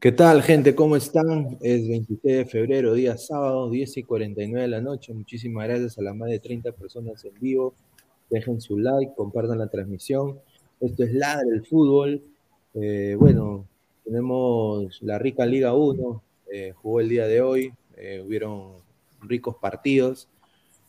¿Qué 0.00 0.12
tal, 0.12 0.42
gente? 0.42 0.74
¿Cómo 0.74 0.96
están? 0.96 1.58
Es 1.60 1.86
26 1.86 2.20
de 2.22 2.46
febrero, 2.46 2.94
día 2.94 3.18
sábado, 3.18 3.68
10 3.68 3.98
y 3.98 4.02
49 4.02 4.62
de 4.62 4.68
la 4.68 4.80
noche. 4.80 5.12
Muchísimas 5.12 5.68
gracias 5.68 5.98
a 5.98 6.02
las 6.02 6.16
más 6.16 6.30
de 6.30 6.38
30 6.38 6.72
personas 6.72 7.22
en 7.26 7.34
vivo. 7.38 7.74
Dejen 8.30 8.62
su 8.62 8.78
like, 8.78 9.12
compartan 9.14 9.58
la 9.58 9.68
transmisión. 9.68 10.40
Esto 10.80 11.04
es 11.04 11.12
Ladre 11.12 11.50
el 11.52 11.66
Fútbol. 11.66 12.22
Eh, 12.72 13.14
bueno, 13.18 13.66
tenemos 14.02 15.02
la 15.02 15.18
rica 15.18 15.44
Liga 15.44 15.74
1. 15.74 16.22
Eh, 16.50 16.72
jugó 16.74 17.00
el 17.00 17.10
día 17.10 17.26
de 17.26 17.42
hoy. 17.42 17.74
Eh, 17.98 18.24
hubieron 18.26 18.76
ricos 19.20 19.56
partidos. 19.60 20.28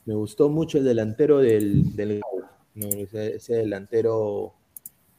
Me 0.06 0.14
gustó 0.14 0.48
mucho 0.48 0.78
el 0.78 0.86
delantero 0.86 1.40
del, 1.40 1.98
del 1.98 2.22
ese, 2.76 3.56
delantero 3.56 4.54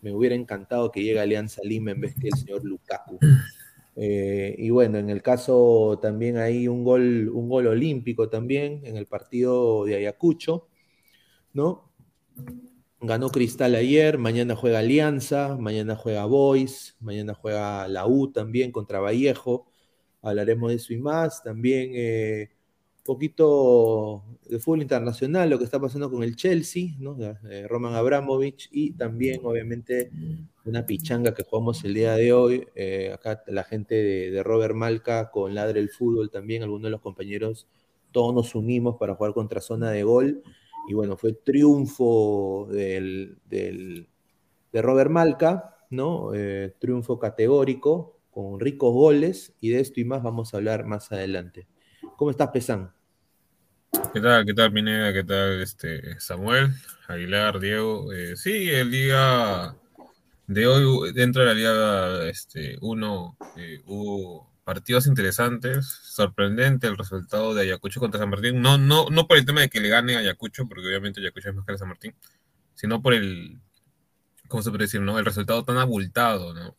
me 0.01 0.15
hubiera 0.15 0.35
encantado 0.35 0.91
que 0.91 1.03
llegue 1.03 1.21
Alianza 1.21 1.61
Lima 1.63 1.91
en 1.91 2.01
vez 2.01 2.15
que 2.19 2.29
el 2.29 2.39
señor 2.39 2.65
Lukaku. 2.65 3.19
Eh, 3.97 4.55
y 4.59 4.71
bueno, 4.71 4.99
en 4.99 5.11
el 5.11 5.23
caso 5.23 5.99
también 6.01 6.39
hay 6.39 6.69
un 6.69 6.85
gol, 6.85 7.29
un 7.29 7.49
gol 7.49 7.67
olímpico 7.67 8.29
también 8.29 8.81
en 8.85 8.97
el 8.97 9.07
partido 9.07 9.85
de 9.85 9.97
Ayacucho, 9.97 10.69
¿no? 11.53 11.93
Ganó 13.01 13.31
Cristal 13.31 13.75
ayer, 13.75 14.17
mañana 14.17 14.55
juega 14.55 14.79
Alianza, 14.79 15.57
mañana 15.59 15.97
juega 15.97 16.25
Boys, 16.25 16.97
mañana 17.01 17.35
juega 17.35 17.89
la 17.89 18.07
U 18.07 18.31
también 18.31 18.71
contra 18.71 19.01
Vallejo. 19.01 19.67
Hablaremos 20.23 20.71
de 20.71 20.77
eso 20.77 20.93
y 20.93 20.99
más. 20.99 21.43
También 21.43 21.91
eh, 21.95 22.51
poquito 23.03 24.25
de 24.49 24.59
fútbol 24.59 24.83
internacional, 24.83 25.51
lo 25.51 25.59
que 25.59 25.65
está 25.65 25.81
pasando 25.81 26.11
con 26.11 26.23
el 26.23 26.37
Chelsea, 26.37 26.95
¿no? 26.99 27.17
Eh, 27.21 27.67
Roman 27.69 27.95
Abramovich 27.95 28.69
y 28.71 28.93
también 28.93 29.41
obviamente 29.45 30.11
una 30.65 30.87
pichanga 30.87 31.35
que 31.35 31.43
jugamos 31.43 31.85
el 31.85 31.95
día 31.95 32.15
de 32.15 32.33
hoy. 32.33 32.67
Eh, 32.75 33.13
acá 33.13 33.43
la 33.47 33.65
gente 33.65 33.95
de, 33.95 34.43
Robert 34.43 34.75
Malca 34.75 35.31
con 35.31 35.55
Ladre 35.55 35.81
el 35.81 35.91
Fútbol 35.91 36.31
también, 36.31 36.63
algunos 36.63 36.85
de 36.85 36.91
los 36.91 37.01
compañeros, 37.01 37.67
todos 38.13 38.35
nos 38.35 38.55
unimos 38.55 38.97
para 38.99 39.15
jugar 39.15 39.33
contra 39.33 39.61
zona 39.61 39.91
de 39.91 40.05
gol. 40.05 40.43
Y 40.89 40.95
bueno, 40.95 41.17
fue 41.17 41.33
triunfo 41.33 42.69
del, 42.71 43.39
de 43.49 44.83
Robert 44.83 45.11
Malca, 45.11 45.77
¿no? 45.91 46.35
Eh, 46.35 46.75
triunfo 46.79 47.19
categórico, 47.19 48.19
con 48.31 48.61
ricos 48.61 48.93
goles, 48.93 49.55
y 49.61 49.71
de 49.71 49.81
esto 49.81 50.01
y 50.01 50.05
más 50.05 50.23
vamos 50.23 50.55
a 50.55 50.57
hablar 50.57 50.85
más 50.87 51.13
adelante. 51.13 51.69
¿Cómo 52.23 52.31
estás, 52.31 52.51
Pesán? 52.51 52.89
¿Qué 54.15 54.21
tal? 54.21 54.47
¿Qué 54.47 54.55
tal, 54.55 54.73
Pineda? 54.73 55.13
¿Qué 55.13 55.25
tal, 55.25 55.61
este, 55.61 56.21
Samuel, 56.21 56.73
Aguilar, 57.09 57.59
Diego? 57.59 58.13
Eh, 58.13 58.37
sí, 58.37 58.71
el 58.71 58.93
día 58.93 59.75
de 60.47 60.67
hoy, 60.69 61.13
dentro 61.15 61.43
de 61.43 61.49
la 61.49 61.55
Liga 61.55 62.29
este, 62.29 62.79
1, 62.81 63.37
eh, 63.57 63.83
hubo 63.87 64.49
partidos 64.63 65.09
interesantes, 65.09 65.85
sorprendente 65.85 66.87
el 66.87 66.97
resultado 66.97 67.55
de 67.55 67.63
Ayacucho 67.63 67.99
contra 67.99 68.21
San 68.21 68.31
Martín. 68.31 68.63
No, 68.63 68.79
no, 68.79 69.11
no 69.11 69.27
por 69.27 69.37
el 69.37 69.45
tema 69.45 69.63
de 69.63 69.69
que 69.69 69.81
le 69.81 69.89
gane 69.89 70.15
Ayacucho, 70.15 70.69
porque 70.69 70.87
obviamente 70.87 71.19
Ayacucho 71.19 71.49
es 71.49 71.57
más 71.57 71.67
que 71.67 71.77
San 71.77 71.89
Martín, 71.89 72.15
sino 72.77 73.03
por 73.03 73.15
el, 73.15 73.61
¿cómo 74.47 74.63
se 74.63 74.71
puede 74.71 74.85
decir? 74.85 75.01
No? 75.01 75.19
El 75.19 75.25
resultado 75.25 75.65
tan 75.65 75.79
abultado, 75.79 76.55
¿no? 76.55 76.77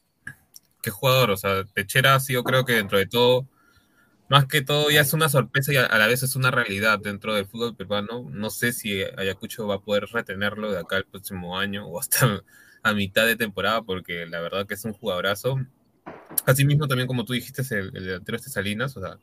Qué 0.81 0.89
jugador, 0.89 1.31
o 1.31 1.35
sea, 1.35 1.65
Techera 1.65 2.15
ha 2.15 2.21
sido, 2.21 2.45
creo 2.45 2.63
que 2.63 2.75
dentro 2.75 2.97
de 2.97 3.07
todo, 3.07 3.49
más 4.33 4.47
que 4.47 4.63
todo 4.63 4.89
ya 4.89 5.01
es 5.01 5.13
una 5.13 5.29
sorpresa 5.29 5.71
y 5.71 5.75
a, 5.75 5.95
la 5.95 6.07
vez 6.07 6.23
es 6.23 6.35
una 6.35 6.49
realidad 6.49 6.97
dentro 6.97 7.35
del 7.35 7.45
fútbol 7.45 7.75
peruano. 7.75 8.27
No 8.31 8.49
sé 8.49 8.73
si 8.73 9.03
Ayacucho 9.03 9.67
va 9.67 9.75
a 9.75 9.81
poder 9.81 10.07
retenerlo 10.11 10.71
de 10.71 10.79
acá 10.79 10.97
el 10.97 11.05
próximo 11.05 11.59
año 11.59 11.85
o 11.85 11.99
hasta 11.99 12.41
a 12.81 12.93
mitad 12.93 13.27
de 13.27 13.35
temporada, 13.35 13.83
porque 13.83 14.25
la 14.25 14.41
verdad 14.41 14.65
que 14.65 14.73
es 14.73 14.83
un 14.85 14.93
jugadorazo. 14.93 15.59
Asimismo, 16.47 16.87
también 16.87 17.07
como 17.07 17.25
tú 17.25 17.33
dijiste, 17.33 17.61
el, 17.77 17.95
el 17.95 18.05
delantero 18.05 18.37
este 18.37 18.49
Salinas, 18.49 18.97
o 18.97 19.01
sea, 19.01 19.19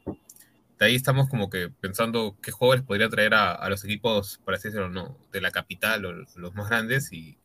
de 0.79 0.87
ahí 0.87 0.95
estamos 0.95 1.29
como 1.29 1.51
que 1.51 1.71
pensando 1.71 2.37
qué 2.41 2.53
jugadores 2.53 2.85
podría 2.85 3.09
traer 3.09 3.35
a, 3.35 3.69
los 3.69 3.85
equipos, 3.85 4.41
para 4.45 4.59
decirlo 4.59 4.91
no, 4.91 5.19
de 5.33 5.41
la 5.41 5.51
capital 5.51 6.05
o 6.05 6.12
los 6.12 6.55
más 6.55 6.69
grandes, 6.69 7.12
y 7.12 7.37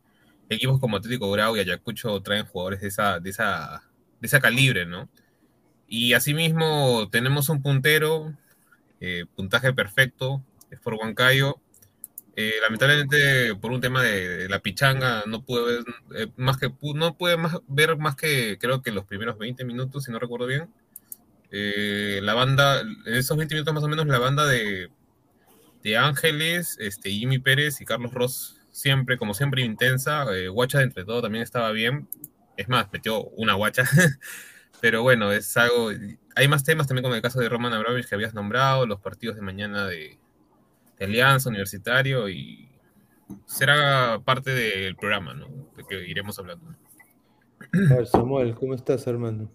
equipos 0.48 0.78
como 0.78 0.98
Atlético 0.98 1.32
Grau 1.32 1.56
y 1.56 1.60
Ayacucho 1.60 2.22
traen 2.22 2.46
jugadores 2.46 2.80
de 2.80 2.86
esa, 2.86 3.18
de 3.18 3.30
esa, 3.30 3.82
de 4.20 4.26
esa 4.28 4.40
calibre, 4.40 4.86
¿no? 4.86 5.08
Y 5.88 6.14
asimismo 6.14 7.08
tenemos 7.10 7.48
un 7.48 7.62
puntero, 7.62 8.34
eh, 9.00 9.24
puntaje 9.34 9.72
perfecto, 9.72 10.42
es 10.70 10.80
por 10.80 10.94
Huancayo, 10.94 11.60
eh, 12.38 12.52
lamentablemente, 12.60 13.54
por 13.54 13.72
un 13.72 13.80
tema 13.80 14.02
de, 14.02 14.46
la 14.50 14.60
pichanga, 14.60 15.24
no 15.26 15.42
pude 15.42 15.64
ver 15.64 15.84
eh, 16.16 16.26
más 16.36 16.58
que 16.58 16.70
no 16.94 17.16
puede 17.16 17.38
más, 17.38 17.56
ver 17.66 17.96
más 17.96 18.14
que 18.14 18.58
creo 18.60 18.82
que 18.82 18.92
los 18.92 19.06
primeros 19.06 19.38
20 19.38 19.64
minutos, 19.64 20.04
si 20.04 20.12
no 20.12 20.18
recuerdo 20.18 20.46
bien. 20.46 20.68
Eh, 21.50 22.20
la 22.22 22.34
banda, 22.34 22.80
en 22.82 23.14
esos 23.14 23.36
20 23.38 23.54
minutos 23.54 23.72
más 23.72 23.84
o 23.84 23.88
menos, 23.88 24.06
la 24.06 24.18
banda 24.18 24.46
de, 24.46 24.90
de 25.82 25.96
Ángeles, 25.96 26.76
este, 26.78 27.10
Jimmy 27.10 27.38
Pérez 27.38 27.80
y 27.80 27.86
Carlos 27.86 28.12
Ross, 28.12 28.60
siempre, 28.70 29.16
como 29.16 29.32
siempre, 29.32 29.62
intensa. 29.62 30.26
guacha, 30.50 30.82
entre 30.82 31.06
todo, 31.06 31.22
también 31.22 31.42
estaba 31.42 31.70
bien. 31.72 32.06
Es 32.58 32.68
más, 32.68 32.88
metió 32.92 33.24
una 33.30 33.54
guacha. 33.54 33.84
Pero 34.80 35.02
bueno, 35.02 35.32
es 35.32 35.56
algo. 35.56 35.90
Hay 36.34 36.48
más 36.48 36.64
temas 36.64 36.86
también, 36.86 37.02
como 37.02 37.14
el 37.14 37.22
caso 37.22 37.40
de 37.40 37.48
Roman 37.48 37.72
Abramovich 37.72 38.08
que 38.08 38.14
habías 38.14 38.34
nombrado, 38.34 38.86
los 38.86 39.00
partidos 39.00 39.36
de 39.36 39.42
mañana 39.42 39.86
de, 39.86 40.18
de 40.98 41.04
Alianza 41.04 41.48
Universitario 41.48 42.28
y 42.28 42.68
será 43.46 44.20
parte 44.24 44.50
del 44.50 44.96
programa, 44.96 45.34
¿no? 45.34 45.46
De 45.76 45.84
que 45.84 46.08
iremos 46.08 46.38
hablando. 46.38 46.66
A 47.90 47.94
ver, 47.94 48.06
Samuel, 48.06 48.54
¿cómo 48.54 48.74
estás, 48.74 49.06
hermano? 49.06 49.48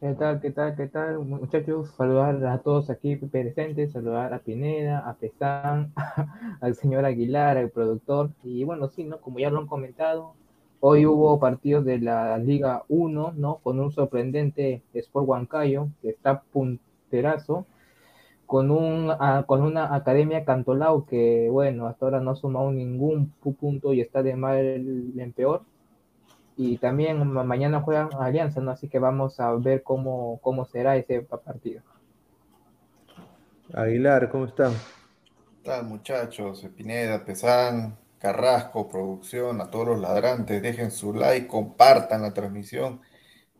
¿Qué 0.00 0.14
tal, 0.14 0.40
qué 0.40 0.50
tal, 0.50 0.76
qué 0.76 0.86
tal, 0.88 1.18
muchachos? 1.20 1.90
Saludar 1.96 2.44
a 2.46 2.58
todos 2.58 2.90
aquí 2.90 3.16
presentes, 3.16 3.92
saludar 3.92 4.34
a 4.34 4.40
Pineda, 4.40 4.98
a 4.98 5.14
Pesán, 5.14 5.92
al 6.60 6.74
señor 6.74 7.04
Aguilar, 7.04 7.56
al 7.56 7.70
productor. 7.70 8.30
Y 8.42 8.64
bueno, 8.64 8.88
sí, 8.88 9.04
¿no? 9.04 9.20
Como 9.20 9.38
ya 9.38 9.50
lo 9.50 9.60
han 9.60 9.66
comentado, 9.66 10.34
hoy 10.88 11.04
hubo 11.04 11.40
partidos 11.40 11.84
de 11.84 11.98
la 11.98 12.38
Liga 12.38 12.84
1, 12.88 13.32
¿no? 13.36 13.56
Con 13.56 13.80
un 13.80 13.90
sorprendente 13.90 14.82
Sport 14.94 15.26
Huancayo, 15.26 15.88
que 16.00 16.10
está 16.10 16.42
punterazo 16.42 17.66
con, 18.46 18.70
un, 18.70 19.12
con 19.46 19.62
una 19.62 19.96
Academia 19.96 20.44
Cantolao 20.44 21.04
que, 21.04 21.48
bueno, 21.50 21.88
hasta 21.88 22.06
ahora 22.06 22.20
no 22.20 22.30
ha 22.30 22.36
sumado 22.36 22.70
ningún 22.70 23.32
punto 23.58 23.92
y 23.92 24.00
está 24.00 24.22
de 24.22 24.36
mal 24.36 24.60
en 24.60 25.32
peor. 25.32 25.62
Y 26.56 26.78
también 26.78 27.32
mañana 27.32 27.80
juegan 27.80 28.10
Alianza, 28.20 28.60
¿no? 28.60 28.70
Así 28.70 28.88
que 28.88 29.00
vamos 29.00 29.40
a 29.40 29.52
ver 29.54 29.82
cómo, 29.82 30.38
cómo 30.40 30.66
será 30.66 30.96
ese 30.96 31.20
partido. 31.22 31.82
Aguilar, 33.74 34.30
¿cómo 34.30 34.44
están? 34.44 34.72
¿Qué 34.72 35.70
tal, 35.70 35.84
muchachos? 35.84 36.64
Pineda, 36.76 37.24
Pesán, 37.24 37.98
Carrasco, 38.18 38.88
producción, 38.88 39.60
a 39.60 39.70
todos 39.70 39.86
los 39.88 40.00
ladrantes, 40.00 40.62
dejen 40.62 40.90
su 40.90 41.12
like, 41.12 41.46
compartan 41.46 42.22
la 42.22 42.32
transmisión 42.32 43.00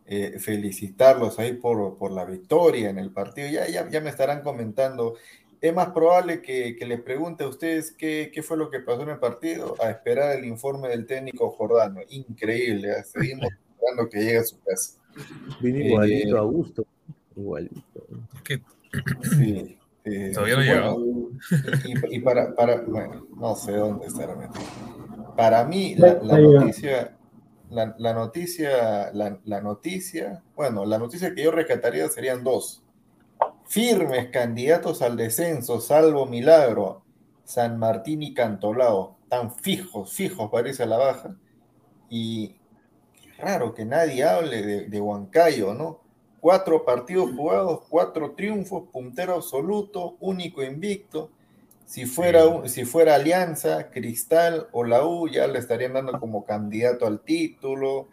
eh, 0.09 0.39
felicitarlos 0.39 1.37
ahí 1.37 1.53
por, 1.53 1.97
por, 1.97 2.11
la 2.11 2.23
victoria 2.23 2.89
en 2.89 2.97
el 2.97 3.11
partido. 3.11 3.49
Ya, 3.49 3.67
ya, 3.67 3.89
ya, 3.89 3.99
me 3.99 4.09
estarán 4.09 4.41
comentando. 4.41 5.15
Es 5.59 5.73
más 5.73 5.89
probable 5.89 6.41
que, 6.41 6.77
que 6.77 6.85
les 6.85 7.01
pregunte 7.01 7.43
a 7.43 7.47
ustedes 7.47 7.91
qué, 7.91 8.31
qué, 8.33 8.41
fue 8.41 8.55
lo 8.55 8.69
que 8.69 8.79
pasó 8.79 9.03
en 9.03 9.09
el 9.09 9.19
partido 9.19 9.75
a 9.81 9.89
esperar 9.89 10.37
el 10.37 10.45
informe 10.45 10.87
del 10.87 11.05
técnico 11.05 11.49
Jordano. 11.49 11.99
Increíble, 12.09 12.89
¿eh? 12.91 13.03
seguimos 13.03 13.49
esperando 13.75 14.09
que 14.09 14.19
llegue 14.19 14.37
a 14.37 14.43
su 14.43 14.59
casa. 14.61 14.97
Vino 15.59 15.79
igualito 15.79 16.35
eh, 16.35 16.39
a 16.39 16.43
gusto. 16.43 16.85
Igualito. 17.35 18.07
Sí. 19.37 19.77
Todavía 20.33 20.55
no 20.55 20.61
llegó. 20.61 21.17
Y, 21.85 22.15
y, 22.15 22.19
para, 22.19 22.55
para, 22.55 22.81
bueno, 22.81 23.27
no 23.35 23.55
sé 23.55 23.73
dónde 23.73 24.07
estará 24.07 24.35
metido. 24.35 24.65
Para 25.35 25.63
mí, 25.65 25.95
la, 25.95 26.19
la 26.23 26.39
noticia, 26.39 27.17
la, 27.69 28.13
noticia, 28.13 29.11
la, 29.13 29.61
noticia, 29.61 30.43
bueno, 30.55 30.85
la 30.85 30.97
noticia 30.97 31.33
que 31.33 31.43
yo 31.43 31.51
rescataría 31.51 32.07
serían 32.07 32.43
dos. 32.43 32.83
Firmes 33.65 34.29
candidatos 34.29 35.01
al 35.01 35.17
descenso, 35.17 35.81
salvo 35.81 36.25
Milagro, 36.25 37.03
San 37.43 37.77
Martín 37.77 38.23
y 38.23 38.33
Cantolao, 38.33 39.17
tan 39.27 39.53
fijos, 39.53 40.13
fijos 40.13 40.49
parece 40.49 40.83
a 40.83 40.87
la 40.87 40.97
baja. 40.97 41.35
Y 42.09 42.55
raro 43.37 43.73
que 43.73 43.85
nadie 43.85 44.23
hable 44.23 44.61
de, 44.61 44.85
de 44.87 45.01
Huancayo, 45.01 45.73
¿no? 45.73 46.06
Cuatro 46.47 46.85
partidos 46.85 47.31
jugados, 47.35 47.81
cuatro 47.89 48.31
triunfos, 48.31 48.87
puntero 48.89 49.33
absoluto, 49.33 50.15
único 50.21 50.63
invicto. 50.63 51.29
Si 51.83 52.05
fuera, 52.05 52.39
si 52.69 52.85
fuera 52.85 53.15
Alianza, 53.15 53.89
Cristal 53.89 54.67
o 54.71 54.85
la 54.85 55.05
U, 55.05 55.27
ya 55.27 55.45
le 55.47 55.59
estarían 55.59 55.91
dando 55.91 56.17
como 56.21 56.45
candidato 56.45 57.05
al 57.05 57.19
título, 57.19 58.07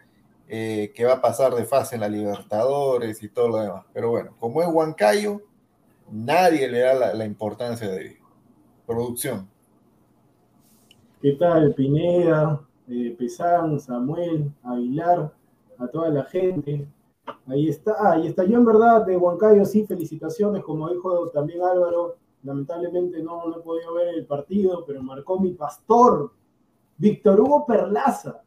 eh, 0.49 0.91
que 0.93 1.05
va 1.05 1.13
a 1.13 1.21
pasar 1.21 1.55
de 1.55 1.63
fase 1.63 1.95
en 1.95 2.01
la 2.01 2.09
Libertadores 2.09 3.23
y 3.23 3.29
todo 3.29 3.47
lo 3.47 3.57
demás. 3.59 3.85
Pero 3.93 4.09
bueno, 4.09 4.35
como 4.37 4.61
es 4.61 4.67
Huancayo, 4.67 5.41
nadie 6.11 6.67
le 6.67 6.79
da 6.79 7.13
la, 7.13 7.25
importancia 7.25 7.87
de 7.87 8.17
producción. 8.85 9.47
¿Qué 11.21 11.31
tal, 11.39 11.73
Pineda, 11.73 12.59
eh, 12.89 13.15
Pesán, 13.17 13.79
Samuel, 13.79 14.51
Aguilar, 14.61 15.31
a 15.77 15.87
toda 15.87 16.09
la 16.09 16.25
gente? 16.25 16.85
Ahí 17.47 17.69
está, 17.69 18.11
ahí 18.11 18.27
está. 18.27 18.43
Yo 18.43 18.57
en 18.57 18.65
verdad 18.65 19.05
de 19.05 19.17
Huancayo 19.17 19.65
sí, 19.65 19.85
felicitaciones, 19.85 20.63
como 20.63 20.89
dijo 20.89 21.29
también 21.29 21.61
Álvaro, 21.61 22.17
Lamentablemente 22.45 23.23
no, 23.23 23.47
no 23.47 23.57
he 23.57 23.61
podido 23.61 23.95
ver 23.95 24.09
el 24.09 24.25
partido, 24.27 24.85
pero 24.85 25.01
marcó 25.01 25.39
mi 25.39 25.53
pastor, 25.53 26.31
Víctor 26.95 27.41
Hugo 27.41 27.65
Perlaza. 27.65 28.43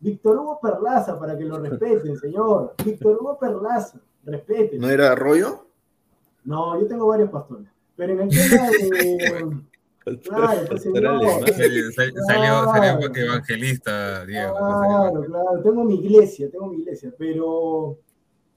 Víctor 0.00 0.36
Hugo 0.38 0.58
Perlaza, 0.60 1.16
para 1.16 1.38
que 1.38 1.44
lo 1.44 1.60
respeten, 1.60 2.16
señor. 2.20 2.74
Víctor 2.84 3.18
Hugo 3.20 3.38
Perlaza, 3.38 4.00
respeten. 4.24 4.80
¿No 4.80 4.90
era 4.90 5.12
Arroyo? 5.12 5.64
No, 6.42 6.78
yo 6.80 6.88
tengo 6.88 7.06
varios 7.06 7.30
pastores. 7.30 7.68
Pero 7.94 8.14
en 8.14 8.20
el 8.22 8.28
tema 8.30 8.68
de. 8.68 9.60
Claro, 10.04 10.66
salió, 10.78 11.90
salió, 11.92 13.00
porque 13.00 13.20
evangelista, 13.20 14.24
Diego. 14.24 14.54
Claro, 14.56 15.22
claro, 15.24 15.62
tengo 15.62 15.84
mi 15.84 15.96
iglesia, 15.96 16.50
tengo 16.50 16.68
mi 16.68 16.78
iglesia, 16.78 17.12
pero, 17.18 17.98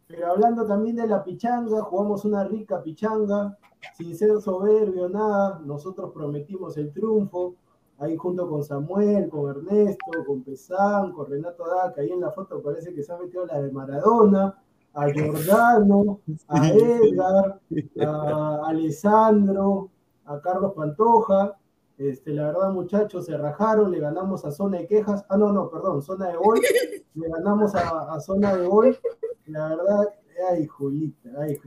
pero 0.07 0.27
hablando 0.31 0.65
también 0.65 0.95
de 0.95 1.07
la 1.07 1.23
pichanga, 1.23 1.81
jugamos 1.81 2.23
una 2.23 2.45
rica 2.45 2.81
pichanga, 2.81 3.57
sin 3.97 4.15
ser 4.15 4.39
soberbio, 4.41 5.09
nada, 5.09 5.59
nosotros 5.65 6.11
prometimos 6.13 6.77
el 6.77 6.93
triunfo, 6.93 7.55
ahí 7.97 8.15
junto 8.15 8.49
con 8.49 8.63
Samuel, 8.63 9.29
con 9.29 9.49
Ernesto, 9.49 10.23
con 10.25 10.43
Pesán, 10.43 11.11
con 11.11 11.29
Renato 11.29 11.65
Daca, 11.67 12.01
ahí 12.01 12.09
en 12.09 12.21
la 12.21 12.31
foto 12.31 12.61
parece 12.61 12.93
que 12.93 13.03
se 13.03 13.11
ha 13.11 13.17
metido 13.17 13.45
la 13.45 13.61
de 13.61 13.69
Maradona, 13.69 14.57
a 14.93 15.07
Giordano, 15.13 16.21
a 16.47 16.69
Edgar, 16.69 17.59
a 17.99 18.61
Alessandro, 18.67 19.89
a 20.25 20.39
Carlos 20.41 20.73
Pantoja. 20.75 21.57
Este, 21.97 22.31
la 22.31 22.47
verdad, 22.47 22.71
muchachos, 22.71 23.25
se 23.25 23.37
rajaron, 23.37 23.91
le 23.91 23.99
ganamos 23.99 24.45
a 24.45 24.51
Zona 24.51 24.79
de 24.79 24.87
Quejas. 24.87 25.25
Ah, 25.29 25.37
no, 25.37 25.51
no, 25.51 25.69
perdón, 25.69 26.01
Zona 26.01 26.29
de 26.29 26.37
Gol. 26.37 26.59
Le 27.15 27.29
ganamos 27.29 27.75
a, 27.75 28.13
a 28.13 28.19
Zona 28.19 28.55
de 28.55 28.65
Gol. 28.65 28.97
La 29.45 29.67
verdad, 29.67 30.09
Ay, 30.49 30.67
Julita, 30.67 31.29
ay, 31.39 31.59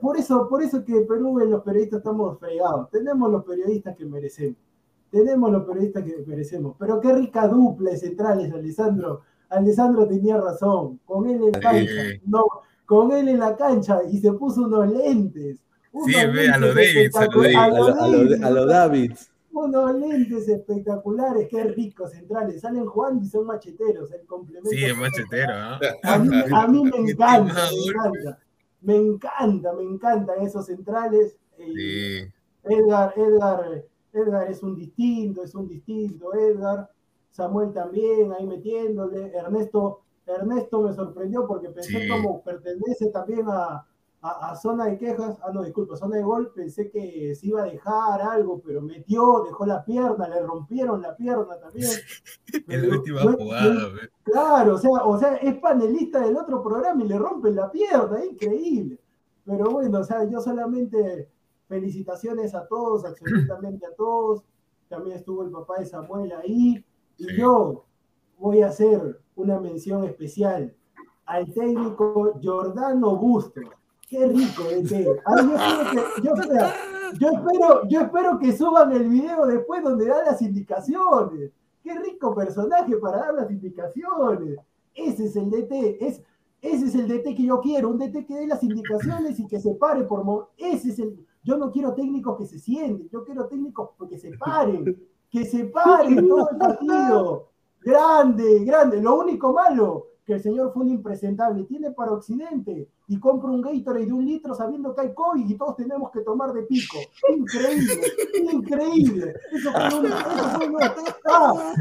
por 0.00 0.16
eso, 0.16 0.48
por 0.48 0.62
eso 0.62 0.84
que 0.84 1.02
Perú 1.02 1.40
en 1.40 1.50
los 1.50 1.62
periodistas 1.62 1.98
estamos 1.98 2.38
fregados. 2.38 2.90
Tenemos 2.90 3.30
los 3.30 3.44
periodistas 3.44 3.96
que 3.96 4.04
merecemos. 4.04 4.58
Tenemos 5.10 5.50
los 5.52 5.64
periodistas 5.64 6.02
que 6.04 6.24
merecemos. 6.26 6.76
Pero 6.78 7.00
qué 7.00 7.12
rica 7.12 7.46
dupla 7.46 7.90
de 7.90 7.96
centrales, 7.98 8.52
Alessandro. 8.52 9.22
Alessandro 9.50 10.06
tenía 10.08 10.38
razón. 10.38 11.00
Con 11.04 11.28
él 11.28 11.42
en 11.42 11.52
la 11.52 11.60
cancha, 11.60 11.92
no, 12.26 12.44
con 12.86 13.12
él 13.12 13.28
en 13.28 13.38
la 13.38 13.56
cancha 13.56 14.02
y 14.10 14.18
se 14.18 14.32
puso 14.32 14.62
unos 14.62 14.90
lentes. 14.90 15.62
Sí, 16.06 16.12
ve, 16.32 16.48
a 16.48 16.58
los 16.58 16.74
Davids, 16.74 18.42
a 18.42 18.50
los 18.50 18.68
Davids 18.68 19.32
unos 19.52 19.94
lentes 19.94 20.48
espectaculares, 20.48 21.48
qué 21.48 21.64
ricos 21.64 22.12
centrales, 22.12 22.60
salen 22.60 22.86
jugando 22.86 23.24
y 23.24 23.28
son 23.28 23.46
macheteros, 23.46 24.10
el 24.12 24.26
complemento. 24.26 24.70
Sí, 24.70 24.84
es 24.84 24.96
machetero, 24.96 25.52
¿no? 25.52 25.78
A 26.02 26.18
mí, 26.68 26.82
me 26.84 26.96
encanta, 27.10 27.68
me 27.70 27.86
encanta, 27.86 28.38
me 28.80 28.96
encanta, 28.96 29.72
me 29.74 29.82
encantan 29.82 30.42
esos 30.42 30.66
centrales. 30.66 31.36
Sí. 31.56 32.32
Edgar, 32.64 33.12
Edgar, 33.16 33.84
Edgar 34.12 34.50
es 34.50 34.62
un 34.62 34.74
distinto, 34.74 35.42
es 35.42 35.54
un 35.54 35.68
distinto, 35.68 36.34
Edgar. 36.34 36.90
Samuel 37.30 37.72
también 37.72 38.32
ahí 38.32 38.46
metiéndole. 38.46 39.32
Ernesto, 39.34 40.02
Ernesto 40.26 40.82
me 40.82 40.94
sorprendió 40.94 41.46
porque 41.46 41.70
pensé 41.70 42.08
como 42.08 42.42
pertenece 42.42 43.08
también 43.08 43.46
a, 43.48 43.86
a, 44.22 44.54
zona 44.54 44.86
de 44.86 44.98
quejas, 44.98 45.36
ah, 45.42 45.50
no, 45.52 45.64
disculpa, 45.64 45.96
zona 45.96 46.16
de 46.16 46.22
gol, 46.22 46.52
pensé 46.54 46.88
que 46.90 47.34
se 47.34 47.46
iba 47.48 47.62
a 47.62 47.66
dejar 47.66 48.22
algo, 48.22 48.62
pero 48.64 48.80
metió, 48.80 49.42
dejó 49.42 49.66
la 49.66 49.84
pierna, 49.84 50.28
le 50.28 50.40
rompieron 50.42 51.02
la 51.02 51.16
pierna 51.16 51.58
también. 51.58 51.90
El 52.68 52.88
último 52.88 53.18
jugada, 53.36 53.88
Claro, 54.22 54.76
o 54.76 54.78
sea, 54.78 54.90
o 54.90 55.18
sea, 55.18 55.34
es 55.36 55.58
panelista 55.58 56.20
del 56.20 56.36
otro 56.36 56.62
programa 56.62 57.02
y 57.02 57.08
le 57.08 57.18
rompen 57.18 57.56
la 57.56 57.70
pierna, 57.70 58.24
increíble. 58.24 59.00
Pero 59.44 59.70
bueno, 59.70 59.98
o 59.98 60.04
sea, 60.04 60.22
yo 60.24 60.40
solamente 60.40 61.28
felicitaciones 61.66 62.54
a 62.54 62.68
todos, 62.68 63.04
absolutamente 63.04 63.86
a 63.86 63.94
todos. 63.96 64.44
También 64.88 65.16
estuvo 65.16 65.42
el 65.42 65.50
papá 65.50 65.80
de 65.80 65.86
Samuel 65.86 66.32
ahí. 66.32 66.84
Y 67.18 67.36
yo 67.36 67.84
voy 68.38 68.62
a 68.62 68.68
hacer 68.68 69.20
una 69.34 69.58
mención 69.58 70.04
especial 70.04 70.72
al 71.24 71.52
técnico 71.52 72.38
Giordano 72.40 73.16
Bustos 73.16 73.81
Qué 74.12 74.26
rico 74.26 74.64
ese. 74.68 75.04
yo, 76.22 76.34
espero, 76.34 77.88
yo, 77.88 78.00
espero, 78.02 78.38
que 78.38 78.54
suban 78.54 78.92
el 78.92 79.08
video 79.08 79.46
después 79.46 79.82
donde 79.82 80.06
da 80.06 80.22
las 80.22 80.42
indicaciones. 80.42 81.50
Qué 81.82 81.98
rico 81.98 82.34
personaje 82.34 82.94
para 82.98 83.20
dar 83.20 83.34
las 83.34 83.50
indicaciones. 83.50 84.58
Ese 84.94 85.24
es 85.24 85.36
el 85.36 85.50
DT. 85.50 85.96
Es, 86.04 86.22
ese 86.60 86.86
es 86.88 86.94
el 86.94 87.08
DT 87.08 87.34
que 87.34 87.44
yo 87.44 87.58
quiero. 87.62 87.88
Un 87.88 87.98
DT 87.98 88.26
que 88.26 88.34
dé 88.34 88.46
las 88.46 88.62
indicaciones 88.62 89.40
y 89.40 89.46
que 89.46 89.58
se 89.58 89.74
pare 89.76 90.04
por... 90.04 90.50
Ese 90.58 90.90
es 90.90 90.98
el... 90.98 91.26
Yo 91.42 91.56
no 91.56 91.72
quiero 91.72 91.94
técnicos 91.94 92.36
que 92.36 92.44
se 92.44 92.58
sienten. 92.58 93.08
Yo 93.08 93.24
quiero 93.24 93.46
técnicos 93.46 93.92
que 94.10 94.18
se 94.18 94.36
paren. 94.36 94.94
Que 95.30 95.46
se 95.46 95.64
paren 95.64 96.28
todo 96.28 96.50
el 96.50 96.58
partido. 96.58 97.48
Grande, 97.80 98.62
grande. 98.62 99.00
Lo 99.00 99.18
único 99.18 99.54
malo 99.54 100.11
que 100.32 100.36
el 100.36 100.42
señor 100.42 100.72
fue 100.72 100.84
un 100.84 100.88
impresentable, 100.88 101.64
tiene 101.64 101.90
para 101.90 102.12
Occidente 102.12 102.88
y 103.06 103.18
compra 103.18 103.50
un 103.50 103.60
Gatorade 103.60 104.06
de 104.06 104.12
un 104.12 104.24
litro 104.24 104.54
sabiendo 104.54 104.94
que 104.94 105.02
hay 105.02 105.14
COVID 105.14 105.46
y 105.46 105.58
todos 105.58 105.76
tenemos 105.76 106.10
que 106.10 106.20
tomar 106.22 106.52
de 106.54 106.62
pico. 106.62 106.96
Increíble, 107.28 108.00
increíble. 108.50 109.34
Eso 109.52 109.70
fue 109.72 110.00
un, 110.00 110.06
eso 110.06 110.16
ah, 111.26 111.74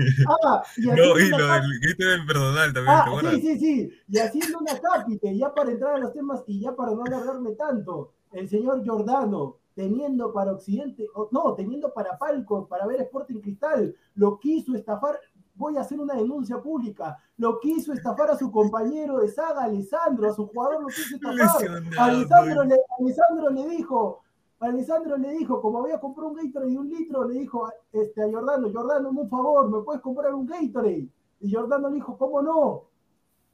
ah, 0.43 0.63
y 0.75 0.87
no, 0.87 1.17
y 1.17 1.29
lo 1.29 1.37
del 1.37 1.79
Gatorade 1.79 2.27
personal 2.27 2.73
también. 2.73 2.95
Ah, 2.97 3.31
sí, 3.31 3.41
sí, 3.41 3.59
sí. 3.59 3.93
Y 4.09 4.17
haciendo 4.17 4.59
una 4.59 4.77
cápite, 4.79 5.37
ya 5.37 5.53
para 5.53 5.71
entrar 5.71 5.95
a 5.95 5.99
los 5.99 6.13
temas 6.13 6.43
y 6.47 6.59
ya 6.59 6.75
para 6.75 6.91
no 6.91 7.05
alargarme 7.05 7.51
tanto, 7.51 8.11
el 8.33 8.49
señor 8.49 8.83
Giordano, 8.83 9.57
teniendo 9.75 10.33
para 10.33 10.51
Occidente, 10.51 11.07
no, 11.31 11.53
teniendo 11.53 11.93
para 11.93 12.17
Palco, 12.17 12.67
para 12.67 12.85
ver 12.85 13.01
Sporting 13.01 13.39
Cristal, 13.39 13.95
lo 14.15 14.37
quiso 14.39 14.75
estafar 14.75 15.19
voy 15.61 15.77
a 15.77 15.81
hacer 15.81 15.99
una 15.99 16.15
denuncia 16.15 16.59
pública. 16.59 17.17
Lo 17.37 17.59
quiso 17.59 17.93
estafar 17.93 18.31
a 18.31 18.37
su 18.37 18.51
compañero 18.51 19.19
de 19.19 19.27
saga, 19.29 19.63
Alessandro, 19.63 20.27
a 20.27 20.33
su 20.33 20.47
jugador 20.47 20.81
lo 20.81 20.87
quiso 20.87 21.15
estafar. 21.15 21.83
Alessandro 21.99 22.63
le, 22.63 22.75
Alessandro 22.99 23.49
le 23.51 23.69
dijo, 23.69 24.21
Alessandro 24.59 25.17
le 25.17 25.31
dijo, 25.33 25.61
como 25.61 25.79
había 25.79 25.99
comprado 25.99 26.31
un 26.31 26.35
Gatorade 26.35 26.71
de 26.71 26.79
un 26.79 26.89
litro, 26.89 27.27
le 27.27 27.39
dijo 27.39 27.69
este, 27.93 28.23
a 28.23 28.31
Jordano, 28.31 28.71
Jordano, 28.73 29.09
un 29.09 29.29
favor, 29.29 29.69
¿me 29.69 29.83
puedes 29.83 30.01
comprar 30.01 30.33
un 30.33 30.47
Gatorade? 30.47 31.07
Y 31.39 31.53
Jordano 31.53 31.89
le 31.89 31.95
dijo, 31.95 32.17
¿cómo 32.17 32.41
no? 32.41 32.83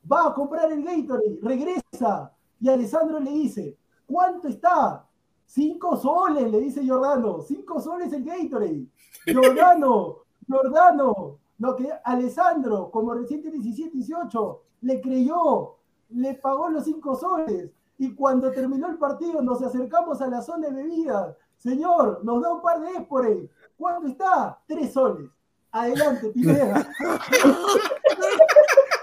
Va 0.09 0.27
a 0.27 0.33
comprar 0.33 0.71
el 0.71 0.83
Gatorade, 0.83 1.39
regresa. 1.41 2.31
Y 2.61 2.69
Alessandro 2.69 3.19
le 3.19 3.31
dice, 3.31 3.77
¿cuánto 4.05 4.47
está? 4.47 5.05
Cinco 5.45 5.97
soles, 5.97 6.49
le 6.49 6.59
dice 6.61 6.87
Jordano, 6.87 7.41
cinco 7.41 7.81
soles 7.81 8.13
el 8.13 8.23
Gatorade. 8.23 8.85
Jordano, 9.33 10.19
Jordano, 10.49 11.39
lo 11.59 11.75
que 11.75 11.89
Alessandro, 12.03 12.89
como 12.91 13.13
reciente 13.13 13.51
17-18, 13.51 14.59
le 14.81 15.01
creyó, 15.01 15.75
le 16.09 16.35
pagó 16.35 16.69
los 16.69 16.85
cinco 16.85 17.15
soles. 17.15 17.71
Y 17.97 18.13
cuando 18.13 18.51
terminó 18.51 18.87
el 18.87 18.97
partido, 18.97 19.41
nos 19.41 19.61
acercamos 19.63 20.21
a 20.21 20.27
la 20.27 20.41
zona 20.41 20.67
de 20.67 20.73
bebidas. 20.75 21.35
Señor, 21.57 22.21
nos 22.23 22.41
da 22.41 22.53
un 22.53 22.61
par 22.61 22.79
de 22.79 22.91
éspores. 22.91 23.49
¿Cuánto 23.75 24.07
está? 24.07 24.59
Tres 24.67 24.93
soles. 24.93 25.29
Adelante, 25.71 26.29
Pineda. 26.29 26.87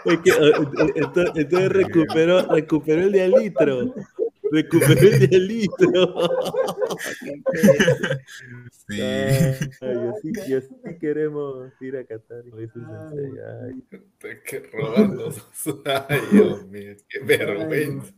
Eh, 0.07 0.21
eh, 0.23 0.53
entonces, 0.97 1.69
recuperó, 1.71 2.43
recuperó 2.43 3.03
el 3.05 3.13
de 3.13 3.23
al 3.23 3.31
litro. 3.31 3.95
Recuperó 4.51 5.01
el 5.01 5.47
litro. 5.47 5.89
Sí. 8.87 9.01
Ay, 9.01 9.57
así, 9.81 10.55
así 10.55 10.99
queremos 11.01 11.73
ir 11.81 11.97
a 11.97 12.05
Qatar. 12.05 12.45
Ay. 12.53 13.83
Que 14.45 14.59
robando. 14.71 15.33
Ay, 16.09 16.21
Dios 16.31 16.67
mío, 16.67 16.95
qué 17.09 17.21
vergüenza. 17.21 18.13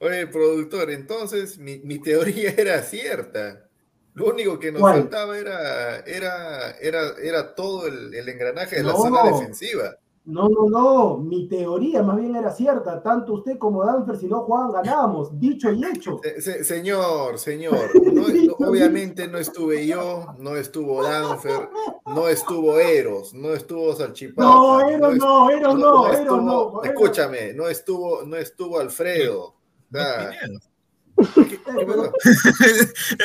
Oye, 0.00 0.26
productor, 0.26 0.90
entonces 0.90 1.56
mi, 1.56 1.78
mi, 1.78 1.98
teoría 1.98 2.50
era 2.58 2.82
cierta. 2.82 3.70
Lo 4.12 4.26
único 4.26 4.58
que 4.58 4.70
nos 4.70 4.82
faltaba 4.82 5.38
era, 5.38 6.00
era, 6.00 6.72
era, 6.72 7.14
era 7.22 7.54
todo 7.54 7.86
el, 7.86 8.14
el 8.14 8.28
engranaje 8.28 8.76
de 8.76 8.82
la 8.82 8.92
zona 8.92 9.24
defensiva. 9.24 9.96
No, 10.26 10.48
no, 10.48 10.68
no, 10.70 11.18
mi 11.18 11.46
teoría 11.48 12.02
más 12.02 12.16
bien 12.16 12.34
era 12.34 12.50
cierta. 12.50 13.02
Tanto 13.02 13.34
usted 13.34 13.58
como 13.58 13.84
Danfer, 13.84 14.16
si 14.16 14.26
no 14.26 14.40
jugaban, 14.44 14.72
ganábamos. 14.72 15.38
Dicho 15.38 15.70
y 15.70 15.84
hecho. 15.84 16.18
señor, 16.62 17.38
señor, 17.38 17.90
obviamente 18.58 19.28
no 19.28 19.36
estuve 19.36 19.86
yo, 19.86 20.34
no 20.38 20.56
estuvo 20.56 21.02
Danfer, 21.02 21.68
no 22.06 22.26
estuvo 22.28 22.78
Eros, 22.78 23.34
no 23.34 23.52
estuvo 23.52 23.94
Salchipapa. 23.94 24.48
No, 24.48 24.88
Eros 24.88 25.16
no, 25.16 25.50
Eros 25.50 25.78
no, 25.78 26.12
Eros 26.12 26.42
no. 26.42 26.82
Escúchame, 26.82 27.52
no 27.52 27.68
estuvo, 27.68 28.22
no 28.24 28.36
estuvo 28.36 28.80
Alfredo. 28.80 29.56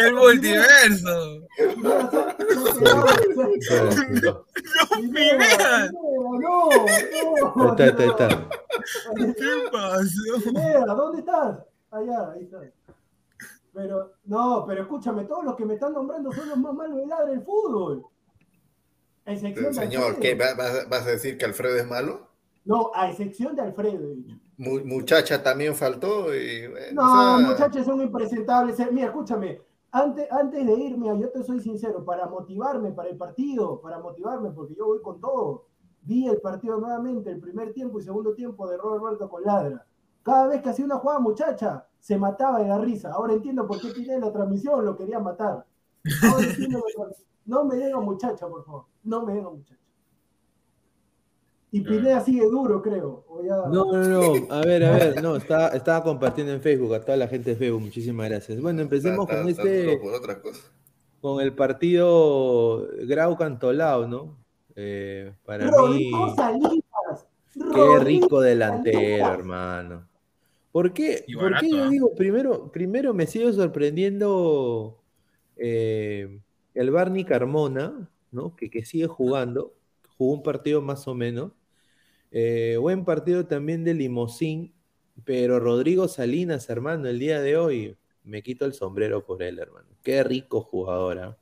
El 0.03 0.13
multiverso. 0.13 1.47
No, 1.77 1.99
no, 7.55 7.71
Está, 7.71 7.85
está, 7.87 8.05
está. 8.05 8.27
¿Qué 9.15 9.69
pasó? 9.71 10.95
¿Dónde 10.95 11.19
estás? 11.19 11.59
Allá, 11.91 12.31
ahí 12.31 12.43
está. 12.43 12.59
Pero, 13.73 14.13
no, 14.25 14.65
pero 14.67 14.81
escúchame, 14.81 15.25
todos 15.25 15.45
los 15.45 15.55
que 15.55 15.65
me 15.65 15.75
están 15.75 15.93
nombrando 15.93 16.31
son 16.31 16.49
los 16.49 16.57
más 16.57 16.73
malos 16.73 16.97
de 16.97 17.07
ladra 17.07 17.27
del 17.27 17.41
fútbol. 17.41 18.05
Señor, 19.71 20.19
¿qué? 20.19 20.33
¿Vas, 20.35 20.57
¿Vas, 20.89 21.05
a 21.05 21.11
decir 21.11 21.37
que 21.37 21.45
Alfredo 21.45 21.75
es 21.75 21.87
malo? 21.87 22.29
No, 22.65 22.91
a 22.95 23.09
excepción 23.09 23.55
de 23.55 23.61
Alfredo. 23.61 24.15
Muchacha 24.59 25.41
también 25.41 25.73
faltó. 25.73 26.35
Y, 26.35 26.69
no, 26.93 27.39
muchachos 27.39 27.85
son 27.85 28.01
impresentables. 28.01 28.77
Mira, 28.91 29.07
escúchame, 29.07 29.61
antes, 29.91 30.29
antes 30.31 30.65
de 30.65 30.73
irme, 30.73 31.07
yo 31.19 31.29
te 31.29 31.43
soy 31.43 31.61
sincero, 31.61 32.03
para 32.03 32.27
motivarme 32.27 32.91
para 32.91 33.09
el 33.09 33.17
partido, 33.17 33.79
para 33.79 33.99
motivarme, 33.99 34.51
porque 34.51 34.75
yo 34.75 34.87
voy 34.87 35.01
con 35.01 35.21
todo. 35.21 35.65
Vi 36.01 36.27
el 36.27 36.41
partido 36.41 36.77
nuevamente, 36.77 37.31
el 37.31 37.39
primer 37.39 37.73
tiempo 37.73 37.99
y 37.99 38.03
segundo 38.03 38.33
tiempo 38.33 38.67
de 38.69 38.77
Roberto 38.77 39.29
con 39.29 39.43
Ladra. 39.43 39.85
Cada 40.23 40.47
vez 40.47 40.61
que 40.61 40.69
hacía 40.69 40.85
una 40.85 40.97
jugada, 40.97 41.19
muchacha, 41.19 41.87
se 41.97 42.17
mataba 42.17 42.59
de 42.59 42.67
la 42.67 42.77
risa. 42.79 43.11
Ahora 43.13 43.33
entiendo 43.33 43.65
por 43.65 43.79
qué 43.79 43.91
tiene 43.93 44.19
la 44.19 44.31
transmisión, 44.31 44.83
lo 44.83 44.97
quería 44.97 45.19
matar. 45.19 45.65
no 47.45 47.63
me 47.63 47.75
diga 47.77 47.99
muchacha, 48.01 48.47
por 48.47 48.65
favor. 48.65 48.85
No 49.03 49.25
me 49.25 49.33
diga 49.33 49.49
muchacha. 49.49 49.78
Y 51.71 51.81
Pineda 51.81 52.21
sigue 52.21 52.45
duro, 52.45 52.81
creo. 52.81 53.25
No, 53.71 53.91
no, 53.91 54.03
no. 54.03 54.53
A 54.53 54.61
ver, 54.61 54.83
a 54.83 54.91
ver. 54.91 55.21
No, 55.21 55.35
estaba, 55.35 55.69
estaba 55.69 56.03
compartiendo 56.03 56.51
en 56.51 56.61
Facebook 56.61 56.95
a 56.95 57.01
toda 57.01 57.17
la 57.17 57.27
gente 57.27 57.51
de 57.51 57.55
Facebook. 57.55 57.81
Muchísimas 57.81 58.27
gracias. 58.27 58.59
Bueno, 58.59 58.81
empecemos 58.81 59.27
con 59.27 59.47
este. 59.47 59.99
Con 61.21 61.41
el 61.41 61.53
partido 61.53 62.87
Grau 63.05 63.37
Cantolao, 63.37 64.07
¿no? 64.07 64.37
Eh, 64.75 65.33
para 65.45 65.69
mí. 65.69 66.11
Qué 67.53 67.99
rico 67.99 68.41
delantero, 68.41 69.27
hermano. 69.27 70.07
¿Por 70.71 70.93
qué? 70.93 71.25
¿Por 71.33 71.59
qué 71.59 71.69
yo 71.69 71.83
¿ah? 71.83 71.89
digo, 71.89 72.15
primero, 72.15 72.71
primero 72.71 73.13
me 73.13 73.27
sigo 73.27 73.51
sorprendiendo 73.51 74.97
eh, 75.57 76.39
el 76.73 76.91
Barney 76.91 77.25
Carmona, 77.25 78.09
¿no? 78.31 78.55
Que, 78.55 78.69
que 78.69 78.85
sigue 78.85 79.07
jugando. 79.07 79.73
Jugó 80.17 80.33
un 80.33 80.43
partido 80.43 80.81
más 80.81 81.07
o 81.07 81.15
menos 81.15 81.51
eh, 82.31 82.77
buen 82.79 83.05
partido 83.05 83.45
también 83.47 83.83
de 83.83 83.93
Limosín, 83.93 84.73
pero 85.25 85.59
Rodrigo 85.59 86.07
Salinas, 86.07 86.69
hermano, 86.69 87.07
el 87.07 87.19
día 87.19 87.41
de 87.41 87.57
hoy 87.57 87.97
me 88.23 88.43
quito 88.43 88.65
el 88.65 88.73
sombrero 88.73 89.25
por 89.25 89.41
él, 89.43 89.59
hermano. 89.59 89.87
Qué 90.03 90.23
rico 90.23 90.61
jugador, 90.61 91.19
¿ah? 91.19 91.37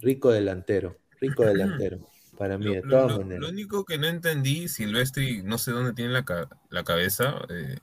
rico 0.00 0.30
delantero, 0.30 0.98
rico 1.20 1.44
delantero. 1.46 2.06
Para 2.36 2.58
mí, 2.58 2.74
de 2.74 2.82
todas 2.82 3.16
maneras. 3.18 3.42
Lo 3.42 3.48
único 3.48 3.84
que 3.84 3.96
no 3.96 4.08
entendí, 4.08 4.66
Silvestri, 4.66 5.44
no 5.44 5.56
sé 5.56 5.70
dónde 5.70 5.92
tiene 5.92 6.10
la, 6.10 6.84
cabeza, 6.84 7.46
eh, 7.48 7.76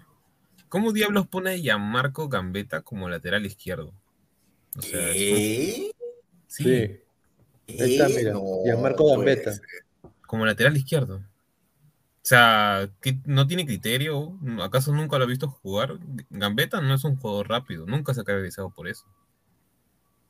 ¿cómo 0.68 0.92
diablos 0.92 1.26
pone 1.28 1.52
a 1.52 1.56
Gianmarco 1.56 2.28
Gambetta 2.28 2.82
como 2.82 3.08
lateral 3.08 3.46
izquierdo? 3.46 3.94
O 4.78 4.82
sea, 4.82 5.14
Sí. 5.14 5.92
sí. 6.48 7.00
Ahí 7.80 7.96
está, 7.96 8.10
mira, 8.10 8.34
Gianmarco 8.66 9.08
Gambetta. 9.08 9.54
Como 10.28 10.46
lateral 10.46 10.76
izquierdo. 10.76 11.24
O 12.24 12.28
sea, 12.32 12.88
¿no 13.25 13.48
tiene 13.48 13.66
criterio? 13.66 14.38
¿Acaso 14.62 14.94
nunca 14.94 15.18
lo 15.18 15.24
ha 15.24 15.28
visto 15.28 15.50
jugar? 15.50 15.98
Gambetta 16.30 16.80
no 16.80 16.94
es 16.94 17.04
un 17.04 17.16
jugador 17.16 17.50
rápido, 17.50 17.88
nunca 17.88 18.13
se 18.13 18.22
ha 18.22 18.24
caracterizado 18.24 18.70
por 18.70 18.88
eso. 18.88 19.08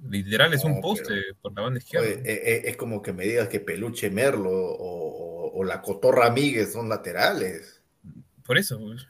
Literal, 0.10 0.54
es 0.54 0.64
un 0.64 0.82
poste 0.82 1.14
por 1.42 1.54
la 1.54 1.64
banda 1.64 1.80
izquierda. 1.80 2.08
Eh, 2.08 2.22
eh, 2.24 2.62
es 2.66 2.78
como 2.78 3.02
que 3.02 3.14
me 3.14 3.26
digas 3.26 3.50
que 3.50 3.60
Peluche 3.60 4.10
Merlo 4.10 4.50
o, 4.52 5.64
la 5.66 5.82
Cotorra 5.82 6.32
Miguel 6.32 6.66
son 6.66 6.90
laterales. 6.90 7.82
Por 8.44 8.58
eso. 8.58 8.80
Pues. 8.80 9.06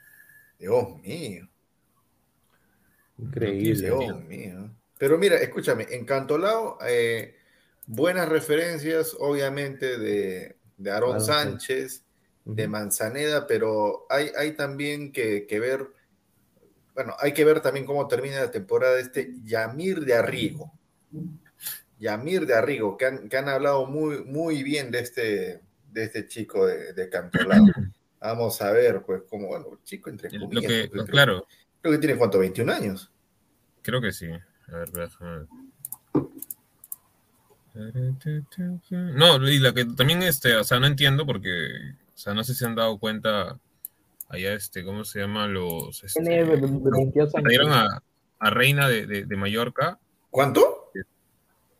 Dios 0.60 0.98
mío. 1.02 1.48
Increíble. 3.18 3.88
Dios 3.88 4.24
mío. 4.26 4.76
Pero 4.98 5.18
mira, 5.18 5.38
escúchame, 5.38 5.88
en 5.92 6.04
Cantolao, 6.04 6.78
eh, 6.86 7.36
buenas 7.88 8.28
referencias, 8.28 9.16
obviamente, 9.18 9.98
de, 9.98 10.58
de 10.78 10.92
Aarón 10.92 11.22
Sánchez, 11.22 12.04
de 12.46 12.68
Manzaneda, 12.68 13.48
pero 13.48 14.06
hay, 14.10 14.32
hay 14.38 14.54
también 14.54 15.12
que, 15.12 15.46
que, 15.48 15.60
ver, 15.60 15.88
bueno, 16.94 17.16
hay 17.20 17.34
que 17.34 17.46
ver 17.46 17.62
también 17.62 17.86
cómo 17.86 18.08
termina 18.08 18.40
la 18.40 18.52
temporada 18.52 19.00
este 19.00 19.34
Yamir 19.44 20.02
de 20.02 20.16
Arrigo. 20.16 20.72
Yamir 22.00 22.46
de 22.48 22.56
Arrigo, 22.56 22.98
que 22.98 23.06
han, 23.06 23.30
que 23.30 23.38
han 23.38 23.48
hablado 23.48 23.86
muy, 23.86 24.24
muy 24.24 24.64
bien 24.64 24.90
de 24.90 25.00
este, 25.00 25.62
de 25.92 26.04
este 26.04 26.28
chico 26.28 26.66
de, 26.66 26.94
de 26.94 27.10
Cantolao. 27.10 27.66
Vamos 28.22 28.62
a 28.62 28.72
ver, 28.72 29.02
pues, 29.02 29.24
como, 29.30 29.48
bueno, 29.48 29.80
chico 29.84 30.10
entre 30.10 30.30
comillas. 30.30 30.90
Lo 30.92 31.06
que, 31.06 31.12
claro. 31.12 31.48
Creo 31.82 31.94
que 31.94 32.00
tiene, 32.00 32.18
¿cuánto? 32.18 32.42
¿21 32.42 32.72
años? 32.72 33.12
Creo 33.82 34.00
que 34.00 34.12
sí. 34.12 34.28
A 34.68 34.78
ver, 34.78 34.92
déjame 34.92 35.48
No, 39.16 39.50
y 39.50 39.60
la 39.60 39.74
que 39.74 39.86
también, 39.86 40.22
este, 40.22 40.56
o 40.56 40.64
sea, 40.64 40.80
no 40.80 40.88
entiendo 40.88 41.26
porque, 41.26 41.96
o 42.14 42.18
sea, 42.18 42.34
no 42.34 42.44
sé 42.44 42.54
si 42.54 42.66
han 42.66 42.76
dado 42.76 43.00
cuenta 43.00 43.60
allá, 44.30 44.54
este, 44.54 44.84
¿cómo 44.84 45.04
se 45.04 45.20
llama? 45.20 45.48
Los... 45.48 46.04
Este, 46.04 46.22
tiene 46.24 46.44
22 46.44 47.36
años. 47.36 47.68
A, 47.70 48.02
a 48.40 48.50
Reina 48.50 48.88
de, 48.88 49.06
de, 49.06 49.26
de 49.26 49.36
Mallorca. 49.36 50.00
¿Cuánto? 50.30 50.92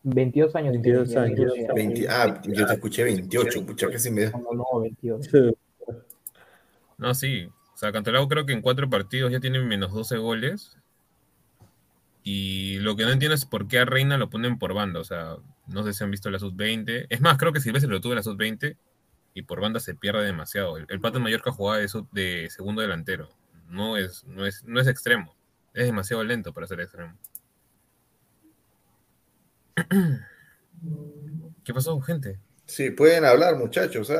22 0.04 0.54
años. 0.56 0.72
22 0.72 1.16
años. 1.16 1.52
ah, 2.08 2.40
yo 2.44 2.66
te 2.66 2.72
escuché 2.72 3.04
28, 3.04 3.66
pucha, 3.66 3.90
casi 3.90 4.10
me 4.10 4.24
da. 4.24 4.30
No, 4.32 4.52
no, 4.52 4.80
28. 4.80 5.30
No, 6.98 7.14
sí. 7.14 7.48
O 7.74 7.76
sea, 7.76 7.92
Cantolao 7.92 8.28
creo 8.28 8.46
que 8.46 8.52
en 8.52 8.62
cuatro 8.62 8.88
partidos 8.88 9.32
ya 9.32 9.40
tiene 9.40 9.60
menos 9.60 9.92
12 9.92 10.16
goles. 10.18 10.76
Y 12.24 12.78
lo 12.78 12.94
que 12.94 13.04
no 13.04 13.10
entiendo 13.10 13.34
es 13.34 13.44
por 13.44 13.66
qué 13.66 13.80
a 13.80 13.84
Reina 13.84 14.16
lo 14.16 14.30
ponen 14.30 14.58
por 14.58 14.74
banda. 14.74 15.00
O 15.00 15.04
sea, 15.04 15.36
no 15.66 15.82
sé 15.82 15.92
si 15.92 16.04
han 16.04 16.10
visto 16.10 16.30
la 16.30 16.38
sub-20. 16.38 17.06
Es 17.08 17.20
más, 17.20 17.38
creo 17.38 17.52
que 17.52 17.60
si 17.60 17.72
veces 17.72 17.88
lo 17.88 18.00
tuve 18.00 18.14
la 18.14 18.22
sub-20 18.22 18.76
y 19.34 19.42
por 19.42 19.60
banda 19.60 19.80
se 19.80 19.94
pierde 19.94 20.24
demasiado. 20.24 20.76
El, 20.76 21.00
Pato 21.00 21.20
Mallorca 21.20 21.52
jugaba 21.52 21.78
de, 21.78 21.88
de 22.12 22.50
segundo 22.50 22.82
delantero. 22.82 23.28
No 23.68 23.96
es, 23.96 24.24
no, 24.24 24.44
es, 24.46 24.64
no 24.64 24.80
es 24.80 24.86
extremo. 24.86 25.34
Es 25.74 25.86
demasiado 25.86 26.22
lento 26.22 26.52
para 26.52 26.66
ser 26.66 26.80
extremo. 26.80 27.16
¿Qué 31.64 31.72
pasó, 31.72 32.00
gente? 32.00 32.38
Sí, 32.66 32.90
pueden 32.90 33.24
hablar, 33.24 33.56
muchachos. 33.56 34.10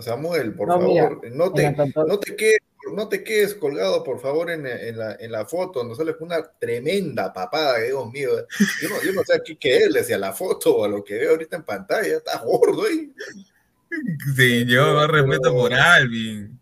Samuel, 0.00 0.54
por 0.54 0.68
favor, 0.68 1.20
no, 1.30 1.52
te, 1.52 1.70
no, 1.72 2.18
te 2.18 2.36
quedes, 2.36 2.58
no 2.92 3.08
te 3.08 3.24
quedes 3.24 3.54
colgado, 3.54 4.02
por 4.04 4.20
favor, 4.20 4.50
en, 4.50 4.66
en, 4.66 4.98
la, 4.98 5.16
en 5.18 5.32
la 5.32 5.46
foto, 5.46 5.80
donde 5.80 5.94
sale 5.94 6.14
una 6.20 6.42
tremenda 6.58 7.32
papada, 7.32 7.78
Dios 7.78 8.10
mío. 8.12 8.30
Yo 8.82 8.88
no, 8.88 9.02
yo 9.02 9.12
no 9.12 9.22
sé 9.22 9.40
qué 9.58 9.78
es, 9.78 10.06
si 10.06 10.12
a 10.12 10.18
la 10.18 10.32
foto 10.32 10.76
o 10.76 10.84
a 10.84 10.88
lo 10.88 11.02
que 11.04 11.14
veo 11.14 11.30
ahorita 11.32 11.56
en 11.56 11.64
pantalla, 11.64 12.16
está 12.16 12.38
gordo 12.44 12.84
ahí. 12.84 13.12
Sí, 14.36 14.66
yo 14.66 14.94
más 14.94 15.08
respeto 15.08 15.52
por 15.52 15.72
Alvin. 15.72 16.58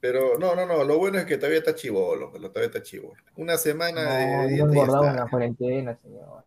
Pero 0.00 0.38
no, 0.38 0.54
no, 0.54 0.64
no, 0.64 0.82
lo 0.84 0.98
bueno 0.98 1.18
es 1.18 1.26
que 1.26 1.36
todavía 1.36 1.58
está 1.58 1.74
chivolo, 1.74 2.30
todavía 2.30 2.66
está 2.66 2.82
chivolo. 2.82 3.20
Una 3.36 3.58
semana 3.58 4.04
no, 4.04 4.48
de... 4.48 4.56
No 4.56 4.66
engordado 4.66 5.06
en 5.06 5.16
la 5.16 5.26
cuarentena, 5.26 5.98
señor. 6.02 6.42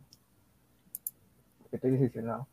Estoy 1.72 1.92
decepcionado. 1.92 2.48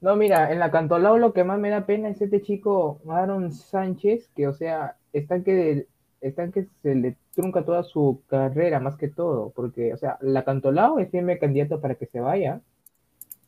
No, 0.00 0.16
mira, 0.16 0.52
en 0.52 0.58
la 0.58 0.70
Cantolao 0.70 1.18
lo 1.18 1.32
que 1.32 1.44
más 1.44 1.58
me 1.58 1.70
da 1.70 1.86
pena 1.86 2.08
es 2.08 2.20
este 2.20 2.42
chico 2.42 3.00
Aaron 3.08 3.52
Sánchez, 3.52 4.28
que, 4.36 4.46
o 4.46 4.52
sea, 4.52 4.96
está 5.12 5.42
que, 5.42 5.88
está 6.20 6.50
que 6.50 6.66
se 6.82 6.94
le 6.94 7.16
trunca 7.34 7.64
toda 7.64 7.82
su 7.82 8.22
carrera, 8.28 8.80
más 8.80 8.96
que 8.96 9.08
todo, 9.08 9.50
porque, 9.56 9.92
o 9.92 9.96
sea, 9.96 10.18
la 10.20 10.44
Cantolao 10.44 10.98
es 10.98 11.10
firme 11.10 11.38
candidato 11.38 11.80
para 11.80 11.94
que 11.94 12.06
se 12.06 12.20
vaya. 12.20 12.60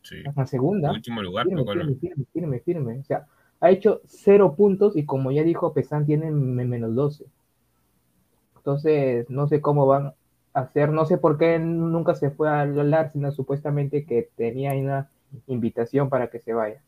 Sí. 0.01 0.23
A 0.25 0.33
la 0.35 0.47
segunda. 0.47 0.91
último 0.91 1.21
lugar, 1.21 1.45
firme, 1.45 1.95
firme, 1.95 2.25
firme, 2.33 2.59
firme, 2.59 2.99
O 2.99 3.03
sea, 3.03 3.27
ha 3.59 3.71
hecho 3.71 4.01
cero 4.07 4.55
puntos 4.55 4.95
y 4.95 5.05
como 5.05 5.31
ya 5.31 5.43
dijo, 5.43 5.73
Pesan 5.73 6.05
tiene 6.05 6.31
menos 6.31 6.95
12. 6.95 7.25
Entonces, 8.57 9.29
no 9.29 9.47
sé 9.47 9.61
cómo 9.61 9.87
van 9.87 10.07
a 10.53 10.59
hacer, 10.59 10.89
no 10.89 11.05
sé 11.05 11.17
por 11.17 11.37
qué 11.37 11.57
nunca 11.57 12.15
se 12.15 12.29
fue 12.29 12.49
a 12.49 12.61
hablar, 12.61 13.11
sino 13.13 13.31
supuestamente 13.31 14.05
que 14.05 14.29
tenía 14.35 14.73
una 14.73 15.09
invitación 15.47 16.09
para 16.09 16.29
que 16.29 16.39
se 16.39 16.53
vaya. 16.53 16.81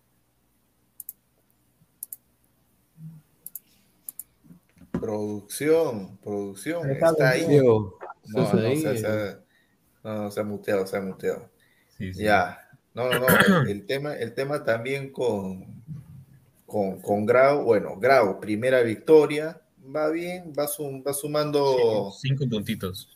Producción, 4.92 6.18
producción, 6.18 6.90
está, 6.90 7.30
ahí. 7.30 7.46
No, 7.58 7.94
no, 8.26 8.42
no, 10.04 10.32
se, 10.32 10.40
ha 10.40 10.44
muteado, 10.44 10.86
se 10.86 10.98
ha 10.98 11.02
muteado. 11.02 11.50
Ya, 11.98 12.60
no, 12.94 13.10
no, 13.10 13.20
no, 13.20 13.62
el, 13.62 13.86
tema, 13.86 14.16
el 14.16 14.34
tema 14.34 14.66
también 14.66 15.12
con, 15.12 15.79
con, 16.70 17.02
con 17.02 17.26
Grau, 17.26 17.64
bueno, 17.64 17.98
Grau, 18.00 18.40
primera 18.40 18.82
victoria, 18.82 19.62
va 19.94 20.08
bien, 20.10 20.54
va, 20.58 20.66
va 20.66 21.14
sumando... 21.14 22.14
cinco 22.22 22.48
puntitos 22.48 23.10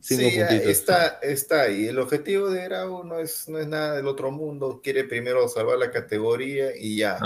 sí, 0.00 0.24
está, 0.24 1.18
está 1.22 1.62
ahí. 1.62 1.86
El 1.86 1.98
objetivo 1.98 2.50
de 2.50 2.64
Grau 2.64 3.04
no 3.04 3.18
es, 3.18 3.48
no 3.48 3.58
es 3.58 3.66
nada 3.66 3.96
del 3.96 4.08
otro 4.08 4.30
mundo. 4.30 4.80
Quiere 4.82 5.04
primero 5.04 5.46
salvar 5.48 5.78
la 5.78 5.90
categoría 5.90 6.76
y 6.76 6.96
ya. 6.96 7.18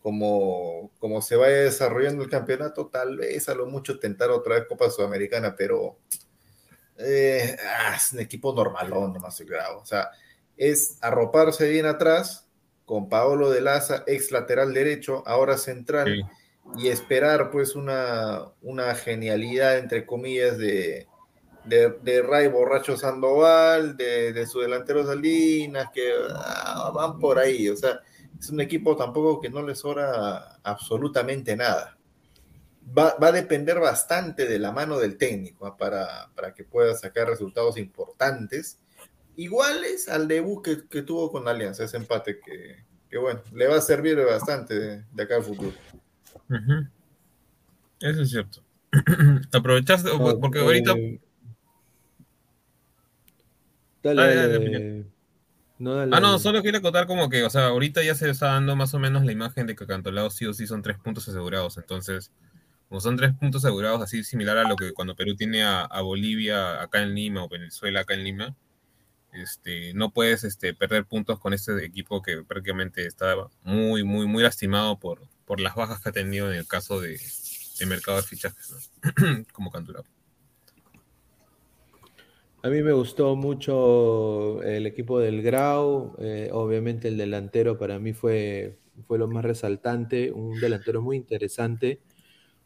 Como, 0.00 0.90
como 0.98 1.22
se 1.22 1.36
vaya 1.36 1.58
desarrollando 1.58 2.24
el 2.24 2.30
campeonato, 2.30 2.88
tal 2.88 3.18
vez 3.18 3.48
a 3.48 3.54
lo 3.54 3.66
mucho 3.66 4.00
tentar 4.00 4.30
otra 4.30 4.56
vez 4.56 4.64
Copa 4.68 4.90
Sudamericana, 4.90 5.54
pero 5.56 5.96
eh, 6.98 7.56
ah, 7.64 7.94
es 7.96 8.12
un 8.12 8.18
equipo 8.18 8.52
normalón 8.52 9.12
nomás 9.12 9.38
el 9.40 9.46
Grau. 9.46 9.78
O 9.78 9.86
sea, 9.86 10.10
es 10.56 10.98
arroparse 11.00 11.70
bien 11.70 11.86
atrás 11.86 12.41
con 12.92 13.08
Paolo 13.08 13.48
de 13.48 13.62
Laza, 13.62 14.04
ex 14.06 14.32
lateral 14.32 14.74
derecho, 14.74 15.22
ahora 15.26 15.56
central, 15.56 16.28
y 16.76 16.88
esperar 16.88 17.50
pues 17.50 17.74
una, 17.74 18.52
una 18.60 18.94
genialidad, 18.94 19.78
entre 19.78 20.04
comillas, 20.04 20.58
de, 20.58 21.06
de, 21.64 22.22
Ray 22.22 22.48
Borracho 22.48 22.98
Sandoval, 22.98 23.96
de, 23.96 24.46
su 24.46 24.60
delantero 24.60 25.06
Salinas, 25.06 25.88
que 25.90 26.12
ah, 26.34 26.92
van 26.94 27.18
por 27.18 27.38
ahí. 27.38 27.66
O 27.70 27.76
sea, 27.78 28.00
es 28.38 28.50
un 28.50 28.60
equipo 28.60 28.94
tampoco 28.94 29.40
que 29.40 29.48
no 29.48 29.62
les 29.62 29.78
sobra 29.78 30.58
absolutamente 30.62 31.56
nada. 31.56 31.96
Va, 32.94 33.16
a 33.18 33.32
depender 33.32 33.80
bastante 33.80 34.44
de 34.44 34.58
la 34.58 34.70
mano 34.70 34.98
del 34.98 35.16
técnico 35.16 35.64
¿ah? 35.64 35.78
para, 35.78 36.30
para, 36.34 36.52
que 36.52 36.64
pueda 36.64 36.94
sacar 36.94 37.26
resultados 37.26 37.78
importantes, 37.78 38.81
iguales 39.36 40.08
al 40.08 40.28
debut 40.28 40.62
que, 40.62 41.02
tuvo 41.02 41.30
con 41.30 41.48
Alianza, 41.48 41.84
ese 41.84 41.96
empate 41.96 42.40
que, 42.40 43.18
bueno, 43.18 43.40
le 43.52 43.68
va 43.68 43.76
a 43.76 43.80
servir 43.80 44.16
bastante 44.24 45.04
de, 45.10 45.22
acá 45.22 45.36
al 45.36 45.42
futuro. 45.42 45.72
Eso 48.00 48.22
es 48.22 48.30
cierto. 48.30 48.62
Aprovechaste, 49.52 50.10
porque 50.40 50.58
ahorita 50.58 50.94
Dale, 54.02 55.04
ah, 56.12 56.20
no, 56.20 56.38
solo 56.40 56.60
quiero 56.60 56.82
contar 56.82 57.06
como 57.06 57.28
que, 57.28 57.44
o 57.44 57.50
sea, 57.50 57.66
ahorita 57.66 58.02
ya 58.02 58.14
se 58.14 58.28
está 58.28 58.46
dando 58.46 58.74
más 58.74 58.94
o 58.94 58.98
menos 58.98 59.24
la 59.24 59.32
imagen 59.32 59.66
de 59.66 59.76
que 59.76 59.86
Cantolao 59.86 60.28
sí 60.30 60.44
o 60.46 60.52
sí 60.52 60.66
son 60.66 60.82
tres 60.82 60.98
puntos 60.98 61.28
asegurados. 61.28 61.78
Entonces, 61.78 62.32
como 62.88 63.00
son 63.00 63.16
tres 63.16 63.32
puntos 63.34 63.64
asegurados, 63.64 64.02
así 64.02 64.24
similar 64.24 64.58
a 64.58 64.68
lo 64.68 64.74
que 64.74 64.92
cuando 64.92 65.14
Perú 65.14 65.36
tiene 65.36 65.62
a, 65.62 65.86
Bolivia 66.02 66.82
acá 66.82 67.02
en 67.02 67.14
Lima 67.14 67.44
o 67.44 67.48
Venezuela 67.48 68.00
acá 68.00 68.14
en 68.14 68.24
Lima, 68.24 68.56
este, 69.32 69.94
no 69.94 70.10
puedes 70.10 70.44
este, 70.44 70.74
perder 70.74 71.06
puntos 71.06 71.38
con 71.38 71.54
este 71.54 71.84
equipo 71.84 72.22
que 72.22 72.42
prácticamente 72.42 73.06
está 73.06 73.34
muy, 73.62 74.04
muy, 74.04 74.26
muy 74.26 74.42
lastimado 74.42 74.98
por, 74.98 75.22
por 75.44 75.60
las 75.60 75.74
bajas 75.74 76.00
que 76.00 76.10
ha 76.10 76.12
tenido 76.12 76.52
en 76.52 76.58
el 76.58 76.66
caso 76.66 77.00
de, 77.00 77.18
mercado 77.86 78.18
de 78.18 78.22
fichajes, 78.22 78.90
como 79.52 79.70
Cantolao. 79.70 80.04
A 82.62 82.68
mí 82.68 82.80
me 82.80 82.92
gustó 82.92 83.34
mucho 83.34 84.62
el 84.62 84.86
equipo 84.86 85.18
del 85.18 85.42
Grau, 85.42 86.14
eh, 86.20 86.48
obviamente 86.52 87.08
el 87.08 87.16
delantero 87.16 87.76
para 87.76 87.98
mí 87.98 88.12
fue, 88.12 88.78
fue 89.08 89.18
lo 89.18 89.26
más 89.26 89.44
resaltante, 89.44 90.30
un 90.30 90.60
delantero 90.60 91.02
muy 91.02 91.16
interesante. 91.16 92.00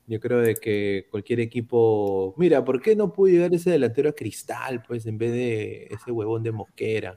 Yo 0.09 0.21
creo 0.21 0.39
de 0.39 0.55
que 0.55 1.09
cualquier 1.11 1.41
equipo, 1.41 2.35
mira, 2.37 2.65
¿por 2.65 2.81
qué 2.81 2.95
no 2.95 3.13
pudo 3.13 3.29
llegar 3.33 3.53
ese 3.55 3.71
delantero 3.71 4.11
a 4.11 4.13
Cristal, 4.13 4.83
pues 4.83 5.05
en 5.07 5.19
vez 5.19 5.33
de 5.33 5.89
ese 5.91 6.13
huevón 6.13 6.43
de 6.45 6.53
Mosquera? 6.53 7.17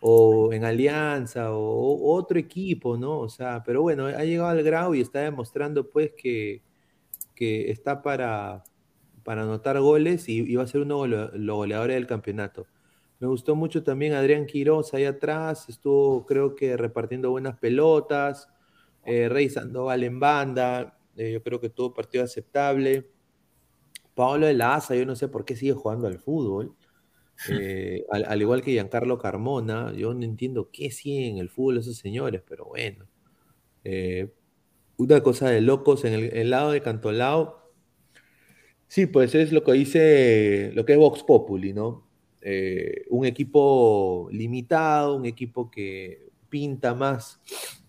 O 0.00 0.52
en 0.52 0.64
Alianza, 0.64 1.52
o, 1.52 2.14
otro 2.14 2.38
equipo, 2.38 2.96
¿no? 2.98 3.20
O 3.20 3.28
sea, 3.28 3.62
pero 3.64 3.82
bueno, 3.82 4.06
ha 4.06 4.24
llegado 4.24 4.50
al 4.50 4.62
Grau 4.62 4.94
y 4.94 5.00
está 5.00 5.20
demostrando 5.20 5.90
pues 5.90 6.12
que, 6.16 6.62
que 7.34 7.70
está 7.70 8.02
para, 8.02 8.64
para 9.24 9.42
anotar 9.42 9.80
goles 9.80 10.28
y, 10.28 10.54
va 10.56 10.64
a 10.64 10.66
ser 10.66 10.82
uno 10.82 11.02
de 11.04 11.38
los 11.38 11.56
goleadores 11.56 11.96
del 11.96 12.06
campeonato. 12.06 12.66
Me 13.18 13.28
gustó 13.28 13.54
mucho 13.54 13.82
también 13.82 14.14
Adrián 14.14 14.46
Quiroz 14.46 14.94
ahí 14.94 15.04
atrás, 15.04 15.68
estuvo 15.68 16.26
creo 16.26 16.54
que 16.54 16.76
repartiendo 16.76 17.30
buenas 17.30 17.58
pelotas, 17.58 18.48
eh, 19.04 19.28
Rey 19.28 19.48
Sandoval 19.50 20.04
en 20.04 20.20
banda, 20.20 20.99
eh, 21.20 21.32
yo 21.32 21.42
creo 21.42 21.60
que 21.60 21.68
tuvo 21.68 21.92
partido 21.92 22.24
aceptable. 22.24 23.06
Pablo 24.14 24.46
de 24.46 24.54
la 24.54 24.74
Asa, 24.74 24.96
yo 24.96 25.04
no 25.04 25.14
sé 25.14 25.28
por 25.28 25.44
qué 25.44 25.54
sigue 25.54 25.74
jugando 25.74 26.06
al 26.06 26.18
fútbol. 26.18 26.74
Eh, 27.50 28.06
al, 28.10 28.40
igual 28.40 28.62
que 28.62 28.72
Giancarlo 28.72 29.18
Carmona, 29.18 29.92
yo 29.92 30.14
no 30.14 30.24
entiendo 30.24 30.70
qué 30.72 30.90
siguen 30.90 31.32
en 31.32 31.38
el 31.38 31.50
fútbol 31.50 31.76
esos 31.76 31.98
señores, 31.98 32.42
pero 32.48 32.64
bueno. 32.66 33.06
una 34.96 35.22
cosa 35.22 35.50
de 35.50 35.60
locos 35.60 36.04
en 36.06 36.14
el, 36.14 36.48
lado 36.48 36.70
de 36.72 36.80
Cantolao. 36.80 37.70
Sí, 38.88 39.04
pues 39.04 39.34
es 39.34 39.52
lo 39.52 39.62
que 39.62 39.72
dice, 39.72 40.72
lo 40.74 40.86
que 40.86 40.92
es 40.92 40.98
Vox 40.98 41.22
Populi, 41.22 41.74
¿no? 41.74 42.08
un 43.10 43.26
equipo 43.26 44.28
limitado, 44.32 45.16
un 45.16 45.26
equipo 45.26 45.70
que 45.70 46.30
pinta 46.48 46.94
más 46.94 47.40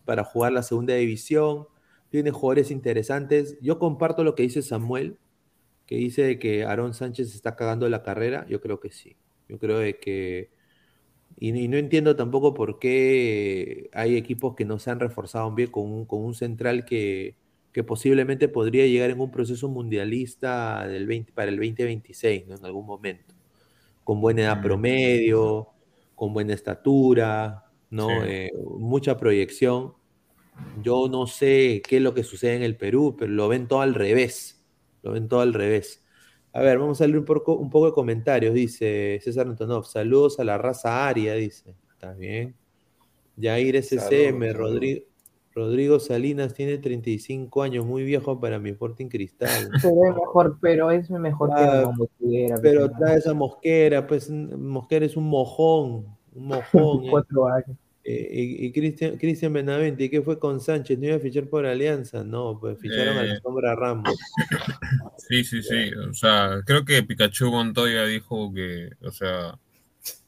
para 0.04 0.26
jugar 0.26 0.52
la 0.52 0.64
segunda 0.64 0.96
división, 0.96 1.66
tiene 2.12 2.32
jugadores 2.32 2.70
interesantes. 2.72 3.58
Yo 3.62 3.80
comparto 3.80 4.24
lo 4.24 4.36
que 4.36 4.44
dice 4.44 4.62
Samuel, 4.62 5.18
que 5.88 5.96
dice 5.96 6.38
que 6.40 6.66
Aaron 6.66 6.94
Sánchez 6.94 7.34
está 7.34 7.56
cagando 7.56 7.90
la 7.90 8.04
carrera. 8.04 8.46
Yo 8.50 8.62
creo 8.62 8.80
que 8.80 8.92
sí. 8.92 9.16
Yo 9.50 9.58
creo 9.58 9.80
que... 10.00 10.52
Y, 11.40 11.68
no 11.70 11.78
entiendo 11.78 12.16
tampoco 12.16 12.54
por 12.54 12.78
qué 12.78 13.90
hay 13.94 14.18
equipos 14.18 14.56
que 14.56 14.66
no 14.66 14.78
se 14.78 14.92
han 14.92 15.00
reforzado 15.00 15.50
bien 15.52 15.72
con 15.72 15.90
un, 15.92 16.06
con 16.06 16.24
un 16.24 16.36
central 16.36 16.86
que, 16.86 17.36
que, 17.72 17.84
posiblemente 17.84 18.50
podría 18.50 18.86
llegar 18.86 19.10
en 19.10 19.20
un 19.22 19.32
proceso 19.32 19.70
mundialista 19.70 20.86
del 20.88 21.08
20, 21.08 21.32
para 21.32 21.50
el 21.50 21.56
2026, 21.56 22.48
¿no? 22.48 22.56
en 22.58 22.66
algún 22.66 22.86
momento. 22.86 23.34
Con 24.04 24.20
buena 24.20 24.42
edad 24.42 24.58
mm. 24.58 24.62
promedio, 24.62 25.70
con 26.16 26.34
buena 26.34 26.54
estatura, 26.54 27.64
¿no? 27.90 28.24
Eh, 28.24 28.52
mucha 28.78 29.18
proyección. 29.18 29.94
Yo 30.82 31.08
no 31.10 31.28
sé 31.28 31.82
qué 31.88 31.98
es 31.98 32.02
lo 32.02 32.14
que 32.14 32.24
sucede 32.24 32.56
en 32.56 32.64
el 32.64 32.78
Perú, 32.78 33.16
pero 33.18 33.32
lo 33.32 33.48
ven 33.48 33.68
todo 33.68 33.82
al 33.82 33.94
revés. 33.94 34.64
Lo 35.04 35.12
ven 35.12 35.28
todo 35.28 35.42
al 35.42 35.54
revés. 35.54 36.04
A 36.54 36.62
ver, 36.62 36.80
vamos 36.80 37.02
a 37.02 37.08
leer 37.08 37.20
un 37.20 37.26
poco, 37.26 37.56
un 37.56 37.70
poco 37.70 37.88
de 37.88 37.94
comentarios. 37.94 38.54
Dice 38.54 39.20
César 39.24 39.48
Antonov, 39.48 39.86
saludos 39.86 40.40
a 40.40 40.44
la 40.44 40.58
raza 40.58 41.08
aria, 41.08 41.34
dice. 41.34 41.76
Está 41.92 42.14
bien. 42.14 42.56
Yair 43.38 43.82
SCM, 43.82 44.54
Rodrigo, 44.54 45.06
Rodrigo 45.54 46.00
Salinas 46.00 46.54
tiene 46.54 46.78
35 46.78 47.62
años, 47.62 47.86
muy 47.86 48.04
viejo 48.04 48.40
para 48.40 48.60
mi 48.60 48.70
Sporting 48.70 49.08
Cristal. 49.08 49.70
Pero 49.82 50.06
es 50.06 50.16
mejor, 50.16 50.58
pero 50.62 50.92
es 50.92 51.10
mejor 51.10 51.50
que 51.50 51.62
la 51.62 51.82
ah, 51.82 51.92
mosquera. 51.92 52.60
Pero 52.62 52.90
trae 52.92 53.18
esa 53.18 53.34
mosquera, 53.34 54.08
pues 54.08 54.30
mosquera 54.30 55.06
es 55.06 55.18
un 55.18 55.28
mojón, 55.28 56.06
un 56.34 56.46
mojón. 56.48 57.08
Cuatro 57.10 57.48
años. 57.48 57.78
Eh, 58.04 58.58
y 58.60 58.72
Cristian, 58.72 59.18
Cristian 59.18 59.54
Benavente, 59.54 60.10
¿qué 60.10 60.22
fue 60.22 60.40
con 60.40 60.60
Sánchez? 60.60 60.98
¿No 60.98 61.06
iba 61.06 61.18
a 61.18 61.20
fichar 61.20 61.48
por 61.48 61.66
Alianza? 61.68 62.24
No, 62.24 62.58
pues 62.60 62.80
ficharon 62.80 63.18
a 63.18 63.24
la 63.24 63.36
eh, 63.36 63.40
sombra 63.42 63.76
Ramos. 63.76 64.16
Sí, 65.18 65.46
sí, 65.46 65.62
sí. 65.64 65.94
O 65.94 66.14
sea, 66.14 66.62
creo 66.66 66.84
que 66.84 67.04
Pikachu 67.04 67.52
Montoya 67.52 68.06
dijo 68.06 68.52
que, 68.54 68.90
o 69.02 69.12
sea, 69.12 69.58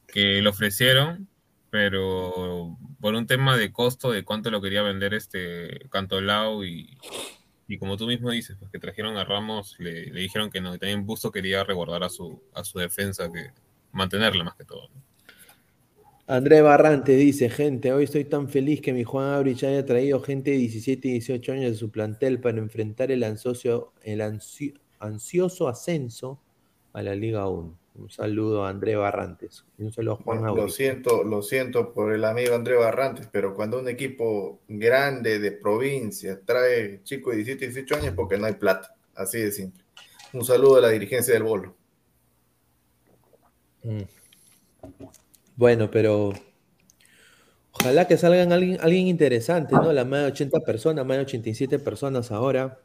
que 0.07 0.41
lo 0.41 0.51
ofrecieron, 0.51 1.27
pero 1.69 2.77
por 3.01 3.15
un 3.15 3.27
tema 3.27 3.57
de 3.57 3.73
costo, 3.73 4.11
de 4.11 4.23
cuánto 4.23 4.49
lo 4.49 4.61
quería 4.61 4.81
vender 4.81 5.13
este 5.13 5.89
Cantolao 5.89 6.63
y, 6.63 6.97
y 7.67 7.77
como 7.77 7.97
tú 7.97 8.07
mismo 8.07 8.29
dices, 8.29 8.55
pues 8.57 8.71
que 8.71 8.79
trajeron 8.79 9.17
a 9.17 9.25
Ramos, 9.25 9.75
le, 9.79 10.11
dijeron 10.11 10.51
que 10.51 10.61
no, 10.61 10.71
que 10.71 10.77
también 10.77 11.05
Busto 11.05 11.31
quería 11.31 11.63
resguardar 11.63 12.03
a 12.03 12.09
su, 12.09 12.41
a 12.53 12.63
su 12.63 12.79
defensa, 12.79 13.31
que 13.31 13.51
mantenerla 13.91 14.43
más 14.43 14.55
que 14.55 14.63
todo. 14.63 14.89
André 16.25 16.61
Barrante 16.61 17.15
dice, 17.17 17.49
gente, 17.49 17.91
hoy 17.91 18.05
estoy 18.05 18.23
tan 18.23 18.47
feliz 18.47 18.79
que 18.79 18.93
mi 18.93 19.03
Juan 19.03 19.33
Abrich 19.33 19.63
haya 19.65 19.85
traído 19.85 20.21
gente 20.21 20.51
de 20.51 20.57
17 20.57 21.07
y 21.09 21.11
18 21.13 21.51
años 21.51 21.71
de 21.71 21.77
su 21.77 21.91
plantel 21.91 22.39
para 22.39 22.59
enfrentar 22.59 23.11
el, 23.11 23.23
ansioso, 23.23 23.93
el 24.03 24.21
ansioso 24.21 25.67
ascenso 25.67 26.39
a 26.93 27.01
la 27.01 27.13
Liga 27.13 27.49
1. 27.49 27.77
Un 27.95 28.09
saludo 28.09 28.65
a 28.65 28.69
André 28.69 28.95
Barrantes. 28.95 29.65
un 29.77 29.91
saludo 29.91 30.13
a 30.13 30.23
Juan 30.23 30.55
Lo 30.55 30.69
siento, 30.69 31.23
lo 31.25 31.41
siento 31.41 31.93
por 31.93 32.13
el 32.13 32.23
amigo 32.23 32.55
André 32.55 32.75
Barrantes, 32.75 33.27
pero 33.29 33.53
cuando 33.53 33.79
un 33.79 33.89
equipo 33.89 34.61
grande 34.67 35.39
de 35.39 35.51
provincia 35.51 36.39
trae 36.43 37.01
chicos 37.03 37.33
de 37.33 37.43
17 37.43 37.65
y 37.65 37.67
18 37.67 37.95
años 37.95 38.13
porque 38.15 38.37
no 38.37 38.45
hay 38.45 38.53
plata. 38.53 38.95
Así 39.13 39.39
de 39.39 39.51
simple. 39.51 39.83
Un 40.31 40.45
saludo 40.45 40.77
a 40.77 40.81
la 40.81 40.89
dirigencia 40.89 41.33
del 41.33 41.43
bolo. 41.43 41.75
Mm. 43.83 44.03
Bueno, 45.55 45.91
pero 45.91 46.33
ojalá 47.71 48.07
que 48.07 48.17
salgan 48.17 48.51
alguien, 48.51 48.77
alguien 48.81 49.07
interesante, 49.07 49.75
¿no? 49.75 49.93
La 49.93 50.05
más 50.05 50.21
de 50.21 50.27
80 50.27 50.59
personas, 50.61 51.05
más 51.05 51.17
de 51.17 51.23
87 51.23 51.79
personas 51.79 52.31
ahora. 52.31 52.79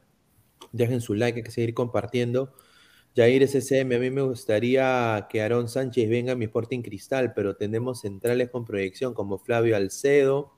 Dejen 0.73 1.01
su 1.01 1.15
like, 1.15 1.39
hay 1.39 1.45
que 1.45 1.51
seguir 1.51 1.73
compartiendo. 1.73 2.53
Jair 3.17 3.43
SCM, 3.43 3.97
a 3.97 3.99
mí 3.99 4.11
me 4.11 4.21
gustaría 4.23 5.27
que 5.31 5.41
Aarón 5.41 5.69
Sánchez 5.69 6.09
venga 6.11 6.33
a 6.33 6.37
mi 6.37 6.45
Sporting 6.45 6.83
Cristal, 6.83 7.33
pero 7.35 7.57
tenemos 7.57 8.03
centrales 8.03 8.51
con 8.51 8.65
proyección 8.65 9.15
como 9.15 9.39
Flavio 9.39 9.77
Alcedo, 9.77 10.53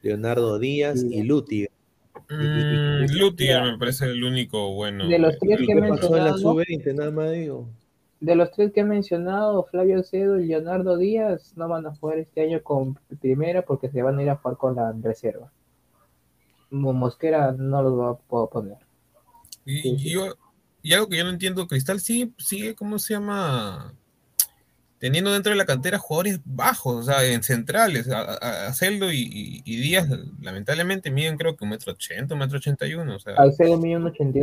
Leonardo 0.00 0.58
Díaz 0.58 1.04
y 1.08 1.22
Luti. 1.22 1.66
Mm, 2.30 3.04
me 3.04 3.78
parece 3.78 4.06
el 4.06 4.24
único 4.24 4.72
bueno. 4.72 5.06
De 5.06 5.18
los 5.18 5.38
tres 5.38 5.60
que 5.66 5.76
pasó 5.76 6.16
en 6.16 6.24
la 6.24 6.32
sub-20, 6.38 6.94
nada 6.94 7.10
más 7.10 7.30
digo 7.30 7.68
de 8.22 8.36
los 8.36 8.52
tres 8.52 8.72
que 8.72 8.80
he 8.80 8.84
mencionado, 8.84 9.64
Flavio 9.64 10.04
Cedo 10.04 10.38
y 10.38 10.46
Leonardo 10.46 10.96
Díaz 10.96 11.54
no 11.56 11.68
van 11.68 11.86
a 11.86 11.94
jugar 11.96 12.18
este 12.18 12.42
año 12.42 12.62
con 12.62 12.94
primera 13.20 13.62
porque 13.62 13.90
se 13.90 14.00
van 14.00 14.16
a 14.16 14.22
ir 14.22 14.30
a 14.30 14.36
jugar 14.36 14.56
con 14.56 14.76
la 14.76 14.92
reserva. 14.92 15.50
Mosquera 16.70 17.50
no 17.50 17.82
los 17.82 17.98
va 17.98 18.42
a 18.42 18.46
poner. 18.46 18.78
Y, 19.66 20.14
algo 20.94 21.08
que 21.08 21.16
yo 21.16 21.24
no 21.24 21.30
entiendo, 21.30 21.66
Cristal 21.66 21.98
sigue, 21.98 22.30
sigue, 22.38 22.76
¿cómo 22.76 23.00
se 23.00 23.14
llama? 23.14 23.92
Teniendo 24.98 25.32
dentro 25.32 25.50
de 25.50 25.58
la 25.58 25.66
cantera 25.66 25.98
jugadores 25.98 26.38
bajos, 26.44 26.94
o 26.94 27.02
sea, 27.02 27.24
en 27.24 27.42
centrales, 27.42 28.08
a, 28.08 28.72
Celdo 28.72 29.12
y, 29.12 29.62
Díaz, 29.64 30.06
lamentablemente 30.40 31.10
miden 31.10 31.36
creo 31.36 31.56
que 31.56 31.64
un 31.64 31.70
metro 31.70 31.92
ochenta, 31.92 32.34
un 32.34 32.40
metro 32.40 32.58
ochenta 32.58 32.86
y 32.86 32.94
uno. 32.94 33.16
O 33.16 33.18
sea. 33.18 33.34
Celdo 33.50 33.78
mide 33.78 33.96
un 33.96 34.06
ochenta 34.06 34.38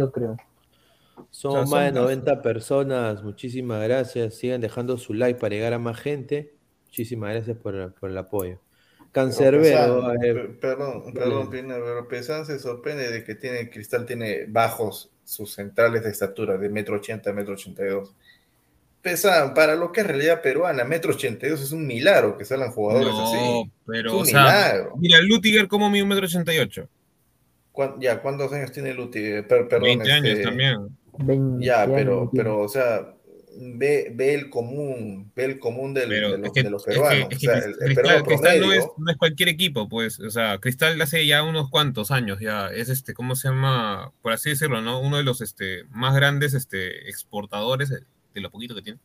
Somos 1.32 1.70
más 1.70 1.86
de 1.86 1.92
90 1.92 2.42
personas. 2.42 3.24
Muchísimas 3.24 3.84
gracias. 3.84 4.36
Sigan 4.36 4.62
dejando 4.62 4.98
su 4.98 5.14
like 5.14 5.40
para 5.40 5.56
llegar 5.56 5.74
a 5.74 5.80
más 5.80 6.00
gente. 6.00 6.54
Muchísimas 6.86 7.34
gracias 7.34 7.58
por, 7.58 7.76
el 7.76 8.18
apoyo. 8.18 8.60
Cancerbero. 9.12 10.16
perdón, 10.60 11.14
perdón, 11.14 11.50
pero 11.50 12.08
Pesan 12.08 12.46
se 12.46 12.60
sorprende 12.60 13.10
de 13.12 13.24
que 13.24 13.36
tiene 13.36 13.70
Cristal 13.70 14.06
tiene 14.06 14.46
bajos 14.48 15.12
sus 15.24 15.54
centrales 15.54 16.04
de 16.04 16.10
estatura, 16.10 16.58
de 16.58 16.70
metro 16.70 16.98
ochenta, 16.98 17.32
metro 17.34 17.54
ochenta 17.54 17.84
y 17.84 17.90
dos. 17.90 18.16
Pesan, 19.02 19.54
para 19.54 19.76
lo 19.76 19.92
que 19.92 20.02
es 20.02 20.08
realidad 20.08 20.42
peruana, 20.42 20.84
metro 20.84 21.14
ochenta 21.14 21.48
y 21.48 21.50
dos 21.50 21.62
es 21.62 21.72
un 21.72 21.88
milagro 21.88 22.38
que 22.38 22.46
salgan 22.46 22.72
jugadores 22.72 23.14
así. 23.14 23.72
Pero, 23.86 24.10
es 24.10 24.16
un 24.16 24.24
milagro. 24.24 24.94
Mira, 24.98 25.22
Lutiger 25.22 25.68
como 25.68 25.90
mide 25.90 26.04
un 26.04 26.10
metro 26.10 26.26
ochenta 26.26 26.54
y 26.54 26.60
ocho. 26.60 26.88
Ya, 28.00 28.22
¿cuántos 28.22 28.52
años 28.52 28.72
tiene 28.72 28.94
Lutiger? 28.94 29.48
perdón, 29.48 29.84
20 29.84 30.12
años 30.12 30.30
este, 30.30 30.44
también 30.44 30.99
ya, 31.60 31.86
pero, 31.88 32.30
pero, 32.34 32.60
o 32.62 32.68
sea, 32.68 33.16
ve, 33.60 34.12
ve 34.14 34.34
el 34.34 34.50
común, 34.50 35.32
ve 35.36 35.46
el 35.46 35.60
común 35.60 35.94
del, 35.94 36.10
de, 36.10 36.70
los, 36.70 36.84
peruanos. 36.84 37.28
o 37.36 37.40
sea, 37.40 37.58
el, 37.58 38.24
Cristal 38.24 38.62
no, 38.62 38.74
es, 38.74 38.86
no, 38.98 39.12
es, 39.12 39.18
cualquier 39.18 39.50
equipo, 39.50 39.90
pues, 39.90 40.20
o 40.20 40.30
sea, 40.30 40.60
Cristal 40.60 41.00
hace 41.02 41.26
ya 41.26 41.44
unos 41.44 41.70
cuantos 41.70 42.12
años, 42.12 42.40
ya 42.40 42.68
es 42.68 42.90
este, 42.90 43.14
¿cómo 43.14 43.36
se 43.36 43.50
llama? 43.50 44.12
Por 44.22 44.34
así 44.34 44.50
decirlo, 44.50 44.82
¿no? 44.82 45.00
Uno 45.00 45.18
de 45.18 45.24
los 45.24 45.42
este, 45.42 45.84
más 45.90 46.16
grandes 46.16 46.54
este, 46.54 47.10
exportadores 47.10 47.90
de 47.90 48.42
lo 48.42 48.52
poquito 48.52 48.76
que 48.76 48.82
tiene. 48.82 49.00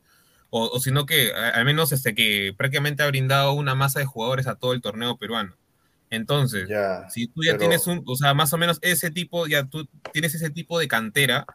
O, 0.51 0.69
o 0.69 0.79
sino 0.79 1.05
que 1.05 1.33
al 1.33 1.65
menos 1.65 1.91
este, 1.91 2.15
que 2.15 2.55
prácticamente 2.57 3.03
ha 3.03 3.09
brindado 3.09 3.55
una 3.55 3.75
masa 3.75 3.99
de 3.99 4.07
jugadores 4.07 4.47
a 4.47 4.55
todo 4.55 4.73
el 4.73 4.83
torneo 4.83 5.17
peruano. 5.17 5.57
Entonces, 6.11 6.69
si 7.11 7.27
tú 7.27 7.43
ya 7.43 7.57
tienes 7.59 7.87
un, 7.87 8.03
o 8.07 8.17
sea, 8.17 8.35
más 8.35 8.53
o 8.53 8.59
menos 8.59 8.79
ese 8.83 9.11
tipo, 9.11 9.47
ya 9.47 9.65
tú 9.65 9.89
tienes 10.13 10.35
ese 10.35 10.51
tipo 10.51 10.79
de 10.79 10.89
cantera, 10.89 11.47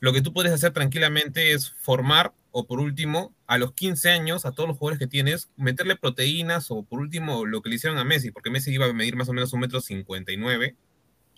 lo 0.00 0.12
que 0.12 0.22
tú 0.22 0.32
puedes 0.32 0.52
hacer 0.52 0.72
tranquilamente 0.72 1.52
es 1.52 1.70
formar, 1.70 2.32
o 2.50 2.66
por 2.66 2.80
último, 2.80 3.34
a 3.46 3.58
los 3.58 3.72
15 3.74 4.10
años, 4.10 4.44
a 4.44 4.52
todos 4.52 4.68
los 4.68 4.78
jugadores 4.78 4.98
que 4.98 5.06
tienes, 5.06 5.50
meterle 5.56 5.94
proteínas, 5.94 6.70
o 6.70 6.82
por 6.82 7.00
último, 7.00 7.46
lo 7.46 7.62
que 7.62 7.68
le 7.68 7.76
hicieron 7.76 7.98
a 7.98 8.04
Messi, 8.04 8.30
porque 8.30 8.50
Messi 8.50 8.72
iba 8.72 8.86
a 8.86 8.92
medir 8.92 9.14
más 9.14 9.28
o 9.28 9.32
menos 9.32 9.52
un 9.52 9.60
metro 9.60 9.80
59. 9.80 10.74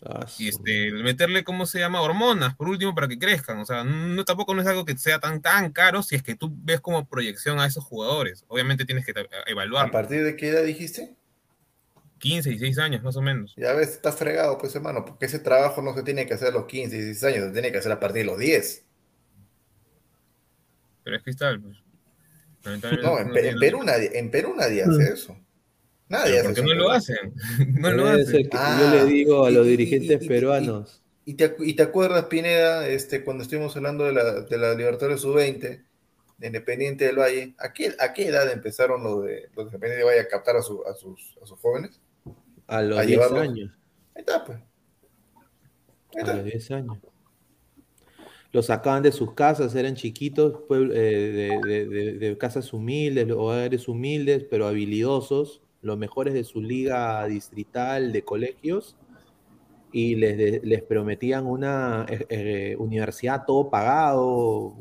Ah, 0.05 0.27
y 0.39 0.49
este, 0.49 0.91
meterle, 0.91 1.45
¿cómo 1.45 1.65
se 1.67 1.79
llama? 1.79 2.01
Hormonas, 2.01 2.57
por 2.57 2.69
último, 2.69 2.95
para 2.95 3.07
que 3.07 3.19
crezcan. 3.19 3.59
O 3.59 3.65
sea, 3.65 3.85
no, 3.85 4.25
tampoco 4.25 4.55
no 4.55 4.63
es 4.63 4.67
algo 4.67 4.85
que 4.85 4.97
sea 4.97 5.21
tan, 5.21 5.41
tan 5.43 5.71
caro 5.73 6.03
si 6.03 6.17
es 6.17 6.23
que 6.23 6.35
tú 6.35 6.53
ves 6.53 6.81
como 6.81 7.09
proyección 7.09 7.61
a 7.61 7.67
esos 7.67 7.85
jugadores. 7.85 8.45
Obviamente 8.49 8.85
tienes 8.85 9.07
que 9.07 9.15
evaluar. 9.47 9.87
¿A 9.87 9.91
partir 9.93 10.25
de 10.25 10.35
qué 10.35 10.49
edad 10.49 10.65
dijiste? 10.65 11.15
15, 12.23 12.51
16 12.51 12.79
años 12.79 13.03
más 13.03 13.17
o 13.17 13.21
menos. 13.21 13.53
Ya 13.57 13.73
ves, 13.73 13.89
está 13.91 14.13
fregado, 14.13 14.57
pues 14.57 14.73
hermano, 14.77 15.05
porque 15.05 15.27
ese 15.27 15.41
trabajo 15.41 15.83
no 15.83 15.93
se 15.93 16.05
tiene 16.05 16.25
que 16.25 16.35
hacer 16.35 16.49
a 16.49 16.53
los 16.53 16.67
15, 16.67 16.95
16 16.97 17.25
años, 17.25 17.47
se 17.49 17.53
tiene 17.53 17.73
que 17.73 17.79
hacer 17.79 17.91
a 17.91 17.99
partir 17.99 18.23
de 18.23 18.27
los 18.27 18.39
10. 18.39 18.85
Pero 21.03 21.17
es 21.17 21.23
cristal, 21.25 21.61
pues. 21.61 21.79
No, 23.03 23.19
en, 23.19 23.33
Perú 23.59 23.83
nadie, 23.83 24.17
en 24.17 24.31
Perú 24.31 24.55
nadie 24.57 24.85
hace 24.85 24.93
mm. 24.93 25.13
eso. 25.13 25.37
Nadie 26.09 26.39
hace 26.39 26.53
eso. 26.53 26.63
no 26.63 26.75
lo 26.75 26.91
hacen. 26.93 27.35
no 27.75 27.91
lo 27.91 28.07
hacen. 28.07 28.49
yo 28.49 28.91
le 28.93 29.05
digo 29.07 29.45
a 29.45 29.51
los 29.51 29.67
dirigentes 29.67 30.25
peruanos. 30.25 31.03
Y, 31.25 31.35
te, 31.35 31.83
acuerdas, 31.83 32.27
Pineda, 32.27 32.87
este, 32.87 33.25
cuando 33.25 33.43
estuvimos 33.43 33.77
hablando 33.77 34.05
de 34.05 34.13
la, 34.13 34.43
de 34.43 34.59
la 34.59 34.75
Libertadores 34.75 35.23
Sub-20, 35.23 35.83
de 36.39 36.47
Independiente 36.47 37.05
del 37.05 37.19
Valle, 37.19 37.55
¿a 37.59 37.73
qué, 37.73 37.97
¿a 37.99 38.13
qué 38.13 38.29
edad 38.29 38.49
empezaron 38.53 39.03
los 39.03 39.25
de 39.25 39.49
los 39.57 39.67
Independientes 39.67 39.99
del 39.99 40.07
Valle 40.07 40.21
a 40.21 40.29
captar 40.29 40.57
a, 40.57 40.63
su, 40.63 40.85
a, 40.87 40.95
sus, 40.95 41.37
a 41.43 41.47
sus 41.47 41.59
jóvenes? 41.59 42.01
A 42.73 42.81
los 42.81 43.07
10 43.07 43.33
años. 43.33 43.71
Ahí 44.15 44.21
está, 44.21 44.45
pues. 44.45 44.59
A 46.23 46.37
los 46.37 46.45
10 46.45 46.71
años. 46.71 46.99
Los 48.51 48.67
sacaban 48.67 49.03
de 49.03 49.13
sus 49.13 49.35
casas, 49.35 49.75
eran 49.75 49.95
chiquitos, 49.95 50.61
eh, 50.71 51.59
de, 51.65 52.19
de, 52.19 52.39
casas 52.39 52.73
humildes, 52.73 53.31
hogares 53.31 53.89
humildes, 53.89 54.45
pero 54.49 54.67
habilidosos, 54.67 55.61
los 55.83 55.99
mejores 55.99 56.33
de 56.33 56.45
su 56.45 56.63
liga 56.63 57.27
distrital 57.27 58.13
de 58.13 58.25
colegios, 58.25 58.97
y 59.91 60.17
les, 60.17 60.65
les 60.65 60.83
prometían 60.83 61.47
una 61.47 62.07
eh, 62.09 62.27
eh, 62.31 62.77
universidad 62.79 63.45
todo 63.47 63.69
pagado, 63.69 64.75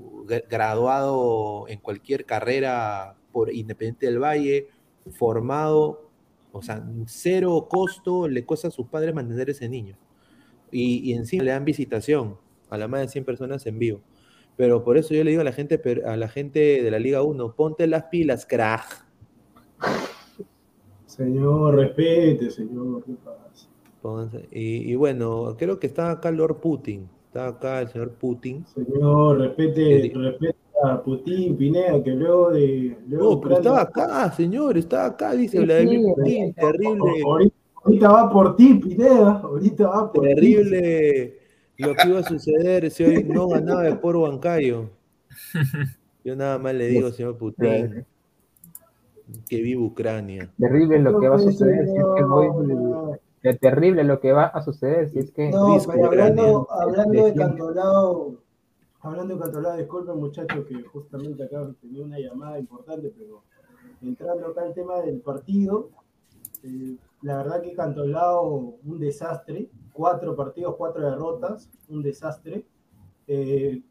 graduado 0.50 1.66
en 1.68 1.80
cualquier 1.80 2.26
carrera 2.26 3.18
por 3.34 3.54
Independiente 3.54 4.06
del 4.06 4.20
Valle, 4.20 4.70
formado, 5.14 6.11
o 6.52 6.62
sea, 6.62 6.86
cero 7.06 7.68
costo 7.70 8.28
le 8.28 8.46
cuesta 8.46 8.68
a 8.68 8.72
sus 8.72 8.88
padres 8.88 9.14
mantener 9.14 9.50
ese 9.50 9.70
niño. 9.70 9.98
Y, 10.72 11.10
y 11.10 11.14
encima 11.14 11.44
le 11.44 11.52
dan 11.52 11.66
visitación 11.66 12.38
a 12.70 12.78
la 12.78 12.88
más 12.88 13.02
de 13.02 13.08
100 13.10 13.26
personas 13.26 13.66
en 13.66 13.80
vivo. 13.80 14.02
Pero 14.58 14.84
por 14.84 14.98
eso 14.98 15.14
yo 15.14 15.24
le 15.24 15.32
digo 15.32 15.42
a 15.42 15.46
la 15.46 15.54
gente, 15.54 15.82
a 16.06 16.18
la 16.18 16.28
gente 16.28 16.84
de 16.84 16.92
la 16.92 17.00
Liga 17.00 17.22
1, 17.22 17.56
ponte 17.56 17.88
las 17.88 18.06
pilas, 18.06 18.46
crack. 18.46 19.06
Señor, 21.06 21.76
respete, 21.76 22.50
señor, 22.50 23.04
¿qué 23.04 23.14
pasa? 23.14 24.40
Y, 24.52 24.96
bueno, 24.96 25.56
creo 25.58 25.80
que 25.80 25.88
está 25.88 26.12
acá 26.12 26.32
Lord 26.32 26.60
Putin. 26.60 27.10
Está 27.28 27.48
acá 27.48 27.82
el 27.82 27.90
señor 27.90 28.12
Putin. 28.14 28.66
Señor, 28.66 29.40
respete, 29.40 30.12
respete 30.14 30.61
a 30.84 31.04
Putin, 31.04 31.58
Pineda, 31.58 32.04
que 32.04 32.12
luego 32.12 32.52
de. 32.52 32.98
no, 33.08 33.40
pero 33.40 33.58
estaba 33.58 33.82
acá, 33.82 34.32
señor, 34.32 34.78
estaba 34.78 35.06
acá, 35.06 35.34
dice 35.34 35.60
Vladimir 35.60 36.14
Putin, 36.16 36.54
terrible. 36.54 37.52
Ahorita, 37.84 38.12
va 38.12 38.30
por 38.30 38.56
ti, 38.56 38.76
Pineda, 38.76 39.40
ahorita 39.44 39.88
va 39.88 40.12
por 40.12 40.24
Terrible 40.24 41.36
lo 41.78 41.96
que 41.96 42.08
iba 42.08 42.20
a 42.20 42.24
suceder 42.24 42.92
si 42.92 43.04
hoy 43.04 43.24
no 43.24 43.48
ganaba 43.48 43.82
de 43.84 43.96
por 43.96 44.20
bancario. 44.20 44.90
Yo 46.24 46.36
nada 46.36 46.60
más 46.60 46.76
le 46.76 46.88
digo, 46.88 47.10
señor 47.12 47.38
Putin, 47.38 48.06
que 49.50 49.62
viva 49.62 49.82
Ucrania. 49.82 50.52
Terrible 50.60 51.00
lo 51.00 51.20
que 51.20 51.28
va 51.28 51.38
a 51.38 51.40
suceder 51.40 51.88
si 51.88 51.98
es 51.98 52.04
que 53.42 53.54
terrible 53.60 54.04
lo 54.04 54.20
que 54.20 54.32
va 54.32 54.46
a 54.46 54.62
suceder 54.62 55.10
si 55.10 55.20
es 55.20 55.32
que. 55.32 55.50
No, 55.50 55.78
pero 55.88 56.06
hablando, 56.06 56.68
hablando 56.70 57.26
de 57.26 57.34
Cantolao, 57.34 58.36
hablando 59.02 59.36
de 59.36 59.42
Cantolao, 59.42 59.78
disculpen 59.78 60.18
muchachos 60.18 60.66
que 60.66 60.82
justamente 60.84 61.44
acá 61.44 61.68
tenía 61.82 62.04
una 62.04 62.20
llamada 62.20 62.60
importante, 62.60 63.14
pero 63.18 63.44
entrando 64.02 64.48
acá 64.48 64.62
al 64.64 64.74
tema 64.74 65.00
del 65.02 65.22
partido, 65.22 65.90
eh, 66.64 66.98
la 67.22 67.38
verdad 67.38 67.62
que 67.62 67.74
Cantolao, 67.74 68.78
un 68.84 69.00
desastre, 69.00 69.70
cuatro 69.94 70.36
partidos, 70.36 70.76
cuatro 70.78 71.10
derrotas, 71.10 71.70
un 71.90 72.02
desastre. 72.02 72.66
Eh, 73.28 73.84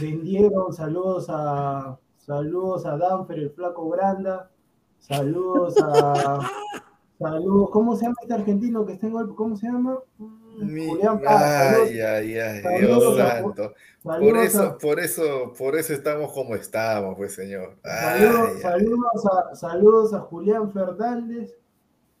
vendieron 0.00 0.72
saludos 0.72 1.26
a 1.28 1.98
saludos 2.16 2.84
a 2.84 2.96
Danfer, 2.96 3.38
el 3.38 3.50
flaco 3.50 3.88
Granda, 3.90 4.50
saludos 4.98 5.74
a 5.82 6.40
Saludos, 7.18 7.70
¿cómo 7.72 7.96
se 7.96 8.04
llama 8.04 8.14
este 8.22 8.34
argentino 8.34 8.86
que 8.86 8.92
está 8.92 9.08
en 9.08 9.12
golpe? 9.12 9.34
¿Cómo 9.34 9.56
se 9.56 9.66
llama? 9.66 9.98
Julián 10.58 11.20
Ay, 11.26 12.00
ay, 12.00 12.38
ay, 12.38 12.80
Dios 12.80 13.16
santo. 13.16 13.74
Por 14.02 14.36
eso, 14.36 14.78
por 14.78 15.00
eso, 15.00 15.52
por 15.56 15.76
eso 15.76 15.92
estamos 15.92 16.32
como 16.32 16.54
estamos, 16.54 17.16
pues, 17.16 17.34
señor. 17.34 17.76
saludos, 18.62 19.26
a, 19.26 19.54
saludos 19.54 20.14
a 20.14 20.20
Julián 20.20 20.72
Fernández, 20.72 21.54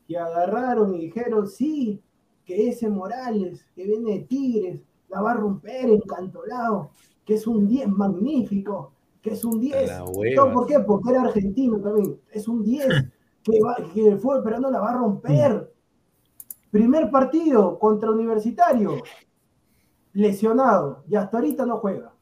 que 0.06 0.18
agarraron 0.18 0.94
y 0.94 1.06
dijeron, 1.06 1.48
sí, 1.48 2.02
que 2.44 2.68
ese 2.68 2.88
Morales, 2.88 3.64
que 3.74 3.84
viene 3.84 4.12
de 4.12 4.20
Tigres, 4.20 4.80
la 5.08 5.20
va 5.20 5.32
a 5.32 5.34
romper 5.34 5.90
encantolado, 5.90 6.90
que 7.24 7.34
es 7.34 7.46
un 7.46 7.68
10 7.68 7.88
magnífico, 7.88 8.92
que 9.22 9.30
es 9.30 9.44
un 9.44 9.60
10. 9.60 9.90
¿Por 10.52 10.66
qué? 10.66 10.80
Porque 10.80 11.10
era 11.10 11.22
argentino 11.22 11.78
también. 11.80 12.18
Es 12.32 12.48
un 12.48 12.62
10 12.62 12.86
que, 13.94 14.16
fue 14.16 14.38
esperando 14.38 14.70
la 14.70 14.80
va 14.80 14.90
a 14.90 14.96
romper. 14.96 15.72
Primer 16.78 17.10
partido 17.10 17.76
contra 17.76 18.12
Universitario, 18.12 19.02
lesionado, 20.12 21.02
y 21.08 21.16
hasta 21.16 21.38
ahorita 21.38 21.66
no 21.66 21.78
juega. 21.78 22.14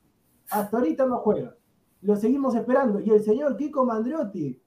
Hasta 0.49 0.79
ahorita 0.79 1.05
no 1.05 1.19
juega. 1.19 1.55
Lo 2.01 2.17
seguimos 2.17 2.55
esperando. 2.55 2.99
Y 3.01 3.11
el 3.11 3.23
señor 3.23 3.59
Kiko 3.59 3.85
Mandriotti, 3.85 4.59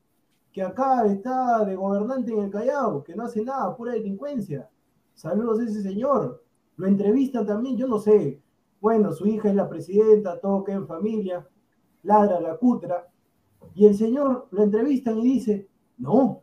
que 0.52 0.62
acá 0.62 1.08
está 1.08 1.66
de 1.66 1.76
gobernante 1.76 2.32
en 2.32 2.44
el 2.44 2.52
Callao, 2.52 3.04
que 3.04 3.16
no 3.16 3.24
hace 3.24 3.44
nada, 3.44 3.76
pura 3.76 3.94
delincuencia. 3.94 4.70
Saludos 5.16 5.60
a 5.60 5.64
ese 5.64 5.82
señor. 5.82 6.44
Lo 6.76 6.86
entrevistan 6.86 7.48
también, 7.48 7.76
yo 7.76 7.88
no 7.88 7.98
sé. 7.98 8.44
Bueno, 8.80 9.12
su 9.12 9.26
hija 9.26 9.50
es 9.50 9.56
la 9.56 9.68
presidenta, 9.68 10.40
todo 10.40 10.64
queda 10.64 10.76
en 10.76 10.88
familia, 10.88 11.48
ladra 12.04 12.40
la 12.40 12.58
cutra. 12.58 13.08
Y 13.74 13.88
el 13.88 13.96
señor 13.96 14.50
lo 14.52 14.62
entrevistan 14.62 15.18
y 15.18 15.24
dice, 15.24 15.68
no, 15.98 16.42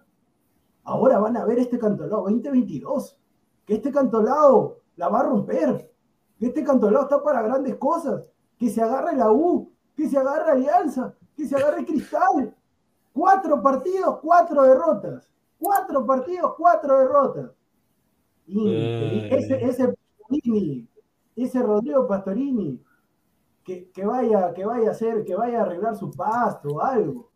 ahora 0.82 1.20
van 1.20 1.36
a 1.36 1.44
ver 1.44 1.60
este 1.60 1.78
cantolao 1.78 2.22
2022, 2.22 3.20
que 3.66 3.74
este 3.74 3.92
cantolao 3.92 4.78
la 4.96 5.08
va 5.08 5.20
a 5.20 5.24
romper, 5.24 5.92
que 6.38 6.46
este 6.46 6.64
cantolao 6.64 7.02
está 7.02 7.22
para 7.22 7.42
grandes 7.42 7.76
cosas, 7.76 8.30
que 8.58 8.70
se 8.70 8.80
agarre 8.80 9.14
la 9.16 9.30
U, 9.30 9.70
que 9.94 10.08
se 10.08 10.16
agarre 10.16 10.52
Alianza, 10.52 11.14
que 11.36 11.46
se 11.46 11.56
agarre 11.56 11.84
Cristal. 11.84 12.54
Cuatro 13.12 13.62
partidos, 13.62 14.18
cuatro 14.22 14.62
derrotas. 14.62 15.28
Cuatro 15.58 16.06
partidos, 16.06 16.54
cuatro 16.56 16.98
derrotas. 16.98 17.50
Y 18.46 18.70
eh. 18.70 19.28
ese, 19.36 19.64
ese 19.64 19.94
ese 21.36 21.62
Rodrigo 21.62 22.06
Pastorini, 22.06 22.82
que, 23.62 23.90
que, 23.90 24.04
vaya, 24.04 24.52
que 24.54 24.64
vaya 24.64 24.88
a 24.88 24.92
hacer, 24.92 25.24
que 25.24 25.34
vaya 25.34 25.60
a 25.60 25.62
arreglar 25.62 25.96
su 25.96 26.10
pasto 26.10 26.68
o 26.68 26.80
algo. 26.80 27.30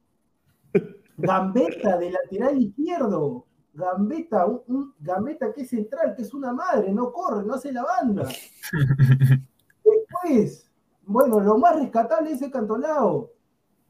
Gambetta 1.16 1.98
de 1.98 2.10
lateral 2.10 2.58
izquierdo. 2.58 3.46
Gambetta, 3.72 4.46
un, 4.46 4.94
Gambetta 4.98 5.52
que 5.52 5.62
es 5.62 5.70
central, 5.70 6.14
que 6.14 6.22
es 6.22 6.34
una 6.34 6.52
madre, 6.52 6.92
no 6.92 7.12
corre, 7.12 7.44
no 7.44 7.54
hace 7.54 7.72
la 7.72 7.84
banda. 7.84 8.28
Después, 9.84 10.70
bueno, 11.04 11.40
lo 11.40 11.58
más 11.58 11.76
rescatable 11.76 12.30
de 12.30 12.36
ese 12.36 12.50
cantolao, 12.50 13.32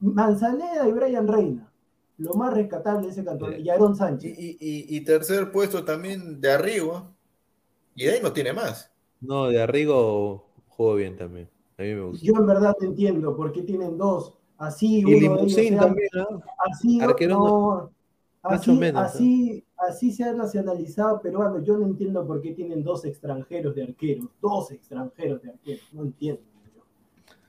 Manzaneda 0.01 0.89
y 0.89 0.93
Brian 0.93 1.29
Reina. 1.29 1.73
Lo 2.19 2.35
más 2.35 2.53
rescatable 2.53 3.07
de 3.07 3.13
ese 3.13 3.25
cantolao, 3.25 3.59
y 3.59 3.69
Aaron 3.71 3.97
Sánchez. 3.97 4.35
Y, 4.37 5.01
tercer 5.05 5.51
puesto 5.51 5.85
también 5.85 6.41
de 6.41 6.53
Arrigo. 6.53 7.15
Y 7.95 8.05
de 8.05 8.13
ahí 8.13 8.21
no 8.23 8.33
tiene 8.33 8.53
más. 8.53 8.91
No, 9.21 9.49
de 9.49 9.61
Arrigo 9.61 10.47
jugó 10.69 10.95
bien 10.95 11.17
también. 11.17 11.49
A 11.79 11.83
mí 11.83 11.95
me 11.95 12.03
gusta. 12.03 12.25
Yo 12.25 12.35
en 12.37 12.47
verdad 12.47 12.75
te 12.79 12.87
entiendo 12.87 13.37
por 13.37 13.53
qué 13.53 13.63
tienen 13.63 13.97
dos 13.97 14.37
Así 14.61 14.99
y 14.99 15.05
uno 15.25 15.47
también, 15.79 16.09
¿no? 16.13 16.43
Así, 16.71 16.99
no, 16.99 17.91
así, 18.43 18.73
menos, 18.73 19.03
así, 19.03 19.65
así 19.89 20.13
se 20.13 20.25
ha 20.25 20.33
nacionalizado 20.33 21.21
peruano. 21.21 21.61
Yo 21.61 21.77
no 21.77 21.87
entiendo 21.87 22.27
por 22.27 22.41
qué 22.41 22.53
tienen 22.53 22.83
dos 22.83 23.05
extranjeros 23.05 23.75
de 23.75 23.85
arqueros. 23.85 24.29
Dos 24.41 24.71
extranjeros 24.73 25.43
de 25.43 25.51
arqueros. 25.51 25.85
No 25.93 26.03
entiendo. 26.03 26.43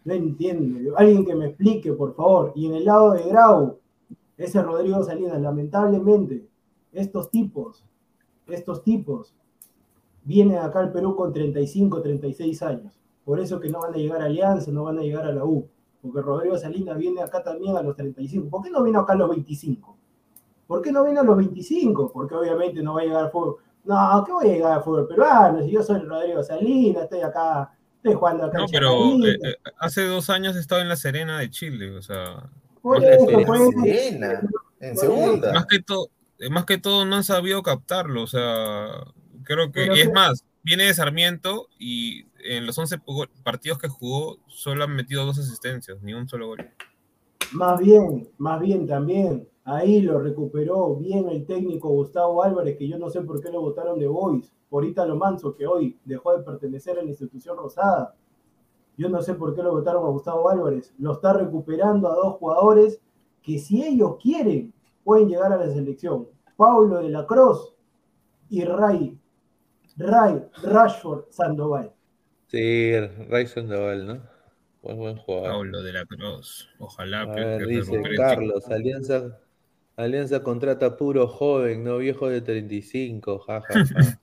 No 0.03 0.13
entiendo. 0.13 0.97
Alguien 0.97 1.25
que 1.25 1.35
me 1.35 1.47
explique, 1.47 1.93
por 1.93 2.15
favor. 2.15 2.53
Y 2.55 2.67
en 2.67 2.75
el 2.75 2.85
lado 2.85 3.11
de 3.11 3.23
Grau, 3.23 3.79
ese 4.37 4.61
Rodrigo 4.61 5.03
Salinas, 5.03 5.39
lamentablemente, 5.39 6.47
estos 6.91 7.29
tipos, 7.29 7.85
estos 8.47 8.83
tipos, 8.83 9.35
vienen 10.23 10.57
acá 10.57 10.79
al 10.79 10.91
Perú 10.91 11.15
con 11.15 11.31
35, 11.31 12.01
36 12.01 12.61
años. 12.63 12.99
Por 13.23 13.39
eso 13.39 13.59
que 13.59 13.69
no 13.69 13.79
van 13.81 13.93
a 13.93 13.97
llegar 13.97 14.21
a 14.21 14.25
Alianza, 14.25 14.71
no 14.71 14.83
van 14.83 14.97
a 14.97 15.03
llegar 15.03 15.25
a 15.25 15.31
la 15.31 15.45
U 15.45 15.67
porque 16.01 16.21
Rodrigo 16.21 16.57
Salinas 16.57 16.97
viene 16.97 17.21
acá 17.21 17.43
también 17.43 17.77
a 17.77 17.83
los 17.83 17.95
35. 17.95 18.49
¿Por 18.49 18.63
qué 18.63 18.71
no 18.71 18.83
vino 18.83 18.99
acá 18.99 19.13
a 19.13 19.17
los 19.17 19.29
25? 19.29 19.97
¿Por 20.71 20.81
qué 20.81 20.89
no 20.89 21.03
viene 21.03 21.19
a 21.19 21.23
los 21.23 21.35
25? 21.35 22.13
Porque 22.13 22.33
obviamente 22.33 22.81
no 22.81 22.93
va 22.93 23.01
a 23.01 23.03
llegar 23.03 23.25
al 23.25 23.29
fútbol. 23.29 23.57
No, 23.83 24.23
¿qué 24.25 24.31
voy 24.31 24.47
a 24.47 24.53
llegar 24.53 24.71
al 24.71 24.81
fútbol 24.81 25.05
peruano? 25.05 25.61
Si 25.65 25.69
yo 25.69 25.83
soy 25.83 25.99
Rodrigo 25.99 26.41
Salinas, 26.41 27.03
estoy 27.03 27.19
acá, 27.19 27.73
estoy 27.97 28.13
jugando 28.13 28.45
acá. 28.45 28.57
No, 28.57 28.65
pero 28.71 28.93
eh, 29.17 29.37
eh, 29.43 29.55
hace 29.79 30.07
dos 30.07 30.29
años 30.29 30.55
estaba 30.55 30.81
en 30.81 30.87
la 30.87 30.95
Serena 30.95 31.39
de 31.39 31.49
Chile, 31.49 31.97
o 31.97 32.01
sea. 32.01 32.49
Por 32.81 33.03
eso, 33.03 33.29
en 33.29 33.83
Serena, 33.83 34.41
en 34.79 34.95
segunda. 34.95 35.51
Más 35.51 35.65
que 35.65 35.81
todo, 35.81 36.07
más 36.49 36.63
que 36.63 36.77
todo 36.77 37.03
no 37.03 37.17
han 37.17 37.25
sabido 37.25 37.61
captarlo, 37.63 38.23
o 38.23 38.27
sea, 38.27 38.87
creo 39.43 39.73
que, 39.73 39.87
y 39.93 39.99
es 39.99 40.13
más, 40.13 40.45
viene 40.63 40.85
de 40.85 40.93
Sarmiento 40.93 41.67
y 41.79 42.27
en 42.45 42.65
los 42.65 42.77
11 42.77 42.97
partidos 43.43 43.77
que 43.77 43.89
jugó 43.89 44.37
solo 44.47 44.85
han 44.85 44.95
metido 44.95 45.25
dos 45.25 45.37
asistencias, 45.37 46.01
ni 46.01 46.13
un 46.13 46.29
solo 46.29 46.47
gol. 46.47 46.69
Más 47.51 47.77
bien, 47.77 48.29
más 48.37 48.61
bien 48.61 48.87
también, 48.87 49.50
ahí 49.63 50.01
lo 50.01 50.19
recuperó 50.19 50.95
bien 50.95 51.29
el 51.29 51.45
técnico 51.45 51.89
Gustavo 51.89 52.43
Álvarez, 52.43 52.77
que 52.77 52.87
yo 52.87 52.97
no 52.97 53.09
sé 53.09 53.21
por 53.21 53.41
qué 53.41 53.49
lo 53.49 53.61
votaron 53.61 53.99
de 53.99 54.07
Boys, 54.07 54.51
por 54.69 54.85
Italo 54.85 55.15
Manso, 55.15 55.55
que 55.55 55.67
hoy 55.67 55.99
dejó 56.05 56.37
de 56.37 56.43
pertenecer 56.43 56.97
a 56.97 57.03
la 57.03 57.09
institución 57.09 57.57
rosada. 57.57 58.15
Yo 58.97 59.09
no 59.09 59.21
sé 59.21 59.33
por 59.33 59.55
qué 59.55 59.63
lo 59.63 59.71
votaron 59.71 60.05
a 60.05 60.09
Gustavo 60.09 60.49
Álvarez. 60.49 60.93
Lo 60.97 61.13
está 61.13 61.33
recuperando 61.33 62.11
a 62.11 62.15
dos 62.15 62.35
jugadores 62.35 63.01
que 63.41 63.57
si 63.57 63.83
ellos 63.83 64.17
quieren 64.21 64.73
pueden 65.03 65.27
llegar 65.27 65.51
a 65.51 65.57
la 65.57 65.71
selección. 65.71 66.27
Paulo 66.55 67.01
de 67.01 67.09
la 67.09 67.25
Cruz 67.25 67.75
y 68.49 68.63
Ray, 68.63 69.17
Ray 69.97 70.43
Rashford 70.63 71.25
Sandoval. 71.29 71.91
Sí, 72.47 72.93
Ray 73.29 73.47
Sandoval, 73.47 74.05
¿no? 74.05 74.21
Buen, 74.83 74.97
buen 74.97 75.17
jugador. 75.17 75.49
Paulo 75.49 75.81
de 75.81 75.93
la 75.93 76.05
Cruz. 76.05 76.69
Ojalá. 76.79 77.25
dice 77.65 78.01
Carlos, 78.15 78.67
Alianza, 78.69 79.39
Alianza 79.95 80.41
contrata 80.41 80.97
puro 80.97 81.27
joven, 81.27 81.83
no 81.83 81.97
viejo 81.97 82.29
de 82.29 82.41
35, 82.41 83.39
jajaja. 83.39 83.73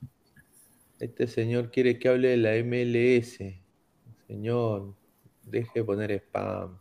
este 0.99 1.27
señor 1.27 1.71
quiere 1.71 1.97
que 1.99 2.09
hable 2.09 2.29
de 2.29 2.37
la 2.37 2.55
MLS. 2.63 3.39
Señor, 4.27 4.93
deje 5.43 5.79
de 5.79 5.83
poner 5.83 6.11
spam. 6.11 6.79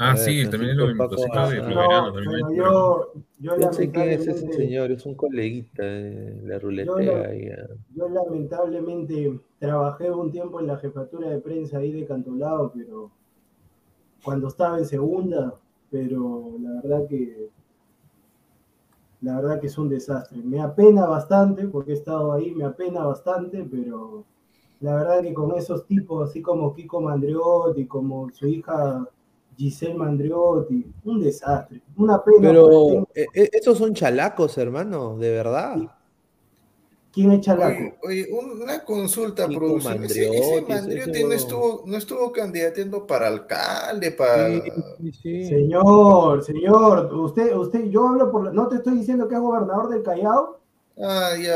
Ah, 0.00 0.16
sí, 0.16 0.48
también 0.48 0.76
lo 0.76 0.86
mismo. 0.86 1.08
yo, 2.54 3.12
yo 3.40 3.70
quién 3.70 4.10
es 4.10 4.28
ese 4.28 4.52
señor, 4.52 4.92
es 4.92 5.04
un 5.04 5.16
coleguita 5.16 5.82
de 5.82 6.40
la 6.44 6.58
ruletea. 6.60 7.66
Yo, 7.96 8.08
lamentablemente 8.08 9.40
trabajé 9.58 10.08
un 10.08 10.30
tiempo 10.30 10.60
en 10.60 10.68
la 10.68 10.76
jefatura 10.76 11.28
de 11.30 11.38
prensa 11.38 11.78
ahí 11.78 11.90
de 11.90 12.06
Cantolao, 12.06 12.72
pero 12.72 13.10
cuando 14.22 14.46
estaba 14.46 14.78
en 14.78 14.86
segunda, 14.86 15.54
pero 15.90 16.56
la 16.60 16.80
verdad 16.80 17.06
que 17.08 17.50
la 19.20 19.40
verdad 19.40 19.60
que 19.60 19.66
es 19.66 19.78
un 19.78 19.88
desastre. 19.88 20.38
Me 20.42 20.60
apena 20.60 21.06
bastante, 21.06 21.66
porque 21.66 21.92
he 21.92 21.94
estado 21.94 22.32
ahí, 22.32 22.52
me 22.52 22.64
apena 22.64 23.04
bastante, 23.04 23.66
pero 23.68 24.24
la 24.80 24.94
verdad 24.94 25.22
que 25.22 25.34
con 25.34 25.56
esos 25.56 25.86
tipos, 25.86 26.30
así 26.30 26.40
como 26.40 26.72
Kiko 26.72 27.00
Mandriotti, 27.00 27.86
como 27.86 28.30
su 28.30 28.46
hija 28.46 29.08
Giselle 29.56 29.94
Mandriotti, 29.94 30.86
un 31.04 31.20
desastre, 31.20 31.82
una 31.96 32.22
pena. 32.22 32.38
Pero 32.40 33.08
eh, 33.14 33.26
eh, 33.34 33.48
esos 33.52 33.76
son 33.76 33.92
chalacos, 33.92 34.56
hermano, 34.56 35.16
de 35.18 35.30
verdad. 35.32 35.97
¿Quién 37.12 37.32
es 37.32 37.40
chalaco? 37.40 37.96
Oye, 38.02 38.28
una 38.30 38.84
consulta, 38.84 39.46
producción. 39.46 40.04
Ese, 40.04 40.64
Mandriotti 40.68 41.24
no 41.24 41.32
estuvo, 41.32 41.82
no 41.86 41.96
estuvo 41.96 42.30
candidateando 42.32 43.06
para 43.06 43.28
alcalde, 43.28 44.12
para. 44.12 44.48
Señor, 45.22 46.44
señor, 46.44 47.12
usted, 47.14 47.56
usted, 47.56 47.84
yo 47.86 48.08
hablo 48.08 48.30
por. 48.30 48.52
No 48.52 48.68
te 48.68 48.76
estoy 48.76 48.98
diciendo 48.98 49.26
que 49.26 49.34
es 49.34 49.40
gobernador 49.40 49.88
del 49.88 50.02
Callao. 50.02 50.58
Ay, 51.00 51.46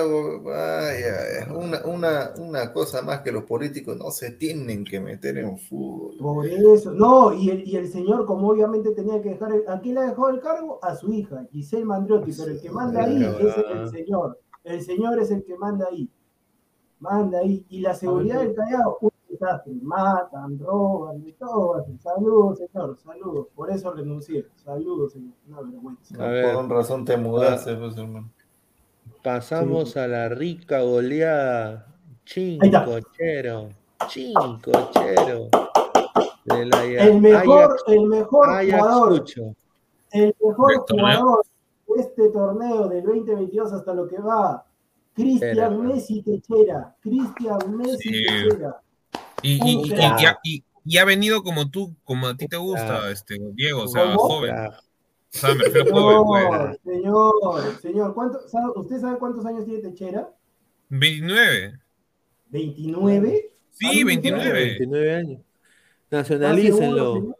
vaya, 0.44 1.48
una, 1.52 1.84
una, 1.84 2.32
una, 2.38 2.72
cosa 2.72 3.02
más 3.02 3.22
que 3.22 3.32
los 3.32 3.42
políticos 3.42 3.96
no 3.96 4.12
se 4.12 4.30
tienen 4.30 4.84
que 4.84 5.00
meter 5.00 5.36
en 5.38 5.58
fútbol. 5.58 6.16
Por 6.16 6.46
eso, 6.46 6.92
no, 6.92 7.32
y 7.34 7.50
el, 7.50 7.66
y 7.66 7.76
el 7.76 7.90
señor, 7.90 8.24
como 8.24 8.50
obviamente 8.50 8.92
tenía 8.92 9.20
que 9.20 9.30
dejar, 9.30 9.52
¿a 9.66 9.80
quién 9.80 9.96
le 9.96 10.02
dejó 10.02 10.28
el 10.28 10.40
cargo? 10.40 10.78
A 10.80 10.94
su 10.94 11.12
hija, 11.12 11.44
Giselle 11.50 11.84
Mandriotti, 11.84 12.32
pero 12.32 12.52
el 12.52 12.60
que 12.60 12.70
manda 12.70 13.02
ahí 13.02 13.24
es 13.24 13.56
el 13.68 13.88
señor. 13.90 14.38
El 14.64 14.82
señor 14.82 15.18
es 15.18 15.30
el 15.30 15.44
que 15.44 15.56
manda 15.56 15.86
ahí. 15.90 16.08
Manda 17.00 17.38
ahí. 17.38 17.64
Y 17.68 17.80
la 17.80 17.94
seguridad 17.94 18.40
del 18.40 18.54
Callao, 18.54 18.98
un 19.00 19.10
desastre. 19.28 19.72
Matan, 19.82 20.58
roban, 20.58 21.22
y 21.26 21.32
todo. 21.32 21.84
Saludos, 22.00 22.58
señor, 22.58 22.96
saludos. 22.98 23.48
Por 23.54 23.70
eso 23.70 23.92
renuncié. 23.92 24.46
Saludos, 24.56 25.12
señor. 25.12 25.34
Una 25.48 25.60
vergüenza. 25.62 26.16
Por 26.16 26.70
razón 26.70 27.04
te 27.04 27.16
mudaste, 27.16 27.74
pues, 27.74 27.96
hermano. 27.96 28.30
Pasamos 29.22 29.96
a 29.96 30.06
la 30.06 30.28
rica 30.28 30.82
goleada. 30.82 31.86
Chincochero. 32.24 33.70
Chincochero. 34.08 35.48
De 36.44 36.66
la, 36.66 36.84
el 36.84 37.20
mejor, 37.20 37.76
el 37.86 38.06
mejor 38.06 38.48
jugador. 38.48 39.24
El 40.10 40.34
mejor 40.40 40.84
jugador 40.88 41.44
de 41.44 41.51
este 41.96 42.30
torneo 42.30 42.88
del 42.88 43.04
2022 43.04 43.72
hasta 43.72 43.94
lo 43.94 44.08
que 44.08 44.18
va. 44.18 44.66
Cristian 45.14 45.86
Messi 45.86 46.22
Techera. 46.22 46.96
Cristian 47.00 47.76
Messi 47.76 48.10
Techera. 48.10 48.80
Y, 49.42 49.60
y, 49.64 49.92
y, 49.92 50.64
y, 50.84 50.98
ha 50.98 51.04
venido 51.04 51.42
como 51.42 51.68
tú, 51.68 51.96
como 52.04 52.28
a 52.28 52.36
ti 52.36 52.46
te 52.46 52.56
gusta, 52.56 53.10
este, 53.10 53.36
Diego, 53.54 53.82
o 53.82 53.88
sea, 53.88 54.14
joven. 54.14 54.54
Señor, 55.30 56.78
señor, 57.80 58.14
¿usted 58.76 59.00
sabe 59.00 59.18
cuántos 59.18 59.44
años 59.46 59.64
tiene 59.64 59.80
Techera? 59.80 60.30
29. 60.90 61.80
¿29? 62.52 63.50
Sí, 63.72 64.04
29. 64.04 64.52
29 64.52 65.14
años. 65.14 65.40
Nacionalícenlo. 66.10 67.34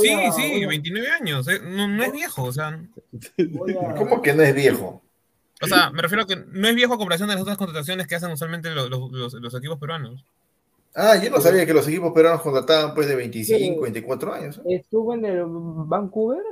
Sí, 0.00 0.16
sí, 0.36 0.66
29 0.66 1.08
años. 1.10 1.48
Eh, 1.48 1.60
no, 1.62 2.02
es 2.02 2.12
viejo, 2.12 2.44
o 2.44 2.52
sea. 2.52 2.80
¿Cómo 3.96 4.22
que 4.22 4.32
no 4.32 4.42
es 4.42 4.54
viejo? 4.54 5.02
O 5.62 5.66
sea, 5.66 5.90
me 5.90 6.02
refiero 6.02 6.24
a 6.24 6.26
que 6.26 6.36
no 6.36 6.68
es 6.68 6.74
viejo 6.74 6.94
a 6.94 6.98
comparación 6.98 7.28
de 7.28 7.34
las 7.34 7.42
otras 7.42 7.56
contrataciones 7.56 8.06
que 8.06 8.16
hacen 8.16 8.30
usualmente 8.30 8.70
los, 8.70 8.90
los, 8.90 9.34
los 9.34 9.54
equipos 9.54 9.78
peruanos. 9.78 10.24
Ah, 10.94 11.16
yo 11.16 11.28
no 11.28 11.40
sabía 11.40 11.66
que 11.66 11.74
los 11.74 11.88
equipos 11.88 12.12
peruanos 12.12 12.40
contrataban 12.40 12.94
pues 12.94 13.08
de 13.08 13.16
25, 13.16 13.82
24 13.82 14.32
años. 14.32 14.58
¿eh? 14.58 14.76
¿Estuvo 14.76 15.14
en 15.14 15.24
el 15.24 15.42
Vancouver? 15.44 16.42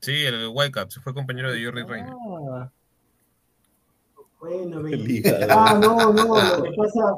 Sí, 0.00 0.24
el 0.24 0.48
Whitecaps, 0.52 1.00
fue 1.02 1.14
compañero 1.14 1.50
de 1.50 1.64
Jordi 1.64 1.82
Reina. 1.82 2.14
Ah. 2.52 2.70
Bueno, 4.38 4.82
ah, 5.48 5.78
no, 5.80 6.12
no, 6.12 6.56
lo 6.58 6.62
que 6.62 6.70
pasa, 6.76 7.16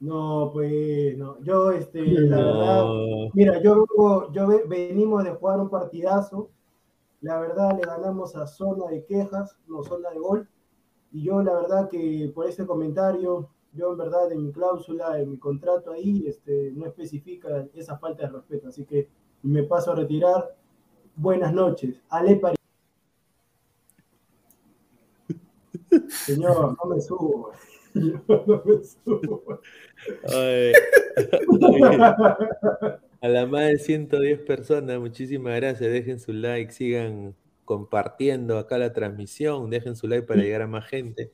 no, 0.00 0.50
pues, 0.52 1.16
no, 1.16 1.40
yo, 1.42 1.70
este, 1.70 2.02
la 2.02 2.36
verdad, 2.36 2.84
mira, 3.34 3.62
yo, 3.62 3.84
yo 4.32 4.48
venimos 4.66 5.24
de 5.24 5.30
jugar 5.30 5.60
un 5.60 5.70
partidazo, 5.70 6.50
la 7.20 7.38
verdad 7.38 7.76
le 7.76 7.82
ganamos 7.82 8.34
a 8.34 8.46
zona 8.46 8.86
de 8.86 9.04
quejas, 9.04 9.56
no 9.68 9.82
zona 9.82 10.10
de 10.10 10.18
gol, 10.18 10.48
y 11.12 11.24
yo 11.24 11.42
la 11.42 11.52
verdad 11.54 11.88
que 11.88 12.30
por 12.34 12.46
ese 12.46 12.66
comentario, 12.66 13.50
yo 13.72 13.92
en 13.92 13.98
verdad 13.98 14.32
en 14.32 14.42
mi 14.46 14.52
cláusula, 14.52 15.20
en 15.20 15.30
mi 15.30 15.38
contrato 15.38 15.92
ahí, 15.92 16.26
este, 16.26 16.72
no 16.72 16.86
especifica 16.86 17.66
esa 17.74 17.98
falta 17.98 18.26
de 18.26 18.32
respeto, 18.32 18.68
así 18.68 18.84
que 18.84 19.08
me 19.42 19.62
paso 19.62 19.92
a 19.92 19.94
retirar, 19.94 20.56
Buenas 21.20 21.52
noches. 21.52 22.00
Ale 22.08 22.40
Señor, 26.08 26.76
no 26.82 26.88
me 26.88 26.98
subo. 27.00 27.52
No 27.94 28.62
me 28.64 28.84
subo. 28.84 29.60
A 33.22 33.28
la 33.28 33.46
más 33.46 33.68
de 33.68 33.78
110 33.78 34.40
personas, 34.40 34.98
muchísimas 34.98 35.56
gracias. 35.56 35.90
Dejen 35.90 36.18
su 36.18 36.32
like, 36.32 36.72
sigan 36.72 37.34
compartiendo 37.64 38.58
acá 38.58 38.78
la 38.78 38.92
transmisión, 38.92 39.70
dejen 39.70 39.94
su 39.94 40.08
like 40.08 40.26
para 40.26 40.40
llegar 40.40 40.62
a 40.62 40.66
más 40.66 40.86
gente. 40.86 41.32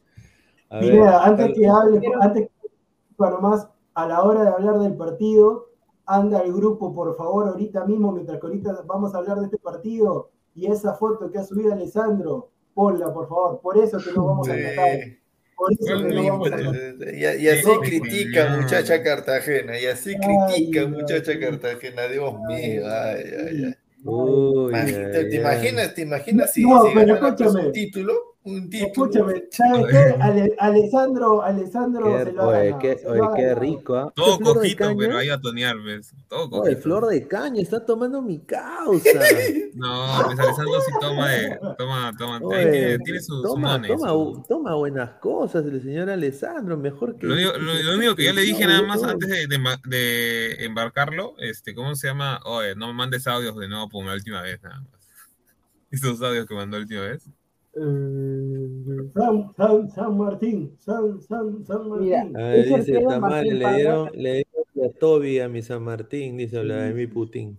Mira, 0.81 1.25
antes 1.25 1.57
que 1.57 1.69
hable, 1.69 2.01
antes 2.21 2.49
para 3.17 3.39
más, 3.39 3.69
a 3.95 4.07
la 4.07 4.23
hora 4.23 4.43
de 4.43 4.49
hablar 4.49 4.79
del 4.81 4.97
partido, 4.97 5.71
anda 6.05 6.41
al 6.41 6.53
grupo, 6.53 6.95
por 6.95 7.17
favor, 7.17 7.49
ahorita 7.49 7.85
mismo, 7.85 8.13
mientras 8.13 8.41
que 8.41 8.47
ahorita 8.47 8.83
vamos 8.85 9.15
a 9.15 9.19
hablar 9.19 9.39
de 9.39 9.45
este 9.47 9.59
partido, 9.59 10.31
y 10.55 10.67
esa 10.67 10.95
foto 10.95 11.31
que 11.31 11.39
ha 11.39 11.45
subido 11.45 11.73
Alessandro, 11.73 12.51
ponla, 12.75 13.13
por 13.13 13.29
favor, 13.29 13.61
por 13.61 13.79
eso 13.79 13.99
que 13.99 14.13
no 14.13 14.27
vamos 14.27 14.49
a 14.49 14.55
tratar. 14.55 14.99
A 15.59 17.13
y, 17.13 17.49
así 17.49 17.71
critica 17.83 18.57
muchacha 18.57 19.03
Cartagena, 19.03 19.79
y 19.81 19.87
así 19.87 20.15
critica 20.17 20.87
muchacha 20.87 21.39
Cartagena, 21.39 22.07
Dios 22.09 22.35
mío, 22.49 22.83
ay, 22.87 23.25
ay, 23.39 23.65
ay. 23.65 23.75
Uy, 24.05 24.73
¿Te, 24.73 25.35
imaginas, 25.35 25.95
te 25.95 26.03
imaginas 26.03 26.53
si, 26.53 26.63
no, 26.63 26.87
si 26.87 26.95
pero 26.95 27.53
un 27.53 27.73
título? 27.73 28.36
Un 28.47 28.71
título. 28.71 29.11
Escúchame, 29.11 29.45
¿sabes 29.51 29.87
qué? 29.91 30.55
Alessandro, 30.61 31.43
Alessandro 31.43 32.05
qué, 32.05 32.25
se 32.25 32.33
lo 32.33 32.47
oye, 32.47 32.77
qué, 32.81 33.01
oye, 33.07 33.21
qué 33.35 33.55
rico. 33.57 33.99
¿eh? 33.99 34.13
Todo 34.15 34.39
cojito, 34.39 34.97
pero 34.97 35.19
ahí 35.19 35.31
a 35.31 35.41
tonear, 35.41 35.77
¿ves? 35.81 36.15
Todo 36.29 36.49
cojito. 36.49 36.63
Oye, 36.63 36.77
flor 36.77 37.07
de 37.07 37.27
caña, 37.27 37.61
está 37.61 37.85
tomando 37.85 38.23
mi 38.23 38.39
causa. 38.39 39.11
no, 39.75 40.23
pues 40.25 40.39
Alessandro 40.39 40.81
sí 40.81 40.93
toma 41.01 41.29
de, 41.29 41.59
toma, 41.77 42.13
toma, 42.17 42.41
oye, 42.43 42.99
tiene, 43.01 43.21
su, 43.21 43.43
toma, 43.43 43.83
toma, 43.83 44.43
toma, 44.47 44.75
buenas 44.77 45.11
cosas 45.19 45.67
el 45.67 45.83
señor 45.83 46.09
Alessandro, 46.09 46.77
mejor 46.77 47.17
que. 47.17 47.27
Lo 47.27 47.35
único, 47.35 47.53
lo, 47.59 47.97
único 47.97 48.15
que 48.15 48.27
yo 48.27 48.33
le 48.33 48.43
dije 48.43 48.65
nada 48.65 48.83
más 48.83 49.03
antes 49.03 49.29
de, 49.29 49.49
de, 49.49 49.59
de, 49.87 50.65
embarcarlo, 50.65 51.35
este, 51.39 51.75
¿cómo 51.75 51.97
se 51.97 52.07
llama? 52.07 52.41
Oye, 52.45 52.77
no 52.77 52.87
me 52.87 52.95
mandes 52.95 53.27
audios 53.27 53.57
de 53.57 53.67
nuevo 53.67 53.89
por 53.89 54.05
una 54.05 54.13
última 54.13 54.41
vez, 54.43 54.63
nada 54.63 54.81
más. 54.81 54.97
esos 55.91 56.23
audios 56.23 56.47
que 56.47 56.55
mandó 56.55 56.77
el 56.77 56.85
última 56.85 57.03
vez? 57.03 57.29
Eh, 57.79 59.11
San, 59.15 59.53
San, 59.57 59.91
San 59.91 60.17
Martín, 60.17 60.75
San, 60.79 61.21
San, 61.21 61.65
San 61.65 61.89
Martín. 61.89 62.37
A 62.37 62.49
ver, 62.49 62.65
dice 62.67 63.01
Tamara, 63.01 63.43
le 63.43 63.75
dieron, 63.75 64.11
le 64.15 64.33
dieron 64.45 64.91
a 64.95 64.99
Toby 64.99 65.41
a 65.41 65.49
mi 65.49 65.63
San 65.63 65.83
Martín, 65.83 66.37
dice 66.39 66.63
Vladimir 66.63 67.13
Putin. 67.13 67.59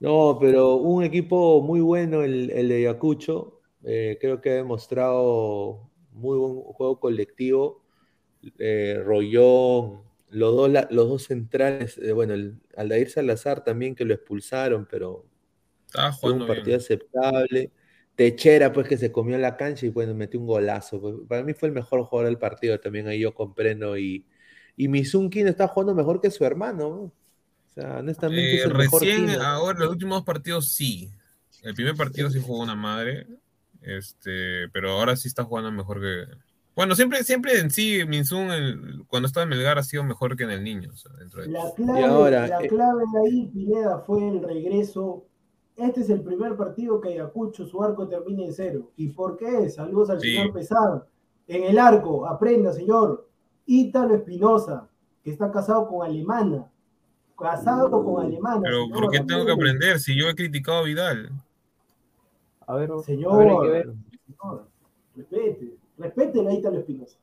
No, 0.00 0.38
pero 0.40 0.76
un 0.76 1.04
equipo 1.04 1.60
muy 1.62 1.80
bueno 1.80 2.22
el, 2.22 2.50
el 2.50 2.68
de 2.68 2.76
Ayacucho. 2.76 3.60
Eh, 3.84 4.18
creo 4.20 4.40
que 4.40 4.50
ha 4.50 4.54
demostrado 4.54 5.90
muy 6.12 6.38
buen 6.38 6.54
juego 6.72 6.98
colectivo. 7.00 7.82
Eh, 8.58 9.00
Rollón, 9.04 10.02
los 10.30 10.56
dos, 10.56 10.70
la- 10.70 10.88
los 10.90 11.08
dos 11.08 11.24
centrales, 11.24 11.98
eh, 11.98 12.12
bueno, 12.12 12.34
el 12.34 12.56
Aldair 12.76 13.10
Salazar 13.10 13.62
también 13.64 13.94
que 13.94 14.04
lo 14.06 14.14
expulsaron, 14.14 14.86
pero 14.90 15.26
fue 16.20 16.32
un 16.32 16.40
partido 16.46 16.64
bien. 16.66 16.76
aceptable. 16.78 17.70
Techera, 18.20 18.70
pues 18.70 18.86
que 18.86 18.98
se 18.98 19.10
comió 19.10 19.38
la 19.38 19.56
cancha 19.56 19.86
y 19.86 19.88
bueno, 19.88 20.14
metió 20.14 20.38
un 20.38 20.46
golazo. 20.46 21.00
pues, 21.00 21.14
Para 21.26 21.42
mí 21.42 21.54
fue 21.54 21.68
el 21.70 21.74
mejor 21.74 22.02
jugador 22.04 22.26
del 22.28 22.36
partido, 22.36 22.78
también 22.78 23.08
ahí 23.08 23.20
yo 23.20 23.32
comprendo. 23.32 23.96
Y, 23.96 24.26
y 24.76 24.88
Mizunkin 24.88 25.48
está 25.48 25.66
jugando 25.68 25.94
mejor 25.94 26.20
que 26.20 26.30
su 26.30 26.44
hermano. 26.44 26.78
¿no? 26.90 26.96
O 27.04 27.12
sea, 27.74 28.00
honestamente 28.00 28.56
es 28.56 28.60
Eh, 28.60 28.68
el 28.68 28.74
mejor 28.74 29.00
recién, 29.00 29.26
Kino. 29.26 29.42
ahora, 29.42 29.78
los 29.78 29.88
últimos 29.92 30.18
dos 30.18 30.26
partidos 30.26 30.68
sí. 30.68 31.08
El 31.62 31.72
primer 31.72 31.94
partido 31.94 32.28
sí 32.28 32.38
jugó 32.44 32.60
una 32.62 32.74
madre. 32.74 33.26
Este, 33.80 34.68
pero 34.68 34.90
ahora 34.90 35.16
sí 35.16 35.26
está 35.28 35.44
jugando 35.44 35.72
mejor 35.72 36.02
que. 36.02 36.24
Bueno, 36.76 36.94
siempre, 36.94 37.24
siempre 37.24 37.58
en 37.58 37.70
sí, 37.70 38.00
Minsun, 38.06 38.50
el- 38.50 39.04
cuando 39.08 39.28
estaba 39.28 39.44
en 39.44 39.48
Melgar, 39.48 39.78
ha 39.78 39.82
sido 39.82 40.04
mejor 40.04 40.36
que 40.36 40.44
en 40.44 40.50
el 40.50 40.62
niño. 40.62 40.90
o 40.92 40.96
sea, 40.96 41.10
dentro 41.18 41.40
de- 41.40 41.48
La 41.48 41.72
clave, 41.74 42.00
Y 42.00 42.04
ahora, 42.04 42.46
la 42.46 42.62
eh, 42.62 42.68
clave 42.68 43.02
de 43.14 43.18
ahí, 43.26 43.46
Pineda, 43.46 44.00
fue 44.06 44.28
el 44.28 44.42
regreso. 44.42 45.24
Este 45.80 46.02
es 46.02 46.10
el 46.10 46.20
primer 46.20 46.56
partido 46.56 47.00
que 47.00 47.08
Ayacucho, 47.08 47.64
su 47.64 47.82
arco 47.82 48.06
termina 48.06 48.44
en 48.44 48.52
cero. 48.52 48.90
¿Y 48.96 49.08
por 49.08 49.38
qué? 49.38 49.70
Saludos 49.70 50.10
al 50.10 50.20
Sí. 50.20 50.34
señor 50.36 50.52
Pesán. 50.52 51.02
En 51.48 51.64
el 51.64 51.78
arco, 51.78 52.26
aprenda, 52.28 52.70
señor. 52.72 53.26
Ítalo 53.64 54.14
Espinosa, 54.14 54.88
que 55.24 55.30
está 55.30 55.50
casado 55.50 55.88
con 55.88 56.06
Alemana. 56.06 56.70
Casado 57.38 58.04
con 58.04 58.22
Alemana. 58.26 58.60
Pero 58.62 58.82
señor, 58.84 59.00
¿por 59.00 59.10
qué 59.10 59.20
tengo 59.20 59.46
que 59.46 59.52
aprender 59.52 59.98
si 59.98 60.14
yo 60.18 60.28
he 60.28 60.34
criticado 60.34 60.80
a 60.80 60.82
Vidal? 60.82 61.30
A 62.66 62.74
ver, 62.74 62.90
Señor, 63.04 63.32
a 63.32 63.36
ver, 63.38 63.48
hay 63.48 63.56
que 63.62 63.68
ver. 63.70 63.94
señor, 64.26 64.66
respete. 65.16 65.74
Respete 65.96 66.46
a 66.46 66.52
Ítalo 66.52 66.78
Espinosa. 66.78 67.16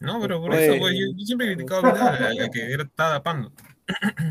No, 0.00 0.18
pero 0.20 0.40
por 0.40 0.50
Pues- 0.50 0.62
eso, 0.62 0.80
pues, 0.80 0.94
yo, 0.94 1.06
yo 1.14 1.26
siempre 1.26 1.52
he 1.52 1.54
criticado 1.56 1.86
a 1.86 1.92
Vidal, 1.92 2.08
al- 2.24 2.38
al 2.40 2.50
que 2.50 2.72
era, 2.72 2.82
estaba 2.84 3.14
tapando. 3.16 3.52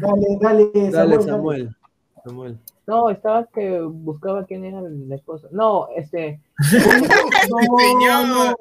Dale, 0.01 0.38
dale, 0.41 0.91
Samuel. 0.91 0.91
Dale, 0.91 1.16
dale. 1.22 1.70
Samuel. 2.26 2.59
No, 2.88 3.09
estaba 3.09 3.45
que 3.47 3.79
buscaba 3.82 4.45
quién 4.45 4.63
era 4.65 4.82
la 4.82 5.15
esposa. 5.15 5.47
No, 5.51 5.88
este. 5.95 6.41
No, 7.49 7.57
no, 8.25 8.32
no, 8.32 8.55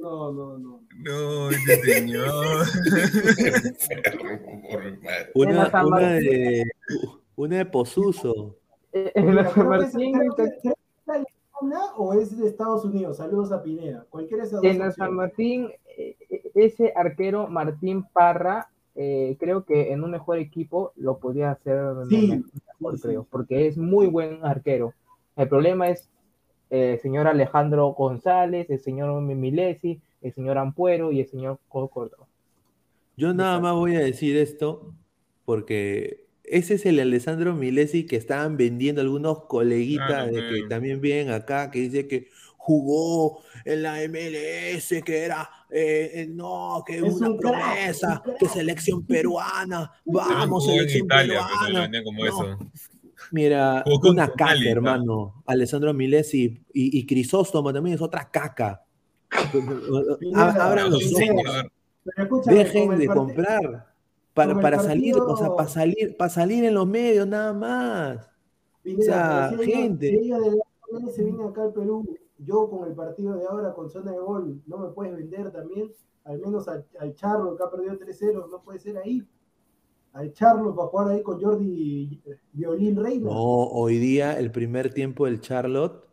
no, 0.00 0.32
no, 0.32 0.58
no. 0.58 0.80
No, 0.98 1.50
ese 1.50 1.76
señor. 1.82 2.34
Una, 5.34 5.70
San 5.70 5.86
una, 5.86 6.08
de, 6.12 6.64
una 7.36 7.56
de 7.58 7.66
Posuso. 7.66 8.56
eh, 8.92 9.12
alemana 9.16 9.90
o 11.96 12.14
es 12.14 12.36
de 12.36 12.48
Estados 12.48 12.84
Unidos. 12.84 13.18
Saludos 13.18 13.52
a 13.52 13.62
Pineda. 13.62 14.04
Cualquiera 14.10 14.42
de 14.42 14.48
esas 14.48 14.60
dos 14.62 14.70
en 14.70 14.92
San. 14.92 15.14
Martín, 15.14 15.70
eh, 15.96 16.16
ese 16.54 16.92
arquero 16.94 17.46
Martín 17.48 18.04
Parra, 18.12 18.68
eh, 18.94 19.36
creo 19.40 19.64
que 19.64 19.92
en 19.92 20.04
un 20.04 20.10
mejor 20.12 20.38
equipo 20.38 20.92
lo 20.96 21.18
podía 21.18 21.50
hacer 21.52 21.76
Sí, 22.08 22.44
mejor, 22.80 22.98
sí, 22.98 22.98
sí. 22.98 23.10
creo, 23.10 23.26
porque 23.30 23.66
es 23.68 23.76
muy 23.78 24.06
buen 24.06 24.44
arquero. 24.44 24.94
El 25.36 25.48
problema 25.48 25.88
es 25.90 26.10
eh, 26.70 26.94
el 26.94 27.00
señor 27.00 27.26
Alejandro 27.28 27.88
González, 27.94 28.70
el 28.70 28.80
señor 28.80 29.20
Milesi, 29.22 30.00
el 30.22 30.32
señor 30.34 30.58
Ampuero 30.58 31.12
y 31.12 31.20
el 31.20 31.28
señor 31.28 31.60
Cocordo. 31.68 32.28
Yo 33.16 33.34
nada 33.34 33.60
más 33.60 33.74
voy 33.74 33.94
a 33.96 34.00
decir 34.00 34.36
esto 34.36 34.94
porque 35.44 36.28
ese 36.44 36.74
es 36.74 36.86
el 36.86 36.98
Alessandro 37.00 37.54
Milesi 37.54 38.06
que 38.06 38.16
estaban 38.16 38.56
vendiendo 38.56 39.00
algunos 39.00 39.44
coleguitas 39.46 40.06
Claro, 40.08 40.30
de 40.30 40.44
que 40.44 40.62
también 40.64 41.00
vienen 41.00 41.30
acá 41.32 41.70
que 41.70 41.80
dice 41.80 42.08
que 42.08 42.28
jugó 42.64 43.42
en 43.64 43.82
la 43.82 43.96
MLS, 44.08 45.02
que 45.04 45.18
era, 45.24 45.48
eh, 45.68 46.10
eh, 46.14 46.26
no, 46.30 46.82
que 46.86 46.98
Es 46.98 47.02
una 47.02 47.30
un 47.30 47.36
crack, 47.38 47.52
promesa, 47.52 48.08
un 48.14 48.22
crack. 48.22 48.38
que 48.38 48.48
selección 48.48 49.04
peruana, 49.06 49.90
vamos, 50.04 50.66
selección 50.66 51.06
Italia, 51.06 51.40
peruana. 51.44 51.80
vendían 51.82 52.04
como 52.04 52.24
No, 52.24 52.28
eso. 52.28 52.58
Mira, 53.32 53.82
Jugó 53.86 54.10
una 54.10 54.28
caca, 54.32 54.54
¿no? 54.54 54.70
hermano. 54.70 55.42
Alessandro 55.46 55.92
Milesi 55.94 56.62
y, 56.72 56.98
y 56.98 57.06
Crisóstomo 57.06 57.72
también 57.72 57.96
es 57.96 58.02
otra 58.02 58.30
caca. 58.30 58.84
Abran 60.34 60.90
los 60.90 61.04
ojos. 61.14 62.46
Dejen 62.46 62.98
de 62.98 63.06
comprar. 63.08 63.86
Para, 64.34 64.58
para 64.60 64.78
salir, 64.80 65.14
o 65.16 65.36
sea, 65.36 65.50
para 65.54 65.68
salir, 65.68 66.16
para 66.16 66.30
salir 66.30 66.64
en 66.64 66.72
los 66.74 66.86
medios 66.86 67.26
nada 67.26 67.52
más. 67.52 68.30
O 68.98 69.02
sea, 69.02 69.52
gente. 69.62 70.08
si 70.08 70.14
ellos 70.16 70.40
de 70.40 70.50
la 70.52 70.64
MLS 70.90 71.14
se 71.14 71.22
vienen 71.24 71.46
acá 71.46 71.62
al 71.64 71.72
Perú, 71.74 72.18
yo 72.44 72.68
con 72.68 72.88
el 72.88 72.94
partido 72.94 73.34
de 73.34 73.46
ahora 73.46 73.72
con 73.72 73.90
zona 73.90 74.12
de 74.12 74.18
gol, 74.18 74.62
¿no 74.66 74.78
me 74.78 74.88
puedes 74.90 75.14
vender 75.14 75.50
también? 75.50 75.90
Al 76.24 76.38
menos 76.38 76.68
al, 76.68 76.86
al 77.00 77.14
Charlo 77.14 77.56
que 77.56 77.62
ha 77.64 77.70
perdido 77.70 77.98
3-0, 77.98 78.48
no 78.50 78.62
puede 78.62 78.78
ser 78.78 78.96
ahí. 78.98 79.26
Al 80.12 80.32
Charlo 80.32 80.74
para 80.74 80.88
jugar 80.88 81.08
ahí 81.08 81.22
con 81.22 81.40
Jordi 81.40 82.22
Violín 82.52 82.96
Reina. 82.96 83.30
No, 83.30 83.34
hoy 83.34 83.98
día, 83.98 84.38
el 84.38 84.52
primer 84.52 84.92
tiempo 84.92 85.24
del 85.24 85.40
Charlotte, 85.40 86.04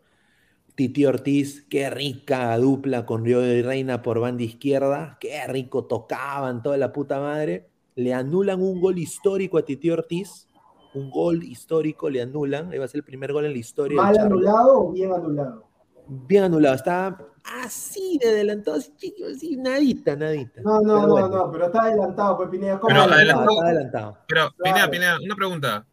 Titi 0.75 1.05
Ortiz, 1.05 1.67
qué 1.69 1.89
rica 1.89 2.57
dupla 2.57 3.05
con 3.05 3.25
Río 3.25 3.41
de 3.41 3.61
Reina 3.61 4.01
por 4.01 4.19
banda 4.19 4.43
izquierda, 4.43 5.17
qué 5.19 5.45
rico 5.47 5.85
tocaban 5.85 6.63
toda 6.63 6.77
la 6.77 6.93
puta 6.93 7.19
madre. 7.19 7.69
Le 7.95 8.13
anulan 8.13 8.61
un 8.61 8.79
gol 8.79 8.97
histórico 8.97 9.57
a 9.57 9.65
Titi 9.65 9.89
Ortiz, 9.89 10.47
un 10.93 11.11
gol 11.11 11.43
histórico 11.43 12.09
le 12.09 12.21
anulan, 12.21 12.73
iba 12.73 12.85
a 12.85 12.87
ser 12.87 12.99
el 12.99 13.03
primer 13.03 13.33
gol 13.33 13.45
en 13.45 13.51
la 13.51 13.57
historia 13.57 14.01
¿Mal 14.01 14.17
anulado 14.17 14.79
o 14.79 14.91
bien 14.91 15.11
anulado? 15.11 15.68
Bien 16.09 16.43
anulado, 16.45 16.75
estaba 16.75 17.17
así 17.63 18.17
de 18.21 18.29
adelantado, 18.29 18.77
así, 18.77 18.91
chico, 18.97 19.23
así, 19.31 19.55
nadita, 19.57 20.15
nadita. 20.15 20.61
No, 20.61 20.81
no, 20.81 20.95
Pero 20.95 21.01
no, 21.01 21.07
bueno, 21.13 21.27
no, 21.29 21.51
pero 21.51 21.65
está 21.67 21.81
adelantado, 21.83 22.37
pues 22.37 22.49
Pineda. 22.49 22.79
¿cómo 22.79 22.87
Pero 22.93 23.07
no? 23.07 23.13
adelantado. 23.13 23.49
estaba 23.51 23.67
adelantado. 23.69 24.17
Pero, 24.27 24.49
Pineda, 24.57 24.75
Claro. 24.75 24.91
Pineda, 24.91 25.17
una 25.23 25.35
pregunta. 25.35 25.85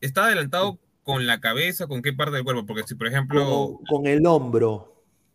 ¿Está 0.00 0.24
adelantado 0.26 0.78
con 1.02 1.26
la 1.26 1.40
cabeza, 1.40 1.86
con 1.86 2.02
qué 2.02 2.12
parte 2.12 2.36
del 2.36 2.44
cuerpo? 2.44 2.64
Porque 2.66 2.82
si, 2.84 2.94
por 2.94 3.06
ejemplo, 3.08 3.44
Con, 3.44 3.84
con 4.02 4.06
el 4.06 4.24
hombro. 4.26 4.90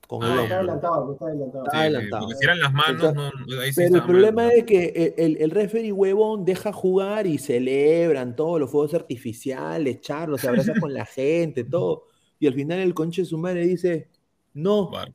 Con 0.07 0.23
el 0.23 0.29
Ah, 0.29 0.33
Está 0.33 0.41
hombro. 0.41 0.55
adelantado, 0.57 1.13
está 1.13 1.25
adelantado. 1.25 1.63
Está 1.65 1.71
sí, 1.71 1.77
sí, 1.77 1.81
adelantado. 1.83 2.21
porque 2.23 2.35
si 2.37 2.43
eran 2.45 2.59
las 2.59 2.73
manos, 2.73 3.03
Entonces, 3.03 3.33
no, 3.47 3.61
ahí 3.61 3.69
sí 3.69 3.75
Pero 3.75 3.87
el 3.87 3.93
mal. 4.01 4.05
problema 4.07 4.47
es 4.49 4.63
que 4.63 5.13
el, 5.17 5.37
el 5.37 5.51
referee 5.51 5.91
huevón 5.91 6.45
deja 6.45 6.71
jugar 6.73 7.27
y 7.27 7.37
celebran 7.37 8.35
todos 8.35 8.59
los 8.59 8.71
fuegos 8.71 8.93
artificiales, 8.95 10.01
Charlo 10.01 10.37
se 10.37 10.47
abraza 10.49 10.73
con 10.81 10.93
la 10.93 11.05
gente, 11.05 11.63
todo. 11.63 12.05
Y 12.39 12.47
al 12.47 12.53
final 12.53 12.79
el 12.79 12.93
conche 12.93 13.21
de 13.21 13.25
su 13.27 13.37
madre 13.37 13.61
dice, 13.67 14.07
no. 14.53 14.89
Vale. 14.89 15.13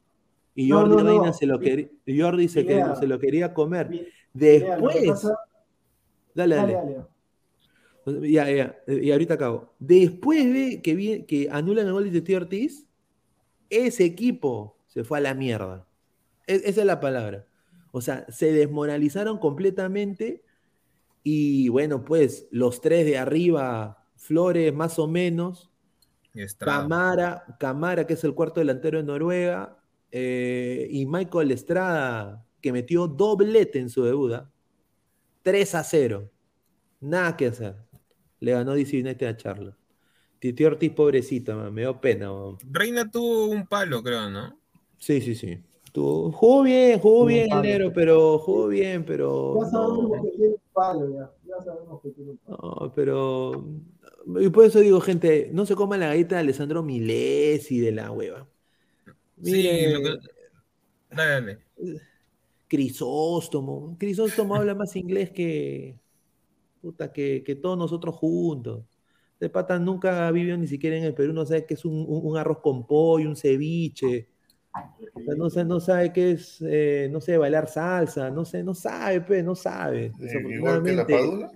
Y 0.54 0.70
Jordi 0.70 0.96
no, 0.96 1.02
no. 1.02 1.10
Reina 1.10 1.32
se 1.32 1.46
lo, 1.46 1.58
quería, 1.58 1.88
Jordi 2.06 2.48
se, 2.48 2.64
que- 2.64 2.84
se 2.98 3.06
lo 3.06 3.18
quería 3.18 3.52
comer. 3.52 4.12
Después, 4.32 5.22
dale, 6.34 6.56
Dale, 6.56 6.72
dale. 6.74 6.94
dale. 8.06 8.30
Ya, 8.30 8.50
ya, 8.50 8.76
y 8.86 9.10
ahorita 9.12 9.34
acabo. 9.34 9.72
Después 9.78 10.44
de 10.52 10.82
que, 10.82 10.94
vi- 10.94 11.22
que 11.24 11.48
anulan 11.50 11.86
el 11.86 11.92
gol 11.92 12.04
de 12.04 12.10
Titi 12.20 12.34
Ortiz, 12.34 12.86
ese 13.70 14.04
equipo 14.04 14.76
se 14.86 15.04
fue 15.04 15.18
a 15.18 15.20
la 15.22 15.34
mierda. 15.34 15.86
E- 16.46 16.60
esa 16.66 16.80
es 16.82 16.86
la 16.86 17.00
palabra. 17.00 17.46
O 17.92 18.00
sea, 18.02 18.26
se 18.28 18.52
desmoralizaron 18.52 19.38
completamente 19.38 20.42
y 21.22 21.68
bueno, 21.70 22.04
pues 22.04 22.46
los 22.50 22.80
tres 22.80 23.06
de 23.06 23.16
arriba, 23.18 24.06
Flores 24.16 24.72
más 24.74 24.98
o 24.98 25.06
menos. 25.08 25.70
Camara, 26.58 27.44
Camara, 27.58 28.06
que 28.06 28.14
es 28.14 28.24
el 28.24 28.34
cuarto 28.34 28.60
delantero 28.60 28.98
de 28.98 29.04
Noruega, 29.04 29.78
eh, 30.10 30.86
y 30.90 31.06
Michael 31.06 31.50
Estrada, 31.50 32.44
que 32.60 32.72
metió 32.72 33.06
doblete 33.06 33.78
en 33.78 33.88
su 33.90 34.02
debut. 34.04 34.32
¿ah? 34.32 34.50
3 35.42 35.74
a 35.74 35.84
0. 35.84 36.30
Nada 37.00 37.36
que 37.36 37.46
hacer. 37.46 37.76
Le 38.40 38.52
ganó 38.52 38.74
DC 38.74 39.00
United 39.00 39.26
a 39.26 39.36
Charlotte. 39.36 39.76
Titi 40.38 40.64
Ortiz, 40.64 40.92
pobrecita, 40.92 41.54
man, 41.56 41.72
me 41.72 41.82
dio 41.82 42.00
pena. 42.00 42.30
man. 42.32 42.56
Reina 42.70 43.10
tuvo 43.10 43.46
un 43.46 43.66
palo, 43.66 44.02
creo, 44.02 44.28
¿no? 44.28 44.58
Sí, 44.98 45.20
sí, 45.20 45.34
sí. 45.34 45.58
Tuvo- 45.92 46.32
jugó 46.32 46.62
bien, 46.64 46.98
jugó 46.98 47.24
bien 47.26 47.48
negro, 47.62 47.92
pero 47.94 48.38
jugó 48.38 48.66
bien, 48.68 49.04
pero. 49.04 49.58
Ya 49.62 49.70
sabemos 49.70 50.10
no. 50.10 50.22
que 50.22 50.30
tiene 50.30 50.48
un 50.54 50.60
palo, 50.72 51.10
ya. 51.14 51.30
Ya 51.46 51.62
sabemos 51.64 52.02
que 52.02 52.10
tiene 52.10 52.30
un 52.32 52.36
palo. 52.38 52.58
No, 52.80 52.92
pero. 52.94 53.64
Y 54.40 54.48
por 54.48 54.64
eso 54.64 54.80
digo, 54.80 55.00
gente, 55.00 55.50
no 55.52 55.66
se 55.66 55.74
coman 55.74 56.00
la 56.00 56.08
galleta 56.08 56.36
de 56.36 56.42
Alessandro 56.42 56.82
Milesi 56.82 57.80
de 57.80 57.92
la 57.92 58.10
hueva. 58.10 58.48
Sí, 59.42 59.86
lo 59.88 60.00
que- 60.02 60.18
Dale, 61.10 61.30
dale. 61.32 61.58
Crisóstomo. 62.68 63.96
Crisóstomo 63.98 64.54
habla 64.56 64.74
más 64.74 64.96
inglés 64.96 65.30
que. 65.30 65.96
Puta, 66.80 67.12
que, 67.12 67.42
que 67.44 67.54
todos 67.54 67.78
nosotros 67.78 68.14
juntos. 68.14 68.84
De 69.40 69.48
pata 69.48 69.78
nunca 69.78 70.26
ha 70.26 70.30
vivido 70.30 70.56
ni 70.56 70.66
siquiera 70.66 70.96
en 70.96 71.04
el 71.04 71.14
Perú, 71.14 71.32
no 71.32 71.44
sabe 71.44 71.66
qué 71.66 71.74
es 71.74 71.84
un, 71.84 72.04
un 72.08 72.36
arroz 72.36 72.58
con 72.60 72.86
pollo, 72.86 73.28
un 73.28 73.36
ceviche. 73.36 74.28
no, 75.36 75.50
sé, 75.50 75.64
no 75.64 75.80
sabe 75.80 76.12
qué 76.12 76.32
es, 76.32 76.62
eh, 76.66 77.08
no 77.10 77.20
sé, 77.20 77.36
bailar 77.36 77.68
salsa, 77.68 78.30
no 78.30 78.44
sé, 78.44 78.62
no 78.62 78.74
sabe, 78.74 79.20
pues, 79.20 79.44
no 79.44 79.54
sabe. 79.54 80.06
Eh, 80.20 80.54
igual 80.56 80.82
que 80.82 80.92
la 80.92 81.06
Padula. 81.06 81.52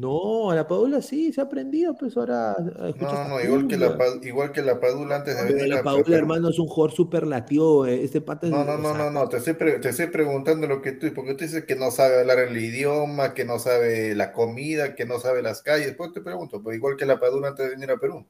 No, 0.00 0.50
a 0.50 0.54
la 0.54 0.66
Padula 0.66 1.02
sí, 1.02 1.30
se 1.30 1.42
ha 1.42 1.44
aprendido, 1.44 1.94
pues 1.94 2.16
ahora. 2.16 2.56
No, 2.98 3.28
no, 3.28 3.40
igual 3.40 3.68
que, 3.68 3.76
la, 3.76 3.98
igual 4.22 4.50
que 4.50 4.62
la 4.62 4.80
Padula 4.80 5.16
antes 5.16 5.36
de 5.36 5.52
venir 5.52 5.68
La 5.68 5.82
Padula, 5.82 6.16
hermano, 6.16 6.48
es 6.48 6.58
un 6.58 6.68
jugador 6.68 6.96
superlativo. 6.96 7.84
Eh, 7.86 8.02
este 8.02 8.22
pata 8.22 8.46
No, 8.46 8.64
no, 8.64 8.78
no, 8.78 8.94
no, 8.94 9.10
no, 9.10 9.28
te 9.28 9.36
estoy, 9.36 9.54
te 9.54 9.90
estoy 9.90 10.06
preguntando 10.06 10.66
lo 10.66 10.80
que 10.80 10.92
tú, 10.92 11.12
porque 11.14 11.34
tú 11.34 11.44
dices 11.44 11.66
que 11.66 11.76
no 11.76 11.90
sabe 11.90 12.20
hablar 12.20 12.38
el 12.38 12.56
idioma, 12.56 13.34
que 13.34 13.44
no 13.44 13.58
sabe 13.58 14.14
la 14.14 14.32
comida, 14.32 14.94
que 14.94 15.04
no 15.04 15.18
sabe 15.18 15.42
las 15.42 15.60
calles. 15.60 15.94
Pues 15.98 16.14
te 16.14 16.22
pregunto, 16.22 16.62
pues 16.62 16.78
igual 16.78 16.96
que 16.96 17.04
la 17.04 17.20
Padula 17.20 17.48
antes 17.48 17.66
de 17.66 17.72
venir 17.72 17.90
a 17.90 17.98
Perú. 17.98 18.24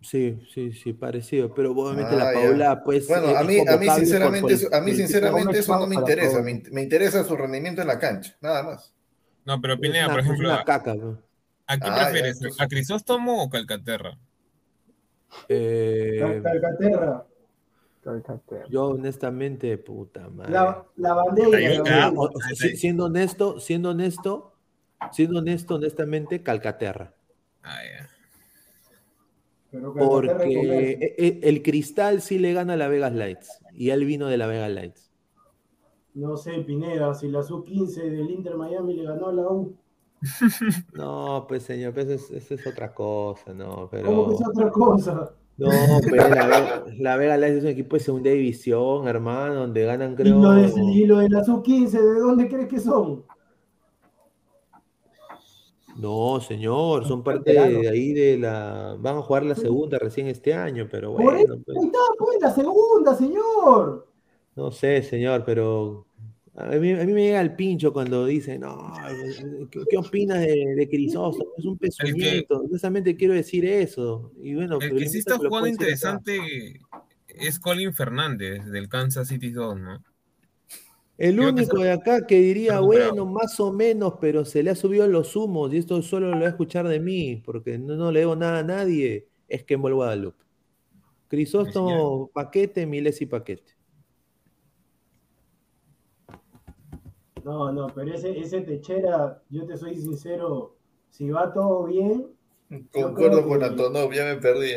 Sí, 0.00 0.38
sí, 0.54 0.72
sí, 0.72 0.94
parecido, 0.94 1.52
pero 1.52 1.72
obviamente 1.72 2.16
la 2.16 2.30
ah, 2.30 2.32
Paula, 2.32 2.82
pues. 2.82 3.06
Bueno, 3.06 3.36
a 3.36 3.42
mí, 3.42 3.58
a 3.68 3.76
mí 3.76 3.86
sinceramente, 3.90 4.54
a 4.72 4.80
mí 4.80 4.94
sinceramente 4.94 5.58
eso 5.58 5.78
no 5.78 5.86
me 5.86 5.96
interesa, 5.96 6.40
me, 6.40 6.62
me 6.70 6.82
interesa 6.82 7.22
su 7.22 7.36
rendimiento 7.36 7.82
en 7.82 7.88
la 7.88 7.98
cancha, 7.98 8.34
nada 8.40 8.62
más. 8.62 8.95
No, 9.46 9.60
pero 9.60 9.78
Pineda, 9.78 10.08
por 10.08 10.20
ejemplo. 10.20 10.52
¿A 10.52 11.78
quién 11.78 11.92
ah, 11.92 12.08
prefieres? 12.10 12.40
¿A 12.58 12.66
Crisóstomo 12.68 13.42
o 13.42 13.48
Calcaterra? 13.48 14.18
Eh, 15.48 16.40
Calcaterra. 16.42 17.24
Yo 18.68 18.86
honestamente, 18.86 19.76
puta 19.78 20.28
madre. 20.28 20.52
La, 20.52 20.84
la 20.96 21.14
bandera. 21.14 22.12
siendo 22.54 23.06
honesto, 23.06 23.58
siendo 23.58 23.90
honesto, 23.90 24.54
siendo 25.10 25.38
honesto, 25.40 25.74
honestamente, 25.74 26.42
Calcaterra. 26.42 27.14
Ah, 27.62 27.80
ya. 27.82 28.08
Porque 29.98 30.98
e, 31.00 31.14
e, 31.18 31.48
el 31.48 31.62
cristal 31.62 32.22
sí 32.22 32.38
le 32.38 32.52
gana 32.52 32.74
a 32.74 32.76
la 32.76 32.88
Vegas 32.88 33.12
Lights. 33.12 33.60
Y 33.72 33.90
él 33.90 34.04
vino 34.04 34.28
de 34.28 34.36
la 34.36 34.46
Vegas 34.46 34.70
Lights. 34.70 35.05
No 36.16 36.34
sé, 36.38 36.52
Pineda, 36.60 37.12
si 37.14 37.28
la 37.28 37.42
sub-15 37.42 38.10
del 38.10 38.30
Inter 38.30 38.56
Miami 38.56 38.94
le 38.94 39.04
ganó 39.04 39.28
a 39.28 39.32
la 39.34 39.48
U. 39.50 39.76
No, 40.94 41.44
pues 41.46 41.64
señor, 41.64 41.92
pues 41.92 42.08
eso, 42.08 42.34
es 42.34 42.66
otra 42.66 42.94
cosa, 42.94 43.52
no, 43.52 43.86
pero... 43.90 44.06
¿Cómo 44.06 44.28
que 44.28 44.34
es 44.34 44.48
otra 44.48 44.70
cosa? 44.70 45.34
No, 45.58 45.68
pero 46.10 46.28
la, 46.30 46.84
la 46.98 47.16
Vega 47.18 47.36
Light 47.36 47.56
es 47.56 47.64
un 47.64 47.68
equipo 47.68 47.96
de 47.96 48.00
segunda 48.00 48.30
división, 48.30 49.06
hermano, 49.06 49.56
donde 49.56 49.84
ganan, 49.84 50.14
creo... 50.16 50.38
¿Y 50.38 50.40
lo 50.40 50.52
de, 50.52 50.72
y 50.94 51.04
lo 51.04 51.18
de 51.18 51.28
la 51.28 51.44
sub-15, 51.44 51.90
de 51.90 52.20
dónde 52.20 52.48
crees 52.48 52.68
que 52.68 52.80
son? 52.80 53.22
No, 55.98 56.40
señor, 56.40 57.06
son 57.06 57.22
parte 57.22 57.52
de 57.52 57.88
ahí 57.88 58.12
de 58.12 58.38
la. 58.38 58.96
Van 58.98 59.16
a 59.16 59.22
jugar 59.22 59.44
la 59.44 59.54
segunda 59.54 59.98
recién 59.98 60.26
este 60.26 60.52
año, 60.52 60.86
pero 60.90 61.12
bueno. 61.12 61.30
Por 61.30 61.38
eso, 61.38 61.58
pues. 61.64 61.78
pues, 62.18 62.38
la 62.42 62.50
segunda, 62.50 63.14
señor. 63.14 64.06
No 64.56 64.70
sé, 64.70 65.02
señor, 65.02 65.42
pero 65.46 66.05
a 66.56 66.64
mí, 66.78 66.92
a 66.92 67.04
mí, 67.04 67.12
me 67.12 67.22
llega 67.22 67.40
el 67.42 67.54
pincho 67.54 67.92
cuando 67.92 68.24
dicen, 68.24 68.62
no, 68.62 68.94
¿qué, 69.70 69.96
opinas 69.98 70.40
de, 70.40 70.74
de 70.74 70.88
Crisóstomo? 70.88 71.52
Es 71.58 71.64
un 71.66 71.76
pezuñito. 71.76 72.62
Precisamente 72.62 73.14
quiero 73.14 73.34
decir 73.34 73.66
eso. 73.66 74.32
Y 74.42 74.54
bueno, 74.54 74.78
el 74.80 74.96
que 74.96 75.08
sí 75.08 75.18
está 75.18 75.36
jugando 75.36 75.68
interesante 75.68 76.80
es 77.28 77.58
Colin 77.60 77.92
Fernández 77.92 78.64
del 78.66 78.88
Kansas 78.88 79.28
City 79.28 79.50
2, 79.50 79.78
¿no? 79.78 80.02
El 81.18 81.40
único 81.40 81.80
de 81.80 81.92
acá 81.92 82.26
que 82.26 82.40
diría, 82.40 82.80
bueno, 82.80 83.24
más 83.24 83.58
o 83.60 83.72
menos, 83.72 84.14
pero 84.20 84.44
se 84.44 84.62
le 84.62 84.70
ha 84.70 84.74
subido 84.74 85.06
los 85.08 85.34
humos, 85.34 85.72
y 85.72 85.78
esto 85.78 86.02
solo 86.02 86.30
lo 86.30 86.36
voy 86.36 86.46
a 86.46 86.50
escuchar 86.50 86.88
de 86.88 87.00
mí, 87.00 87.42
porque 87.44 87.78
no, 87.78 87.96
no 87.96 88.12
le 88.12 88.20
debo 88.20 88.36
nada 88.36 88.58
a 88.58 88.62
nadie, 88.62 89.26
es 89.48 89.64
que 89.64 89.74
en 89.74 89.82
Guadalupe. 89.82 90.44
Crisóstomo, 91.28 92.30
paquete, 92.32 92.86
Miles 92.86 93.20
y 93.22 93.26
paquete. 93.26 93.75
No, 97.46 97.70
no, 97.70 97.86
pero 97.94 98.12
ese, 98.12 98.36
ese 98.36 98.62
Techera, 98.62 99.40
yo 99.50 99.64
te 99.64 99.76
soy 99.76 99.94
sincero, 99.94 100.74
si 101.10 101.30
va 101.30 101.52
todo 101.52 101.84
bien. 101.84 102.26
Concuerdo 102.92 103.46
con 103.46 103.62
Antonov, 103.62 104.12
ya 104.12 104.24
me 104.24 104.40
perdí. 104.40 104.72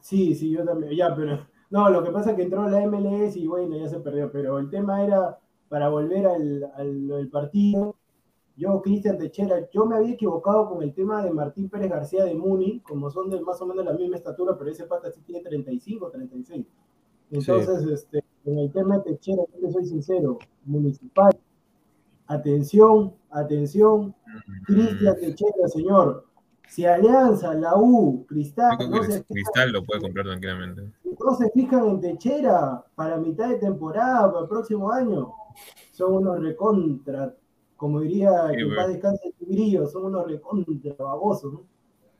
Sí, 0.00 0.34
sí, 0.34 0.50
yo 0.50 0.64
también, 0.64 0.96
ya, 0.96 1.14
pero. 1.14 1.46
No, 1.68 1.90
lo 1.90 2.02
que 2.02 2.10
pasa 2.10 2.30
es 2.30 2.36
que 2.36 2.44
entró 2.44 2.66
la 2.66 2.80
MLS 2.86 3.36
y 3.36 3.46
bueno, 3.46 3.76
ya 3.76 3.86
se 3.86 4.00
perdió, 4.00 4.32
pero 4.32 4.58
el 4.58 4.70
tema 4.70 5.04
era 5.04 5.38
para 5.68 5.90
volver 5.90 6.26
al, 6.26 6.72
al, 6.74 7.28
partido. 7.30 7.94
Yo, 8.56 8.80
Cristian 8.80 9.18
Techera, 9.18 9.68
yo 9.70 9.84
me 9.84 9.96
había 9.96 10.14
equivocado 10.14 10.70
con 10.70 10.82
el 10.82 10.94
tema 10.94 11.22
de 11.22 11.30
Martín 11.32 11.68
Pérez 11.68 11.90
García 11.90 12.24
de 12.24 12.34
Muni, 12.34 12.80
como 12.80 13.10
son 13.10 13.28
de 13.28 13.42
más 13.42 13.60
o 13.60 13.66
menos 13.66 13.84
la 13.84 13.92
misma 13.92 14.16
estatura, 14.16 14.56
pero 14.56 14.70
ese 14.70 14.86
pata 14.86 15.10
sí 15.12 15.20
tiene 15.20 15.42
35, 15.42 16.10
36. 16.12 16.66
Entonces, 17.30 17.84
este, 17.84 18.24
en 18.46 18.58
el 18.58 18.72
tema 18.72 18.96
de 18.96 19.12
Techera, 19.12 19.42
yo 19.52 19.60
te 19.60 19.70
soy 19.70 19.84
sincero, 19.84 20.38
municipal, 20.64 21.38
Atención, 22.28 23.14
atención, 23.30 24.14
Cristian 24.66 25.16
Techera, 25.18 25.68
señor. 25.68 26.26
Si 26.68 26.84
Alianza, 26.84 27.54
la 27.54 27.74
U, 27.76 28.26
Cristal. 28.28 28.76
No 28.90 29.00
Cristal 29.00 29.72
lo 29.72 29.82
puede 29.82 30.02
comprar 30.02 30.26
tranquilamente. 30.26 30.82
No 31.04 31.34
se 31.34 31.50
fijan 31.50 31.88
en 31.88 32.00
Techera 32.00 32.84
para 32.94 33.16
mitad 33.16 33.48
de 33.48 33.56
temporada, 33.56 34.30
para 34.30 34.42
el 34.42 34.48
próximo 34.48 34.92
año. 34.92 35.32
Son 35.92 36.12
unos 36.12 36.40
recontra, 36.40 37.34
como 37.76 38.00
diría 38.00 38.50
el 38.50 38.74
padre 38.76 38.92
descanse 38.92 39.34
el 39.40 39.46
grillo, 39.48 39.86
son 39.86 40.04
unos 40.04 40.26
recontra 40.26 40.94
babosos, 40.98 41.52
¿no? 41.54 41.62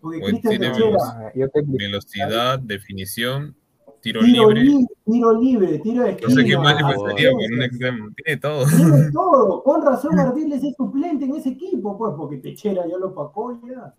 Porque 0.00 0.20
Cristian 0.20 0.58
Techera. 0.58 1.32
Velocidad, 1.66 2.58
definición 2.58 3.54
tiro, 4.00 4.20
libre. 4.22 4.86
tiro 5.04 5.40
libre, 5.40 5.78
tiro 5.78 6.04
de 6.04 6.10
esquina. 6.10 6.28
No 6.28 6.34
sé 6.34 6.44
qué 6.44 6.56
más 6.56 6.76
le 6.76 6.82
pasaría 6.82 7.32
con 7.32 7.52
un 7.52 7.62
extremo. 7.62 8.08
Tiene 8.16 8.40
todo. 8.40 8.66
Tiene 8.66 9.10
todo. 9.12 9.62
Con 9.62 9.84
razón 9.84 10.16
Martínez 10.16 10.62
es 10.62 10.74
suplente 10.76 11.24
en 11.24 11.34
ese 11.34 11.50
equipo, 11.50 11.96
pues, 11.96 12.14
porque 12.16 12.38
Techera 12.38 12.86
ya 12.88 12.98
lo 12.98 13.14
pacó 13.14 13.60
ya. 13.66 13.94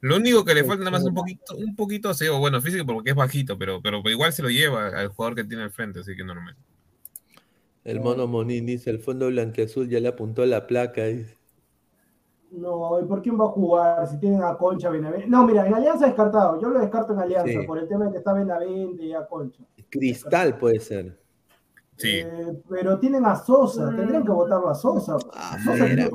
Lo 0.00 0.16
único 0.16 0.44
que 0.44 0.54
le 0.54 0.64
falta 0.64 0.84
nada 0.84 0.90
más 0.90 1.04
un 1.04 1.14
poquito, 1.14 1.56
un 1.56 1.74
poquito 1.74 2.10
aseo, 2.10 2.38
bueno, 2.38 2.60
físico 2.60 2.84
porque 2.84 3.10
es 3.10 3.16
bajito, 3.16 3.56
pero, 3.56 3.80
pero, 3.80 4.02
igual 4.10 4.34
se 4.34 4.42
lo 4.42 4.50
lleva 4.50 4.88
al 4.88 5.08
jugador 5.08 5.34
que 5.34 5.44
tiene 5.44 5.62
al 5.62 5.70
frente, 5.70 6.00
así 6.00 6.14
que 6.14 6.22
normal. 6.22 6.54
El 7.84 8.00
mono 8.00 8.26
Monín 8.26 8.66
dice, 8.66 8.90
el 8.90 8.98
fondo 8.98 9.28
blanqueazul 9.28 9.88
ya 9.88 10.00
le 10.00 10.08
apuntó 10.08 10.44
la 10.44 10.66
placa, 10.66 11.04
dice. 11.04 11.38
No, 12.56 13.00
¿y 13.00 13.04
por 13.04 13.20
quién 13.20 13.38
va 13.38 13.44
a 13.44 13.48
jugar? 13.48 14.06
Si 14.06 14.18
tienen 14.18 14.42
a 14.42 14.56
Concha, 14.56 14.88
Benavente. 14.88 15.26
No, 15.26 15.44
mira, 15.44 15.66
en 15.66 15.74
Alianza 15.74 16.06
descartado. 16.06 16.60
Yo 16.60 16.68
lo 16.68 16.80
descarto 16.80 17.12
en 17.12 17.20
Alianza 17.20 17.60
por 17.66 17.78
el 17.78 17.88
tema 17.88 18.06
de 18.06 18.12
que 18.12 18.18
está 18.18 18.32
Benavente 18.32 19.02
y 19.04 19.12
a 19.12 19.26
Concha. 19.26 19.62
Cristal 19.90 20.56
puede 20.58 20.78
ser. 20.80 21.18
Sí. 21.96 22.18
Eh, 22.18 22.62
pero 22.68 22.98
tienen 22.98 23.24
a 23.24 23.36
Sosa, 23.36 23.94
tendrían 23.94 24.24
que 24.24 24.32
votarlo 24.32 24.68
a 24.68 24.74
Sosa. 24.74 25.16
Ah, 25.32 25.56
Sosa 25.64 25.86
tiene, 25.86 26.10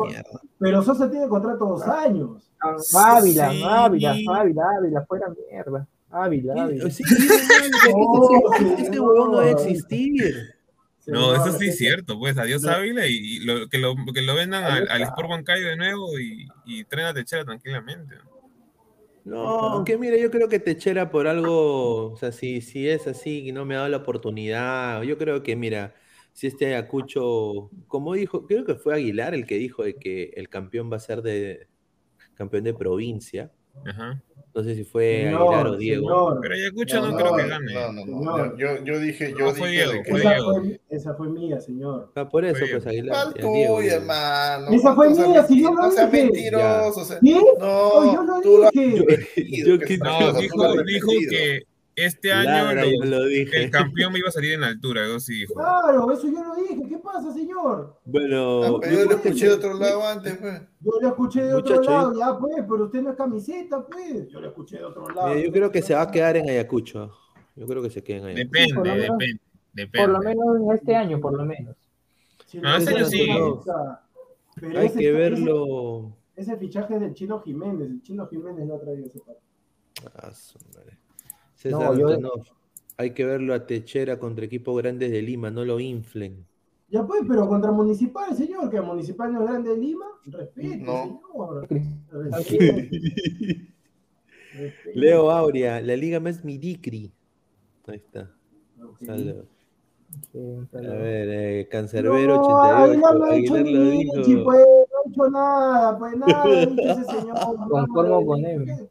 pero 0.57 0.81
Sosa 0.81 1.09
tiene 1.09 1.27
contrato 1.29 1.65
dos 1.65 1.83
años. 1.83 2.51
Ávila, 2.59 3.47
Ávila, 3.85 4.11
Ávila, 4.11 4.63
Ávila, 4.77 5.05
fuera 5.05 5.27
mierda. 5.29 5.87
Ávila, 6.09 6.63
Ávila. 6.63 6.89
Sí, 6.89 7.03
este 8.77 8.99
huevón 8.99 9.31
no 9.31 9.37
va 9.37 9.43
a 9.43 9.49
existir. 9.51 10.58
No, 11.11 11.33
eso 11.35 11.57
sí 11.57 11.67
es 11.67 11.77
cierto, 11.77 12.17
pues 12.19 12.37
adiós 12.37 12.65
Ávila 12.65 13.05
y, 13.07 13.39
lo, 13.39 13.67
que, 13.67 13.77
lo, 13.77 13.95
que 14.13 14.21
lo 14.21 14.35
vendan 14.35 14.63
al, 14.63 15.01
Sport 15.01 15.29
Bancario 15.29 15.67
de 15.67 15.77
nuevo 15.77 16.19
y, 16.19 16.47
y 16.65 16.83
tren 16.85 17.05
a 17.05 17.13
Techera 17.13 17.45
tranquilamente. 17.45 18.15
No, 19.25 19.47
aunque 19.59 19.97
mire, 19.97 20.19
yo 20.21 20.31
creo 20.31 20.49
que 20.49 20.59
Techera 20.59 21.11
por 21.11 21.27
algo, 21.27 22.11
o 22.13 22.17
sea, 22.17 22.31
si, 22.31 22.61
si 22.61 22.87
es 22.89 23.05
así 23.07 23.47
y 23.47 23.51
no 23.51 23.65
me 23.65 23.75
ha 23.75 23.79
dado 23.79 23.89
la 23.89 23.97
oportunidad, 23.97 25.03
yo 25.03 25.17
creo 25.17 25.43
que, 25.43 25.55
mira, 25.55 25.93
si 26.33 26.47
este 26.47 26.67
Ayacucho, 26.67 27.69
como 27.87 28.13
dijo, 28.13 28.47
creo 28.47 28.65
que 28.65 28.75
fue 28.75 28.95
Aguilar 28.95 29.33
el 29.33 29.45
que 29.45 29.55
dijo 29.55 29.83
de 29.83 29.95
que 29.95 30.31
el 30.35 30.49
campeón 30.49 30.91
va 30.91 30.95
a 30.97 30.99
ser 30.99 31.21
de 31.21 31.67
campeón 32.33 32.63
de 32.63 32.73
provincia. 32.73 33.51
Ajá. 33.85 34.23
No 34.59 34.65
sé 34.65 34.75
si 34.75 34.83
fue 34.83 35.29
Aguilar 35.29 35.67
o 35.67 35.77
Diego. 35.77 36.37
Pero 36.41 36.53
Ayacucho 36.53 36.99
no, 36.99 37.15
creo 37.15 37.33
que 37.37 37.47
gane. 37.47 37.73
No, 37.73 37.93
no, 37.93 38.05
no. 38.05 38.57
Yo, 38.57 38.83
yo 38.83 38.99
dije, 38.99 39.33
yo 39.39 39.51
fue 39.53 39.69
dije 39.69 39.85
Diego, 39.85 40.03
que... 40.03 40.11
fue 40.11 40.19
esa, 40.19 40.29
Diego. 40.31 40.53
Fue, 40.53 40.81
esa 40.89 41.13
fue 41.13 41.29
mía, 41.29 41.61
señor. 41.61 42.11
Ah, 42.15 42.27
por 42.27 42.43
eso, 42.43 42.65
pues 42.69 42.85
Aguilar. 42.85 43.31
¿Cuál 43.31 43.33
tuya, 43.35 43.95
hermano? 43.95 44.69
Esa 44.71 44.95
fue 44.95 45.09
mía, 45.11 45.45
si 45.47 45.61
yo 45.61 45.73
lo 45.73 45.81
no 45.81 45.89
dije. 45.89 46.07
mentiroso. 46.07 47.19
No, 47.21 48.13
yo 48.13 48.23
lo 48.23 48.41
tú 48.41 48.65
dije. 48.73 49.27
Yo, 49.47 49.75
yo, 49.77 49.97
no, 50.03 50.33
dijo, 50.33 50.83
dijo 50.83 51.07
que 51.29 51.61
este 52.05 52.31
año 52.31 52.73
lo 53.05 53.25
dije. 53.25 53.63
el 53.63 53.71
campeón 53.71 54.13
me 54.13 54.19
iba 54.19 54.29
a 54.29 54.31
salir 54.31 54.53
en 54.53 54.63
altura, 54.63 55.07
yo 55.07 55.19
sí 55.19 55.41
dijo. 55.41 55.53
Claro, 55.53 56.11
eso 56.11 56.27
yo 56.27 56.43
lo 56.43 56.55
dije. 56.55 56.87
¿Qué 56.87 56.97
pasa, 56.97 57.31
señor? 57.33 57.99
Bueno, 58.05 58.63
ah, 58.63 58.77
pero 58.81 58.99
yo 58.99 59.05
lo 59.05 59.11
escuché 59.11 59.47
de 59.47 59.53
otro 59.53 59.73
lado 59.73 60.07
antes, 60.07 60.37
pues. 60.37 60.61
Yo 60.81 60.91
lo 61.01 61.07
escuché 61.09 61.43
de 61.43 61.53
otro 61.53 61.81
lado, 61.81 62.17
ya 62.17 62.37
pues, 62.37 62.55
pero 62.69 62.85
usted 62.85 63.01
no 63.01 63.11
es 63.11 63.17
camiseta, 63.17 63.85
pues. 63.85 64.27
Yo 64.29 64.39
lo 64.41 64.47
escuché 64.47 64.77
de 64.77 64.85
otro 64.85 65.09
lado. 65.09 65.37
yo 65.37 65.51
creo 65.51 65.71
que 65.71 65.81
se 65.81 65.93
va 65.93 66.03
a 66.03 66.11
quedar 66.11 66.37
en 66.37 66.49
Ayacucho. 66.49 67.11
Yo 67.55 67.67
creo 67.67 67.81
que 67.81 67.89
se 67.89 68.03
queda 68.03 68.17
en 68.17 68.25
Ayacucho. 68.25 68.49
Depende, 68.51 68.91
sí, 68.91 68.99
depende, 68.99 69.41
depende. 69.73 70.05
Por 70.05 70.09
lo 70.09 70.19
menos 70.19 70.55
en 70.61 70.71
este 70.75 70.95
año, 70.95 71.19
por 71.19 71.37
lo 71.37 71.45
menos. 71.45 71.75
No, 72.53 72.77
este 72.77 72.95
año 72.95 73.05
sí. 73.05 73.29
Hay 74.75 74.89
que 74.89 75.11
verlo. 75.11 76.15
ese 76.35 76.57
fichaje 76.57 76.99
del 76.99 77.13
Chino 77.13 77.39
Jiménez. 77.41 77.89
El 77.89 78.01
Chino 78.01 78.27
Jiménez 78.27 78.65
no 78.65 78.75
ha 78.75 78.79
traído 78.79 79.05
ese 79.05 79.19
par. 79.19 79.35
Ah, 80.15 80.31
César 81.59 81.93
no, 82.21 82.31
hay 82.95 83.11
que 83.11 83.25
verlo 83.25 83.53
a 83.53 83.65
Techera 83.65 84.17
contra 84.17 84.45
equipos 84.45 84.81
grandes 84.81 85.11
de 85.11 85.21
Lima, 85.21 85.51
no 85.51 85.65
lo 85.65 85.77
inflen. 85.81 86.45
Ya 86.87 87.05
pues, 87.05 87.23
pero 87.27 87.49
contra 87.49 87.69
Municipal, 87.69 88.33
señor, 88.33 88.69
que 88.69 88.79
Municipal 88.79 89.33
no 89.33 89.41
es 89.41 89.47
grande 89.49 89.71
de 89.71 89.77
Lima, 89.77 90.05
respeto, 90.25 90.69
señor. 90.69 91.67
Leo 94.95 95.29
Aurea, 95.29 95.81
la 95.81 95.97
liga 95.97 96.21
más 96.21 96.45
midicri. 96.45 97.11
Ahí 97.87 97.97
está. 97.97 98.31
A 100.73 100.79
ver, 100.79 101.27
eh, 101.29 101.67
Cancerbero 101.69 102.37
no, 102.37 102.43
88. 102.43 102.47
No, 102.49 102.85
Aguilar 102.85 103.15
lo 103.15 103.31
dijo. 103.33 104.43
Pues, 104.45 104.65
no 104.65 104.97
ha 104.97 105.09
hecho 105.09 105.29
nada, 105.29 105.99
pues 105.99 106.17
nada, 106.17 106.45
dice 106.45 106.91
ese 106.91 107.03
señor. 107.03 107.37
Conformo 107.69 108.25
con 108.25 108.45
él. 108.45 108.89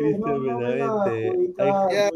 Pues, 0.00 0.18
no, 0.18 1.90
ya, 1.90 2.10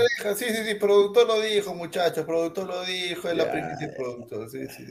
deja, 0.00 0.34
sí, 0.34 0.44
sí, 0.44 0.64
sí, 0.64 0.74
productor 0.74 1.26
lo 1.26 1.40
dijo, 1.40 1.74
muchachos, 1.74 2.24
productor 2.24 2.66
lo 2.66 2.82
dijo, 2.84 3.28
es 3.28 3.36
la 3.36 3.50
primicia 3.50 3.94
productor, 3.96 4.48
sí, 4.48 4.66
sí. 4.68 4.84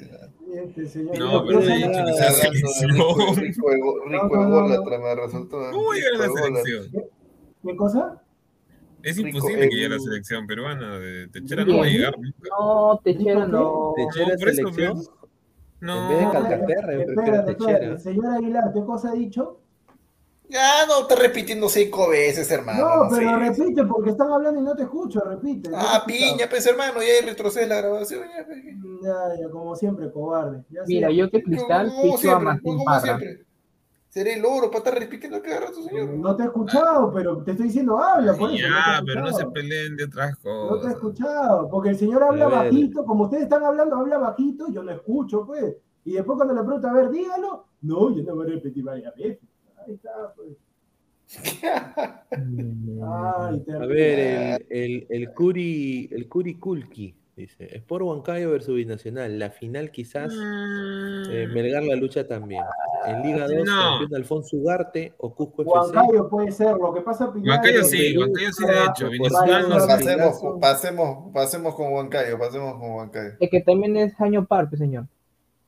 Este 0.53 0.99
no, 1.19 1.45
pero 1.45 1.61
sí, 1.61 1.79
la 1.79 2.31
selección. 2.31 3.35
Rico 3.35 3.71
ególatra 3.71 4.99
me 4.99 5.15
resultó. 5.15 5.57
¿Cómo 5.71 5.93
llega 5.93 6.17
la 6.17 6.29
selección? 6.29 7.09
¿Qué 7.63 7.75
cosa? 7.75 8.21
Es 9.03 9.17
imposible 9.17 9.69
que 9.69 9.75
llegue 9.75 9.85
a 9.87 9.89
la 9.89 9.99
selección 9.99 10.47
peruana. 10.47 10.99
De 10.99 11.27
Techera 11.27 11.63
no 11.65 11.77
va 11.79 11.85
a 11.85 11.87
llegar 11.87 12.17
nunca. 12.17 12.49
No, 12.49 12.99
Techera 13.03 13.47
no. 13.47 13.93
¿Techera 13.95 14.37
selección? 14.37 15.03
No. 15.79 16.03
En 16.03 16.09
vez 16.09 16.19
de 16.25 16.31
Calcaterra, 16.31 16.93
yo 16.93 17.05
prefiero 17.05 17.45
Techera. 17.45 17.99
Señor 17.99 18.35
Aguilar, 18.35 18.71
¿qué 18.73 18.81
cosa 18.81 19.11
ha 19.11 19.13
dicho? 19.13 19.61
Ya 20.49 20.85
no 20.87 21.01
está 21.01 21.15
repitiendo 21.15 21.67
cinco 21.67 22.09
veces, 22.09 22.49
hermano. 22.51 23.03
No, 23.03 23.09
pero 23.09 23.37
repite 23.37 23.83
porque 23.85 24.11
están 24.11 24.31
hablando 24.31 24.61
y 24.61 24.63
no 24.63 24.75
te 24.75 24.83
escucho, 24.83 25.19
repite. 25.19 25.69
Ah, 25.75 26.03
piña, 26.07 26.47
pues 26.49 26.65
hermano, 26.65 26.99
ya 27.01 27.25
retrocede 27.25 27.67
la 27.67 27.81
grabación. 27.81 28.21
Ya, 28.23 28.45
pues. 28.45 28.63
ya, 29.03 29.41
ya 29.41 29.49
como 29.49 29.75
siempre, 29.75 30.09
cobarde. 30.11 30.63
Mira, 30.87 31.11
yo 31.11 31.29
que 31.29 31.43
cristal 31.43 31.91
piso 32.01 32.31
a 32.31 32.39
Martín 32.39 32.77
Parra. 32.85 33.19
Seré 34.09 34.35
el 34.35 34.45
oro 34.45 34.71
para 34.71 34.77
estar 34.77 34.97
repitiendo 34.97 35.41
cada 35.43 35.59
rato, 35.59 35.83
señor. 35.83 36.09
No 36.09 36.35
te 36.35 36.43
he 36.43 36.45
escuchado, 36.45 37.11
pero 37.13 37.43
te 37.43 37.51
estoy 37.51 37.67
diciendo 37.67 37.99
habla, 37.99 38.33
por 38.33 38.49
eso. 38.49 38.63
Ya, 38.67 39.01
pero 39.05 39.21
no 39.21 39.33
se 39.33 39.45
peleen 39.47 39.97
de 39.97 40.05
otras 40.05 40.37
cosas. 40.37 40.71
No 40.71 40.79
te 40.79 40.87
he 40.87 40.91
escuchado, 40.91 41.69
porque 41.69 41.89
el 41.89 41.97
señor 41.97 42.23
habla 42.23 42.47
bajito, 42.47 43.05
como 43.05 43.25
ustedes 43.25 43.43
están 43.43 43.63
hablando, 43.63 43.97
habla 43.97 44.17
bajito, 44.17 44.71
yo 44.71 44.81
lo 44.81 44.91
escucho, 44.93 45.45
pues. 45.45 45.75
Y 46.05 46.13
después 46.13 46.37
cuando 46.37 46.55
le 46.55 46.63
pregunto, 46.63 46.87
a 46.87 46.93
ver, 46.93 47.09
dígalo, 47.11 47.65
no, 47.81 48.15
yo 48.15 48.23
no 48.23 48.35
voy 48.35 48.47
a 48.47 48.51
repetir 48.51 48.83
varias 48.83 49.13
veces. 49.13 49.39
Pues. 50.35 50.57
a 53.03 53.85
ver, 53.85 54.19
el, 54.19 54.65
el, 54.69 55.07
el, 55.09 55.33
Curi, 55.33 56.09
el 56.11 56.27
Curi 56.27 56.55
Kulki 56.55 57.15
dice: 57.35 57.75
Sport 57.77 58.03
Huancayo 58.03 58.51
versus 58.51 58.75
Binacional. 58.75 59.39
La 59.39 59.49
final, 59.49 59.91
quizás 59.91 60.33
eh, 60.33 61.47
Melgar 61.53 61.83
la 61.83 61.95
lucha 61.95 62.27
también. 62.27 62.63
En 63.05 63.21
Liga 63.21 63.47
2, 63.47 63.65
no. 63.65 63.99
campeón 63.99 64.15
Alfonso 64.15 64.57
Ugarte 64.57 65.13
o 65.17 65.33
Cusco 65.33 65.61
FC. 65.63 65.73
Huancayo 65.73 66.29
puede 66.29 66.51
ser, 66.51 66.75
lo 66.75 66.93
que 66.93 67.01
pasa 67.01 67.29
Huancayo 67.29 67.83
sí, 67.83 68.17
Huancayo 68.17 68.51
sí, 68.51 68.65
de 68.65 68.85
hecho. 68.85 69.09
Binacional 69.09 69.69
no 69.69 69.87
pasemos, 69.87 70.41
pasemos, 70.59 71.33
pasemos 71.33 71.75
con 71.75 71.93
Huancayo, 71.93 72.37
pasemos 72.37 72.79
con 72.79 72.91
Huancayo. 72.91 73.33
Es 73.39 73.49
que 73.49 73.61
también 73.61 73.95
es 73.95 74.19
año 74.19 74.45
par, 74.45 74.69
señor. 74.77 75.07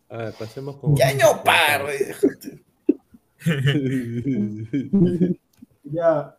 A 0.10 0.18
ver, 0.18 0.34
pasemos 0.34 0.78
con. 0.78 0.96
¿Qué 0.96 1.04
año 1.04 1.26
par? 1.44 1.86
ya, 5.84 6.36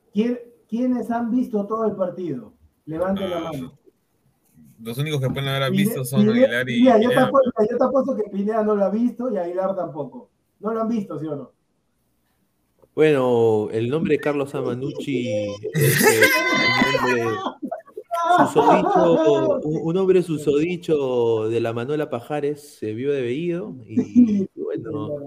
¿quiénes 0.69 1.11
han 1.11 1.31
visto 1.31 1.67
todo 1.67 1.87
el 1.87 1.97
partido? 1.97 2.53
Levanten 2.87 3.31
la 3.31 3.39
ah, 3.39 3.53
mano. 3.53 3.79
Los 4.83 4.99
únicos 4.99 5.21
que 5.21 5.29
pueden 5.29 5.49
haber 5.49 5.71
visto 5.73 6.05
son 6.05 6.29
Aguilar 6.29 6.69
y. 6.69 6.81
Mira, 6.81 7.01
yo 7.01 7.11
te, 7.11 7.19
apuesto, 7.19 7.53
yo 7.71 7.79
te 7.79 7.85
apuesto 7.85 8.17
que 8.17 8.31
Pineda 8.31 8.63
no 8.63 8.75
lo 8.75 8.85
ha 8.85 8.91
visto 8.91 9.33
y 9.33 9.37
Aguilar 9.37 9.77
tampoco. 9.77 10.31
No 10.61 10.73
lo 10.73 10.83
han 10.83 10.89
visto, 10.89 11.19
¿sí 11.19 11.27
o 11.27 11.37
no? 11.37 11.53
Bueno, 12.95 13.69
el 13.71 13.89
nombre 13.89 14.17
de 14.17 14.21
Carlos 14.21 14.55
Amanucci 14.55 15.49
susodicho, 18.39 19.61
un, 19.63 19.97
hombre 19.97 20.23
susodicho 20.23 21.49
de 21.49 21.61
la 21.61 21.73
Manuela 21.73 22.11
Pajares 22.11 22.79
se 22.79 22.95
vio 22.95 23.13
de 23.13 23.23
veído 23.23 23.75
y 23.87 24.47
bueno, 24.55 25.11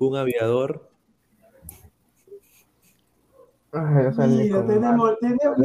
un 0.00 0.16
aviador. 0.16 0.88
mira, 3.72 4.66
tenemos, 4.66 5.18
tenemos, 5.20 5.56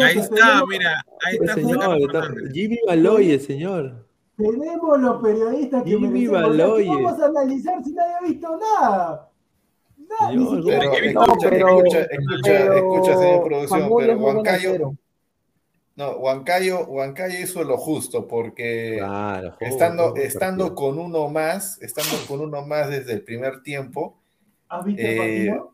ahí 0.00 0.18
está, 0.18 0.66
mira, 0.66 1.04
ahí 1.24 1.38
está. 1.40 1.54
Señor, 1.54 2.52
Jimmy 2.52 2.78
Baloye, 2.86 3.38
señor. 3.38 4.06
Tenemos 4.36 5.00
los 5.00 5.22
periodistas 5.22 5.82
que 5.84 5.90
Jimmy 5.90 6.26
Baloye. 6.26 6.88
vamos 6.88 7.20
a 7.20 7.26
analizar 7.26 7.82
si 7.84 7.92
nadie 7.92 8.14
ha 8.14 8.26
visto 8.26 8.58
nada. 8.58 9.30
Señor, 10.28 10.64
pero, 10.66 10.92
escucha, 10.92 11.48
escucha, 11.48 12.00
escucha, 12.02 12.76
escucha, 12.76 13.16
señor 13.16 13.44
producción, 13.44 13.90
pero 13.96 14.18
Huancayo, 14.18 14.94
no, 15.96 16.10
Huancayo, 16.16 16.86
Huancayo 16.86 17.38
hizo 17.38 17.62
lo 17.62 17.76
justo 17.76 18.26
porque 18.26 19.00
estando, 19.60 20.16
estando 20.16 20.74
con 20.74 20.98
uno 20.98 21.28
más, 21.28 21.80
estando 21.80 22.16
con 22.26 22.40
uno 22.40 22.66
más 22.66 22.90
desde 22.90 23.12
el 23.12 23.22
primer 23.22 23.62
tiempo. 23.62 24.20
¿Has 24.68 24.84
visto 24.84 25.02
el 25.02 25.08
eh, 25.08 25.16
partido? 25.16 25.73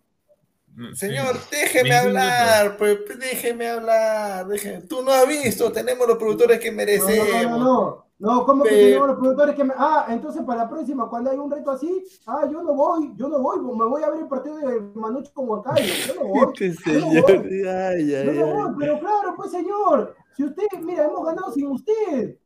Señor, 0.95 1.37
déjeme 1.51 1.95
hablar, 1.95 2.77
pues, 2.77 2.99
déjeme 3.18 3.68
hablar. 3.68 4.47
Déjeme. 4.47 4.83
Tú 4.83 5.03
no 5.03 5.11
has 5.11 5.27
visto, 5.29 5.71
tenemos 5.73 6.07
los 6.07 6.16
productores 6.16 6.59
que 6.59 6.73
merecemos. 6.73 7.29
No, 7.43 7.59
no, 7.59 7.59
no, 7.59 8.07
no, 8.21 8.45
¿cómo 8.45 8.64
que 8.64 8.71
tenemos 8.71 9.09
los 9.09 9.18
productores 9.18 9.55
que 9.55 9.64
me... 9.64 9.75
Ah, 9.77 10.07
entonces 10.11 10.43
para 10.45 10.64
la 10.64 10.68
próxima, 10.68 11.09
cuando 11.09 11.31
hay 11.31 11.39
un 11.39 11.51
reto 11.51 11.71
así, 11.71 12.05
ah, 12.27 12.47
yo 12.51 12.62
no 12.62 12.75
voy, 12.75 13.12
yo 13.16 13.29
no 13.29 13.41
voy, 13.41 13.61
me 13.61 13.87
voy 13.87 14.03
a 14.03 14.11
ver 14.11 14.21
el 14.21 14.29
partido 14.29 14.59
de 14.59 14.81
Manucho 14.95 15.33
con 15.33 15.49
Huancayo. 15.49 15.85
Yo 16.07 16.14
no 16.16 16.29
voy. 16.29 16.41
Este 16.61 16.75
señor, 16.75 17.49
yo 17.49 18.33
no 18.35 18.47
voy, 18.47 18.75
pero 18.79 19.01
claro, 19.01 19.35
pues 19.37 19.51
señor, 19.51 20.14
si 20.37 20.45
usted, 20.45 20.64
mira, 20.83 21.07
hemos 21.07 21.25
ganado 21.25 21.53
sin 21.53 21.66
usted. 21.66 22.37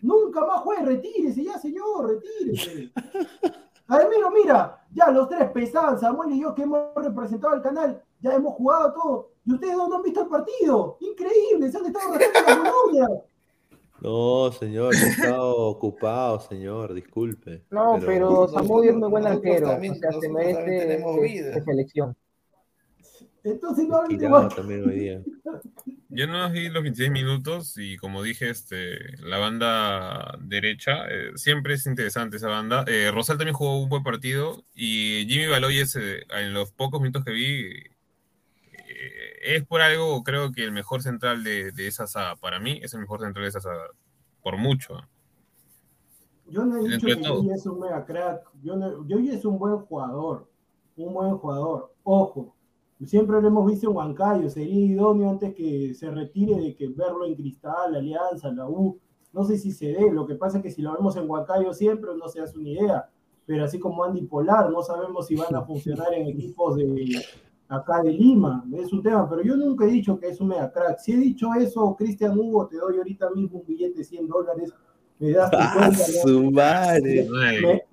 Nunca 0.00 0.44
más 0.44 0.60
juegue, 0.60 0.84
retírese 0.84 1.44
ya, 1.44 1.58
señor, 1.58 2.20
retírese. 2.20 2.92
A 3.88 3.98
ver, 3.98 4.08
mira, 4.32 4.82
ya 4.92 5.10
los 5.10 5.28
tres 5.28 5.50
pesaban, 5.50 5.98
Samuel 5.98 6.32
y 6.32 6.40
yo 6.40 6.54
que 6.54 6.62
hemos 6.62 6.94
representado 6.94 7.54
al 7.54 7.62
canal, 7.62 8.02
ya 8.20 8.34
hemos 8.34 8.54
jugado 8.54 8.92
todo. 8.94 9.30
Y 9.44 9.52
ustedes 9.52 9.76
no 9.76 9.94
han 9.94 10.02
visto 10.02 10.22
el 10.22 10.28
partido. 10.28 10.96
Increíble, 11.00 11.70
se 11.70 11.78
han 11.78 11.86
estado 11.86 12.14
rascando 12.14 12.70
la 12.92 13.08
No, 14.00 14.52
señor, 14.52 14.94
he 14.94 15.08
estado 15.08 15.56
ocupado, 15.66 16.40
señor, 16.40 16.94
disculpe. 16.94 17.64
No, 17.70 17.98
pero, 18.04 18.48
Samuel 18.48 18.88
es 18.88 18.96
muy 18.96 19.10
buen 19.10 19.26
arquero. 19.26 19.68
o 19.68 19.94
sea, 19.94 20.12
se 20.18 20.28
merece 20.30 21.62
selección. 21.62 22.16
Entonces 23.44 23.86
no 23.86 24.48
también 24.48 24.88
hoy 24.88 24.98
día. 24.98 25.22
Yo 26.08 26.26
no 26.26 26.48
vi 26.50 26.68
los 26.68 26.82
26 26.82 27.10
minutos 27.10 27.76
y 27.76 27.96
como 27.96 28.22
dije, 28.22 28.48
este, 28.48 29.16
la 29.18 29.36
banda 29.38 30.38
derecha, 30.40 31.06
eh, 31.08 31.32
siempre 31.34 31.74
es 31.74 31.86
interesante 31.86 32.36
esa 32.36 32.48
banda. 32.48 32.84
Eh, 32.86 33.10
Rosal 33.12 33.36
también 33.36 33.56
jugó 33.56 33.82
un 33.82 33.88
buen 33.88 34.02
partido 34.04 34.64
y 34.74 35.26
Jimmy 35.28 35.48
Baloyes, 35.48 35.96
eh, 35.96 36.22
en 36.30 36.54
los 36.54 36.72
pocos 36.72 37.00
minutos 37.00 37.24
que 37.24 37.32
vi, 37.32 37.68
es 39.42 39.66
por 39.66 39.82
algo, 39.82 40.22
creo 40.22 40.52
que 40.52 40.64
el 40.64 40.72
mejor 40.72 41.02
central 41.02 41.44
de, 41.44 41.72
esa 41.78 42.06
saga. 42.06 42.36
Para 42.36 42.60
mí 42.60 42.80
es 42.82 42.94
el 42.94 43.00
mejor 43.00 43.20
central 43.20 43.44
de 43.44 43.48
esa 43.48 43.60
saga, 43.60 43.88
por 44.42 44.56
mucho. 44.56 44.96
Yo 46.46 46.64
no 46.64 46.78
he 46.78 46.88
dicho 46.88 47.06
que 47.06 47.16
Jimmy 47.16 47.52
es 47.52 47.66
un 47.66 47.80
mega 47.80 48.04
crack. 48.06 48.48
Yo, 48.62 48.76
no, 48.76 49.06
yo 49.06 49.18
es 49.18 49.44
un 49.44 49.58
buen 49.58 49.78
jugador, 49.78 50.48
un 50.96 51.12
buen 51.12 51.36
jugador. 51.38 51.92
Ojo, 52.04 52.54
Siempre 53.02 53.40
lo 53.40 53.48
hemos 53.48 53.66
visto 53.66 53.90
en 53.90 53.96
Huancayo, 53.96 54.48
sería 54.48 54.86
idóneo 54.86 55.28
antes 55.28 55.54
que 55.54 55.92
se 55.94 56.10
retire 56.10 56.60
de 56.60 56.74
que 56.74 56.88
verlo 56.88 57.26
en 57.26 57.34
Cristal, 57.34 57.94
Alianza, 57.94 58.52
la 58.52 58.68
U. 58.68 58.98
No 59.32 59.44
sé 59.44 59.58
si 59.58 59.72
se 59.72 59.86
dé, 59.88 60.10
lo 60.12 60.26
que 60.26 60.36
pasa 60.36 60.58
es 60.58 60.62
que 60.62 60.70
si 60.70 60.80
lo 60.80 60.92
vemos 60.94 61.16
en 61.16 61.28
Huancayo 61.28 61.74
siempre 61.74 62.10
no 62.16 62.28
se 62.28 62.40
hace 62.40 62.56
una 62.58 62.70
idea. 62.70 63.10
Pero 63.46 63.64
así 63.64 63.78
como 63.78 64.04
Andy 64.04 64.22
Polar, 64.22 64.70
no 64.70 64.82
sabemos 64.82 65.26
si 65.26 65.34
van 65.34 65.54
a 65.54 65.62
funcionar 65.62 66.14
en 66.14 66.28
equipos 66.28 66.76
de 66.76 67.20
acá 67.68 68.02
de 68.02 68.12
Lima. 68.12 68.64
Es 68.72 68.92
un 68.92 69.02
tema, 69.02 69.28
pero 69.28 69.42
yo 69.42 69.56
nunca 69.56 69.84
he 69.84 69.88
dicho 69.88 70.18
que 70.18 70.28
es 70.28 70.40
un 70.40 70.48
mega 70.48 70.70
crack. 70.72 70.98
Si 70.98 71.12
he 71.12 71.16
dicho 71.16 71.48
eso, 71.54 71.94
Cristian 71.96 72.38
Hugo, 72.38 72.68
te 72.68 72.76
doy 72.76 72.96
ahorita 72.96 73.30
mismo 73.30 73.58
un 73.58 73.66
billete 73.66 73.98
de 73.98 74.04
100 74.04 74.28
dólares 74.28 74.72
me 75.18 75.30
das 75.32 75.50
tu 75.50 75.56
cuenta. 75.78 76.04
Su 76.04 76.50
madre. 76.50 77.28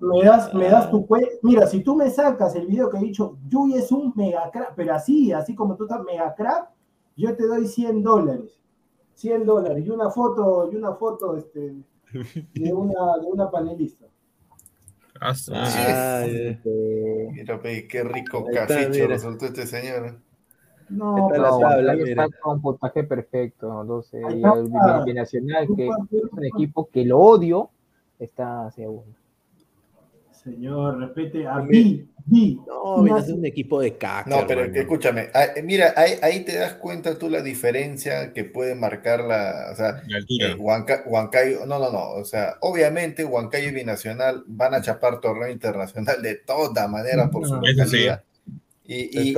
Me, 0.00 0.24
das, 0.24 0.54
me 0.54 0.68
das 0.68 0.90
tu 0.90 1.06
cuenta. 1.06 1.28
Mira, 1.42 1.66
si 1.66 1.80
tú 1.80 1.96
me 1.96 2.10
sacas 2.10 2.54
el 2.56 2.66
video 2.66 2.90
que 2.90 2.98
he 2.98 3.00
dicho, 3.00 3.38
Yui 3.48 3.74
es 3.74 3.90
un 3.92 4.12
mega 4.16 4.50
crack, 4.50 4.74
pero 4.74 4.94
así, 4.94 5.32
así 5.32 5.54
como 5.54 5.76
tú 5.76 5.84
estás 5.84 6.02
mega 6.02 6.34
crack, 6.34 6.70
yo 7.16 7.36
te 7.36 7.46
doy 7.46 7.66
100 7.66 8.02
dólares. 8.02 8.58
100 9.14 9.46
dólares 9.46 9.86
y 9.86 9.90
una 9.90 10.10
foto, 10.10 10.70
y 10.72 10.76
una 10.76 10.94
foto 10.94 11.36
este, 11.36 11.74
de, 12.54 12.72
una, 12.72 13.18
de 13.18 13.26
una 13.26 13.50
panelista. 13.50 14.06
Ay, 15.20 16.58
mira, 17.32 17.60
qué 17.88 18.02
rico 18.02 18.44
caficho 18.52 19.06
resultó 19.06 19.46
este 19.46 19.66
señor. 19.66 20.18
No, 20.92 21.28
pero 21.30 21.58
tabla, 21.58 21.94
está 21.94 22.28
con 22.40 22.60
puntaje 22.60 23.04
perfecto, 23.04 23.84
12. 23.84 24.20
Y 24.20 24.42
el 24.42 25.04
Binacional, 25.04 25.66
que 25.74 25.86
es 25.86 25.94
un 26.30 26.44
equipo 26.44 26.88
que 26.90 27.04
lo 27.04 27.18
odio, 27.18 27.70
está 28.18 28.70
segundo. 28.70 29.22
Señor, 30.30 30.98
respete 30.98 31.46
a 31.46 31.60
mí. 31.60 32.08
No, 32.66 33.16
es 33.16 33.28
un 33.28 33.44
equipo 33.46 33.80
de 33.80 33.96
caca. 33.96 34.28
No, 34.28 34.44
pero 34.46 34.64
escúchame, 34.64 35.28
ah, 35.34 35.46
eh, 35.56 35.62
mira, 35.62 35.94
ahí, 35.96 36.44
te 36.44 36.56
das 36.56 36.74
cuenta 36.74 37.16
tú 37.16 37.28
la 37.30 37.42
diferencia 37.42 38.32
que 38.32 38.44
puede 38.44 38.74
marcar 38.74 39.20
la. 39.20 39.70
O 39.72 39.76
sea, 39.76 40.02
eh, 40.08 40.54
Huancayo, 40.58 41.64
no, 41.66 41.78
no, 41.78 41.92
no. 41.92 42.10
O 42.10 42.24
sea, 42.24 42.56
obviamente 42.60 43.24
Huancayo 43.24 43.68
y 43.68 43.74
Binacional 43.74 44.42
van 44.46 44.74
a 44.74 44.82
chapar 44.82 45.20
torneo 45.20 45.48
internacional 45.48 46.20
de 46.22 46.36
toda 46.36 46.88
manera 46.88 47.30
por 47.30 47.46
su 47.46 47.54
localidad. 47.54 48.24
Y, 48.84 49.30
y, 49.30 49.34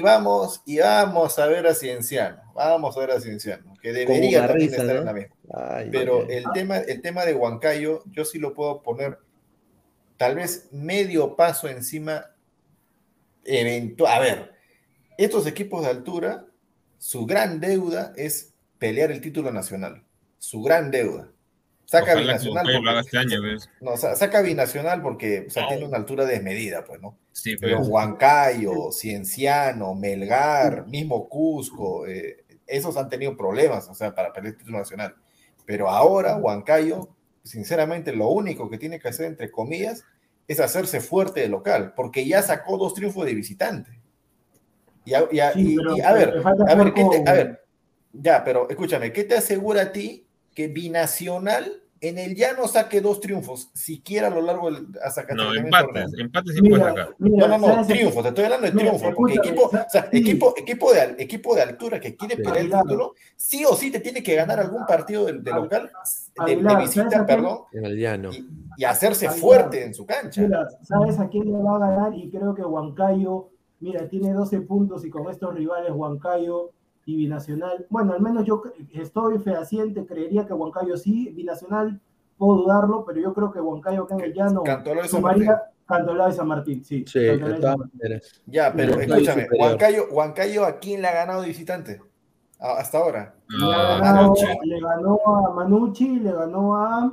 vamos, 0.00 0.62
y 0.64 0.78
vamos 0.78 1.38
a 1.38 1.46
ver 1.46 1.66
a 1.66 1.74
Cienciano, 1.74 2.40
vamos 2.54 2.96
a 2.96 3.00
ver 3.00 3.10
a 3.10 3.20
Cienciano, 3.20 3.74
que 3.82 3.92
debería 3.92 4.46
también 4.46 4.70
estar 4.70 4.96
en 4.96 5.04
la 5.04 5.12
misma. 5.12 5.34
Pero 5.90 6.28
el, 6.28 6.44
tema, 6.54 6.78
el 6.78 7.02
tema 7.02 7.24
de 7.24 7.34
Huancayo, 7.34 8.04
yo 8.06 8.24
sí 8.24 8.38
lo 8.38 8.54
puedo 8.54 8.82
poner 8.82 9.18
tal 10.16 10.36
vez 10.36 10.68
medio 10.70 11.34
paso 11.34 11.68
encima. 11.68 12.26
Eventual. 13.44 14.12
A 14.12 14.20
ver, 14.20 14.52
estos 15.16 15.46
equipos 15.46 15.82
de 15.82 15.88
altura, 15.88 16.46
su 16.98 17.24
gran 17.24 17.60
deuda 17.60 18.12
es 18.14 18.52
pelear 18.78 19.10
el 19.10 19.20
título 19.22 19.50
nacional. 19.50 20.04
Su 20.38 20.62
gran 20.62 20.90
deuda. 20.90 21.32
Saca 21.90 22.14
binacional. 22.14 22.66
Porque, 22.66 22.98
este 23.00 23.64
no, 23.80 23.96
saca 23.96 24.42
binacional 24.42 25.00
porque 25.00 25.48
tiene 25.68 25.86
una 25.86 25.96
altura 25.96 26.26
desmedida, 26.26 26.84
pues, 26.84 27.00
¿no? 27.00 27.16
Sí, 27.32 27.56
pero, 27.56 27.80
Huancayo, 27.80 28.92
Cienciano, 28.92 29.94
Melgar, 29.94 30.86
mismo 30.86 31.28
Cusco, 31.30 32.06
eh, 32.06 32.44
esos 32.66 32.94
han 32.98 33.08
tenido 33.08 33.34
problemas, 33.38 33.88
o 33.88 33.94
sea, 33.94 34.14
para 34.14 34.34
pelear 34.34 34.52
el 34.52 34.58
título 34.58 34.78
nacional. 34.78 35.16
Pero 35.64 35.88
ahora 35.88 36.36
Huancayo 36.36 37.08
sinceramente, 37.48 38.12
lo 38.12 38.28
único 38.28 38.68
que 38.68 38.78
tiene 38.78 39.00
que 39.00 39.08
hacer, 39.08 39.26
entre 39.26 39.50
comillas, 39.50 40.04
es 40.46 40.60
hacerse 40.60 41.00
fuerte 41.00 41.40
de 41.40 41.48
local, 41.48 41.94
porque 41.96 42.26
ya 42.26 42.42
sacó 42.42 42.76
dos 42.76 42.94
triunfos 42.94 43.24
de 43.24 43.34
visitante. 43.34 44.00
Y 45.04 45.14
a, 45.14 45.22
ver, 45.22 45.40
a 46.04 46.12
ver, 46.12 46.42
a 47.26 47.32
ver, 47.32 47.64
ya, 48.12 48.44
pero 48.44 48.68
escúchame, 48.68 49.12
¿qué 49.12 49.24
te 49.24 49.36
asegura 49.36 49.82
a 49.82 49.92
ti 49.92 50.27
que 50.58 50.66
Binacional 50.66 51.84
en 52.00 52.18
el 52.18 52.34
llano 52.34 52.66
saque 52.66 53.00
dos 53.00 53.20
triunfos, 53.20 53.70
siquiera 53.74 54.26
a 54.26 54.30
lo 54.30 54.42
largo 54.42 54.72
del 54.72 54.88
hasta 55.04 55.22
No, 55.32 55.54
empates, 55.54 56.12
empates 56.18 56.56
sí 56.56 56.68
puede 56.68 56.82
sacar. 56.82 57.14
no, 57.16 57.46
no, 57.46 57.58
no, 57.58 57.86
triunfos, 57.86 58.24
te 58.24 58.30
estoy 58.30 58.44
hablando 58.46 58.66
de 58.66 58.72
triunfos, 58.72 59.14
porque 59.14 59.34
equipo, 59.34 59.66
o 59.66 59.70
sea, 59.88 60.08
equipo, 60.10 60.54
equipo, 60.56 60.92
de, 60.92 61.14
equipo 61.20 61.54
de 61.54 61.62
altura 61.62 62.00
que 62.00 62.16
quiere 62.16 62.38
pelear 62.38 62.56
el 62.56 62.72
título, 62.72 63.14
sí 63.36 63.64
o 63.64 63.76
sí 63.76 63.92
te 63.92 64.00
tiene 64.00 64.20
que 64.20 64.34
ganar 64.34 64.58
algún 64.58 64.84
partido 64.84 65.26
de, 65.26 65.52
local, 65.52 65.92
de, 66.44 66.56
visita, 66.56 67.24
perdón, 67.24 67.58
en 67.72 67.84
el 67.84 67.96
llano. 67.96 68.30
Y, 68.76 68.82
hacerse 68.82 69.30
fuerte 69.30 69.84
en 69.84 69.94
su 69.94 70.04
cancha. 70.06 70.42
Mira, 70.42 70.66
¿sabes 70.82 71.20
a 71.20 71.28
quién 71.28 71.52
le 71.52 71.62
va 71.62 71.76
a 71.76 71.78
ganar? 71.78 72.14
Y 72.16 72.30
creo 72.30 72.52
que 72.52 72.62
Huancayo, 72.62 73.50
mira, 73.78 74.08
tiene 74.08 74.32
12 74.32 74.62
puntos 74.62 75.04
y 75.04 75.10
con 75.10 75.30
estos 75.30 75.54
rivales 75.54 75.92
Huancayo 75.92 76.72
y 77.08 77.16
Binacional. 77.16 77.86
Bueno, 77.88 78.12
al 78.12 78.20
menos 78.20 78.44
yo 78.44 78.62
estoy 78.92 79.38
fehaciente, 79.38 80.04
creería 80.04 80.46
que 80.46 80.52
Huancayo 80.52 80.94
sí, 80.98 81.30
Binacional 81.30 81.98
puedo 82.36 82.58
dudarlo, 82.58 83.06
pero 83.06 83.18
yo 83.18 83.32
creo 83.32 83.50
que 83.50 83.60
Huancayo 83.60 84.02
acá 84.02 84.16
en 84.16 84.20
el 84.20 84.34
llano 84.34 84.62
Cantolao 84.62 85.02
de 85.04 85.08
San 85.08 85.22
Martín. 85.22 85.48
Cantolao 85.86 86.28
de 86.28 86.34
San 86.34 86.48
Martín, 86.48 86.84
sí. 86.84 87.06
Sí, 87.06 87.26
Ya, 88.44 88.70
pero 88.74 89.00
escúchame, 89.00 89.48
Huancayo, 89.58 90.08
Huancayo, 90.10 90.66
¿a 90.66 90.78
quién 90.78 91.00
le 91.00 91.08
ha 91.08 91.14
ganado 91.14 91.40
de 91.40 91.48
visitante? 91.48 92.02
hasta 92.60 92.98
ahora. 92.98 93.34
le, 93.48 94.80
ganó, 94.80 95.16
a 95.46 95.54
Manucci, 95.54 96.18
le 96.18 96.32
ganó 96.32 96.76
a, 96.76 97.10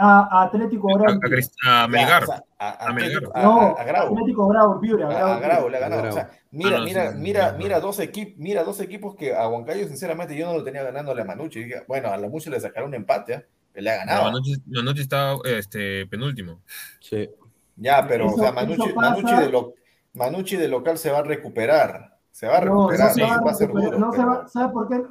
a, 0.00 0.42
Atlético 0.44 0.88
Grau. 0.88 1.20
A, 1.66 1.86
Melgar. 1.86 2.24
a, 2.58 2.92
Melgar. 2.92 3.22
No, 3.42 3.76
a, 3.76 3.84
Grau. 3.84 4.12
Atlético 4.12 4.48
Grau, 4.48 4.80
Piura. 4.80 5.08
A, 5.08 5.38
Grau 5.38 5.68
le 5.68 5.76
ha 5.76 5.80
ganado. 5.80 6.08
O 6.08 6.12
sea, 6.12 6.30
mira, 6.50 6.78
ah, 6.78 6.84
mira, 6.84 7.12
mira, 7.12 7.52
mira, 7.58 7.80
dos 7.80 7.98
equipos, 8.00 8.38
mira 8.38 8.64
dos 8.64 8.80
equipos 8.80 9.14
que 9.14 9.34
a 9.34 9.46
Huancayo, 9.46 9.86
sinceramente, 9.86 10.34
yo 10.34 10.46
no 10.46 10.58
lo 10.58 10.64
tenía 10.64 10.82
ganándole 10.82 11.22
a 11.22 11.24
Manucci. 11.26 11.70
Bueno, 11.86 12.08
a 12.08 12.16
la 12.16 12.28
Mucho 12.28 12.50
le 12.50 12.60
sacaron 12.60 12.88
un 12.88 12.94
empate, 12.94 13.34
¿eh? 13.34 13.46
le 13.74 13.90
ha 13.90 13.96
ganado. 13.98 14.24
Manucci, 14.66 15.02
está 15.02 15.36
este, 15.44 16.06
penúltimo. 16.06 16.62
Sí. 17.00 17.28
Ya, 17.76 18.06
pero 18.06 18.28
o 18.28 18.38
sea, 18.38 18.52
Manucci, 18.52 18.92
Manucci, 18.94 19.36
de 19.36 19.50
lo, 19.50 19.74
Manucci, 20.14 20.56
de 20.56 20.68
local 20.68 20.96
se 20.96 21.10
va 21.10 21.18
a 21.18 21.22
recuperar. 21.22 22.18
Se 22.30 22.46
va 22.46 22.56
a 22.56 22.60
recuperar. 22.60 23.08
No, 23.08 23.14
se 23.14 23.22
va, 23.22 23.50
a 23.50 23.54
ser 23.54 23.68
duro, 23.68 23.98
no 23.98 24.12
se 24.12 24.24
va, 24.24 24.48
¿Sabe 24.48 24.72
por 24.72 24.88
qué? 24.88 25.02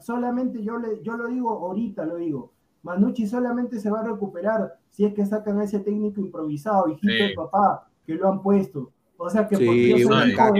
solamente 0.00 0.62
yo, 0.62 0.76
le, 0.78 1.02
yo 1.02 1.16
lo 1.16 1.28
digo 1.28 1.50
ahorita, 1.50 2.04
lo 2.04 2.16
digo. 2.16 2.52
Manucci 2.82 3.26
solamente 3.26 3.78
se 3.78 3.90
va 3.90 4.00
a 4.00 4.04
recuperar 4.04 4.78
si 4.90 5.04
es 5.04 5.14
que 5.14 5.24
sacan 5.24 5.58
a 5.60 5.64
ese 5.64 5.80
técnico 5.80 6.20
improvisado, 6.20 6.88
hijito 6.88 7.12
de 7.12 7.34
papá, 7.34 7.88
que 8.04 8.14
lo 8.14 8.28
han 8.28 8.42
puesto. 8.42 8.90
O 9.16 9.30
sea 9.30 9.46
que 9.46 9.56
porque 9.56 10.00
yo 10.00 10.08
soy 10.08 10.30
hijo, 10.30 10.50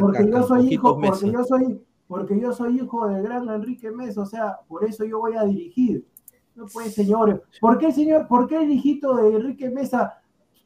porque 0.00 0.30
yo 0.30 0.42
soy 0.42 0.68
hijo, 0.68 1.00
porque 1.00 1.30
yo 1.32 1.44
soy, 1.44 1.82
porque 2.06 2.40
yo 2.40 2.52
soy 2.52 2.76
hijo 2.76 3.08
del 3.08 3.22
gran 3.22 3.48
Enrique 3.48 3.90
Mesa, 3.90 4.20
o 4.20 4.26
sea, 4.26 4.58
por 4.68 4.84
eso 4.84 5.04
yo 5.04 5.18
voy 5.20 5.34
a 5.34 5.44
dirigir. 5.44 6.06
No 6.54 6.66
puede, 6.66 6.90
señor. 6.90 7.42
¿Por 7.60 7.78
qué, 7.78 7.90
señor? 7.92 8.28
¿Por 8.28 8.46
qué 8.46 8.62
el 8.62 8.70
hijito 8.70 9.16
de 9.16 9.36
Enrique 9.36 9.70
Mesa, 9.70 10.20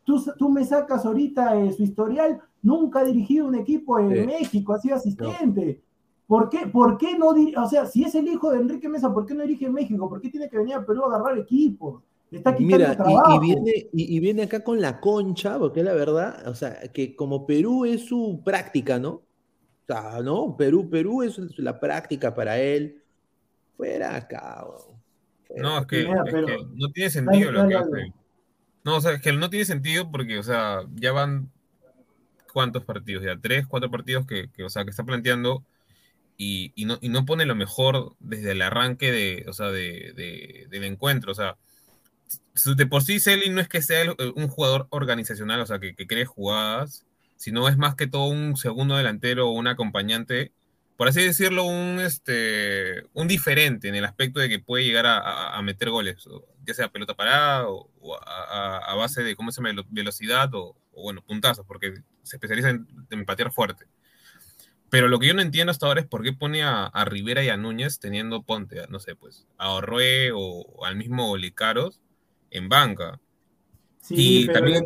tú, 0.04 0.20
tú 0.36 0.48
me 0.48 0.64
sacas 0.64 1.06
ahorita 1.06 1.72
su 1.72 1.84
historial? 1.84 2.40
Nunca 2.62 3.00
ha 3.00 3.04
dirigido 3.04 3.46
un 3.46 3.54
equipo 3.54 4.00
en 4.00 4.26
México, 4.26 4.72
ha 4.72 4.80
sido 4.80 4.96
asistente. 4.96 5.84
¿Por 6.26 6.48
qué, 6.50 6.66
¿Por 6.66 6.98
qué 6.98 7.16
no 7.16 7.28
O 7.62 7.68
sea, 7.68 7.86
si 7.86 8.02
es 8.04 8.14
el 8.14 8.26
hijo 8.26 8.50
de 8.50 8.58
Enrique 8.58 8.88
Mesa, 8.88 9.12
¿por 9.12 9.26
qué 9.26 9.34
no 9.34 9.42
dirige 9.42 9.66
en 9.66 9.74
México? 9.74 10.08
¿Por 10.08 10.20
qué 10.20 10.28
tiene 10.28 10.48
que 10.48 10.58
venir 10.58 10.74
a 10.74 10.84
Perú 10.84 11.04
a 11.04 11.14
agarrar 11.14 11.38
equipo? 11.38 12.02
Está 12.30 12.56
Mira, 12.58 12.96
y, 13.34 13.38
viene, 13.38 13.88
y, 13.92 14.20
viene 14.20 14.42
acá 14.42 14.64
con 14.64 14.80
la 14.80 15.00
concha, 15.00 15.58
porque 15.58 15.84
la 15.84 15.94
verdad, 15.94 16.48
o 16.48 16.54
sea, 16.56 16.80
que 16.92 17.14
como 17.14 17.46
Perú 17.46 17.84
es 17.84 18.04
su 18.04 18.42
práctica, 18.44 18.98
¿no? 18.98 19.10
O 19.10 19.22
sea, 19.86 20.20
¿no? 20.22 20.56
Perú, 20.56 20.90
Perú 20.90 21.22
es 21.22 21.38
la 21.58 21.78
práctica 21.78 22.34
para 22.34 22.58
él. 22.58 23.02
Fuera 23.76 24.16
acá, 24.16 24.66
no, 25.54 25.78
es 25.78 25.86
que, 25.86 26.08
no 26.74 26.90
tiene 26.92 27.10
sentido 27.10 27.52
lo 27.52 27.68
que 27.68 27.74
hace. 27.74 28.12
No, 28.84 28.96
o 28.96 29.00
sea, 29.00 29.12
es 29.12 29.22
que 29.22 29.32
no 29.32 29.50
tiene 29.50 29.64
sentido 29.64 30.10
porque, 30.10 30.38
o 30.38 30.42
sea, 30.42 30.80
ya 30.94 31.12
van 31.12 31.50
cuántos 32.52 32.84
partidos, 32.84 33.24
ya 33.24 33.36
tres, 33.36 33.66
cuatro 33.66 33.90
partidos 33.90 34.26
que, 34.26 34.48
o 34.64 34.68
sea, 34.68 34.84
que 34.84 34.90
está 34.90 35.04
planteando 35.04 35.64
y, 36.36 36.72
no, 36.84 36.98
y 37.00 37.08
no 37.08 37.24
pone 37.24 37.46
lo 37.46 37.54
mejor 37.54 38.14
desde 38.20 38.52
el 38.52 38.62
arranque 38.62 39.10
de, 39.10 39.44
o 39.48 39.52
sea, 39.52 39.70
de, 39.70 40.66
del 40.68 40.84
encuentro. 40.84 41.32
O 41.32 41.34
sea, 41.34 41.56
de 42.76 42.86
por 42.86 43.02
sí 43.02 43.20
Selly 43.20 43.50
no 43.50 43.60
es 43.60 43.68
que 43.68 43.82
sea 43.82 44.14
un 44.34 44.48
jugador 44.48 44.86
organizacional, 44.90 45.60
o 45.60 45.66
sea, 45.66 45.78
que, 45.78 45.94
que 45.94 46.06
cree 46.06 46.24
jugadas, 46.24 47.04
sino 47.36 47.68
es 47.68 47.76
más 47.76 47.94
que 47.94 48.06
todo 48.06 48.26
un 48.26 48.56
segundo 48.56 48.96
delantero 48.96 49.48
o 49.48 49.52
un 49.52 49.66
acompañante 49.66 50.52
por 50.96 51.08
así 51.08 51.22
decirlo, 51.22 51.64
un, 51.64 52.00
este, 52.00 53.02
un 53.12 53.28
diferente 53.28 53.88
en 53.88 53.94
el 53.94 54.04
aspecto 54.04 54.40
de 54.40 54.48
que 54.48 54.58
puede 54.58 54.84
llegar 54.84 55.04
a, 55.06 55.60
meter 55.62 55.90
goles, 55.90 56.26
ya 56.64 56.74
sea 56.74 56.88
pelota 56.88 57.14
parada 57.14 57.68
o, 57.68 57.90
a, 58.24 58.94
base 58.96 59.22
de, 59.22 59.36
¿cómo 59.36 59.52
se 59.52 59.62
llama?, 59.62 59.82
velocidad 59.90 60.48
o, 60.54 60.74
bueno, 60.94 61.22
puntazos, 61.22 61.66
porque 61.66 61.94
se 62.22 62.36
especializa 62.36 62.70
en, 62.70 62.86
en, 63.10 63.52
fuerte. 63.52 63.86
Pero 64.90 65.08
lo 65.08 65.18
que 65.18 65.26
yo 65.26 65.34
no 65.34 65.42
entiendo 65.42 65.70
hasta 65.70 65.86
ahora 65.86 66.00
es 66.00 66.06
por 66.06 66.22
qué 66.22 66.32
pone 66.32 66.62
a, 66.62 66.90
Rivera 67.06 67.42
y 67.42 67.48
a 67.48 67.56
Núñez 67.56 67.98
teniendo 67.98 68.42
ponte, 68.42 68.86
no 68.88 69.00
sé, 69.00 69.16
pues, 69.16 69.46
a 69.58 69.70
Orrue 69.72 70.30
o, 70.32 70.84
al 70.84 70.96
mismo 70.96 71.36
Licaros 71.36 72.00
en 72.50 72.68
banca. 72.68 73.18
Sí, 74.00 74.44
pero 74.46 74.60
también... 74.60 74.84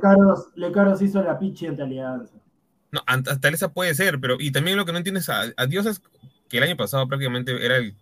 Lecaros, 0.55 1.03
hizo 1.03 1.23
la 1.23 1.39
pichi 1.39 1.67
ante 1.67 1.83
Alianza. 1.83 2.35
No, 2.93 3.03
hasta 3.07 3.49
esa 3.51 3.73
puede 3.73 3.95
ser, 3.95 4.19
pero 4.21 4.37
y 4.39 4.51
también 4.51 4.77
lo 4.77 4.85
que 4.85 4.93
no 4.93 4.99
entiendes 4.99 5.29
a, 5.29 5.45
Dios 5.69 5.87
es 5.87 6.03
que 6.49 6.59
el 6.59 6.65
año 6.65 6.77
pasado 6.77 7.07
prácticamente 7.07 7.65
era 7.65 7.77
el, 7.77 7.95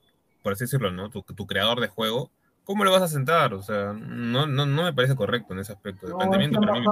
por 0.43 0.53
así 0.53 0.65
decirlo, 0.65 0.91
¿no? 0.91 1.11
Tu, 1.11 1.47
creador 1.47 1.81
de 1.81 1.89
juego. 1.89 2.31
¿Cómo 2.65 2.85
le 2.85 2.91
vas 2.91 3.03
a 3.03 3.09
sentar? 3.09 3.55
O 3.55 3.63
sea, 3.63 3.93
no, 3.93 4.47
no, 4.47 4.67
no 4.67 4.85
me 4.85 4.93
parece 4.93 5.17
correcto 5.17 5.53
en 5.53 5.61
ese 5.61 5.73
aspecto. 5.73 6.07
El 6.07 6.15
planteamiento 6.15 6.61
para 6.61 6.81
mí 6.81 6.87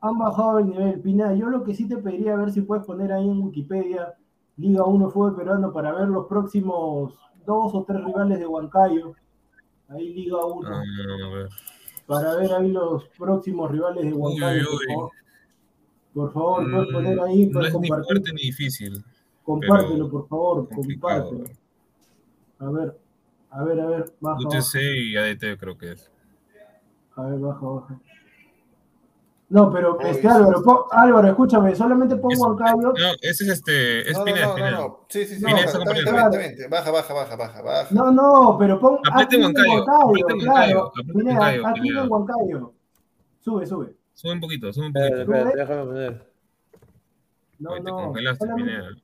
Han 0.00 0.18
bajado 0.18 0.60
el 0.60 0.66
nivel, 0.70 1.00
Pina. 1.00 1.34
Yo 1.34 1.50
lo 1.50 1.62
que 1.62 1.74
sí 1.74 1.86
te 1.86 1.98
pediría 1.98 2.34
a 2.34 2.36
ver 2.36 2.52
si 2.52 2.62
puedes 2.62 2.84
poner 2.84 3.12
ahí 3.12 3.28
en 3.28 3.40
Wikipedia 3.42 4.14
Liga 4.56 4.84
1 4.84 5.10
Fútbol 5.10 5.36
Peruano 5.36 5.72
para 5.72 5.92
ver 5.92 6.08
los 6.08 6.26
próximos 6.26 7.14
dos 7.44 7.74
o 7.74 7.84
tres 7.84 8.02
rivales 8.04 8.38
de 8.38 8.46
Huancayo. 8.46 9.14
Ahí 9.88 10.14
Liga 10.14 10.44
1. 10.44 10.68
Ah, 10.68 10.82
para 12.06 12.36
ver 12.36 12.52
ahí 12.52 12.72
los 12.72 13.04
próximos 13.18 13.70
rivales 13.70 14.04
de 14.04 14.12
Huancayo. 14.12 14.66
Por 16.14 16.32
favor, 16.32 16.70
puedes 16.70 16.92
poner 16.92 17.20
ahí. 17.20 17.46
No 17.46 17.60
es 17.60 17.78
ni 17.78 17.88
fuerte 17.88 18.32
ni 18.32 18.42
difícil. 18.42 19.04
Compártelo, 19.42 20.10
por 20.10 20.26
favor, 20.26 20.68
compártelo. 20.74 21.44
A 22.58 22.70
ver, 22.70 22.98
a 23.50 23.64
ver, 23.64 23.80
a 23.80 23.86
ver, 23.86 24.14
baja. 24.20 24.40
UTC 24.40 24.74
y 24.76 25.16
ADT 25.16 25.58
creo 25.60 25.76
que 25.76 25.92
es. 25.92 26.10
A 27.14 27.22
ver, 27.22 27.38
baja, 27.38 27.66
baja. 27.66 28.00
No, 29.48 29.70
pero 29.72 30.00
este, 30.00 30.26
Álvaro, 30.26 30.88
Álvaro, 30.90 31.28
escúchame, 31.28 31.74
solamente 31.76 32.16
pongo 32.16 32.34
Huancayo. 32.48 32.92
No, 32.92 33.12
ese 33.22 33.44
es 33.44 33.48
este, 33.50 34.10
es 34.10 34.18
no, 34.18 34.24
Pineda, 34.24 34.46
no, 34.46 34.56
no, 34.58 34.70
no, 34.70 35.00
sí, 35.08 35.24
sí, 35.24 35.36
sí, 35.36 35.44
Pineda, 35.44 35.60
exactamente, 35.62 36.66
baja, 36.68 36.90
baja, 36.90 37.14
baja, 37.14 37.36
baja, 37.36 37.62
baja. 37.62 37.94
No, 37.94 38.10
no, 38.10 38.56
pero 38.58 38.80
pon 38.80 38.98
Apriete 39.08 39.38
Huancayo, 39.40 39.84
Huancayo, 39.84 40.38
claro, 40.40 40.92
Pineda, 41.14 41.68
aquí 41.70 41.88
en 41.90 42.10
Huancayo. 42.10 42.72
Sube, 43.38 43.64
sube. 43.66 43.94
Sube 44.14 44.32
un 44.32 44.40
poquito, 44.40 44.72
sube 44.72 44.86
un 44.86 44.92
poquito. 44.92 45.16
Espérate, 45.22 45.56
déjame 45.56 45.84
poner. 45.84 46.32
No, 47.60 47.70
Te 47.74 47.80
no, 47.82 47.96
congelaste, 47.96 48.44
solamente, 48.46 48.72
Pineda. 48.72 48.96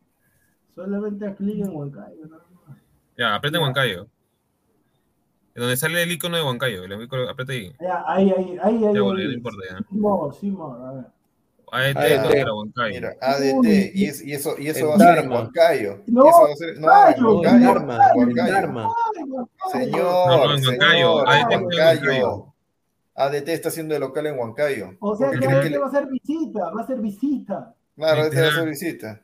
solamente 0.74 1.26
haz 1.26 1.36
clic 1.36 1.64
en 1.64 1.76
Huancayo. 1.76 2.26
No, 2.28 2.38
Ya, 3.16 3.34
aprieta 3.36 3.60
Huancayo. 3.60 4.08
Donde 5.54 5.76
sale 5.76 6.02
el 6.02 6.12
icono 6.12 6.36
de 6.36 6.42
Huancayo, 6.42 6.84
el 6.84 7.02
icono, 7.02 7.28
aprieta 7.28 7.52
ahí. 7.52 7.72
Ya, 7.80 8.02
ahí, 8.06 8.30
ahí, 8.36 8.58
ahí, 8.58 8.58
ahí. 8.62 8.80
Ya, 8.80 8.88
ahí. 8.88 8.98
boludo, 8.98 9.24
no 9.26 9.32
importa 9.32 9.58
ya. 9.70 9.78
Simón, 9.90 10.32
Simón, 10.34 10.86
a 10.86 10.92
ver. 10.92 11.04
ADT, 11.74 11.96
ADT. 11.96 12.24
no 12.24 12.30
era 12.32 12.54
Huancayo. 12.54 12.94
Mira, 12.94 13.16
ADT, 13.20 13.92
y, 13.94 14.04
es- 14.06 14.22
y 14.24 14.32
eso, 14.34 14.54
y 14.58 14.66
eso 14.68 14.88
va 14.88 14.94
a 14.94 14.98
ser 14.98 15.18
en. 15.24 15.30
Huancayo. 15.32 16.02
No, 16.06 16.28
eso 16.28 16.42
va 16.42 16.52
a 16.52 16.56
ser, 16.56 16.78
no, 16.78 16.88
en 17.08 17.24
Huancayo. 17.24 18.92
Señor, 19.72 20.26
No, 20.26 20.46
no, 20.46 20.54
en 20.54 20.64
Huancayo, 20.66 21.20
señor, 21.20 21.28
ADT 21.28 21.54
Huancayo. 21.56 22.46
ADT 23.14 23.48
está 23.52 23.68
haciendo 23.68 23.94
de 23.94 24.00
local 24.00 24.26
en 24.26 24.38
Huancayo. 24.38 24.90
O 25.00 25.16
sea 25.16 25.30
que 25.30 25.38
le- 25.38 25.78
va 25.78 25.86
a 25.86 25.90
ser 25.90 26.06
visita, 26.08 26.70
va 26.70 26.82
a 26.82 26.86
ser 26.86 26.98
visita. 27.00 27.74
Claro, 27.96 28.22
este 28.24 28.40
va 28.40 28.46
a 28.46 28.50
hacer 28.50 28.68
visita. 28.68 29.22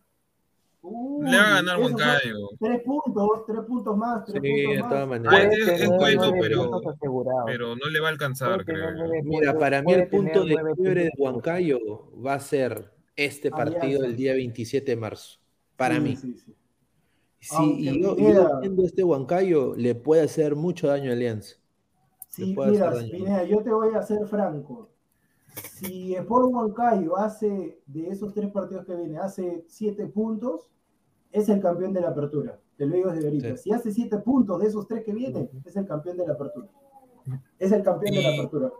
Uy, 0.80 1.28
Le 1.30 1.36
va 1.36 1.44
a 1.44 1.50
ganar 1.56 1.78
Huancayo. 1.80 2.48
Tres 2.60 2.82
puntos, 2.84 3.28
tres 3.46 3.60
puntos 3.66 3.96
más, 3.96 4.24
tres 4.24 4.40
Sí, 4.42 4.48
de 4.52 4.66
puntos 4.66 4.88
todas 4.88 5.08
más. 5.08 5.20
maneras. 5.20 5.52
Es 5.58 5.66
tener 5.66 5.88
bueno, 5.98 6.22
nueve 6.30 6.40
pero, 7.46 7.76
no 7.76 7.86
le 7.90 8.00
va 8.00 8.08
a 8.08 8.10
alcanzar, 8.10 8.64
creo. 8.64 8.90
nueve 8.92 9.22
Mira, 9.24 9.58
para 9.58 9.82
mí 9.82 9.92
el 9.92 10.08
punto 10.08 10.44
de 10.44 10.56
quiebre 10.76 11.04
de 11.04 11.10
Huancayo 11.18 11.78
va 12.24 12.34
a 12.34 12.40
ser 12.40 12.92
este 13.16 13.50
partido 13.50 14.02
del 14.02 14.14
día 14.16 14.34
27 14.34 14.92
de 14.92 14.96
marzo. 14.96 15.40
Para 15.76 15.96
Sí, 15.96 16.00
mí. 16.00 16.16
sí, 16.16 16.34
sí. 16.36 16.54
Sí, 17.40 17.76
y 17.78 18.02
yo, 18.02 18.16
viendo 18.60 18.84
este 18.84 19.04
Huancayo 19.04 19.74
le 19.76 19.94
puede 19.94 20.22
hacer 20.22 20.56
mucho 20.56 20.88
daño 20.88 21.10
a 21.10 21.14
Alianza. 21.14 21.56
Sí, 22.28 22.54
mira. 22.56 22.92
Pineda, 23.10 23.44
yo 23.44 23.62
te 23.62 23.70
voy 23.70 23.94
a 23.94 24.02
ser 24.02 24.26
franco. 24.26 24.87
Si 25.62 26.14
Sport 26.14 26.46
Huancayo 26.52 27.16
hace, 27.16 27.78
de 27.86 28.08
esos 28.08 28.32
tres 28.34 28.50
partidos 28.50 28.84
que 28.86 28.94
viene, 28.94 29.18
hace 29.18 29.64
siete 29.68 30.06
puntos, 30.06 30.68
es 31.32 31.48
el 31.48 31.60
campeón 31.60 31.92
de 31.92 32.00
la 32.00 32.08
apertura. 32.08 32.58
Te 32.76 32.86
lo 32.86 32.94
digo 32.96 33.10
desde 33.10 33.28
ahorita. 33.28 33.56
Sí. 33.56 33.62
Si 33.64 33.72
hace 33.72 33.92
siete 33.92 34.18
puntos 34.18 34.60
de 34.60 34.68
esos 34.68 34.86
tres 34.86 35.04
que 35.04 35.12
vienen, 35.12 35.48
es 35.64 35.76
el 35.76 35.86
campeón 35.86 36.16
de 36.16 36.26
la 36.26 36.32
apertura. 36.34 36.68
Es 37.58 37.72
el 37.72 37.82
campeón 37.82 38.14
de 38.14 38.22
la 38.22 38.34
apertura. 38.34 38.70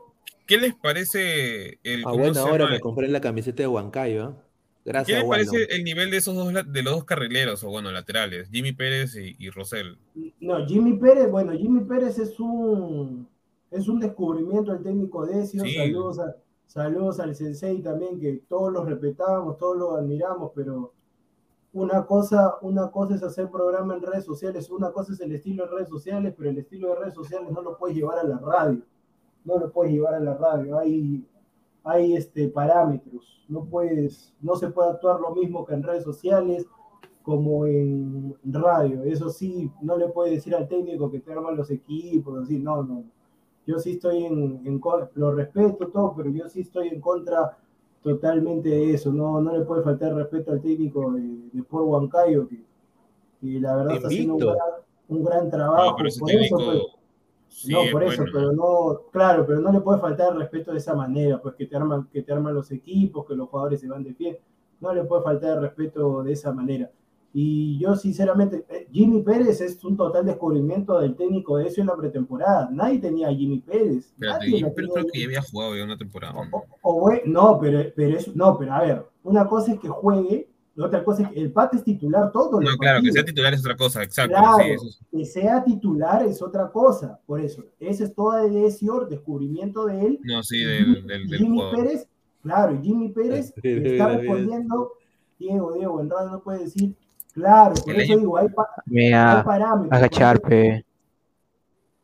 ¿Qué 0.46 0.56
les 0.56 0.74
parece 0.74 1.78
el 1.82 2.00
A 2.00 2.04
cómo 2.04 2.18
buena 2.18 2.34
se 2.34 2.40
hora 2.40 2.64
llama? 2.64 2.70
me 2.70 2.80
compré 2.80 3.08
la 3.08 3.20
camiseta 3.20 3.62
de 3.62 3.66
Huancayo. 3.68 4.24
¿ah? 4.24 4.42
¿Qué 4.84 4.90
Gracias, 4.90 5.18
les 5.20 5.28
Wallon. 5.28 5.46
parece 5.46 5.74
el 5.76 5.84
nivel 5.84 6.10
de 6.10 6.16
esos 6.16 6.34
dos 6.34 6.50
de 6.72 6.82
los 6.82 6.94
dos 6.94 7.04
carrileros 7.04 7.62
o 7.64 7.68
bueno, 7.68 7.92
laterales, 7.92 8.48
Jimmy 8.50 8.72
Pérez 8.72 9.14
y, 9.16 9.36
y 9.38 9.50
Rosell? 9.50 9.98
No, 10.40 10.64
Jimmy 10.66 10.94
Pérez, 10.96 11.30
bueno, 11.30 11.52
Jimmy 11.52 11.80
Pérez 11.84 12.18
es 12.18 12.40
un 12.40 13.28
es 13.70 13.86
un 13.86 14.00
descubrimiento 14.00 14.72
del 14.72 14.82
técnico 14.82 15.26
Decio. 15.26 15.62
Sí. 15.62 15.74
Saludos, 15.74 16.18
a- 16.20 16.34
saludos 16.68 17.18
al 17.18 17.34
Sensei 17.34 17.82
también, 17.82 18.20
que 18.20 18.44
todos 18.46 18.72
lo 18.72 18.84
respetamos, 18.84 19.56
todos 19.56 19.76
lo 19.76 19.96
admiramos, 19.96 20.52
pero 20.54 20.92
una 21.72 22.06
cosa, 22.06 22.56
una 22.60 22.90
cosa 22.90 23.14
es 23.14 23.22
hacer 23.22 23.50
programa 23.50 23.94
en 23.94 24.02
redes 24.02 24.24
sociales, 24.24 24.70
una 24.70 24.92
cosa 24.92 25.14
es 25.14 25.20
el 25.20 25.32
estilo 25.32 25.64
de 25.64 25.70
redes 25.70 25.88
sociales, 25.88 26.34
pero 26.36 26.50
el 26.50 26.58
estilo 26.58 26.90
de 26.90 26.96
redes 26.96 27.14
sociales 27.14 27.50
no 27.50 27.62
lo 27.62 27.76
puedes 27.78 27.96
llevar 27.96 28.18
a 28.18 28.24
la 28.24 28.38
radio. 28.38 28.82
No 29.44 29.58
lo 29.58 29.72
puedes 29.72 29.92
llevar 29.92 30.14
a 30.14 30.20
la 30.20 30.34
radio. 30.34 30.78
Hay, 30.78 31.26
hay 31.84 32.14
este, 32.14 32.48
parámetros. 32.48 33.44
No 33.48 33.64
puedes, 33.64 34.34
no 34.40 34.56
se 34.56 34.70
puede 34.70 34.90
actuar 34.90 35.20
lo 35.20 35.34
mismo 35.34 35.64
que 35.64 35.74
en 35.74 35.82
redes 35.82 36.04
sociales 36.04 36.66
como 37.22 37.66
en 37.66 38.36
radio. 38.44 39.04
Eso 39.04 39.30
sí, 39.30 39.70
no 39.80 39.96
le 39.96 40.08
puedes 40.08 40.34
decir 40.34 40.54
al 40.54 40.68
técnico 40.68 41.10
que 41.10 41.20
te 41.20 41.32
arman 41.32 41.56
los 41.56 41.70
equipos, 41.70 42.42
así, 42.42 42.58
no, 42.58 42.82
no. 42.82 43.04
Yo 43.68 43.78
sí 43.78 43.92
estoy 43.92 44.24
en, 44.24 44.62
en 44.66 44.78
con- 44.80 45.10
lo 45.14 45.32
respeto 45.32 45.88
todo, 45.88 46.14
pero 46.16 46.30
yo 46.30 46.48
sí 46.48 46.62
estoy 46.62 46.88
en 46.88 47.00
contra 47.00 47.58
totalmente 48.02 48.68
de 48.70 48.94
eso. 48.94 49.12
No, 49.12 49.40
no 49.40 49.56
le 49.56 49.64
puede 49.64 49.82
faltar 49.84 50.14
respeto 50.14 50.52
al 50.52 50.62
técnico 50.62 51.12
de, 51.12 51.22
de 51.52 51.60
Sport 51.60 51.86
Huancayo, 51.86 52.48
que, 52.48 52.64
que 53.40 53.60
la 53.60 53.76
verdad 53.76 53.96
está 53.96 54.08
haciendo 54.08 54.34
un 54.34 54.40
gran, 54.40 54.56
un 55.08 55.24
gran 55.24 55.50
trabajo. 55.50 55.90
No, 55.90 55.96
pero 55.96 56.08
ese 56.08 56.20
por 56.20 56.30
eso, 56.30 56.56
técnico 56.56 56.72
pues, 56.72 56.82
sí 57.48 57.72
no, 57.72 57.78
por 57.92 58.04
eso, 58.04 58.22
bueno. 58.22 58.32
pero 58.32 58.52
no, 58.52 59.00
claro, 59.12 59.46
pero 59.46 59.60
no 59.60 59.72
le 59.72 59.80
puede 59.80 60.00
faltar 60.00 60.32
el 60.32 60.38
respeto 60.40 60.72
de 60.72 60.78
esa 60.78 60.94
manera, 60.94 61.40
pues 61.42 61.54
que 61.56 61.66
te 61.66 61.76
arman, 61.76 62.08
que 62.12 62.22
te 62.22 62.32
arman 62.32 62.54
los 62.54 62.70
equipos, 62.72 63.26
que 63.26 63.34
los 63.34 63.48
jugadores 63.48 63.80
se 63.80 63.88
van 63.88 64.04
de 64.04 64.14
pie, 64.14 64.40
no 64.80 64.94
le 64.94 65.04
puede 65.04 65.22
faltar 65.22 65.56
el 65.58 65.62
respeto 65.62 66.22
de 66.22 66.32
esa 66.32 66.52
manera. 66.52 66.90
Y 67.41 67.78
yo 67.78 67.95
sinceramente, 67.95 68.64
eh, 68.68 68.89
Jimmy 68.91 69.22
Pérez 69.22 69.61
es 69.61 69.84
un 69.84 69.97
total 69.97 70.26
descubrimiento 70.26 70.99
del 70.99 71.14
técnico 71.14 71.57
de 71.59 71.68
eso 71.68 71.80
en 71.80 71.86
la 71.86 71.95
pretemporada. 71.97 72.68
Nadie 72.72 72.99
tenía 72.99 73.28
a 73.28 73.32
Jimmy 73.32 73.61
Pérez. 73.61 74.12
Nadie 74.18 74.57
Jimmy 74.57 74.70
Pérez 74.72 74.91
creo 74.93 75.07
que 75.12 75.20
ya 75.20 75.26
había 75.26 75.43
jugado 75.43 75.76
ya 75.76 75.84
una 75.84 75.97
temporada. 75.97 76.32
¿no? 76.34 76.49
o, 76.51 76.66
o 76.82 77.01
bue- 77.01 77.22
no, 77.26 77.57
pero, 77.61 77.80
pero 77.95 78.16
es, 78.18 78.34
no, 78.34 78.59
pero 78.59 78.72
a 78.74 78.80
ver, 78.82 79.07
una 79.22 79.47
cosa 79.47 79.72
es 79.74 79.78
que 79.78 79.86
juegue, 79.89 80.49
la 80.74 80.86
otra 80.86 81.05
cosa 81.05 81.22
es 81.22 81.28
que 81.28 81.41
el 81.41 81.53
Pate 81.53 81.76
es 81.76 81.84
titular 81.84 82.32
todo. 82.32 82.61
No, 82.61 82.76
claro, 82.76 83.03
que 83.03 83.12
sea 83.12 83.24
titular 83.24 83.55
es 83.55 83.61
otra 83.61 83.76
cosa, 83.76 84.03
exacto. 84.03 84.34
Claro, 84.36 84.57
sí, 84.59 84.70
eso 84.72 84.86
es- 84.89 85.01
que 85.12 85.24
sea 85.24 85.62
titular 85.62 86.26
es 86.26 86.43
otra 86.43 86.72
cosa. 86.72 87.20
Por 87.24 87.41
eso, 87.41 87.62
ese 87.78 88.03
es 88.03 88.14
toda 88.16 88.43
de 88.43 88.51
Desior, 88.51 89.09
descubrimiento 89.09 89.86
de 89.86 90.01
él. 90.07 90.20
no, 90.24 90.43
sí, 90.43 90.59
del, 90.64 91.07
del, 91.07 91.28
del 91.28 91.39
Jimmy 91.39 91.57
jugador. 91.59 91.76
Pérez, 91.84 92.09
claro, 92.43 92.74
y 92.74 92.84
Jimmy 92.84 93.09
Pérez 93.11 93.53
está 93.62 94.09
respondiendo, 94.16 94.93
Diego, 95.39 95.72
Diego, 95.74 96.01
en 96.01 96.11
radio 96.11 96.30
no 96.30 96.41
puede 96.43 96.64
decir, 96.64 96.97
claro, 97.32 97.74
por 97.84 97.94
El 97.94 98.00
eso 98.00 98.12
año- 98.12 98.20
digo, 98.20 98.36
hay, 98.36 98.48
pa- 98.48 98.68
hay 98.86 99.42
parámetros. 99.44 99.92
agachar, 99.92 100.40
por 100.40 100.52
eso- 100.52 100.64
pe. 100.78 100.84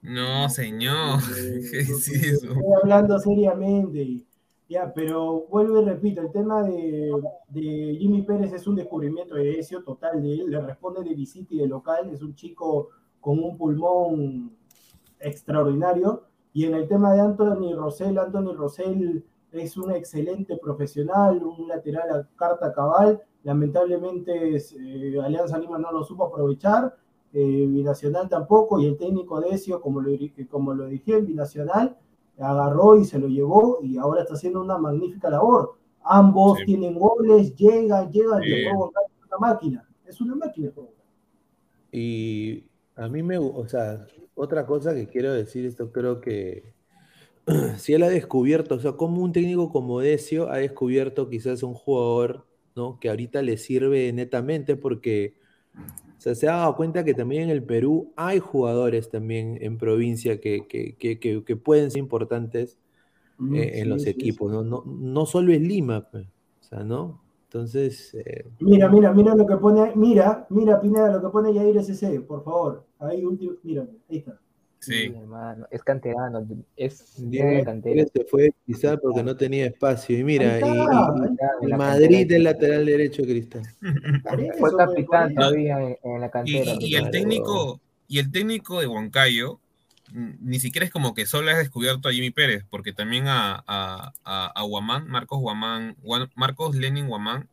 No, 0.03 0.49
señor. 0.51 1.21
Eh, 1.39 1.61
¿Qué 1.71 1.79
es 1.81 2.09
eso? 2.09 2.47
Estoy 2.49 2.63
hablando 2.83 3.19
seriamente. 3.19 4.25
Ya, 4.69 4.93
pero 4.95 5.47
vuelvo 5.51 5.81
y 5.83 5.85
repito, 5.85 6.21
el 6.23 6.33
tema 6.33 6.63
de, 6.63 7.11
de 7.49 7.97
Jimmy 8.01 8.23
Pérez 8.23 8.53
es 8.53 8.67
un 8.67 8.77
descubrimiento 8.77 9.35
de 9.35 9.45
Decio 9.45 9.83
total 9.85 10.23
de 10.23 10.33
él, 10.35 10.51
le 10.51 10.61
responde 10.61 11.05
de 11.05 11.15
visita 11.15 11.55
y 11.55 11.59
de 11.59 11.67
local, 11.69 12.09
es 12.11 12.23
un 12.23 12.35
chico 12.35 12.89
con 13.21 13.39
un 13.43 13.57
pulmón 13.59 14.57
extraordinario. 15.21 16.25
Y 16.53 16.65
en 16.67 16.75
el 16.75 16.87
tema 16.89 17.13
de 17.13 17.21
Anthony 17.21 17.75
Rosell, 17.75 18.19
Anthony 18.19 18.55
Rosell 18.55 19.25
es 19.55 19.77
un 19.77 19.93
excelente 19.93 20.57
profesional, 20.57 21.43
un 21.43 21.69
lateral 21.69 22.11
a 22.11 22.29
carta 22.37 22.73
cabal. 22.73 23.21
Lamentablemente 23.43 24.57
eh, 24.57 25.21
Alianza 25.23 25.59
Lima 25.59 25.79
no 25.79 25.93
lo 25.93 26.03
supo 26.05 26.27
aprovechar, 26.27 26.97
eh, 27.33 27.67
Binacional 27.69 28.29
tampoco, 28.29 28.81
y 28.81 28.87
el 28.87 28.97
técnico 28.97 29.41
Decio, 29.41 29.81
como 29.81 30.01
lo, 30.01 30.11
como 30.51 30.75
lo 30.75 30.87
dije, 30.87 31.21
Binacional, 31.21 31.97
agarró 32.39 32.97
y 32.97 33.05
se 33.05 33.19
lo 33.19 33.29
llevó 33.29 33.79
y 33.83 33.97
ahora 33.99 34.23
está 34.23 34.35
haciendo 34.35 34.61
una 34.61 34.79
magnífica 34.79 35.31
labor. 35.31 35.75
Ambos 36.03 36.59
Sí. 36.59 36.67
tienen 36.67 36.99
goles, 36.99 37.55
llegan, 37.57 38.11
llegan, 38.11 38.43
y 38.43 38.47
Sí. 38.47 38.65
juego 38.65 38.93
es 38.95 39.27
una 39.29 39.39
máquina, 39.39 39.89
es 40.07 40.21
una 40.21 40.35
máquina. 40.35 40.71
Y 41.93 42.65
a 42.97 43.09
mí 43.09 43.23
me, 43.23 43.39
o 43.39 43.67
sea, 43.69 44.07
otra 44.35 44.67
cosa 44.67 44.95
que 44.95 45.07
quiero 45.07 45.33
decir, 45.33 45.65
esto 45.65 45.93
creo 45.93 46.21
que 46.21 46.73
si 47.79 47.95
él 47.95 48.03
ha 48.03 48.09
descubierto, 48.09 48.77
o 48.77 48.79
sea, 48.79 48.93
como 48.93 49.23
un 49.23 49.33
técnico 49.33 49.71
como 49.71 50.01
Decio 50.01 50.51
ha 50.51 50.59
descubierto 50.59 51.29
quizás 51.29 51.63
un 51.63 51.75
jugador, 51.75 52.47
¿no? 52.75 52.99
Que 53.01 53.09
ahorita 53.11 53.43
le 53.43 53.57
sirve 53.57 54.13
netamente 54.13 54.77
porque, 54.77 55.35
o 55.77 56.21
sea, 56.21 56.35
se 56.35 56.49
ha 56.49 56.57
dado 56.57 56.77
cuenta 56.77 57.05
que 57.05 57.15
también 57.15 57.45
en 57.45 57.51
el 57.51 57.63
Perú 57.63 58.13
hay 58.17 58.39
jugadores 58.39 59.11
también 59.11 59.59
en 59.61 59.79
provincia 59.79 60.41
que, 60.41 60.67
que, 60.67 60.97
que, 61.45 61.57
pueden 61.57 61.91
ser 61.91 62.01
importantes 62.01 62.79
Mm, 63.39 63.55
eh, 63.55 63.81
en 63.81 63.89
los 63.89 64.03
sí, 64.03 64.11
equipos, 64.11 64.51
sí. 64.51 64.57
¿no? 64.57 64.63
No, 64.63 64.85
no 64.87 65.27
solo 65.27 65.53
es 65.53 65.61
Lima, 65.61 66.09
pues, 66.11 66.27
o 66.27 66.65
sea, 66.65 66.85
¿no? 66.85 67.21
Entonces, 67.45 68.15
eh, 68.15 68.47
Mira, 68.61 68.89
mira, 68.89 69.13
mira 69.13 69.35
lo 69.35 69.47
que 69.47 69.57
pone, 69.57 69.93
mira, 69.95 70.47
mira 70.51 70.81
Pineda, 70.81 71.13
lo 71.13 71.21
que 71.21 71.29
pone 71.29 71.55
Yair 71.55 71.77
SC, 71.79 72.21
por 72.21 72.43
favor. 72.43 72.85
Ahí 72.99 73.25
último, 73.25 73.55
mira, 73.63 73.87
ahí 74.09 74.19
está. 74.19 74.41
Sí. 74.85 75.13
hermano, 75.17 75.67
es 75.71 75.83
canterano, 75.83 76.47
es 76.77 77.15
Diego. 77.31 77.81
Pérez 77.83 78.09
se 78.15 78.25
fue 78.25 78.51
quizá 78.67 78.97
porque 78.97 79.23
no 79.23 79.37
tenía 79.37 79.67
espacio. 79.67 80.19
Y 80.19 80.25
mira, 80.25 80.59
y, 80.59 80.63
y- 80.63 81.67
y 81.67 81.67
la 81.69 81.77
Madrid 81.77 82.31
es 82.31 82.41
lateral 82.43 82.87
derecho, 82.87 83.23
Cristal. 83.23 83.63
Fue 84.59 84.77
capitán 84.77 85.35
todavía 85.35 85.81
en, 85.81 85.97
en 86.03 86.21
la 86.21 86.27
Y, 86.27 86.31
cantera. 86.31 86.73
y- 86.81 86.87
y 86.87 86.97
el 86.97 87.11
técnico, 87.11 87.81
y 88.09 88.19
el 88.19 88.31
técnico 88.31 88.81
de 88.81 88.87
Huancayo, 88.87 89.61
ni 90.13 90.61
siquiera 90.61 90.85
es 90.87 90.93
como 90.93 91.15
que 91.15 91.27
solo 91.27 91.51
has 91.51 91.57
descubierto 91.59 92.09
a 92.09 92.13
Jimmy 92.13 92.31
Pérez, 92.31 92.65
porque 92.71 92.93
también 92.93 93.27
a, 93.27 93.65
a, 93.67 94.13
a, 94.25 94.47
a 94.55 94.63
Guamán, 94.63 95.09
Marcos 95.09 95.41
Guamán, 95.41 95.97
Guan- 96.03 96.31
Marcos 96.37 96.77
Lenin 96.77 97.09
Guamán, 97.09 97.49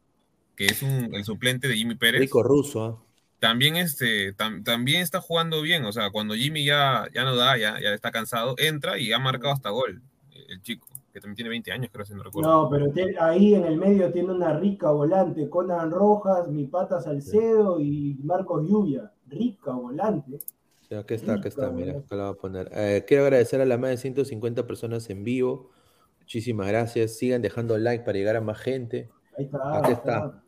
que 0.56 0.66
es 0.66 0.84
un, 0.84 1.10
el 1.16 1.24
suplente 1.24 1.68
de 1.68 1.76
Jimmy 1.76 1.96
Pérez, 1.96 2.20
Rico 2.22 2.44
ruso, 2.44 2.84
¿ah? 2.84 3.04
También, 3.42 3.76
este, 3.76 4.34
tam- 4.38 4.64
también 4.64 5.02
está 5.02 5.20
jugando 5.20 5.62
bien. 5.62 5.84
O 5.86 5.92
sea, 5.92 6.12
cuando 6.12 6.36
Jimmy 6.36 6.64
ya, 6.64 7.08
ya 7.14 7.26
no 7.26 7.36
da, 7.36 7.58
ya, 7.58 7.80
ya 7.82 7.94
está 7.94 8.12
cansado, 8.12 8.56
entra 8.58 8.98
y 9.00 9.12
ha 9.12 9.20
marcado 9.20 9.52
hasta 9.54 9.72
gol, 9.72 10.02
el 10.48 10.62
chico. 10.62 10.88
que 11.12 11.20
también 11.20 11.36
tiene 11.36 11.50
20 11.50 11.72
años, 11.74 11.89
creo, 11.92 12.06
si 12.06 12.14
no 12.14 12.24
recuerdo. 12.24 12.50
No, 12.50 12.70
pero 12.70 12.89
ahí 13.20 13.54
en 13.56 13.66
el 13.66 13.78
medio 13.78 14.14
tiene 14.14 14.32
una 14.32 14.58
rica 14.58 14.92
volante, 14.92 15.50
Conan 15.50 15.92
Rojas, 15.92 16.48
mi 16.48 16.68
pata 16.68 17.02
Salcedo 17.02 17.82
y 17.82 18.18
Marcos 18.24 18.66
Lluvia. 18.70 19.12
Rica 19.28 19.72
volante. 19.74 20.39
Sí, 20.88 20.96
aquí 20.96 21.16
está, 21.16 21.34
aquí 21.34 21.50
está, 21.50 21.70
mira, 21.72 21.98
acá 21.98 22.16
lo 22.16 22.24
voy 22.28 22.32
a 22.32 22.38
poner. 22.39 22.70
Eh, 22.74 23.04
quiero 23.06 23.24
agradecer 23.24 23.60
a 23.60 23.66
las 23.66 23.78
más 23.80 23.89
de 23.89 23.98
150 23.98 24.66
personas 24.68 25.10
en 25.10 25.24
vivo. 25.26 25.72
Muchísimas 26.20 26.68
gracias. 26.68 27.18
Sigan 27.18 27.42
dejando 27.42 27.78
like 27.78 28.06
para 28.06 28.18
llegar 28.18 28.38
a 28.38 28.42
más 28.42 28.60
gente. 28.60 29.10
Ahí 29.38 29.46
está. 29.46 29.78
Aquí 29.80 29.92
está. 29.92 30.44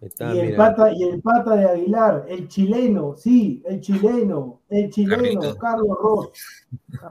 Y, 0.00 0.38
el 0.38 0.56
pata, 0.56 0.92
y 0.92 1.02
el 1.02 1.20
pata 1.20 1.56
de 1.56 1.64
Aguilar, 1.66 2.24
el 2.28 2.48
chileno, 2.48 3.16
sí, 3.16 3.62
el 3.66 3.80
chileno, 3.80 4.62
el 4.70 4.90
chileno, 4.90 5.54
Carlos 5.56 5.98
Ross. 6.02 6.30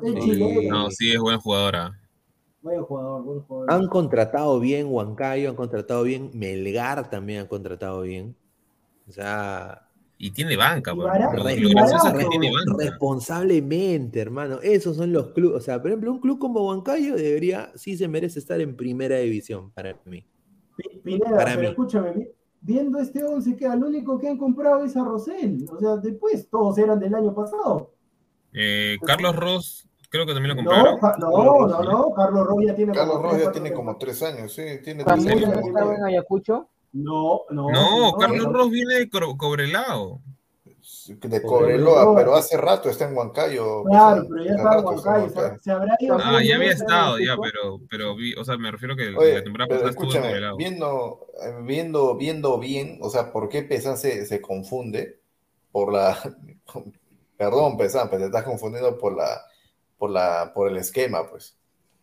El 0.01 0.17
chileno. 0.19 0.83
No, 0.85 0.91
sí, 0.91 1.11
es 1.11 1.19
buen 1.19 1.39
jugadora. 1.39 1.85
¿ah? 1.85 1.99
Buen 2.61 2.81
jugador, 2.81 3.23
buen 3.23 3.41
jugador. 3.41 3.73
Han 3.73 3.87
contratado 3.87 4.59
bien 4.59 4.87
Huancayo, 4.89 5.49
han 5.49 5.55
contratado 5.55 6.03
bien 6.03 6.31
Melgar 6.33 7.09
también 7.09 7.41
han 7.41 7.47
contratado 7.47 8.01
bien. 8.01 8.35
O 9.07 9.11
sea, 9.11 9.87
y 10.17 10.31
tiene 10.31 10.57
banca, 10.57 10.93
y 10.93 11.73
Responsablemente, 12.77 14.19
hermano. 14.19 14.59
Esos 14.61 14.97
son 14.97 15.13
los 15.13 15.27
clubes. 15.27 15.57
O 15.57 15.61
sea, 15.61 15.79
por 15.81 15.91
ejemplo, 15.91 16.11
un 16.11 16.19
club 16.19 16.39
como 16.39 16.67
Huancayo 16.67 17.15
debería, 17.15 17.71
sí 17.75 17.95
se 17.95 18.07
merece 18.07 18.39
estar 18.39 18.59
en 18.59 18.75
primera 18.75 19.17
división 19.17 19.71
para 19.71 19.95
mí. 20.05 20.25
Pineda, 21.03 21.45
pero 21.45 21.69
escúchame, 21.69 22.29
viendo 22.61 22.99
este 22.99 23.23
11 23.23 23.55
que 23.55 23.65
al 23.65 23.83
único 23.83 24.19
que 24.19 24.27
han 24.27 24.37
comprado 24.37 24.83
es 24.83 24.95
a 24.97 25.03
Rosell. 25.03 25.65
O 25.71 25.79
sea, 25.79 25.97
después 25.97 26.49
todos 26.49 26.77
eran 26.77 26.99
del 26.99 27.15
año 27.15 27.33
pasado. 27.33 27.91
Eh, 28.53 28.97
Carlos 29.05 29.35
Ross, 29.35 29.87
creo 30.09 30.25
que 30.25 30.33
también 30.33 30.55
lo 30.55 30.63
compraron. 30.63 30.99
No, 31.19 31.67
no, 31.67 31.83
no, 31.83 32.13
Carlos 32.13 32.47
Ross 32.47 32.65
ya 32.65 32.75
tiene 32.75 32.93
Carlos 32.93 33.21
Ross 33.21 33.41
ya 33.41 33.51
tiene 33.51 33.73
como 33.73 33.97
tres 33.97 34.21
años, 34.23 34.53
sí. 34.53 34.63
Tiene 34.83 35.03
¿También 35.03 35.39
estaba 35.43 35.95
en 35.95 36.03
Ayacucho? 36.03 36.69
No, 36.91 37.41
no. 37.51 37.69
No, 37.69 38.13
Carlos 38.17 38.51
Ross 38.51 38.69
viene 38.71 38.95
de 38.95 39.09
Cobrelao. 39.09 40.21
De 41.15 41.41
Cobreloa, 41.41 42.15
pero 42.15 42.35
hace 42.35 42.57
rato 42.57 42.89
está 42.89 43.07
en 43.07 43.15
Huancayo. 43.15 43.83
Claro, 43.83 44.25
pero 44.29 44.43
ya 44.43 44.51
está 44.51 44.77
en 44.77 44.85
Huancayo. 44.85 45.57
Se, 45.61 45.71
habrá 45.71 45.95
ido 45.99 46.17
ah, 46.21 46.43
ya 46.43 46.55
había 46.55 46.71
estado, 46.71 47.19
ya, 47.19 47.35
pero, 47.41 47.79
pero 47.89 48.15
vi, 48.15 48.33
o 48.33 48.43
sea, 48.43 48.57
me 48.57 48.71
refiero 48.71 48.95
que 48.95 49.11
la 49.11 49.43
temporada 49.43 49.69
pasada 49.69 49.89
estuvo 49.89 50.13
en. 50.13 50.57
Viendo, 50.57 51.27
viendo, 51.63 52.15
viendo 52.15 52.59
bien, 52.59 52.99
o 53.01 53.09
sea, 53.09 53.31
¿por 53.31 53.49
qué 53.49 53.63
Pesan 53.63 53.97
se, 53.97 54.25
se 54.25 54.41
confunde? 54.41 55.19
Por 55.71 55.91
la. 55.93 56.17
Perdón, 57.37 57.77
Pesan, 57.77 58.09
pero 58.09 58.21
te 58.21 58.25
estás 58.27 58.43
confundiendo 58.43 58.97
por 58.97 59.15
la, 59.15 59.41
por 59.97 60.09
la, 60.09 60.51
por 60.53 60.69
el 60.69 60.77
esquema, 60.77 61.27
pues. 61.29 61.57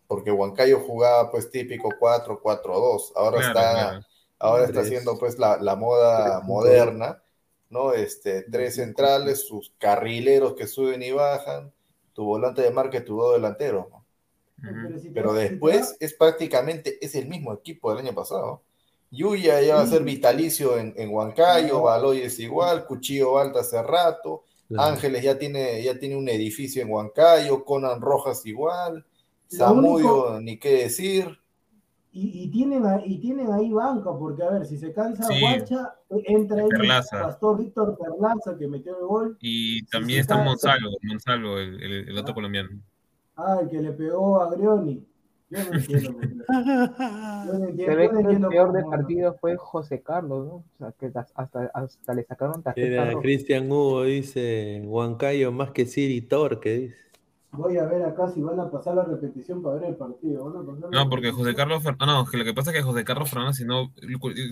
Porque 0.06 0.30
Huancayo 0.30 0.80
jugaba, 0.80 1.30
pues, 1.30 1.50
típico 1.50 1.90
4-4-2. 2.00 3.12
Ahora 3.16 3.40
está 3.40 4.00
ahora 4.38 4.64
está 4.64 4.80
haciendo 4.80 5.18
pues 5.18 5.38
la, 5.38 5.56
la 5.58 5.76
moda 5.76 6.40
moderna, 6.40 7.22
¿no? 7.70 7.92
Este, 7.92 8.42
tres 8.42 8.76
centrales, 8.76 9.46
sus 9.46 9.72
carrileros 9.78 10.54
que 10.54 10.66
suben 10.66 11.02
y 11.02 11.10
bajan, 11.10 11.72
tu 12.12 12.24
volante 12.24 12.62
de 12.62 12.70
marca 12.70 12.98
y 12.98 13.04
tu 13.04 13.16
dos 13.16 13.34
delantero. 13.34 13.90
Pero, 15.12 15.34
después 15.34 15.96
es 16.00 16.14
prácticamente, 16.14 16.98
es 17.04 17.14
el 17.14 17.28
mismo 17.28 17.52
equipo 17.52 17.90
del 17.90 18.06
año 18.06 18.14
pasado. 18.14 18.62
Yuya 19.10 19.60
ya 19.60 19.76
va 19.76 19.82
a 19.82 19.86
ser 19.86 20.02
vitalicio 20.02 20.78
en, 20.78 20.94
en 20.96 21.10
Huancayo, 21.10 21.82
Baloy 21.82 22.22
es 22.22 22.38
igual, 22.40 22.86
Cuchillo 22.86 23.38
Alta 23.38 23.60
hace 23.60 23.80
rato, 23.82 24.44
Ángeles 24.76 25.22
ya 25.22 25.38
tiene, 25.38 25.82
ya 25.82 25.98
tiene 25.98 26.16
un 26.16 26.28
edificio 26.28 26.82
en 26.82 26.90
Huancayo, 26.90 27.64
Conan 27.64 28.00
Rojas 28.00 28.44
igual, 28.46 29.04
Samudio, 29.46 30.40
ni 30.40 30.58
qué 30.58 30.72
decir. 30.72 31.38
Y, 32.18 32.48
tienen, 32.50 32.82
y 33.04 33.18
tienen 33.18 33.52
ahí 33.52 33.70
banca, 33.70 34.10
porque 34.18 34.42
a 34.42 34.50
ver, 34.50 34.64
si 34.64 34.78
se 34.78 34.90
cansa 34.90 35.28
Guacha, 35.38 35.96
entra 36.08 36.62
ahí 36.62 36.68
el 36.72 36.88
Pastor 37.10 37.58
Víctor 37.58 37.98
Perlaza, 37.98 38.56
que 38.56 38.66
metió 38.66 38.98
el 38.98 39.04
gol. 39.04 39.36
Y 39.42 39.84
también 39.86 40.20
está 40.20 40.42
Monsalvo, 40.42 40.96
Monsalvo, 41.02 41.58
el, 41.58 42.08
el, 42.08 42.18
otro 42.18 42.32
ah. 42.32 42.34
colombiano. 42.34 42.70
Ah, 43.36 43.58
el 43.60 43.68
que 43.68 43.82
le 43.82 43.92
pegó 43.92 44.40
a 44.40 44.50
Grioni. 44.50 45.06
Yo 45.50 45.58
no 45.62 45.74
entiendo. 45.74 46.10
Yo 47.46 47.58
no 47.58 47.68
entiendo, 47.68 47.84
se 47.84 47.94
ve 47.94 48.10
que 48.10 48.32
el 48.32 48.46
peor 48.48 48.72
del 48.72 48.84
partido 48.86 49.36
fue 49.38 49.56
José 49.58 50.00
Carlos, 50.00 50.46
¿no? 50.46 50.54
O 50.54 50.64
sea, 50.78 50.92
que 50.98 51.12
hasta, 51.14 51.70
hasta 51.74 52.14
le 52.14 52.24
sacaron 52.24 52.62
tarjeta. 52.62 53.12
Cristian 53.20 53.70
Hugo 53.70 54.04
dice, 54.04 54.82
Huancayo 54.86 55.52
más 55.52 55.70
que 55.72 55.84
Siri 55.84 56.22
Torque, 56.22 56.78
dice. 56.78 57.05
Voy 57.56 57.76
a 57.78 57.84
ver 57.86 58.04
acá 58.04 58.28
si 58.28 58.42
van 58.42 58.60
a 58.60 58.70
pasar 58.70 58.94
la 58.94 59.04
repetición 59.04 59.62
para 59.62 59.76
ver 59.76 59.90
el 59.90 59.96
partido. 59.96 60.48
no, 60.90 61.08
porque 61.08 61.32
José 61.32 61.54
Carlos 61.54 61.82
Fernández, 61.82 62.06
no, 62.06 62.26
que 62.26 62.36
lo 62.36 62.44
que 62.44 62.54
pasa 62.54 62.70
es 62.70 62.76
que 62.76 62.82
José 62.82 63.04
Carlos 63.04 63.30
Fernández, 63.30 63.56
si 63.56 63.64
no, 63.64 63.92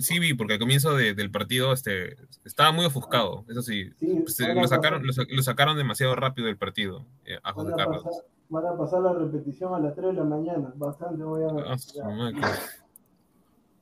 sí 0.01 0.19
vi, 0.19 0.33
porque 0.33 0.53
al 0.53 0.59
comienzo 0.59 0.95
del 0.95 1.31
partido 1.31 1.73
este, 1.73 2.15
estaba 2.43 2.71
muy 2.71 2.85
ofuscado, 2.85 3.45
eso 3.47 3.61
sí, 3.61 3.91
lo, 3.99 4.67
sacaron, 4.67 5.03
lo, 5.05 5.43
sacaron 5.43 5.77
demasiado 5.77 6.15
rápido 6.15 6.47
del 6.47 6.57
partido 6.57 7.05
eh, 7.25 7.39
a 7.43 7.53
José 7.53 7.73
Carlos. 7.75 8.03
van 8.49 8.65
a 8.65 8.77
pasar 8.77 9.01
la 9.01 9.13
repetición 9.13 9.73
a 9.73 9.79
las 9.79 9.95
3 9.95 10.07
de 10.07 10.13
la 10.13 10.23
mañana, 10.23 10.73
bastante 10.75 11.23
voy 11.23 11.43
a 11.43 11.53
ver. 11.53 11.65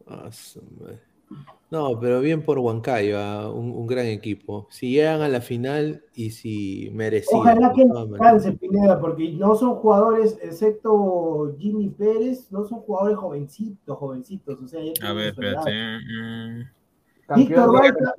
Ah, 0.05 0.30
no, 1.74 1.99
pero 1.99 2.21
bien 2.21 2.43
por 2.43 2.59
Huancayo, 2.59 3.51
un, 3.51 3.88
gran 3.88 4.05
equipo. 4.05 4.67
Si 4.69 4.91
llegan 4.91 5.21
a 5.21 5.28
la 5.28 5.41
final 5.41 6.03
y 6.13 6.30
si 6.30 6.91
merecían. 6.93 7.41
Ojalá 7.41 7.74
que 7.74 7.82
alcance 7.82 8.51
Pineda, 8.51 9.01
porque 9.01 9.32
no 9.32 9.55
son 9.55 9.74
jugadores, 9.78 10.38
excepto 10.43 11.55
Jimmy 11.57 11.89
Pérez, 11.89 12.51
no 12.51 12.67
son 12.67 12.82
jugadores 12.82 13.17
jovencitos, 13.17 13.97
jovencitos. 13.97 14.59
O 14.61 14.67
sea, 14.67 14.82
a 15.01 15.13
ver, 15.13 15.30
espérate. 15.30 15.71
Mm. 15.71 17.38
Víctor 17.38 17.74
Balta, 17.74 18.13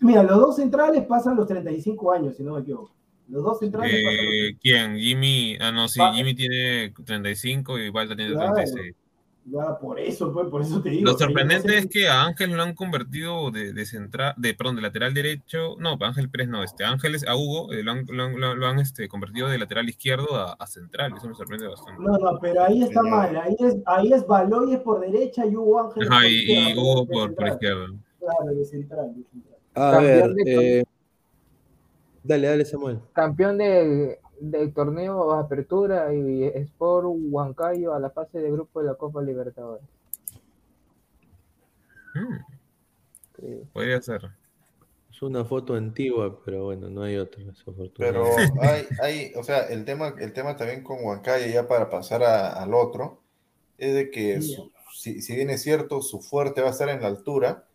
mira, 0.00 0.22
los 0.22 0.38
dos 0.38 0.56
centrales 0.56 1.04
pasan 1.04 1.36
los 1.36 1.46
35 1.46 2.12
años, 2.12 2.34
si 2.34 2.42
no 2.42 2.54
me 2.54 2.62
equivoco. 2.62 2.92
Los 3.28 3.42
dos 3.42 3.58
centrales 3.58 3.92
eh, 3.92 4.56
¿Quién? 4.58 4.96
Jimmy, 4.96 5.58
ah, 5.60 5.70
no, 5.70 5.86
sí, 5.86 6.00
Jimmy 6.14 6.34
tiene 6.34 6.94
35 7.04 7.78
y 7.78 7.90
Balta 7.90 8.16
tiene 8.16 8.34
36. 8.34 8.94
Ya, 9.46 9.78
por 9.78 10.00
eso, 10.00 10.32
pues, 10.32 10.48
por 10.48 10.62
eso 10.62 10.80
te 10.80 10.88
digo. 10.88 11.10
Lo 11.10 11.18
sorprendente 11.18 11.76
es 11.76 11.86
que 11.86 12.08
a 12.08 12.24
Ángel 12.24 12.52
lo 12.52 12.62
han 12.62 12.74
convertido 12.74 13.50
de, 13.50 13.74
de 13.74 13.84
central, 13.84 14.32
de, 14.38 14.54
perdón, 14.54 14.76
de 14.76 14.82
lateral 14.82 15.12
derecho, 15.12 15.76
no, 15.78 15.98
Ángel 16.00 16.30
Pérez 16.30 16.48
no, 16.48 16.62
este, 16.62 16.84
Ángeles, 16.84 17.26
a 17.28 17.36
Hugo, 17.36 17.70
eh, 17.72 17.82
lo 17.82 17.92
han, 17.92 18.06
lo, 18.08 18.66
han 18.66 18.78
este, 18.78 19.06
convertido 19.06 19.48
de 19.48 19.58
lateral 19.58 19.86
izquierdo 19.86 20.34
a, 20.36 20.54
a, 20.54 20.66
central, 20.66 21.12
eso 21.14 21.28
me 21.28 21.34
sorprende 21.34 21.68
bastante. 21.68 22.02
No, 22.02 22.16
no, 22.16 22.38
pero 22.40 22.62
ahí 22.62 22.82
está 22.82 23.02
mal, 23.02 23.36
ahí 23.36 23.56
es, 23.58 23.76
ahí 23.84 24.12
es 24.14 24.26
Baloyes 24.26 24.80
por 24.80 25.00
derecha 25.00 25.44
y 25.44 25.54
Hugo 25.54 25.80
Ángel 25.80 26.08
Ajá, 26.08 26.20
por 26.22 26.30
y, 26.30 26.36
izquierda. 26.36 26.70
Y 26.70 26.78
Hugo 26.78 27.06
por, 27.06 27.34
por, 27.34 27.48
izquierda. 27.48 27.86
Claro, 28.18 28.54
de 28.54 28.64
central, 28.64 29.14
de 29.14 29.24
central. 29.24 29.54
A 29.74 29.98
ver, 29.98 30.34
eh, 30.46 30.84
dale, 32.22 32.46
dale 32.46 32.64
Samuel. 32.64 33.00
Campeón 33.12 33.58
de 33.58 34.18
del 34.40 34.72
torneo 34.72 35.32
Apertura 35.32 36.12
y 36.14 36.44
Sport 36.44 37.06
Huancayo 37.08 37.94
a 37.94 38.00
la 38.00 38.10
fase 38.10 38.38
de 38.38 38.50
grupo 38.50 38.80
de 38.80 38.86
la 38.86 38.94
Copa 38.94 39.22
Libertadores. 39.22 39.84
Hmm. 42.14 42.54
Podría 43.72 44.00
ser. 44.00 44.30
Es 45.10 45.22
una 45.22 45.44
foto 45.44 45.74
antigua, 45.74 46.40
pero 46.44 46.64
bueno, 46.64 46.88
no 46.88 47.02
hay 47.02 47.16
otra. 47.16 47.42
Pero 47.96 48.24
hay, 48.60 48.86
hay, 49.00 49.32
o 49.36 49.44
sea, 49.44 49.66
el 49.68 49.84
tema, 49.84 50.14
el 50.18 50.32
tema 50.32 50.56
también 50.56 50.82
con 50.82 51.04
Huancayo, 51.04 51.46
ya 51.46 51.68
para 51.68 51.88
pasar 51.88 52.22
al 52.22 52.74
otro, 52.74 53.20
es 53.78 53.94
de 53.94 54.10
que 54.10 54.40
si, 54.40 55.20
si, 55.20 55.36
bien 55.36 55.50
es 55.50 55.62
cierto, 55.62 56.02
su 56.02 56.20
fuerte 56.20 56.62
va 56.62 56.68
a 56.68 56.70
estar 56.70 56.88
en 56.88 57.02
la 57.02 57.08
altura, 57.08 57.66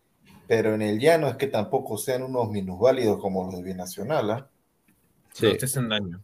pero 0.47 0.73
en 0.73 0.81
el 0.81 0.99
llano 0.99 1.27
es 1.27 1.35
que 1.35 1.47
tampoco 1.47 1.97
sean 1.97 2.23
unos 2.23 2.49
minusválidos 2.49 3.19
como 3.21 3.45
los 3.45 3.55
de 3.55 3.63
Binacional. 3.63 4.31
¿ah? 4.31 4.49
Sí. 5.33 5.47
No 5.47 5.57
te 5.57 5.65
hacen 5.65 5.89
daño. 5.89 6.21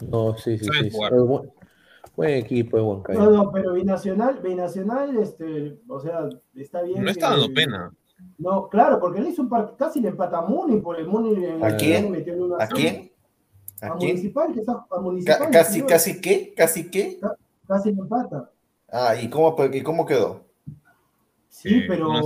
No, 0.00 0.36
sí, 0.36 0.58
sí, 0.58 0.66
sí. 0.66 0.90
Buen, 2.14 2.30
equipo, 2.30 2.78
buen 2.78 2.86
Huancayo. 2.86 3.18
No, 3.18 3.30
no, 3.30 3.52
pero 3.52 3.74
Binacional, 3.74 4.40
Binacional, 4.40 5.16
este, 5.18 5.78
o 5.88 6.00
sea, 6.00 6.28
está 6.54 6.82
bien. 6.82 7.04
No 7.04 7.10
está 7.10 7.30
dando 7.30 7.52
pena. 7.52 7.92
No, 8.38 8.68
claro, 8.68 8.98
porque 8.98 9.20
le 9.20 9.30
hizo 9.30 9.42
un 9.42 9.48
par... 9.48 9.76
casi 9.76 10.00
le 10.00 10.08
empata 10.08 10.38
a 10.38 10.42
Muni, 10.42 10.80
por 10.80 10.98
el 10.98 11.06
Muni 11.06 11.44
¿A 11.62 11.76
quién? 11.76 12.14
¿A 12.58 12.66
quién? 12.66 13.12
¿A, 13.82 13.94
Municipal, 13.94 14.52
que 14.54 14.60
está, 14.60 14.86
a 14.90 15.00
Municipal. 15.00 15.50
casi, 15.50 15.82
casi 15.82 16.20
qué, 16.20 16.54
casi 16.56 16.90
qué. 16.90 17.20
Casi 17.66 17.92
le 17.92 18.00
empata. 18.00 18.50
Ah, 18.90 19.14
¿y 19.20 19.28
cómo, 19.28 19.54
y 19.72 19.82
cómo 19.82 20.06
quedó? 20.06 20.46
Sí, 21.48 21.82
pero 21.88 22.22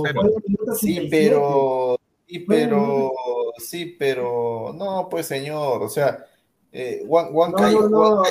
sí, 0.75 1.07
pero, 1.09 1.97
sí, 2.19 2.45
pero, 2.47 3.15
sí, 3.57 3.95
pero, 3.97 4.73
no, 4.77 5.07
pues 5.09 5.25
señor, 5.25 5.81
o 5.81 5.89
sea, 5.89 6.25
eh, 6.73 7.03
Huancayo, 7.05 7.89
no, 7.89 8.23
va 8.23 8.27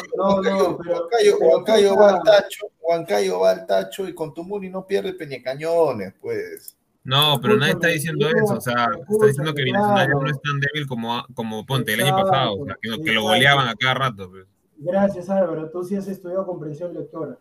al 2.09 2.22
tacho, 2.22 2.70
Huancayo 2.80 3.41
va 3.41 3.51
al 3.51 3.66
tacho 3.66 4.09
y 4.09 4.14
con 4.14 4.32
Tumuri 4.32 4.70
no 4.70 4.86
pierde 4.86 5.12
Peñacañones, 5.12 6.14
pues. 6.20 6.76
No, 7.05 7.38
pero 7.41 7.57
nadie 7.57 7.72
está 7.72 7.88
diciendo 7.88 8.28
eso, 8.28 8.55
o 8.55 8.61
sea, 8.61 8.88
está 9.09 9.26
diciendo 9.26 9.55
que 9.55 9.62
Binacional 9.62 10.09
no 10.11 10.30
es 10.30 10.41
tan 10.41 10.61
débil 10.61 10.86
como, 10.86 11.24
como 11.34 11.66
Ponte 11.66 11.95
el 11.95 12.03
año 12.03 12.16
pasado, 12.16 12.55
o 12.61 12.64
sea, 12.66 12.76
que, 12.80 13.12
lo 13.12 13.22
goleaban 13.22 13.68
a 13.68 13.74
cada 13.74 13.95
rato. 13.95 14.30
Pues. 14.30 14.47
Gracias, 14.76 15.28
Álvaro, 15.28 15.70
tú 15.70 15.84
sí 15.84 15.97
has 15.97 16.09
estudiado 16.09 16.47
comprensión 16.47 16.95
lectora. 16.95 17.38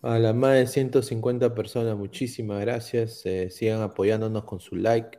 A 0.00 0.18
las 0.18 0.34
más 0.34 0.54
de 0.54 0.66
150 0.66 1.54
personas, 1.54 1.96
muchísimas 1.96 2.60
gracias. 2.60 3.26
Eh, 3.26 3.50
sigan 3.50 3.82
apoyándonos 3.82 4.44
con 4.44 4.60
su 4.60 4.76
like. 4.76 5.18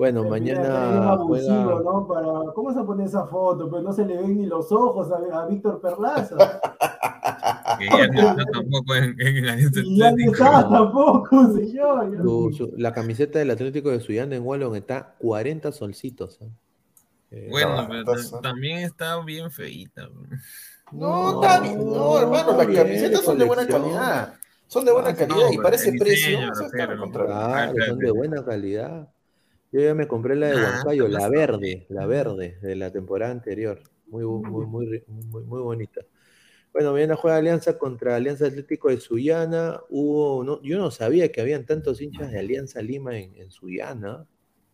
Bueno, 0.00 0.24
mañana. 0.24 1.14
juega... 1.18 1.52
¿no? 1.52 2.06
Para... 2.08 2.54
¿Cómo 2.54 2.72
se 2.72 2.82
pone 2.84 3.04
esa 3.04 3.26
foto? 3.26 3.68
Pues 3.68 3.82
no 3.82 3.92
se 3.92 4.06
le 4.06 4.16
ven 4.16 4.38
ni 4.38 4.46
los 4.46 4.72
ojos 4.72 5.08
a, 5.12 5.44
Víctor 5.44 5.78
Perlaza. 5.78 6.36
que 7.78 7.84
ya 7.84 8.06
no 8.06 8.30
está 8.30 8.44
tampoco 8.50 8.94
en, 8.94 9.14
en 9.20 9.44
la 9.44 9.56
Ya 9.58 10.10
no 10.12 10.32
está 10.32 10.66
tampoco, 10.70 11.52
señor. 11.54 12.78
la 12.78 12.94
camiseta 12.94 13.40
del 13.40 13.50
Atlético 13.50 13.90
de 13.90 14.00
Suyana 14.00 14.36
en 14.36 14.42
Wallon 14.42 14.74
está 14.74 15.16
40 15.18 15.70
solcitos. 15.70 16.40
¿eh? 16.40 16.50
Eh, 17.32 17.48
bueno, 17.50 17.86
pero 17.86 18.40
también 18.40 18.78
está 18.78 19.22
bien 19.22 19.50
feita. 19.50 20.08
No, 20.92 21.42
no, 21.42 21.74
no, 21.76 22.18
hermano, 22.18 22.56
las 22.56 22.66
camisetas 22.68 23.20
son 23.20 23.36
de 23.36 23.44
buena 23.44 23.66
calidad. 23.66 24.32
Son 24.66 24.82
de 24.82 24.92
buena 24.92 25.14
calidad 25.14 25.50
y 25.52 25.58
para 25.58 25.76
ese 25.76 25.92
precio. 25.92 26.38
Claro, 26.70 27.74
son 27.86 27.98
de 27.98 28.10
buena 28.10 28.42
calidad. 28.42 29.06
Yo 29.72 29.80
ya 29.80 29.94
me 29.94 30.08
compré 30.08 30.36
la 30.36 30.48
de 30.48 30.56
ah, 30.56 30.72
Huancayo, 30.76 31.08
la 31.08 31.28
verde, 31.28 31.86
la 31.88 32.06
verde 32.06 32.58
de 32.60 32.76
la 32.76 32.90
temporada 32.90 33.32
anterior. 33.32 33.80
Muy, 34.06 34.24
muy, 34.24 34.66
muy, 34.66 35.04
muy, 35.06 35.44
muy 35.44 35.60
bonita. 35.60 36.00
Bueno, 36.72 36.92
mañana 36.92 37.16
juega 37.16 37.36
Alianza 37.36 37.78
contra 37.78 38.16
Alianza 38.16 38.46
Atlético 38.46 38.88
de 38.88 38.98
Sullana. 38.98 39.80
Hubo, 39.88 40.60
yo 40.62 40.78
no 40.78 40.90
sabía 40.90 41.30
que 41.30 41.40
habían 41.40 41.66
tantos 41.66 42.00
hinchas 42.00 42.30
de 42.32 42.38
Alianza 42.38 42.82
Lima 42.82 43.18
en, 43.18 43.34
en 43.36 43.50
Sullana 43.50 44.26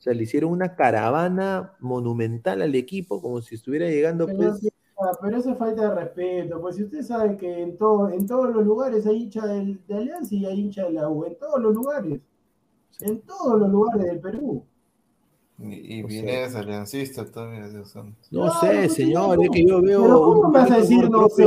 sea, 0.07 0.15
le 0.15 0.23
hicieron 0.23 0.53
una 0.53 0.75
caravana 0.77 1.75
monumental 1.81 2.63
al 2.63 2.75
equipo, 2.75 3.21
como 3.21 3.41
si 3.43 3.57
estuviera 3.57 3.89
llegando. 3.89 4.27
Pero, 4.27 4.39
pues... 4.39 4.73
pero 5.21 5.37
eso 5.37 5.51
es 5.51 5.59
falta 5.59 5.89
de 5.89 5.95
respeto, 5.95 6.61
pues 6.61 6.77
si 6.77 6.85
usted 6.85 7.03
sabe 7.03 7.37
que 7.37 7.63
en, 7.63 7.77
todo, 7.77 8.09
en 8.11 8.27
todos 8.27 8.55
los 8.55 8.65
lugares 8.65 9.07
hay 9.07 9.25
hincha 9.25 9.47
de, 9.47 9.79
Alianza 9.91 10.35
y 10.35 10.47
hay 10.47 10.61
hincha 10.61 10.85
de 10.85 10.93
la 10.93 11.09
U, 11.09 11.25
en 11.25 11.37
todos 11.37 11.61
los 11.61 11.75
lugares, 11.75 12.21
en 13.01 13.21
todos 13.23 13.59
los 13.59 13.69
lugares 13.69 14.05
del 14.05 14.21
Perú. 14.21 14.65
Y, 15.59 16.03
viene 16.03 16.45
ese 16.45 16.59
aliancista 16.59 17.25
también, 17.25 17.71
Dios 17.71 17.91
santo. 17.91 18.19
No, 18.31 18.51
sé, 18.61 18.89
señor, 18.91 19.43
es 19.43 19.51
que 19.51 19.65
yo 19.65 19.81
veo. 19.81 20.03
¿cómo 20.03 20.51
me 20.51 20.59
vas 20.61 20.71
a 20.71 20.79
decir 20.79 21.09
no 21.09 21.29
sé? 21.29 21.47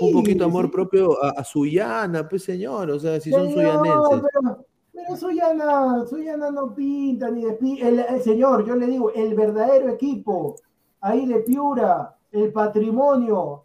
un 0.00 0.12
poquito 0.12 0.46
amor 0.46 0.70
propio 0.70 1.22
a, 1.22 1.30
a 1.30 1.44
Suyana, 1.44 2.28
pues 2.28 2.42
señor, 2.42 2.90
o 2.90 2.98
sea, 2.98 3.20
si 3.20 3.30
son 3.30 3.50
suyanenses. 3.52 4.22
Pero 4.92 5.16
Suyana, 5.16 6.04
Suyana 6.06 6.50
no 6.50 6.74
pinta 6.74 7.30
ni 7.30 7.44
despinta. 7.44 7.88
El, 7.88 8.22
señor, 8.22 8.66
yo 8.66 8.74
le 8.74 8.86
digo, 8.86 9.12
el 9.12 9.34
verdadero 9.34 9.88
equipo, 9.88 10.56
ahí 11.00 11.26
de 11.26 11.40
Piura, 11.40 12.16
el 12.32 12.52
patrimonio, 12.52 13.64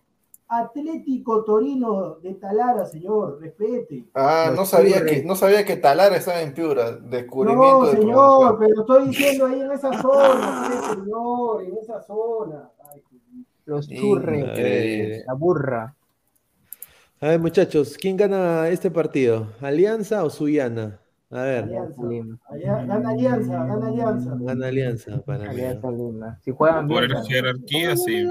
Atlético 0.57 1.43
Torino 1.43 2.15
de 2.21 2.33
Talara, 2.35 2.85
señor, 2.85 3.39
respete. 3.41 4.05
Ah, 4.13 4.51
no 4.55 4.65
sabía, 4.65 5.05
que, 5.05 5.23
no 5.23 5.35
sabía 5.35 5.65
que 5.65 5.77
Talara 5.77 6.17
estaba 6.17 6.41
en 6.41 6.53
Piura, 6.53 6.91
descubrimiento. 6.91 7.85
No, 7.85 7.91
señor, 7.91 8.57
pero 8.59 8.81
estoy 8.81 9.07
diciendo 9.09 9.45
ahí 9.45 9.61
en 9.61 9.71
esa 9.71 10.01
zona, 10.01 10.71
señor, 10.93 11.63
en 11.63 11.77
esa 11.77 12.01
zona. 12.01 12.69
Los 13.65 13.87
churres, 13.87 15.25
la 15.25 15.33
burra. 15.33 15.95
A 17.21 17.27
ver, 17.29 17.39
muchachos, 17.39 17.97
¿quién 17.99 18.17
gana 18.17 18.69
este 18.69 18.91
partido? 18.91 19.47
¿Alianza 19.61 20.23
o 20.23 20.29
Suyana? 20.29 20.99
A 21.35 21.43
ver. 21.43 21.63
Alianza. 21.65 22.01
Gana 22.85 23.09
Alianza, 23.09 23.65
gana 23.65 23.87
Alianza. 23.87 24.37
Gana 24.39 24.67
Alianza 24.67 25.21
para 25.23 25.49
Alianza 25.49 25.91
Lima. 25.91 26.39
Si 26.45 26.51
juegan 26.51 26.87
bien. 26.87 27.11
Por 27.11 27.27
jerarquía, 27.27 27.97
sí. 27.97 28.25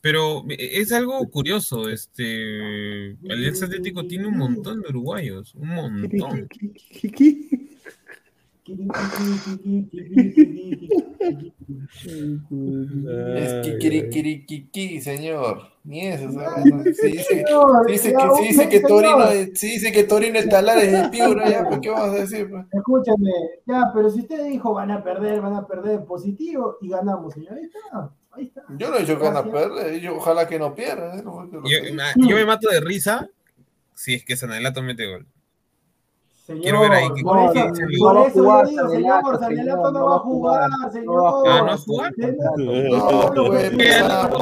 Pero 0.00 0.44
es 0.48 0.92
algo 0.92 1.28
curioso, 1.30 1.88
este 1.88 3.16
Alianza 3.30 3.66
Atlético 3.66 4.08
tiene 4.08 4.26
un 4.26 4.38
montón 4.38 4.82
de 4.82 4.88
uruguayos, 4.88 5.54
un 5.54 5.68
montón. 5.68 6.48
Es 13.36 13.66
kikirikirikiki, 13.66 15.00
señor. 15.00 15.78
Ni 15.84 16.06
eso, 16.06 16.30
¿sabes? 16.32 16.64
Si 16.98 17.12
dice, 17.12 17.44
dice, 17.86 18.12
que, 18.12 18.28
si 18.36 18.48
dice 18.48 18.68
que 18.68 18.80
Torino, 18.80 19.26
si 19.54 19.68
dice 19.68 19.90
que 19.90 20.04
Torino 20.04 20.38
es 20.38 20.46
talar 20.48 20.76
es 20.78 20.92
de 20.92 21.08
Piura, 21.08 21.48
ya, 21.48 21.66
pues, 21.66 21.80
¿qué 21.80 21.88
vamos 21.88 22.10
a 22.10 22.20
decir? 22.20 22.50
Pues? 22.50 22.66
Escúchame, 22.72 23.30
ya, 23.64 23.90
pero 23.94 24.10
si 24.10 24.20
usted 24.20 24.44
dijo 24.44 24.74
van 24.74 24.90
a 24.90 25.02
perder, 25.02 25.40
van 25.40 25.54
a 25.54 25.66
perder 25.66 26.04
positivo 26.04 26.76
y 26.82 26.90
ganamos, 26.90 27.32
señor, 27.32 27.54
ahí 27.54 27.64
está. 27.64 28.10
Ahí 28.32 28.44
está. 28.44 28.64
Yo 28.76 28.90
no 28.90 28.96
he 28.96 29.00
dicho 29.00 29.16
que 29.16 29.24
van 29.24 29.38
a 29.38 29.50
perder, 29.50 29.98
yo, 29.98 30.16
ojalá 30.16 30.46
que 30.46 30.58
no 30.58 30.74
pierdan. 30.74 31.20
¿eh? 31.20 31.22
yo, 31.24 32.26
yo, 32.28 32.36
me 32.36 32.44
mato 32.44 32.68
de 32.68 32.80
risa 32.80 33.30
si 33.94 34.12
es 34.14 34.24
que 34.26 34.36
Sanelato 34.36 34.82
mete 34.82 35.06
gol. 35.06 35.26
Señor, 36.48 36.62
Quiero 36.62 36.80
ver 36.80 36.92
ahí 36.92 37.08
que, 37.14 37.22
por 37.22 37.38
eso, 37.40 37.52
que, 37.52 37.60
por 37.98 38.16
eso 38.26 38.34
yo 38.34 38.64
digo, 38.64 38.88
señor, 38.88 39.38
Sanelato 39.38 39.92
no 39.92 40.06
va 40.06 40.16
a 40.16 40.18
jugar, 40.20 40.70
señor. 40.90 41.44
Ah, 41.46 41.58
¿no 41.58 41.66
va 41.66 41.72
a 41.74 41.76
jugar? 41.76 42.12
Han 42.16 42.60
hecho 42.88 43.52
el, 43.58 43.84
contrato, 43.84 44.34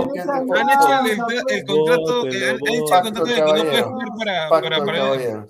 han 0.54 0.70
hecho 0.70 1.50
el 1.50 1.64
contrato 1.66 3.24
de 3.24 3.34
que 3.34 3.40
no 3.40 3.46
puede 3.48 3.82
jugar 3.82 4.08
para, 4.16 4.48
para, 4.48 4.84
para, 4.84 5.46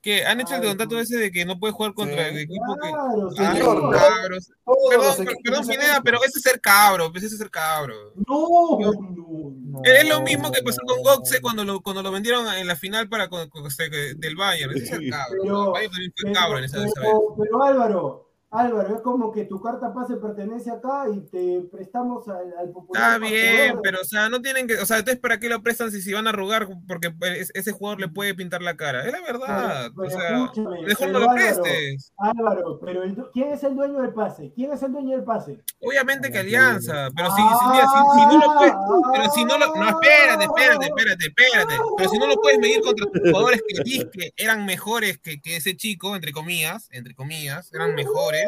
que 0.00 0.24
han 0.24 0.40
hecho 0.40 0.54
el 0.54 0.62
contrato 0.62 0.98
ese 0.98 1.18
de 1.18 1.30
que 1.30 1.44
no 1.44 1.58
puede 1.58 1.74
jugar 1.74 1.92
contra 1.92 2.28
el 2.28 2.38
equipo 2.38 2.76
que. 2.80 2.90
Claro, 3.36 3.90
cabros. 3.90 4.50
Perdón, 4.88 5.28
perdón, 5.44 5.66
Pineda, 5.66 6.00
pero 6.02 6.18
ese 6.24 6.38
es 6.38 6.42
ser 6.42 6.60
cabro, 6.60 7.12
ese 7.14 7.26
es 7.26 7.36
ser 7.36 7.50
cabro. 7.50 8.12
No, 8.26 8.78
no, 8.78 9.82
Es 9.84 10.08
lo 10.08 10.22
mismo 10.22 10.50
que 10.50 10.62
pasó 10.62 10.80
con 10.86 11.02
Goxe 11.02 11.40
cuando 11.40 11.64
lo, 11.64 11.80
cuando 11.80 12.02
lo 12.02 12.10
vendieron 12.10 12.46
en 12.54 12.66
la 12.66 12.76
final 12.76 13.08
para 13.08 13.28
con, 13.28 13.48
con, 13.50 13.64
del 13.64 14.36
Bayern. 14.36 14.72
Ese 14.72 14.84
es 14.84 14.88
ser 14.88 15.10
cabro. 15.10 15.38
Pero, 15.42 15.66
el 15.66 15.72
Bayern 15.72 15.92
también 15.92 16.12
fue 16.16 16.32
cabro 16.32 16.58
en 16.58 16.64
esa, 16.64 16.78
vez. 16.80 16.92
Pero 16.96 17.62
Álvaro, 17.62 18.29
Álvaro, 18.52 18.96
es 18.96 19.00
como 19.02 19.30
que 19.30 19.44
tu 19.44 19.62
carta 19.62 19.94
pase 19.94 20.16
pertenece 20.16 20.72
acá 20.72 21.04
y 21.08 21.20
te 21.20 21.60
prestamos 21.70 22.26
al, 22.26 22.52
al 22.58 22.70
popular. 22.70 23.14
Está 23.14 23.18
bien, 23.18 23.78
pero 23.80 24.00
o 24.00 24.04
sea, 24.04 24.28
no 24.28 24.42
tienen 24.42 24.66
que, 24.66 24.74
o 24.74 24.84
sea, 24.84 24.98
entonces 24.98 25.20
para 25.20 25.38
qué 25.38 25.48
lo 25.48 25.62
prestan 25.62 25.92
si, 25.92 26.02
si 26.02 26.12
van 26.12 26.26
a 26.26 26.30
arrugar 26.30 26.66
porque 26.88 27.14
ese 27.54 27.70
jugador 27.70 28.00
le 28.00 28.08
puede 28.08 28.34
pintar 28.34 28.60
la 28.60 28.76
cara. 28.76 29.06
Es 29.06 29.12
la 29.12 29.20
verdad. 29.20 29.92
o 29.96 30.10
sea, 30.10 30.50
mejor 30.84 31.10
no 31.10 31.18
lo 31.20 31.32
prestes. 31.32 32.12
Álvaro, 32.18 32.80
pero 32.80 33.02
¿quién 33.32 33.52
es 33.52 33.62
el 33.62 33.76
dueño 33.76 34.02
del 34.02 34.12
pase? 34.12 34.52
¿Quién 34.56 34.72
es 34.72 34.82
el 34.82 34.90
dueño 34.90 35.14
del 35.14 35.24
pase? 35.24 35.60
Obviamente 35.80 36.32
que 36.32 36.38
Alianza, 36.38 37.08
pero 37.14 37.28
si, 37.30 37.42
si, 37.42 38.20
si, 38.20 38.26
no 38.26 38.38
lo 38.38 38.58
puedes, 38.58 38.74
pero 39.12 39.30
si 39.30 39.44
no 39.44 39.58
lo, 39.58 39.76
no, 39.76 39.88
espérate, 39.90 40.44
espérate, 40.44 40.86
espérate, 40.86 41.26
espérate, 41.26 41.74
pero 41.96 42.10
si 42.10 42.18
no 42.18 42.26
lo 42.26 42.34
puedes 42.34 42.58
medir 42.58 42.80
contra 42.80 43.06
tus 43.06 43.30
jugadores 43.30 43.62
que, 43.68 44.10
que 44.10 44.32
eran 44.36 44.66
mejores 44.66 45.18
que, 45.18 45.40
que 45.40 45.56
ese 45.56 45.76
chico, 45.76 46.16
entre 46.16 46.32
comillas, 46.32 46.88
entre 46.90 47.14
comillas, 47.14 47.72
eran 47.72 47.94
mejores 47.94 48.39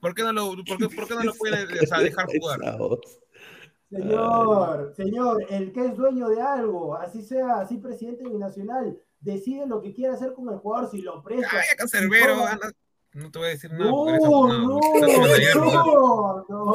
¿por 0.00 0.14
qué 0.14 0.22
no 0.22 0.32
lo, 0.32 0.56
por 0.64 0.78
qué, 0.78 0.88
por 0.88 1.08
qué 1.08 1.14
no 1.14 1.22
lo 1.24 1.34
puede 1.34 1.66
dejar 1.66 2.26
jugar? 2.38 2.60
Señor, 3.90 4.94
señor, 4.96 5.46
el 5.48 5.72
que 5.72 5.86
es 5.86 5.96
dueño 5.96 6.28
de 6.28 6.40
algo, 6.40 6.96
así 6.96 7.22
sea, 7.22 7.60
así 7.60 7.78
presidente 7.78 8.24
binacional, 8.24 8.98
decide 9.20 9.66
lo 9.66 9.80
que 9.80 9.92
quiere 9.94 10.14
hacer 10.14 10.32
con 10.32 10.48
el 10.48 10.58
jugador, 10.58 10.90
si 10.90 11.02
lo 11.02 11.22
presta. 11.22 11.48
Ay, 11.52 11.76
Cancerbero, 11.76 12.36
no 13.12 13.30
te 13.30 13.38
voy 13.38 13.48
a 13.48 13.50
decir 13.50 13.72
nada. 13.72 13.90
No, 13.90 14.04
no, 14.06 14.48
no, 14.48 14.80
no, 16.48 16.72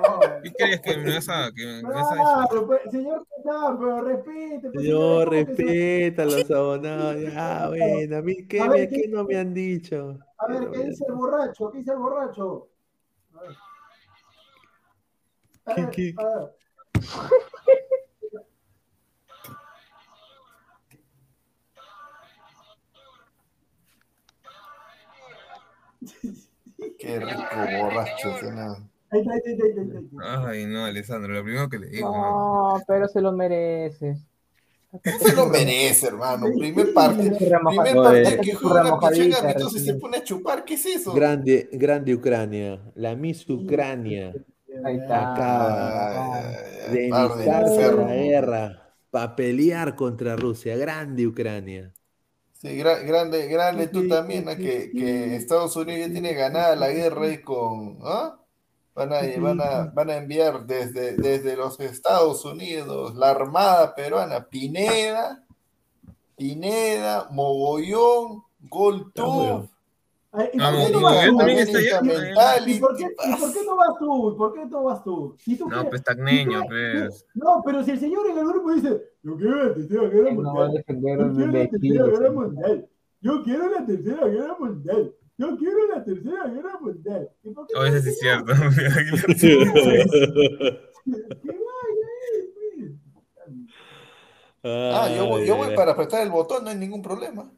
¿Qué 0.42 0.52
querías 0.52 0.80
que 0.80 0.96
me 0.96 1.14
vas 1.14 1.28
a, 1.28 1.50
que 1.54 1.66
me 1.66 1.82
vas 1.82 2.12
a 2.12 2.16
claro, 2.16 2.66
pues, 2.66 2.80
señor, 2.90 3.26
no, 3.44 3.78
pero 3.78 4.02
respete. 4.02 4.70
Pues, 4.70 4.84
señor, 4.84 5.30
respeta 5.30 6.22
a 6.22 6.26
los 6.26 6.50
abonados. 6.50 7.22
Ya, 7.22 7.68
bueno, 7.68 8.16
a 8.16 8.22
mí, 8.22 8.46
¿qué, 8.46 8.60
a 8.60 8.68
ver, 8.68 8.88
¿qué, 8.88 9.02
¿qué 9.02 9.08
no 9.08 9.24
me 9.24 9.36
han 9.36 9.54
dicho? 9.54 10.18
A 10.38 10.46
ver, 10.46 10.70
¿qué 10.70 10.84
dice 10.84 11.04
el 11.08 11.14
borracho? 11.14 11.70
¿Qué 11.70 11.78
dice 11.78 11.92
el 11.92 11.98
borracho? 11.98 12.68
A 13.34 13.40
ver. 13.42 13.56
¿Qué, 15.90 16.14
qué? 16.14 16.14
A 16.18 16.38
ver. 16.38 16.60
Qué 26.98 27.18
rico 27.18 27.56
borracho, 27.78 28.36
Ay, 29.10 30.66
no, 30.66 30.84
Alessandro, 30.84 31.32
lo 31.32 31.42
primero 31.42 31.68
que 31.68 31.78
le 31.78 31.88
digo. 31.88 32.10
No, 32.10 32.80
pero 32.86 33.08
se 33.08 33.20
lo 33.20 33.32
mereces. 33.32 34.18
Se 35.02 35.36
lo 35.36 35.46
merece, 35.46 36.08
hermano. 36.08 36.46
Primer 36.56 36.92
parte. 36.92 37.30
Primer 37.30 37.94
parte 37.94 38.40
que 38.40 38.54
juega 38.54 38.98
pichanga, 38.98 39.52
entonces 39.52 39.84
se 39.84 39.94
pone 39.94 40.18
a 40.18 40.24
chupar. 40.24 40.64
¿Qué 40.64 40.74
es 40.74 40.86
eso? 40.86 41.12
Grande, 41.12 41.68
grande 41.72 42.14
Ucrania. 42.14 42.80
La 42.94 43.14
Miss 43.14 43.48
Ucrania. 43.48 44.32
Ahí 44.84 44.96
está. 44.96 45.32
Acaba 45.32 46.40
de 46.90 47.06
iniciar 47.06 47.94
la 47.94 48.14
guerra 48.14 48.94
para 49.10 49.36
pelear 49.36 49.94
contra 49.94 50.36
Rusia. 50.36 50.76
Grande 50.76 51.26
Ucrania. 51.26 51.92
Sí, 52.54 52.76
grande, 52.76 53.46
grande 53.46 53.88
tú 53.88 54.06
también, 54.06 54.44
que, 54.44 54.90
que 54.90 55.34
Estados 55.34 55.74
Unidos 55.76 56.08
ya 56.08 56.12
tiene 56.12 56.34
ganada 56.34 56.76
la 56.76 56.90
guerra 56.90 57.26
ahí 57.26 57.40
con. 57.40 57.98
¿ah? 58.02 58.39
Van 59.00 59.14
a, 59.14 59.20
van 59.40 59.60
a, 59.62 59.90
van 59.94 60.10
a 60.10 60.18
enviar 60.18 60.66
desde, 60.66 61.16
desde 61.16 61.56
los 61.56 61.80
Estados 61.80 62.44
Unidos 62.44 63.14
la 63.14 63.30
Armada 63.30 63.94
Peruana, 63.94 64.44
Pineda, 64.44 65.42
Pineda, 66.36 67.26
Mogollón, 67.30 68.42
Goltov. 68.60 69.70
¿Y 70.52 70.58
por 72.78 72.94
qué 72.94 73.06
no 73.64 73.76
vas 73.76 73.98
tú? 73.98 74.36
¿Por 74.36 74.52
qué 74.52 74.66
no 74.66 74.82
vas 74.82 75.02
tú? 75.02 75.34
no, 75.66 75.88
pues 75.88 76.04
tacneño, 76.04 76.64
pues. 76.68 77.24
No, 77.32 77.62
pero 77.64 77.82
si 77.82 77.92
el 77.92 78.00
señor 78.00 78.28
en 78.28 78.36
el 78.36 78.46
grupo 78.46 78.74
dice, 78.74 79.00
yo 79.22 79.34
quiero 79.38 79.64
la 79.64 79.72
tercera 79.72 80.10
guerra 80.10 80.30
mundial. 80.30 80.74
Yo 80.76 80.84
quiero 81.32 81.52
la 81.52 81.70
tercera 81.70 82.04
guerra 82.04 82.32
mundial. 82.32 82.86
Yo 83.22 83.42
quiero 83.44 83.70
la 83.70 83.86
tercera 83.86 84.26
guerra 84.26 84.56
mundial. 84.58 85.14
Yo 85.40 85.56
quiero 85.56 85.86
la 85.86 86.04
tercera 86.04 86.46
guerra 86.48 86.78
mundial. 86.78 87.30
Eso 87.42 87.66
sí 88.02 88.08
es 88.10 88.18
cierto. 88.18 88.52
ah, 94.62 95.08
yo, 95.16 95.42
yo 95.42 95.56
voy 95.56 95.74
para 95.74 95.92
apretar 95.92 96.20
el 96.20 96.30
botón, 96.30 96.64
no 96.64 96.70
hay 96.70 96.76
ningún 96.76 97.00
problema. 97.00 97.50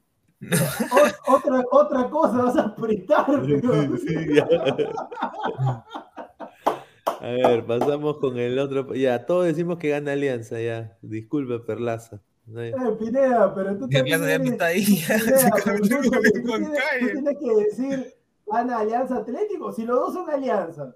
otra, 1.26 1.64
otra 1.72 2.08
cosa 2.08 2.44
vas 2.44 2.56
a 2.56 2.66
apretar. 2.66 3.26
a 7.20 7.20
ver, 7.20 7.66
pasamos 7.66 8.18
con 8.18 8.38
el 8.38 8.60
otro. 8.60 8.94
Ya, 8.94 9.26
todos 9.26 9.46
decimos 9.46 9.78
que 9.78 9.88
gana 9.88 10.12
Alianza, 10.12 10.60
ya. 10.60 10.96
Disculpe, 11.02 11.58
Perlaza. 11.58 12.22
Eh, 12.56 12.72
Pineda, 12.98 13.54
pero 13.54 13.78
tú 13.78 13.88
también 13.88 14.20
tienes, 14.20 14.58
tienes 17.12 17.38
que 17.38 17.54
decir 17.54 18.14
gana 18.46 18.78
Alianza 18.78 19.16
Atlético, 19.18 19.72
si 19.72 19.84
los 19.84 19.96
dos 19.96 20.14
son 20.14 20.30
alianzas. 20.30 20.94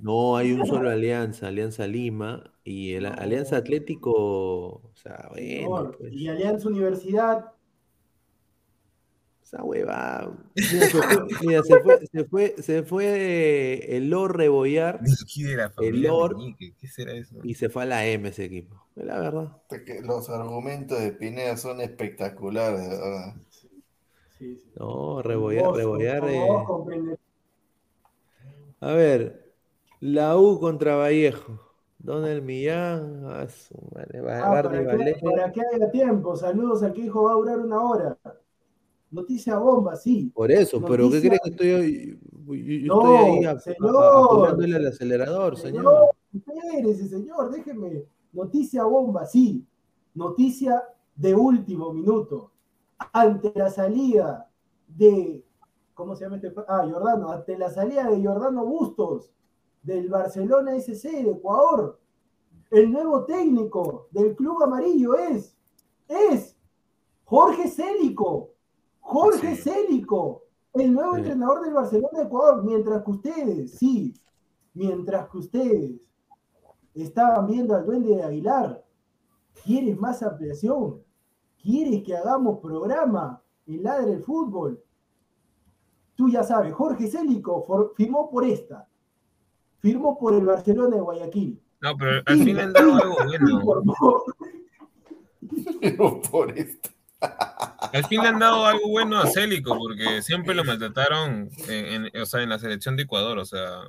No, 0.00 0.36
hay 0.36 0.52
un 0.52 0.66
solo 0.66 0.90
Alianza, 0.90 1.48
Alianza 1.48 1.86
Lima, 1.86 2.52
y 2.62 2.92
el 2.94 3.06
Alianza 3.06 3.56
Atlético, 3.56 4.12
o 4.12 4.92
sea, 4.94 5.28
bueno. 5.30 5.92
Pues. 5.98 6.12
Y 6.12 6.28
Alianza 6.28 6.68
Universidad, 6.68 7.52
esa 9.44 9.62
hueva. 9.62 10.32
Mira, 11.42 11.62
se 11.62 11.80
fue, 11.80 12.06
se 12.06 12.24
fue, 12.24 12.54
se 12.58 12.82
fue, 12.82 13.96
el 13.96 14.08
Lord 14.08 14.36
Rebollar. 14.36 15.00
El 15.80 16.02
Lord. 16.02 16.36
¿Qué 16.58 16.88
será 16.88 17.12
eso? 17.12 17.36
Y 17.42 17.54
se 17.54 17.68
fue 17.68 17.82
a 17.82 17.86
la 17.86 18.06
M 18.06 18.28
ese 18.28 18.46
equipo. 18.46 18.82
La 18.96 19.20
verdad. 19.20 19.56
Los 20.02 20.30
argumentos 20.30 20.98
de 20.98 21.12
Pineda 21.12 21.56
son 21.56 21.80
espectaculares, 21.82 22.88
¿verdad? 22.88 23.34
Sí, 23.50 24.56
sí. 24.56 24.72
No, 24.76 25.20
Rebollar, 25.20 25.72
Rebollar. 25.72 26.24
Eh. 26.28 27.16
A 28.80 28.92
ver, 28.92 29.52
la 30.00 30.38
U 30.38 30.58
contra 30.58 30.96
Vallejo. 30.96 31.60
Donald 31.98 32.42
Millán, 32.42 33.24
a 33.24 33.48
su 33.48 33.74
madre, 33.94 34.18
ah, 34.30 34.50
para, 34.50 34.70
que, 34.70 35.16
para 35.22 35.50
que 35.50 35.62
haya 35.62 35.90
tiempo, 35.90 36.36
saludos 36.36 36.82
al 36.82 36.92
que 36.92 37.00
dijo 37.00 37.22
va 37.22 37.30
a 37.30 37.34
durar 37.36 37.58
una 37.60 37.80
hora. 37.80 38.18
Noticia 39.14 39.56
bomba, 39.58 39.94
sí. 39.94 40.32
Por 40.34 40.50
eso, 40.50 40.82
pero 40.84 41.08
¿qué 41.08 41.20
crees 41.20 41.40
que 41.40 41.50
estoy, 41.50 42.18
yo, 42.84 42.96
no, 42.96 43.14
estoy 43.14 43.16
ahí 43.16 43.60
señor, 43.60 44.74
al 44.74 44.86
acelerador, 44.88 45.56
señor? 45.56 45.84
señor. 45.84 46.10
Espérese, 46.34 47.08
señor, 47.08 47.52
déjeme. 47.52 48.06
Noticia 48.32 48.82
bomba, 48.82 49.24
sí. 49.24 49.64
Noticia 50.14 50.82
de 51.14 51.32
último 51.32 51.92
minuto. 51.92 52.50
Ante 53.12 53.52
la 53.54 53.70
salida 53.70 54.50
de, 54.88 55.44
¿cómo 55.94 56.16
se 56.16 56.24
llama 56.24 56.36
este? 56.36 56.52
Ah, 56.66 56.84
Jordano, 56.90 57.30
ante 57.30 57.56
la 57.56 57.70
salida 57.70 58.10
de 58.10 58.20
Jordano 58.20 58.66
Bustos 58.66 59.30
del 59.84 60.08
Barcelona 60.08 60.74
SC 60.74 61.22
de 61.22 61.30
Ecuador, 61.30 62.00
el 62.72 62.90
nuevo 62.90 63.24
técnico 63.26 64.08
del 64.10 64.34
Club 64.34 64.60
Amarillo 64.64 65.14
es, 65.14 65.56
es 66.08 66.56
Jorge 67.22 67.68
Célico. 67.68 68.53
Jorge 69.04 69.54
Célico, 69.54 70.44
el 70.72 70.92
nuevo 70.92 71.16
entrenador 71.16 71.62
del 71.62 71.74
Barcelona 71.74 72.18
de 72.18 72.24
Ecuador, 72.24 72.64
mientras 72.64 73.04
que 73.04 73.10
ustedes, 73.10 73.72
sí, 73.72 74.14
mientras 74.72 75.28
que 75.28 75.38
ustedes 75.38 76.08
estaban 76.94 77.46
viendo 77.46 77.76
al 77.76 77.84
duende 77.84 78.16
de 78.16 78.22
Aguilar, 78.22 78.82
¿quieres 79.62 79.96
más 79.98 80.22
ampliación? 80.22 81.02
¿Quieres 81.62 82.02
que 82.02 82.16
hagamos 82.16 82.60
programa 82.60 83.42
en 83.66 83.82
Ladre 83.82 84.12
del 84.12 84.24
Fútbol? 84.24 84.82
Tú 86.16 86.30
ya 86.30 86.42
sabes, 86.42 86.72
Jorge 86.72 87.06
Célico 87.08 87.92
firmó 87.94 88.30
por 88.30 88.44
esta, 88.44 88.88
firmó 89.80 90.18
por 90.18 90.34
el 90.34 90.46
Barcelona 90.46 90.96
de 90.96 91.02
Guayaquil. 91.02 91.62
No, 91.82 91.96
pero 91.98 92.22
al 92.24 92.38
fin 92.42 92.58
han 92.58 92.72
dado 92.72 92.94
algo 92.94 93.16
bueno. 93.26 94.24
Firmó 95.80 96.22
por 96.22 96.58
esta. 96.58 96.90
Al 97.94 98.04
fin 98.06 98.22
le 98.22 98.28
han 98.28 98.40
dado 98.40 98.66
algo 98.66 98.88
bueno 98.88 99.20
a 99.20 99.26
Célico, 99.28 99.78
porque 99.78 100.20
siempre 100.20 100.52
lo 100.52 100.64
maltrataron 100.64 101.48
en, 101.68 102.10
o 102.20 102.26
sea, 102.26 102.42
en 102.42 102.48
la 102.48 102.58
selección 102.58 102.96
de 102.96 103.04
Ecuador. 103.04 103.38
O 103.38 103.44
sea, 103.44 103.82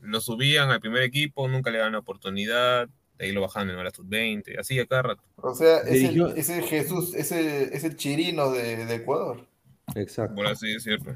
lo 0.00 0.20
subían 0.20 0.70
al 0.70 0.80
primer 0.80 1.04
equipo, 1.04 1.46
nunca 1.46 1.70
le 1.70 1.78
daban 1.78 1.92
la 1.92 2.00
oportunidad, 2.00 2.88
de 3.18 3.24
ahí 3.24 3.30
lo 3.30 3.42
bajaban 3.42 3.70
en 3.70 3.84
la 3.84 3.92
sub-20, 3.92 4.58
así 4.58 4.80
a 4.80 4.86
cada 4.86 5.02
rato. 5.02 5.22
O 5.36 5.54
sea, 5.54 5.78
es, 5.78 6.02
el, 6.02 6.64
Jesús, 6.64 7.14
es 7.14 7.30
el, 7.30 7.96
chirino 7.96 8.50
de, 8.50 8.92
Ecuador. 8.92 9.46
Exacto. 9.94 10.34
Por 10.34 10.48
así 10.48 10.72
decirlo. 10.72 11.14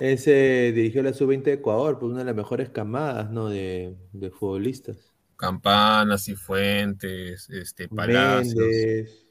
Ese 0.00 0.72
dirigió 0.74 1.02
la 1.02 1.12
sub-20 1.12 1.42
de 1.42 1.52
Ecuador, 1.52 1.98
pues 1.98 2.10
una 2.10 2.20
de 2.20 2.24
las 2.24 2.34
mejores 2.34 2.70
camadas, 2.70 3.30
¿no? 3.30 3.50
De, 3.50 3.94
de 4.14 4.30
futbolistas. 4.30 4.96
Campanas 5.36 6.26
y 6.28 6.36
Fuentes, 6.36 7.50
este, 7.50 7.88
Palacios. 7.88 8.56
Méndez. 8.56 9.21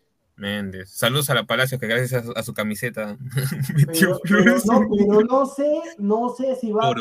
Saludos 0.85 1.30
a 1.30 1.35
la 1.35 1.45
Palacio 1.45 1.77
que 1.77 1.88
gracias 1.88 2.27
a, 2.35 2.43
su 2.43 2.53
camiseta 2.53 3.18
pero, 3.91 4.19
no, 4.65 5.22
no, 5.22 5.45
sé, 5.45 5.81
no 5.99 6.30
sé 6.30 6.55
si 6.55 6.72
va 6.72 6.93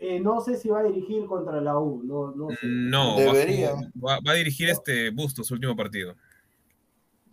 eh, 0.00 0.20
no, 0.20 0.40
sé 0.40 0.56
si 0.56 0.68
va 0.68 0.80
a 0.80 0.82
dirigir 0.84 1.26
contra 1.26 1.60
la 1.60 1.78
U, 1.78 2.02
no, 2.04 2.32
no 2.32 2.50
sé. 2.50 2.58
No, 2.62 3.16
debería. 3.16 3.72
Va, 3.96 4.18
a 4.24 4.34
dirigir 4.34 4.68
este 4.68 5.10
Busto, 5.10 5.42
su 5.42 5.54
último 5.54 5.74
partido. 5.74 6.14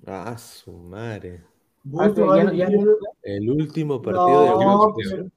Ah, 0.06 0.36
su 0.38 0.72
madre. 0.72 1.44
el 3.24 3.50
último 3.50 4.02
partido 4.02 4.94
de 4.98 5.32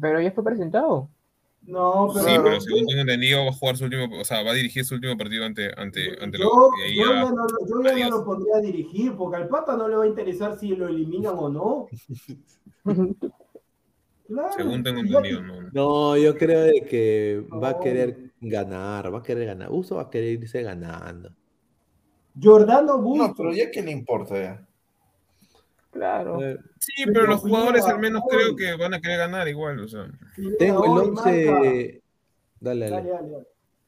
pero 0.00 0.20
ya 0.20 0.30
fue 0.32 0.44
presentado. 0.44 1.08
No, 1.62 2.10
pero. 2.12 2.26
Sí, 2.26 2.32
pero 2.42 2.60
según 2.60 2.86
tengo 2.86 3.00
entendido, 3.02 3.44
va 3.44 3.50
a 3.50 3.52
jugar 3.52 3.76
su 3.76 3.84
último, 3.84 4.08
o 4.18 4.24
sea, 4.24 4.42
va 4.42 4.50
a 4.52 4.54
dirigir 4.54 4.84
su 4.84 4.94
último 4.94 5.16
partido 5.16 5.44
ante, 5.44 5.70
ante, 5.76 6.16
ante 6.20 6.38
yo, 6.38 6.70
yo, 6.94 7.04
ya 7.12 7.30
no, 7.30 7.46
yo 7.68 7.96
ya 7.96 8.08
no 8.08 8.18
lo 8.18 8.24
pondría 8.24 8.56
a 8.56 8.60
dirigir, 8.60 9.14
porque 9.14 9.36
al 9.36 9.48
Papa 9.48 9.76
no 9.76 9.86
le 9.88 9.96
va 9.96 10.04
a 10.04 10.08
interesar 10.08 10.58
si 10.58 10.74
lo 10.74 10.88
eliminan 10.88 11.34
o 11.36 11.48
no. 11.48 11.86
claro, 14.26 14.52
según 14.56 14.82
tengo 14.82 15.00
entendido, 15.00 15.42
no. 15.42 15.70
No, 15.72 16.16
yo 16.16 16.36
creo 16.36 16.72
que 16.88 17.44
va 17.52 17.70
a 17.70 17.78
querer 17.78 18.32
ganar, 18.40 19.12
va 19.12 19.18
a 19.18 19.22
querer 19.22 19.46
ganar. 19.46 19.70
Uso 19.70 19.96
va 19.96 20.02
a 20.02 20.10
querer 20.10 20.42
irse 20.42 20.62
ganando. 20.62 21.30
Jordano 22.40 22.98
Busto. 22.98 23.28
No, 23.28 23.34
pero 23.34 23.52
ya 23.52 23.70
que 23.70 23.82
le 23.82 23.90
importa 23.92 24.34
ya. 24.34 24.66
Claro. 25.90 26.40
Eh, 26.42 26.58
sí, 26.78 27.04
pero 27.06 27.26
los 27.26 27.40
jugadores 27.40 27.84
al 27.84 27.98
menos 27.98 28.22
creo 28.28 28.54
que 28.54 28.76
van 28.76 28.94
a 28.94 29.00
querer 29.00 29.18
ganar 29.18 29.48
igual. 29.48 29.80
O 29.80 29.88
sea. 29.88 30.10
Tengo 30.58 30.84
el 30.84 31.08
11. 31.10 32.02
Dale 32.60 32.90
dale. 32.90 33.10
dale, 33.10 33.10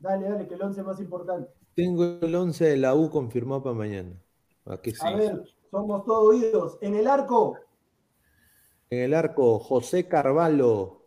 dale. 0.00 0.28
Dale, 0.28 0.48
que 0.48 0.54
el 0.54 0.62
11 0.62 0.80
es 0.80 0.86
más 0.86 1.00
importante. 1.00 1.50
Tengo 1.74 2.18
el 2.20 2.34
11 2.34 2.64
de 2.64 2.76
la 2.76 2.94
U 2.94 3.08
confirmado 3.08 3.62
para 3.62 3.76
mañana. 3.76 4.10
¿A, 4.66 4.78
sí? 4.82 4.92
a 5.00 5.16
ver, 5.16 5.42
somos 5.70 6.04
todos 6.04 6.34
oídos. 6.34 6.78
En 6.80 6.96
el 6.96 7.06
arco. 7.06 7.56
En 8.90 9.00
el 9.00 9.14
arco, 9.14 9.58
José 9.60 10.08
Carvalho. 10.08 11.02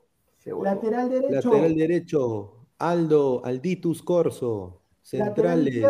Lateral 0.45 1.09
derecho. 1.09 1.49
Lateral 1.51 1.75
derecho, 1.75 2.53
Aldo 2.77 3.43
Alditus 3.43 4.01
Corso. 4.01 4.81
Centrales. 5.01 5.85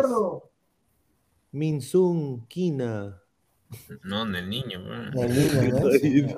Minsun 1.52 2.46
Quina. 2.48 3.22
No, 4.04 4.22
en 4.22 4.34
el 4.36 4.48
niño. 4.48 4.80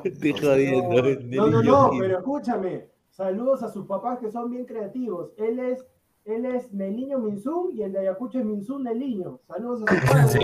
Estoy 0.04 0.32
jodiendo. 0.40 1.02
No, 1.26 1.46
no, 1.48 1.62
no, 1.62 1.90
pero 1.98 2.18
escúchame. 2.18 2.88
Saludos 3.10 3.62
a 3.62 3.72
sus 3.72 3.86
papás 3.86 4.18
que 4.20 4.30
son 4.30 4.50
bien 4.50 4.64
creativos. 4.64 5.32
Él 5.36 5.58
es, 5.58 5.84
él 6.24 6.44
es 6.46 6.72
Neliño 6.72 7.18
Minsun 7.18 7.70
y 7.74 7.82
el 7.82 7.92
de 7.92 8.00
Ayacucho 8.00 8.38
es 8.38 8.44
Minsun 8.44 8.84
Neliño. 8.84 9.40
Saludos 9.48 9.82
a 9.86 9.92
sus 9.92 10.00
papás. 10.10 10.36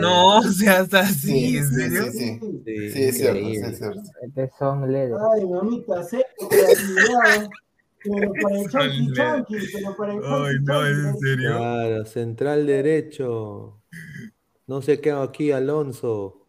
No, 0.00 0.38
o 0.38 0.42
sea, 0.42 0.80
está 0.80 1.00
así, 1.00 1.56
¿en 1.58 1.68
serio? 1.68 2.02
Sí, 2.10 2.40
sí, 2.40 2.90
sí. 2.90 3.02
es 3.04 3.16
cierto, 3.16 3.38
sí, 3.38 3.56
es 3.56 3.78
cierto. 3.78 4.02
Este 4.22 4.50
son 4.58 4.94
Ay, 4.94 5.46
mamita, 5.46 6.02
sé 6.02 6.24
creatividad. 6.50 7.48
Pero 8.02 8.32
para 8.42 8.60
el 8.60 8.70
chanqui 8.70 9.12
chanqui, 9.12 9.56
pero 9.72 9.96
para 9.96 10.14
el 10.14 10.20
Ay, 10.24 10.54
no, 10.62 10.86
es 10.86 10.98
en 10.98 11.18
serio. 11.18 11.56
Claro, 11.56 12.04
central 12.06 12.66
derecho. 12.66 13.82
No 14.66 14.82
sé 14.82 15.00
qué 15.00 15.10
hago 15.10 15.22
aquí, 15.22 15.52
Alonso. 15.52 16.46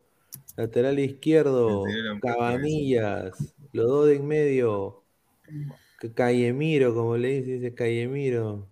Lateral 0.56 0.98
izquierdo, 0.98 1.84
Cabanillas. 2.22 3.56
Los 3.74 3.88
dos 3.88 4.08
de 4.08 4.16
en 4.16 4.28
medio. 4.28 5.04
Callemiro, 6.16 6.94
como 6.94 7.16
le 7.18 7.40
dice, 7.40 7.52
dice 7.54 7.74
Callemiro. 7.74 8.68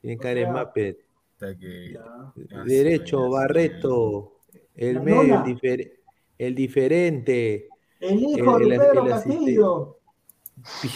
Tiene 0.00 0.16
cara 0.16 0.40
de 0.40 0.46
Muppet. 0.46 0.98
Derecho, 2.64 3.28
Barreto. 3.28 4.38
El 4.74 5.02
medio, 5.02 5.44
el, 6.38 6.54
diferente. 6.54 7.68
El 8.00 8.18
hijo 8.18 8.58
de 8.58 8.78
Pedro 8.78 9.06
Castillo. 9.06 9.98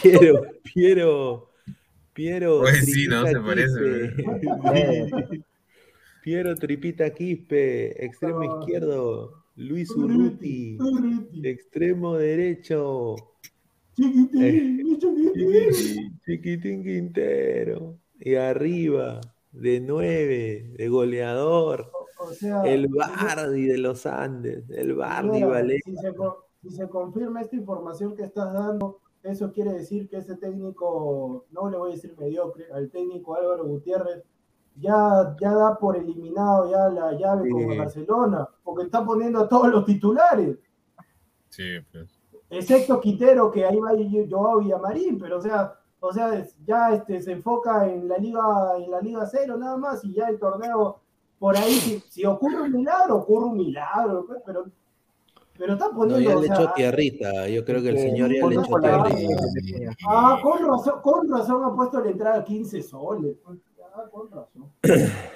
Piero, 0.02 0.42
Piero, 0.62 1.50
Piero. 2.14 2.60
Pues 2.60 2.84
sí, 2.86 3.06
no 3.06 3.26
se 3.26 3.40
parece. 3.40 4.14
Piero 6.22 6.54
Tripita 6.54 7.10
Quispe, 7.10 8.04
extremo 8.04 8.44
izquierdo, 8.44 9.44
Luis 9.56 9.90
Urruti, 9.90 10.76
extremo 11.42 12.16
derecho. 12.16 13.16
Chiquitín, 13.94 14.98
chiquitín. 14.98 16.20
Chiquitín 16.24 16.84
Quintero. 16.84 17.98
Y 18.18 18.34
arriba, 18.34 19.20
de 19.52 19.80
nueve, 19.80 20.70
de 20.76 20.88
goleador. 20.88 21.90
el 22.64 22.88
Bardi 22.88 23.66
de 23.66 23.78
los 23.78 24.04
Andes, 24.04 24.68
el 24.70 24.94
Bardi 24.94 25.42
vale. 25.42 25.80
Si 25.84 25.96
se, 25.96 26.12
si 26.62 26.70
se 26.70 26.88
confirma 26.88 27.40
esta 27.40 27.56
información 27.56 28.14
que 28.14 28.24
estás 28.24 28.52
dando, 28.52 29.00
eso 29.22 29.52
quiere 29.52 29.72
decir 29.72 30.08
que 30.08 30.18
ese 30.18 30.36
técnico, 30.36 31.46
no 31.50 31.70
le 31.70 31.78
voy 31.78 31.92
a 31.92 31.94
decir 31.94 32.14
mediocre, 32.18 32.66
al 32.72 32.90
técnico 32.90 33.34
Álvaro 33.36 33.64
Gutiérrez, 33.66 34.22
ya, 34.80 35.36
ya 35.40 35.54
da 35.54 35.78
por 35.78 35.96
eliminado 35.96 36.70
ya 36.70 36.88
la 36.88 37.12
llave 37.12 37.50
con 37.50 37.78
Barcelona, 37.78 38.48
porque 38.64 38.84
está 38.84 39.04
poniendo 39.04 39.40
a 39.40 39.48
todos 39.48 39.68
los 39.68 39.84
titulares. 39.84 40.58
Sí, 41.48 41.78
pues. 41.92 42.18
Excepto 42.48 43.00
Quintero, 43.00 43.50
que 43.50 43.64
ahí 43.64 43.78
va 43.78 43.92
Joao 44.28 44.58
Villamarín, 44.58 45.18
pero 45.18 45.38
o 45.38 45.40
sea, 45.40 45.74
o 46.00 46.12
sea, 46.12 46.44
ya 46.64 46.94
este, 46.94 47.20
se 47.20 47.32
enfoca 47.32 47.86
en 47.86 48.08
la 48.08 48.18
Liga, 48.18 48.40
en 48.78 48.90
la 48.90 49.00
Liga 49.00 49.26
Cero 49.26 49.56
nada 49.56 49.76
más, 49.76 50.04
y 50.04 50.14
ya 50.14 50.28
el 50.28 50.38
torneo, 50.38 51.00
por 51.38 51.56
ahí, 51.56 52.02
si, 52.08 52.24
ocurre 52.24 52.62
un 52.62 52.72
milagro, 52.72 53.18
ocurre 53.18 53.46
un 53.46 53.56
milagro, 53.56 54.24
pues, 54.26 54.40
pero 54.44 54.64
pero 55.56 55.74
está 55.74 55.90
poniendo. 55.90 56.30
No, 56.30 56.40
ya 56.40 56.40
le 56.40 56.46
echó 56.46 56.72
tierrita. 56.72 57.46
Yo 57.46 57.62
creo 57.66 57.82
que 57.82 57.90
el 57.90 57.98
señor 57.98 58.32
ya 58.32 58.46
le 58.46 58.54
echó 58.54 58.80
tierrita. 58.80 59.94
Ah, 60.08 60.40
con 60.42 60.66
razón, 60.66 61.02
con 61.02 61.30
razón 61.30 61.64
ha 61.64 61.76
puesto 61.76 62.00
la 62.00 62.10
entrada 62.10 62.38
a 62.38 62.44
15 62.44 62.82
soles. 62.82 63.36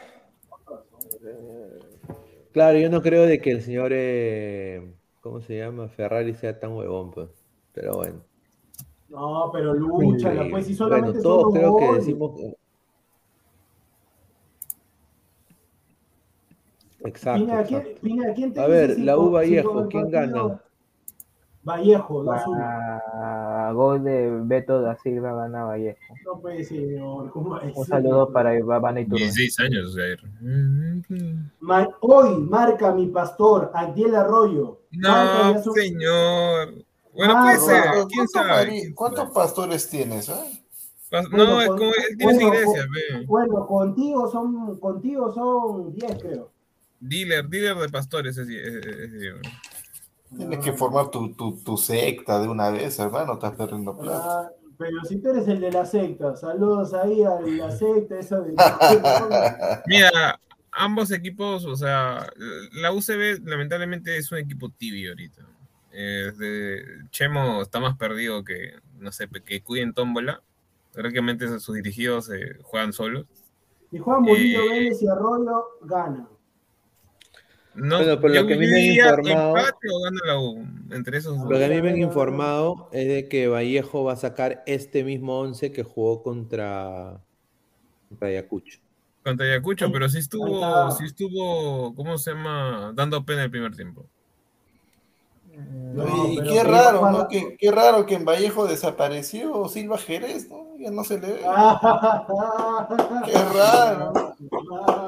Claro, 2.52 2.78
yo 2.78 2.88
no 2.88 3.02
creo 3.02 3.26
de 3.26 3.40
que 3.40 3.50
el 3.50 3.62
señor, 3.62 3.90
eh, 3.92 4.94
¿cómo 5.20 5.40
se 5.40 5.58
llama? 5.58 5.88
Ferrari 5.88 6.34
sea 6.34 6.60
tan 6.60 6.70
huevón, 6.72 7.10
pues. 7.10 7.28
Pero 7.72 7.96
bueno. 7.96 8.20
No, 9.08 9.50
pero 9.52 9.74
lucha, 9.74 10.32
pues 10.48 10.66
si 10.66 10.74
solamente 10.74 11.18
bueno, 11.18 11.22
todos 11.22 11.52
creo 11.52 11.76
que 11.76 11.92
decimos. 11.94 12.32
Exacto. 17.00 17.52
a 18.60 18.66
ver, 18.68 19.00
la 19.00 19.18
U 19.18 19.32
Vallejo, 19.32 19.88
¿quién 19.88 20.10
gana? 20.10 20.62
Vallejo, 21.64 22.22
la 22.22 22.38
Gol 23.74 24.04
de 24.04 24.30
Beto 24.44 24.80
da 24.80 24.96
Silva 24.96 25.34
gana 25.34 25.64
Vallejo. 25.64 25.98
No 26.24 26.40
puede 26.40 26.64
ser, 26.64 26.78
señor. 26.78 27.30
¿Cómo 27.30 27.60
es? 27.60 27.76
Un 27.76 27.86
saludo 27.86 28.32
para 28.32 28.56
Iván 28.58 28.98
y 28.98 29.04
16 29.04 29.60
años, 29.60 29.94
Jair. 29.94 30.20
Hoy 32.00 32.36
marca 32.40 32.92
mi 32.92 33.08
pastor, 33.08 33.70
Adiel 33.74 34.14
Arroyo. 34.14 34.80
No, 34.92 35.62
señor. 35.74 36.74
Bueno, 37.14 37.42
puede 37.42 37.58
ser. 37.58 37.82
¿Quién 38.08 38.28
sabe? 38.28 38.94
¿Cuántos 38.94 39.30
pastores 39.30 39.88
tienes? 39.88 40.28
Eh? 40.28 40.64
no, 41.30 41.60
es 41.60 41.68
como 41.68 41.84
él 41.84 42.16
tiene 42.18 42.32
bueno, 42.34 42.54
iglesia, 42.54 42.86
ve. 42.92 43.24
Bueno, 43.26 43.66
contigo 43.66 44.30
son, 44.30 44.78
contigo 44.78 45.32
son 45.32 45.94
10, 45.94 46.18
creo. 46.20 46.50
Dealer, 47.00 47.46
dealer 47.48 47.76
de 47.76 47.88
pastores 47.88 48.36
es, 48.38 48.48
es, 48.48 48.86
es, 48.86 49.34
Tienes 50.36 50.64
que 50.64 50.72
formar 50.72 51.10
tu, 51.10 51.34
tu, 51.34 51.56
tu, 51.62 51.76
secta 51.76 52.40
de 52.40 52.48
una 52.48 52.70
vez, 52.70 52.98
hermano, 52.98 53.34
estás 53.34 53.52
perdiendo 53.52 53.96
plata. 53.96 54.22
Ah, 54.24 54.50
pero 54.76 55.04
si 55.04 55.20
tú 55.20 55.30
eres 55.30 55.46
el 55.48 55.60
de 55.60 55.70
la 55.70 55.86
secta, 55.86 56.36
saludos 56.36 56.94
ahí 56.94 57.22
a 57.22 57.40
la 57.40 57.70
secta, 57.76 58.18
eso 58.18 58.42
de... 58.42 58.54
Mira, 59.86 60.38
ambos 60.72 61.10
equipos, 61.10 61.64
o 61.64 61.76
sea, 61.76 62.26
la 62.72 62.92
UCB 62.92 63.46
lamentablemente 63.46 64.16
es 64.16 64.30
un 64.32 64.38
equipo 64.38 64.70
tibio 64.70 65.10
ahorita. 65.10 65.46
Chemo 67.10 67.62
está 67.62 67.78
más 67.78 67.96
perdido 67.96 68.42
que, 68.44 68.74
no 68.98 69.12
sé, 69.12 69.28
que 69.44 69.62
cuiden 69.62 69.94
tómbola. 69.94 70.42
Prácticamente 70.92 71.58
sus 71.60 71.74
dirigidos 71.74 72.30
eh, 72.30 72.58
juegan 72.62 72.92
solos. 72.92 73.26
Y 73.90 73.98
Juan 73.98 74.22
Murillo 74.22 74.62
eh, 74.62 74.68
Vélez 74.68 75.02
y 75.02 75.08
Arroyo 75.08 75.64
gana. 75.82 76.28
No, 77.74 77.96
bueno, 77.96 78.20
por 78.20 78.30
lo 78.30 78.46
que 78.46 78.54
a 78.54 78.56
mí 78.56 78.66
me 78.66 78.76
han 78.76 78.84
informado. 78.86 79.56
Lo 81.48 81.58
que 81.58 81.64
a 81.64 81.68
mí 81.68 81.82
me 81.82 81.90
han 81.90 81.98
informado 81.98 82.88
es 82.92 83.08
de 83.08 83.28
que 83.28 83.48
Vallejo 83.48 84.04
va 84.04 84.12
a 84.12 84.16
sacar 84.16 84.62
este 84.66 85.02
mismo 85.02 85.40
11 85.40 85.72
que 85.72 85.82
jugó 85.82 86.22
contra, 86.22 87.20
contra 88.08 88.28
Ayacucho. 88.28 88.78
Contra 89.24 89.46
Ayacucho, 89.46 89.90
pero 89.90 90.08
sí 90.08 90.18
estuvo, 90.18 90.90
sí 90.92 91.04
estuvo, 91.04 91.94
¿cómo 91.94 92.16
se 92.16 92.32
llama? 92.32 92.92
Dando 92.94 93.24
pena 93.24 93.42
el 93.42 93.50
primer 93.50 93.74
tiempo. 93.74 94.06
y 95.52 96.40
qué 96.42 96.62
raro, 96.62 97.10
¿no? 97.10 97.26
Qué, 97.26 97.56
qué, 97.58 97.72
raro 97.72 98.06
que 98.06 98.14
en 98.14 98.24
Vallejo 98.24 98.66
desapareció 98.66 99.66
Silva 99.68 99.98
Jerez, 99.98 100.48
¿no? 100.48 100.76
Ya 100.78 100.92
no 100.92 101.02
se 101.02 101.18
le 101.18 101.26
ve. 101.26 101.40
qué 103.24 103.38
raro. 103.52 104.12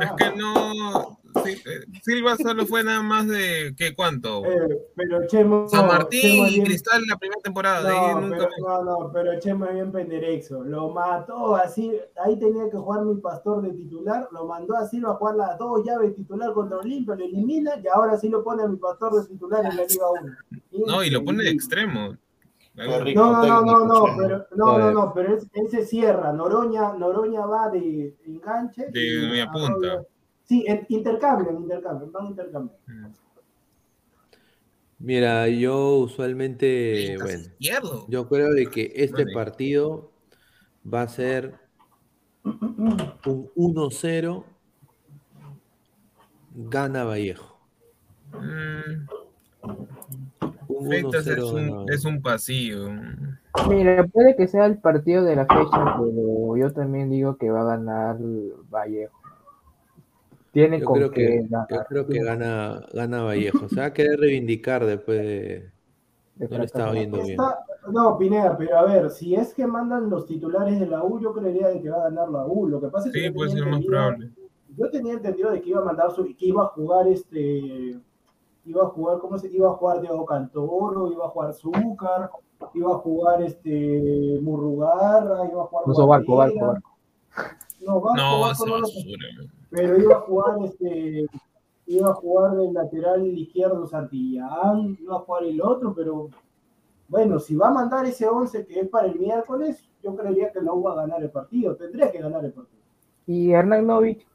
Es 0.01 0.11
que 0.13 0.37
no, 0.37 1.17
eh, 1.45 1.85
Silva 2.03 2.37
solo 2.37 2.67
fue 2.67 2.83
nada 2.85 3.03
más 3.03 3.27
de, 3.29 3.75
¿qué 3.77 3.95
cuánto? 3.95 4.45
Eh, 4.45 4.91
pero 4.95 5.27
Chemo, 5.27 5.69
San 5.69 5.87
Martín 5.87 6.47
y 6.47 6.63
Cristal 6.63 7.03
la 7.09 7.17
primera 7.17 7.41
temporada. 7.41 7.83
No, 8.15 8.31
pero, 8.31 8.49
no, 8.59 8.85
no, 8.85 9.13
pero 9.13 9.39
Chemo 9.41 9.67
es 9.67 9.75
bien 9.75 9.93
penderexo. 9.93 10.65
Lo 10.65 10.91
mató 10.91 11.57
así, 11.57 11.93
ahí 12.25 12.39
tenía 12.39 12.71
que 12.71 12.77
jugar 12.77 13.05
mi 13.05 13.21
pastor 13.21 13.63
de 13.63 13.71
titular, 13.71 14.29
lo 14.33 14.47
mandó 14.47 14.77
a 14.77 14.87
Silva 14.87 15.13
a 15.13 15.15
jugar 15.15 15.37
las 15.37 15.59
dos 15.59 15.85
llaves 15.85 16.15
titular 16.15 16.53
contra 16.53 16.79
Olimpio, 16.79 17.15
lo 17.15 17.25
elimina 17.25 17.73
y 17.83 17.87
ahora 17.89 18.17
sí 18.17 18.29
lo 18.29 18.43
pone 18.43 18.63
a 18.63 18.69
mi 18.69 18.77
pastor 18.77 19.21
de 19.21 19.29
titular 19.29 19.65
en 19.65 19.77
la 19.77 19.85
Liga 19.85 20.07
1. 20.11 20.87
No, 20.87 21.03
y 21.03 21.11
lo 21.11 21.25
pone 21.25 21.45
de 21.45 21.51
extremo. 21.51 22.17
No, 22.77 23.43
no, 23.43 23.63
no, 23.63 23.87
no, 23.87 24.05
pero, 24.19 24.47
no, 24.55 24.79
no, 24.79 24.91
no, 24.93 25.15
pero 25.15 25.39
ese 25.55 25.87
cierra. 25.87 26.31
Noroña, 26.33 26.93
Noroña 26.93 27.47
va 27.47 27.71
de 27.71 28.15
enganche. 28.27 28.89
De 28.91 29.29
media 29.31 29.51
punta. 29.51 30.05
Sí, 30.47 30.65
intercambian, 30.89 31.57
intercambian, 31.57 32.13
van 32.13 32.27
intercambiando. 32.27 32.79
Mira, 34.99 35.49
yo 35.49 35.97
usualmente, 35.97 37.17
bueno, 37.21 38.07
yo 38.09 38.29
creo 38.29 38.53
de 38.53 38.67
que 38.67 38.93
este 38.95 39.27
partido 39.27 40.11
va 40.83 41.03
a 41.03 41.09
ser 41.09 41.55
un 42.45 43.51
1-0 43.55 44.45
gana 46.55 47.05
Vallejo. 47.05 47.59
Mm. 48.33 49.07
es, 50.93 51.39
un, 51.39 51.87
es 51.93 52.05
un 52.05 52.23
pasillo. 52.23 52.89
Mira, 53.69 54.07
puede 54.07 54.37
que 54.37 54.49
sea 54.49 54.65
el 54.67 54.79
partido 54.79 55.25
de 55.25 55.37
la 55.37 55.45
fecha, 55.47 55.97
pero 55.99 56.57
yo 56.57 56.73
también 56.73 57.11
digo 57.11 57.37
que 57.37 57.51
va 57.51 57.63
a 57.63 57.77
ganar 57.77 58.17
Vallejo. 58.71 59.26
Tiene 60.57 60.81
yo 60.81 60.87
creo 60.87 61.11
que, 61.11 61.47
yo 61.51 61.85
creo 61.87 62.07
que 62.07 62.25
gana, 62.25 62.81
gana 62.95 63.25
Vallejo. 63.25 63.69
Se 63.69 63.79
va 63.79 63.87
a 63.89 63.93
querer 63.93 64.19
reivindicar 64.19 64.87
después 64.87 65.19
de. 65.19 65.71
No 66.37 66.57
le 66.57 66.65
estaba 66.65 66.93
viendo 66.93 67.23
bien. 67.23 67.37
No, 67.93 68.17
Pineda, 68.17 68.57
pero 68.57 68.79
a 68.79 68.85
ver, 68.87 69.11
si 69.11 69.35
es 69.35 69.53
que 69.53 69.67
mandan 69.67 70.09
los 70.09 70.25
titulares 70.25 70.81
de 70.81 70.87
la 70.87 71.05
U, 71.05 71.21
yo 71.21 71.35
creería 71.35 71.69
de 71.69 71.83
que 71.83 71.91
va 71.91 71.99
a 71.99 72.05
ganar 72.05 72.31
la 72.31 72.47
U. 72.47 72.69
Lo 72.69 72.81
que 72.81 72.89
pasa 72.89 73.09
es 73.09 73.15
que. 73.15 73.25
Sí, 73.25 73.31
puede 73.33 73.51
ser 73.51 73.67
más 73.67 73.85
probable. 73.85 74.31
Yo 74.79 74.89
tenía 74.89 75.13
entendido 75.13 75.51
de 75.51 75.61
que 75.61 75.69
iba 75.69 75.83
a 75.83 75.85
mandar 75.85 76.11
su. 76.13 76.25
que 76.25 76.47
iba 76.47 76.63
a 76.63 76.69
jugar 76.69 77.07
este. 77.07 78.01
Iba 78.65 78.83
a 78.83 78.87
jugar, 78.87 79.19
¿cómo 79.19 79.37
se 79.37 79.49
iba 79.49 79.69
a 79.69 79.75
jugar 79.75 80.01
Diego 80.01 80.25
Cantoro, 80.25 81.13
iba 81.13 81.27
a 81.27 81.29
jugar 81.29 81.53
Zúcar, 81.53 82.31
iba 82.73 82.93
a 82.93 82.99
jugar 82.99 83.43
este 83.43 84.39
Murrugarra, 84.41 85.51
iba 85.53 85.65
a 85.65 85.67
jugar. 85.67 85.87
No, 85.87 86.07
Barco, 86.07 86.37
Barco, 86.37 86.67
Barco. 86.67 86.96
No, 87.81 88.01
Barco, 88.01 88.17
no, 88.17 88.41
Barco, 88.41 88.67
no, 88.67 88.77
pero 89.71 89.99
iba 89.99 90.17
a 90.17 90.21
jugar 90.21 90.57
este 90.65 91.27
iba 91.87 92.11
a 92.11 92.15
jugar 92.15 92.57
del 92.57 92.73
lateral 92.73 93.27
izquierdo 93.27 93.87
Santillán, 93.87 94.99
iba 95.01 95.17
a 95.17 95.21
jugar 95.21 95.45
el 95.45 95.61
otro, 95.63 95.95
pero 95.95 96.31
bueno, 97.09 97.39
si 97.39 97.55
va 97.55 97.69
a 97.69 97.73
mandar 97.73 98.05
ese 98.07 98.27
11 98.27 98.67
que 98.67 98.81
es 98.81 98.89
para 98.89 99.07
el 99.07 99.19
miércoles, 99.19 99.89
yo 100.03 100.17
creería 100.17 100.51
que 100.51 100.61
no 100.61 100.83
va 100.83 100.93
a 100.93 100.97
ganar 100.97 101.23
el 101.23 101.31
partido, 101.31 101.77
tendría 101.77 102.11
que 102.11 102.19
ganar 102.19 102.45
el 102.45 102.53
partido. 102.53 102.83
¿Y 103.27 103.53
Hernán 103.53 103.87
Novich 103.87 104.27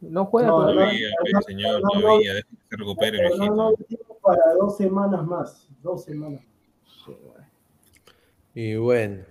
no 0.00 0.26
juega 0.26 0.48
no, 0.48 0.66
todavía? 0.66 1.08
No, 1.32 1.42
señor, 1.42 1.82
todavía, 1.82 2.32
se 2.34 2.76
recupere 2.76 3.18
el 3.26 3.38
no, 3.38 3.72
para 4.22 4.54
dos 4.54 4.76
semanas 4.76 5.26
más, 5.26 5.68
dos 5.82 6.04
semanas 6.04 6.42
Y 8.54 8.76
bueno, 8.76 9.24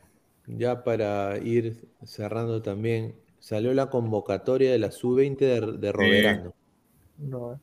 ya 0.48 0.84
para 0.84 1.38
ir 1.38 1.88
cerrando 2.04 2.62
también, 2.62 3.16
salió 3.44 3.74
la 3.74 3.90
convocatoria 3.90 4.72
de 4.72 4.80
la 4.80 4.90
sub-20 4.90 5.38
de, 5.38 5.78
de 5.78 5.91
Roberano. 5.91 6.53
No. 7.18 7.60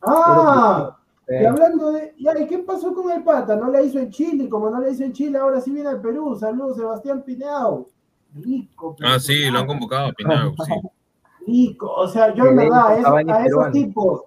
Ah, 0.00 0.96
y 1.28 1.44
hablando 1.44 1.92
de. 1.92 2.14
¿Y 2.16 2.46
qué 2.46 2.58
pasó 2.60 2.94
con 2.94 3.12
el 3.12 3.22
pata? 3.22 3.54
No 3.54 3.70
la 3.70 3.82
hizo 3.82 3.98
en 3.98 4.10
Chile, 4.10 4.48
como 4.48 4.70
no 4.70 4.80
la 4.80 4.88
hizo 4.88 5.04
en 5.04 5.12
Chile, 5.12 5.36
ahora 5.36 5.60
sí 5.60 5.72
viene 5.72 5.90
al 5.90 6.00
Perú. 6.00 6.34
Saludos, 6.40 6.78
Sebastián 6.78 7.22
Pineao. 7.22 7.86
Rico. 8.34 8.96
Ah, 9.02 9.20
sí, 9.20 9.50
lo 9.50 9.58
han 9.58 9.66
convocado 9.66 10.08
a 10.08 10.12
Pineao, 10.12 10.54
sí. 10.64 10.72
Rico, 11.46 11.92
o 11.92 12.08
sea, 12.08 12.32
yo 12.34 12.46
en 12.46 12.56
verdad, 12.56 13.04
a, 13.28 13.44
esos 13.44 13.70
tipos, 13.72 14.22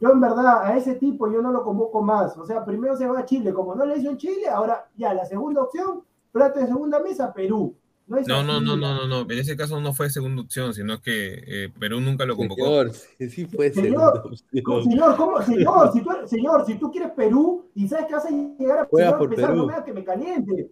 yo 0.00 0.12
en 0.12 0.20
verdad, 0.22 0.62
a 0.64 0.74
ese 0.78 0.94
tipo 0.94 1.30
yo 1.30 1.42
no 1.42 1.52
lo 1.52 1.62
convoco 1.62 2.00
más. 2.00 2.38
O 2.38 2.46
sea, 2.46 2.64
primero 2.64 2.96
se 2.96 3.06
va 3.06 3.20
a 3.20 3.26
Chile, 3.26 3.52
como 3.52 3.74
no 3.74 3.84
le 3.84 3.98
hizo 3.98 4.08
en 4.08 4.16
Chile, 4.16 4.48
ahora 4.48 4.88
ya 4.96 5.12
la 5.12 5.26
segunda 5.26 5.60
opción, 5.60 6.02
plato 6.32 6.58
de 6.58 6.68
segunda 6.68 7.00
mesa, 7.00 7.34
Perú. 7.34 7.76
No, 8.06 8.42
no, 8.42 8.60
no, 8.60 8.76
no, 8.76 8.94
no, 8.94 9.06
no, 9.06 9.20
En 9.22 9.38
ese 9.38 9.56
caso 9.56 9.80
no 9.80 9.94
fue 9.94 10.10
segunda 10.10 10.42
opción, 10.42 10.74
sino 10.74 11.00
que 11.00 11.42
eh, 11.46 11.70
Perú 11.78 12.00
nunca 12.00 12.26
lo 12.26 12.36
convocó. 12.36 12.64
Señor, 12.64 12.92
sí 12.92 13.46
fue 13.46 13.72
señor, 13.72 14.22
opción. 14.24 14.84
Señor, 14.84 15.16
¿cómo? 15.16 15.42
Señor, 15.42 15.92
si 15.92 16.00
tú, 16.02 16.10
señor, 16.26 16.66
si 16.66 16.74
tú 16.74 16.90
quieres 16.90 17.12
Perú 17.12 17.70
y 17.74 17.88
sabes 17.88 18.06
que 18.06 18.14
vas 18.14 18.26
a 18.26 18.30
llegar 18.30 18.78
a 18.80 18.84
Juega 18.86 19.18
por 19.18 19.34
Perú. 19.34 19.54
no 19.54 19.66
me 19.66 19.84
que 19.84 19.92
me 19.92 20.04
caliente. 20.04 20.70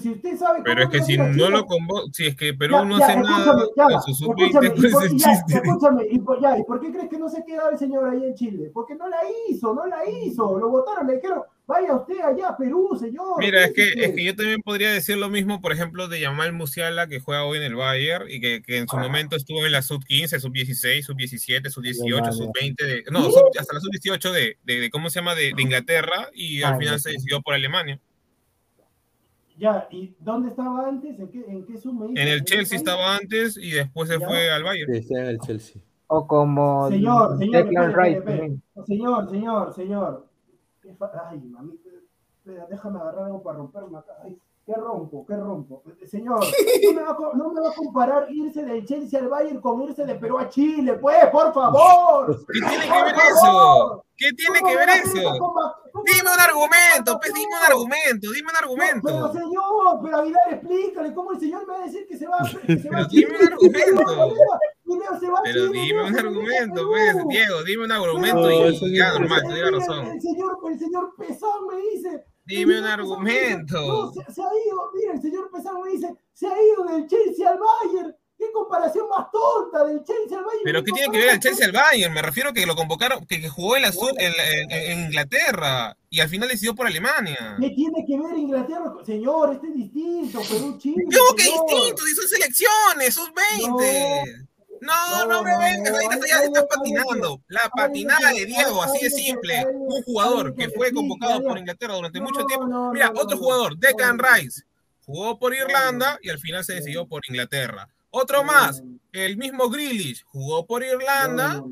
Si 0.00 0.10
usted 0.10 0.36
sabe 0.36 0.60
Pero 0.62 0.84
es 0.84 0.90
que 0.90 1.02
si 1.02 1.16
no 1.16 1.50
lo 1.50 1.66
convoca, 1.66 2.04
si 2.12 2.26
es 2.26 2.36
que 2.36 2.54
Perú 2.54 2.84
no 2.84 2.96
hace 2.96 3.16
nada 3.16 3.66
sub-20, 4.06 4.74
pues 4.76 5.04
es 5.04 5.16
chiste. 5.16 5.54
Escúchame, 5.54 6.06
y 6.08 6.20
por, 6.20 6.40
ya, 6.40 6.56
¿y 6.56 6.62
por 6.62 6.80
qué 6.80 6.92
crees 6.92 7.08
que 7.08 7.18
no 7.18 7.28
se 7.28 7.44
queda 7.44 7.68
el 7.70 7.78
señor 7.78 8.08
ahí 8.08 8.24
en 8.24 8.34
Chile? 8.34 8.70
Porque 8.72 8.94
no 8.94 9.08
la 9.08 9.18
hizo, 9.48 9.74
no 9.74 9.84
la 9.86 10.08
hizo. 10.08 10.56
Lo 10.56 10.68
votaron, 10.68 11.08
le 11.08 11.16
dijeron, 11.16 11.42
vaya 11.66 11.94
usted 11.94 12.20
allá 12.20 12.48
a 12.50 12.56
Perú, 12.56 12.96
señor. 12.98 13.38
Mira, 13.38 13.64
es 13.64 13.72
que, 13.72 13.82
es 13.96 14.14
que 14.14 14.24
yo 14.24 14.36
también 14.36 14.60
podría 14.62 14.92
decir 14.92 15.16
lo 15.16 15.28
mismo, 15.28 15.60
por 15.60 15.72
ejemplo, 15.72 16.08
de 16.08 16.20
Yamal 16.20 16.52
Musiala, 16.52 17.06
que 17.06 17.20
juega 17.20 17.44
hoy 17.44 17.58
en 17.58 17.64
el 17.64 17.74
Bayern 17.74 18.30
y 18.30 18.40
que, 18.40 18.62
que 18.62 18.78
en 18.78 18.88
su 18.88 18.96
ah. 18.96 19.02
momento 19.02 19.36
estuvo 19.36 19.64
en 19.64 19.72
la 19.72 19.82
sub-15, 19.82 20.38
sub-16, 20.40 21.02
sub-17, 21.02 21.70
sub-18, 21.70 22.32
sub-20, 22.32 23.10
no, 23.10 23.26
hasta 23.58 23.74
la 23.74 23.80
sub-18 23.80 24.32
de, 24.32 24.58
de, 24.64 24.80
de, 24.80 24.90
¿cómo 24.90 25.10
se 25.10 25.20
llama?, 25.20 25.34
de, 25.34 25.52
de 25.54 25.62
Inglaterra 25.62 26.28
y 26.34 26.62
al 26.62 26.78
final 26.78 27.00
se 27.00 27.10
decidió 27.10 27.40
por 27.42 27.54
Alemania. 27.54 28.00
Ya, 29.58 29.86
¿y 29.90 30.14
dónde 30.18 30.48
estaba 30.48 30.88
antes? 30.88 31.18
¿En 31.18 31.28
qué, 31.28 31.44
en 31.46 31.64
qué 31.64 31.74
En 32.20 32.28
el 32.28 32.42
Chelsea 32.44 32.76
estaba 32.76 33.14
antes 33.16 33.56
y 33.56 33.70
después 33.70 34.08
se 34.08 34.18
fue 34.18 34.50
al 34.50 34.64
Bayern. 34.64 35.02
Sí, 35.02 35.14
en 35.14 35.26
el 35.26 35.38
Chelsea. 35.38 35.80
O 36.08 36.26
como. 36.26 36.88
Señor, 36.88 37.38
señor, 37.38 37.68
señor, 38.86 39.30
señor, 39.30 39.74
señor. 39.74 40.31
Ay, 41.28 41.40
mami, 41.40 41.78
déjame 42.44 43.00
agarrar 43.00 43.24
algo 43.26 43.42
para 43.42 43.58
romperme 43.58 43.98
acá. 43.98 44.12
Ay, 44.22 44.38
¿Qué 44.64 44.74
rompo? 44.74 45.26
¿Qué 45.26 45.36
rompo? 45.36 45.82
Señor, 46.08 46.38
no 46.38 46.92
me, 46.92 47.02
va 47.02 47.10
a, 47.10 47.36
no 47.36 47.52
me, 47.52 47.60
va 47.60 47.70
a, 47.70 47.74
comparar 47.74 48.26
irse 48.30 48.64
del 48.64 48.86
Chelsea 48.86 49.18
al 49.18 49.28
Bayern 49.28 49.60
con 49.60 49.82
irse 49.82 50.04
de 50.04 50.14
Perú 50.14 50.38
a 50.38 50.48
Chile, 50.48 50.94
pues, 50.94 51.26
por 51.32 51.52
favor. 51.52 52.46
¿Qué 52.46 52.60
tiene 52.60 52.84
que 52.84 53.02
ver 53.02 53.14
eso? 53.28 54.04
¿Qué 54.16 54.30
tiene 54.36 54.60
que 54.60 54.76
ver 54.76 54.88
eso? 54.88 55.32
Dime 56.04 56.30
un 56.32 56.40
argumento, 56.40 57.18
pues, 57.18 57.34
dime 57.34 57.56
un 57.58 57.72
argumento, 57.72 58.30
dime 58.30 58.50
un 58.50 58.56
argumento. 58.56 59.00
pero 59.02 59.32
señor, 59.32 60.00
pero 60.00 60.18
Aguilar, 60.18 60.52
explícale, 60.52 61.12
¿cómo 61.12 61.32
el 61.32 61.40
señor 61.40 61.66
me 61.66 61.72
va 61.72 61.80
a 61.80 61.86
decir 61.86 62.06
que 62.06 62.16
se 62.16 62.28
va, 62.28 62.38
que 62.64 62.78
se 62.78 62.88
va 62.88 63.00
a 63.00 63.08
Chile? 63.08 63.26
Dime 63.26 63.46
un 63.46 63.52
argumento. 63.52 64.04
Pero 65.44 65.68
dime 65.68 66.02
un 66.04 66.18
argumento, 66.18 66.86
pues, 66.88 67.16
Diego, 67.28 67.62
dime 67.64 67.84
un 67.84 67.92
argumento 67.92 68.50
y 68.50 68.96
ya, 68.96 69.12
normal, 69.12 69.42
te 69.48 69.70
razón. 69.70 70.06
El 70.06 70.20
señor, 70.20 70.58
el 70.70 70.78
señor 70.78 71.14
Pesón 71.16 71.66
me 71.70 71.80
dice 71.80 72.24
Dime 72.44 72.80
un 72.80 72.86
argumento. 72.86 73.80
No, 73.80 74.12
se, 74.12 74.32
se, 74.32 74.42
ha 74.42 74.46
ido, 74.66 74.90
mira, 74.94 75.14
el 75.14 75.22
señor 75.22 75.50
Pesano 75.50 75.80
me 75.80 75.92
dice, 75.92 76.12
se 76.32 76.46
ha 76.46 76.54
ido 76.60 76.84
del 76.84 77.06
Chelsea 77.06 77.48
al 77.48 77.58
Bayern. 77.58 78.16
¿Qué 78.36 78.50
comparación 78.50 79.08
más 79.08 79.30
tonta 79.30 79.84
del 79.84 80.02
Chelsea 80.02 80.36
al 80.36 80.44
Bayern? 80.44 80.64
Pero 80.64 80.82
¿qué 80.82 80.90
tiene 80.90 81.12
que 81.12 81.18
ver 81.18 81.34
el 81.34 81.38
Chelsea 81.38 81.64
al 81.64 81.72
Bayern? 81.72 82.12
Me 82.12 82.22
refiero 82.22 82.50
a 82.50 82.52
que 82.52 82.66
lo 82.66 82.74
convocaron, 82.74 83.24
que, 83.26 83.40
que 83.40 83.48
jugó 83.48 83.76
en, 83.76 83.82
la 83.82 83.92
sur, 83.92 84.10
en, 84.18 84.32
en, 84.32 84.72
en, 84.72 85.04
Inglaterra 85.06 85.96
y 86.10 86.18
al 86.18 86.28
final 86.28 86.48
decidió 86.48 86.74
por 86.74 86.88
Alemania. 86.88 87.56
¿Qué 87.60 87.70
tiene 87.70 88.04
que 88.04 88.18
ver 88.18 88.36
Inglaterra? 88.36 88.92
Señor, 89.06 89.52
este 89.52 89.68
es 89.68 89.74
distinto, 89.74 90.40
Perú, 90.40 90.76
Chile. 90.78 91.04
¿Cómo 91.04 91.36
que 91.36 91.44
distinto? 91.44 92.02
Si 92.04 92.14
son 92.16 92.28
selecciones, 92.28 93.14
sus 93.14 93.30
20. 93.32 93.68
No, 93.68 94.48
no, 94.82 95.42
me 95.42 95.58
vengas, 95.58 95.94
ya 96.28 96.44
estás 96.44 96.66
patinando. 96.66 97.40
La 97.48 97.70
patinada 97.74 98.30
de 98.30 98.46
Diego, 98.46 98.82
así 98.82 99.04
de 99.04 99.10
simple. 99.10 99.64
Un 99.72 100.02
jugador 100.02 100.54
que 100.54 100.68
fue 100.70 100.92
convocado 100.92 101.42
por 101.42 101.58
Inglaterra 101.58 101.94
durante 101.94 102.20
mucho 102.20 102.44
tiempo. 102.46 102.90
Mira, 102.92 103.12
otro 103.14 103.38
jugador, 103.38 103.76
Declan 103.78 104.18
Rice, 104.18 104.62
jugó 105.06 105.38
por 105.38 105.54
Irlanda 105.54 106.18
y 106.22 106.30
al 106.30 106.38
final 106.38 106.64
se 106.64 106.74
decidió 106.74 107.06
por 107.06 107.22
Inglaterra. 107.28 107.88
Otro 108.10 108.44
más, 108.44 108.82
el 109.12 109.36
mismo 109.36 109.70
Grealish, 109.70 110.24
jugó 110.26 110.66
por 110.66 110.82
Irlanda 110.82 111.64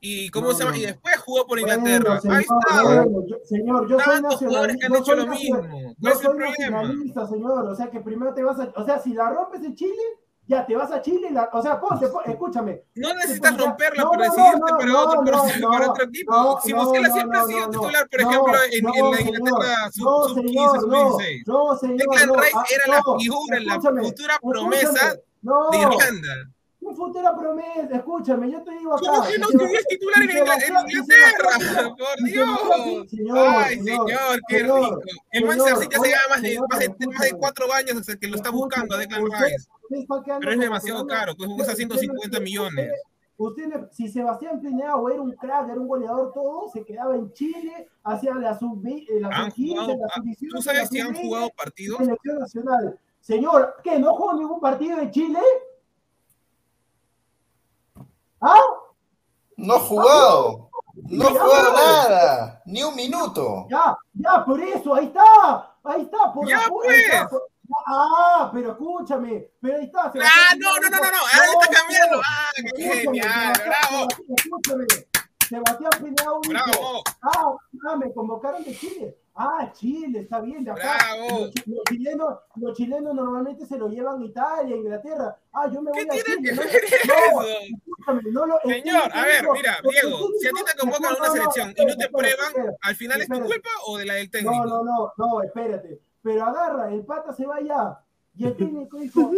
y 0.00 0.30
cómo 0.30 0.52
se 0.52 0.64
llama 0.64 0.76
y 0.76 0.82
después 0.82 1.16
jugó 1.16 1.46
por 1.46 1.58
Inglaterra. 1.58 2.20
Ahí 2.30 2.42
está. 2.42 3.04
señor, 3.44 3.88
yo 3.88 3.98
soy 3.98 4.22
nacionalista. 4.22 4.78
Que 4.78 4.86
han 4.86 5.02
hecho 5.02 5.14
lo 5.16 5.26
mismo. 5.26 5.94
Yo 5.98 6.14
soy 6.14 6.38
nacionalista, 6.38 7.26
señor. 7.26 7.64
O 7.66 7.74
sea 7.74 7.90
que 7.90 8.00
primero 8.00 8.32
te 8.34 8.44
vas 8.44 8.60
a, 8.60 8.72
o 8.76 8.84
sea, 8.84 9.00
si 9.00 9.12
la 9.12 9.30
rompes 9.30 9.62
en 9.62 9.74
Chile, 9.74 10.02
ya 10.48 10.64
te 10.64 10.74
vas 10.74 10.90
a 10.90 11.02
Chile, 11.02 11.30
la, 11.30 11.50
o 11.52 11.62
sea, 11.62 11.78
ponte, 11.78 12.06
escúchame. 12.24 12.82
No 12.94 13.12
necesitas 13.14 13.56
romperla 13.56 14.02
no, 14.02 14.10
para 14.10 14.24
decidirte 14.24 14.58
no, 14.58 14.78
para, 14.78 15.02
otro, 15.02 15.22
no, 15.60 15.68
para 15.70 15.90
otro 15.90 16.04
equipo. 16.04 16.60
si 16.64 16.72
Mosquera 16.72 17.12
siempre 17.12 17.38
ha 17.38 17.44
sido 17.44 17.70
titular, 17.70 18.08
por 18.08 18.20
ejemplo, 18.20 18.54
en, 18.72 18.86
en, 18.88 19.10
la 19.10 19.20
Inglaterra 19.20 19.90
sub-15, 19.92 20.80
sub-16. 20.80 21.42
No, 21.46 21.76
señor. 21.76 21.98
Declan 21.98 22.28
Rice 22.34 22.74
era 22.74 22.96
la 22.96 23.02
figura, 23.18 23.60
la 23.60 23.80
futura 23.80 24.38
promesa 24.40 25.14
de 25.42 25.78
Irlanda 25.78 26.50
un 26.80 26.96
futura 26.96 27.36
promesa, 27.36 27.96
escúchame, 27.96 28.50
yo 28.50 28.62
te 28.62 28.70
digo 28.70 28.94
acá. 28.94 29.06
¿Cómo 29.06 29.22
que 29.24 29.38
no 29.38 29.48
titular 29.48 30.22
en, 30.22 30.30
Inglaterra? 30.30 31.94
Por 31.98 32.24
Dios. 32.24 32.48
Ay, 33.34 33.76
señor, 33.80 34.40
qué 34.48 34.58
rico. 34.60 35.00
El 35.32 35.44
Manchester 35.44 35.78
City 35.78 35.96
hace 35.96 36.12
más 36.30 36.42
de, 36.42 36.58
más, 36.68 36.78
de, 36.78 37.06
más 37.06 37.20
de 37.20 37.32
cuatro 37.32 37.72
años 37.72 38.06
que 38.20 38.28
lo 38.28 38.36
está 38.36 38.50
buscando 38.50 38.94
a 38.94 38.98
Declan 38.98 39.24
Rice. 39.24 39.68
Pero 39.88 40.52
es 40.52 40.58
demasiado 40.58 41.06
caro, 41.06 41.34
cuesta 41.36 41.74
150 41.74 42.40
millones. 42.40 42.90
Usted, 43.38 43.88
si 43.92 44.08
Sebastián 44.08 44.60
Pineado 44.60 45.08
era 45.08 45.22
un 45.22 45.30
crack, 45.32 45.68
era 45.68 45.78
un 45.78 45.86
goleador, 45.86 46.32
todo, 46.32 46.68
se 46.72 46.84
quedaba 46.84 47.14
en 47.14 47.32
Chile, 47.32 47.88
hacía 48.02 48.34
la 48.34 48.58
sub-15, 48.58 49.06
eh, 49.08 49.20
la 49.20 49.50
sub 49.50 50.50
¿Tú 50.50 50.60
sabes 50.60 50.88
si 50.88 50.98
han 50.98 51.14
jugado 51.14 51.48
partidos? 51.56 51.98
Selección 51.98 52.38
nacional. 52.40 52.98
Señor, 53.20 53.76
¿qué? 53.84 53.96
¿No 53.98 54.12
jugó 54.14 54.34
ningún 54.34 54.60
partido 54.60 54.98
de 54.98 55.10
Chile? 55.12 55.38
¿Ah? 58.40 58.58
No 59.56 59.74
ha 59.74 59.80
jugado. 59.80 60.70
No 60.94 61.28
ha 61.28 61.30
jugado 61.30 61.72
nada. 61.72 62.62
Ni 62.66 62.82
un 62.82 62.96
minuto. 62.96 63.66
Ya, 63.70 63.96
ya, 64.14 64.44
por 64.44 64.60
eso, 64.60 64.94
ahí 64.94 65.06
está. 65.06 65.76
Ahí 65.84 66.02
está. 66.02 66.32
Por 66.32 66.48
ya, 66.48 66.60
pues. 66.68 67.28
Ah, 67.86 68.50
pero 68.52 68.72
escúchame, 68.72 69.50
pero 69.60 69.76
ahí 69.76 69.84
está. 69.84 70.12
Ah, 70.22 70.54
no, 70.58 70.76
no, 70.76 70.88
no, 70.88 70.96
no, 70.96 71.10
no, 71.10 71.60
está 71.60 71.80
cambiando. 71.80 72.20
Ah, 72.24 72.50
qué 72.76 72.82
genial, 72.82 73.52
bravo. 73.66 74.08
Escúchame, 74.36 74.86
Sebastián 75.48 75.90
Pineado. 76.02 76.40
Bravo. 76.48 77.02
Ah, 77.22 77.54
ah, 77.88 77.96
me 77.96 78.12
convocaron 78.12 78.62
de 78.64 78.76
Chile. 78.76 79.16
Ah, 79.34 79.70
Chile, 79.72 80.20
está 80.20 80.40
bien, 80.40 80.64
de 80.64 80.72
acá. 80.72 81.16
Los, 81.16 81.52
los, 81.66 81.84
chilenos, 81.88 82.38
los 82.56 82.76
chilenos 82.76 83.14
normalmente 83.14 83.64
se 83.66 83.78
lo 83.78 83.88
llevan 83.88 84.20
a 84.20 84.24
Italia, 84.24 84.74
Inglaterra. 84.76 85.36
Ah, 85.52 85.70
yo 85.72 85.80
me 85.80 85.92
voy 85.92 86.06
¿Qué 86.06 86.10
a 86.10 86.24
Chile. 86.24 86.36
que 86.42 86.52
ver 86.54 86.84
eso? 86.84 88.20
No, 88.32 88.46
lo, 88.46 88.58
Señor, 88.64 89.10
a 89.12 89.22
ver, 89.24 89.46
mira, 89.52 89.78
Diego, 89.82 90.28
si 90.40 90.48
a 90.48 90.50
ti 90.50 90.60
te 90.72 90.78
convocan 90.78 91.14
a 91.14 91.18
una 91.18 91.30
selección 91.30 91.74
y 91.76 91.84
no 91.84 91.96
te 91.96 92.08
prueban, 92.08 92.52
¿al 92.80 92.96
final 92.96 93.20
es 93.20 93.28
tu 93.28 93.40
culpa 93.40 93.70
o 93.86 93.98
de 93.98 94.06
la 94.06 94.14
del 94.14 94.30
técnico? 94.30 94.64
No, 94.64 94.82
no, 94.82 94.84
no, 94.84 95.12
no, 95.16 95.42
espérate. 95.42 96.00
Pero 96.22 96.44
agarra, 96.44 96.92
el 96.92 97.04
pata 97.04 97.32
se 97.32 97.46
va 97.46 97.56
allá. 97.56 98.00
Y 98.34 98.46
el 98.46 98.56
técnico 98.56 98.98
dijo, 98.98 99.30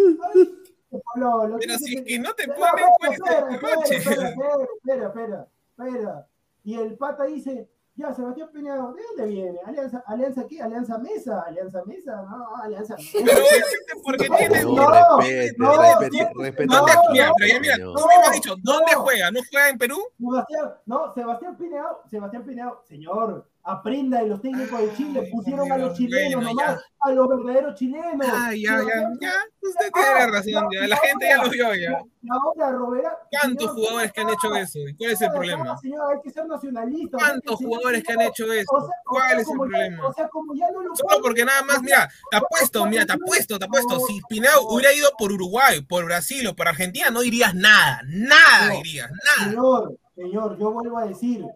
Pero 0.91 1.79
si 1.79 1.97
es 1.97 2.05
que 2.05 2.19
no 2.19 2.35
te 2.35 2.47
ponen, 2.49 2.87
pues, 2.99 3.13
espera, 3.13 3.51
espera, 3.51 3.85
espera, 3.85 5.07
espera, 5.07 5.49
espera. 5.79 6.27
Y 6.63 6.75
el 6.75 6.97
pata 6.97 7.25
dice, 7.25 7.71
ya, 8.01 8.15
Sebastián 8.15 8.49
Peñado, 8.53 8.95
¿de 8.95 9.03
dónde 9.03 9.27
viene? 9.27 9.59
¿Alianza, 9.67 10.03
alianza 10.07 10.47
qué? 10.47 10.63
¿Alianza 10.63 10.97
Mesa? 10.99 11.43
¿Alianza 11.43 11.85
Mesa? 11.85 12.23
No, 12.23 12.57
Alianza 12.57 12.97
Mesa. 12.99 13.11
Pero 13.13 13.33
obviamente 13.33 13.93
porque 14.03 14.29
tiene... 14.29 14.63
No, 14.63 14.75
no, 14.75 15.19
respete, 15.19 15.55
no, 15.59 15.83
respete, 15.83 16.33
respete. 16.39 16.67
¿Dónde, 16.67 16.93
mira, 17.13 17.31
pero 17.37 17.53
ya 17.53 17.61
mira, 17.61 17.77
tú 17.77 18.07
me 18.07 18.27
has 18.27 18.33
dicho, 18.33 18.57
¿dónde 18.63 18.95
juega? 18.95 19.31
¿No 19.31 19.41
juega 19.51 19.69
en 19.69 19.79
Perú? 19.79 19.99
Sebastián, 20.19 20.75
no, 20.87 21.13
Sebastián 21.13 21.57
Pineado, 21.57 22.03
Sebastián 22.09 22.45
Pineado, 22.45 22.83
señor, 22.89 23.50
aprenda 23.63 24.23
de 24.23 24.29
los 24.29 24.41
técnicos 24.41 24.81
de 24.81 24.95
Chile, 24.95 25.29
pusieron 25.31 25.71
a 25.71 25.79
los 25.79 25.97
chilenos 25.97 26.43
nomás, 26.43 26.83
a 27.01 27.13
los 27.13 27.29
verdaderos 27.29 27.75
chilenos. 27.75 28.27
Ah, 28.31 28.53
ya, 28.53 28.79
ya, 28.79 29.11
ya, 29.21 29.33
usted 29.61 29.91
tiene 29.93 30.27
razón, 30.27 30.69
ya, 30.73 30.89
la 30.89 30.97
gente 30.97 31.27
ya 31.29 31.43
lo 31.43 31.51
vio 31.51 31.75
ya. 31.75 32.03
Ahora, 32.31 33.19
¿Cuántos 33.31 33.71
jugadores 33.71 34.13
que 34.13 34.21
han 34.21 34.29
hecho 34.29 34.55
eso? 34.55 34.79
¿Cuál 34.99 35.11
es 35.11 35.23
el 35.23 35.31
problema? 35.31 35.79
Señor, 35.79 36.13
hay 36.13 36.21
que 36.23 36.31
ser 36.31 36.47
nacionalista. 36.47 37.17
¿Cuántos 37.17 37.57
jugadores 37.57 38.05
que 38.05 38.13
han 38.13 38.21
hecho 38.21 38.53
eso? 38.53 38.91
¿Cuál 39.05 39.41
es 39.41 39.49
el 39.49 39.57
problema? 39.57 40.07
O 40.07 40.13
sea, 40.13 40.29
como 40.29 40.55
ya 40.55 40.71
no 40.71 40.83
lo 40.83 40.95
Solo 40.95 41.23
porque 41.23 41.45
nada 41.45 41.63
más, 41.63 41.83
mira, 41.83 42.09
te 42.31 42.37
apuesto, 42.37 42.85
mira, 42.87 43.07
te 43.07 43.13
apuesto, 43.13 43.59
te 43.59 43.65
apuesto, 43.65 43.99
si 44.01 44.21
Pinao 44.29 44.69
hubiera 44.69 44.93
ido 44.93 45.11
por 45.19 45.33
Uruguay, 45.33 45.81
por 45.83 46.05
Brasil 46.05 46.47
o 46.47 46.55
por 46.57 46.69
Argentina, 46.69 47.11
no 47.11 47.21
dirías 47.21 47.55
nada, 47.55 48.03
nada 48.07 48.71
dirías, 48.73 49.11
nada. 49.11 49.51
Señor, 49.51 49.99
señor, 50.15 50.59
yo 50.59 50.73
vuelvo 50.73 50.99
a 50.99 51.07
decir, 51.07 51.47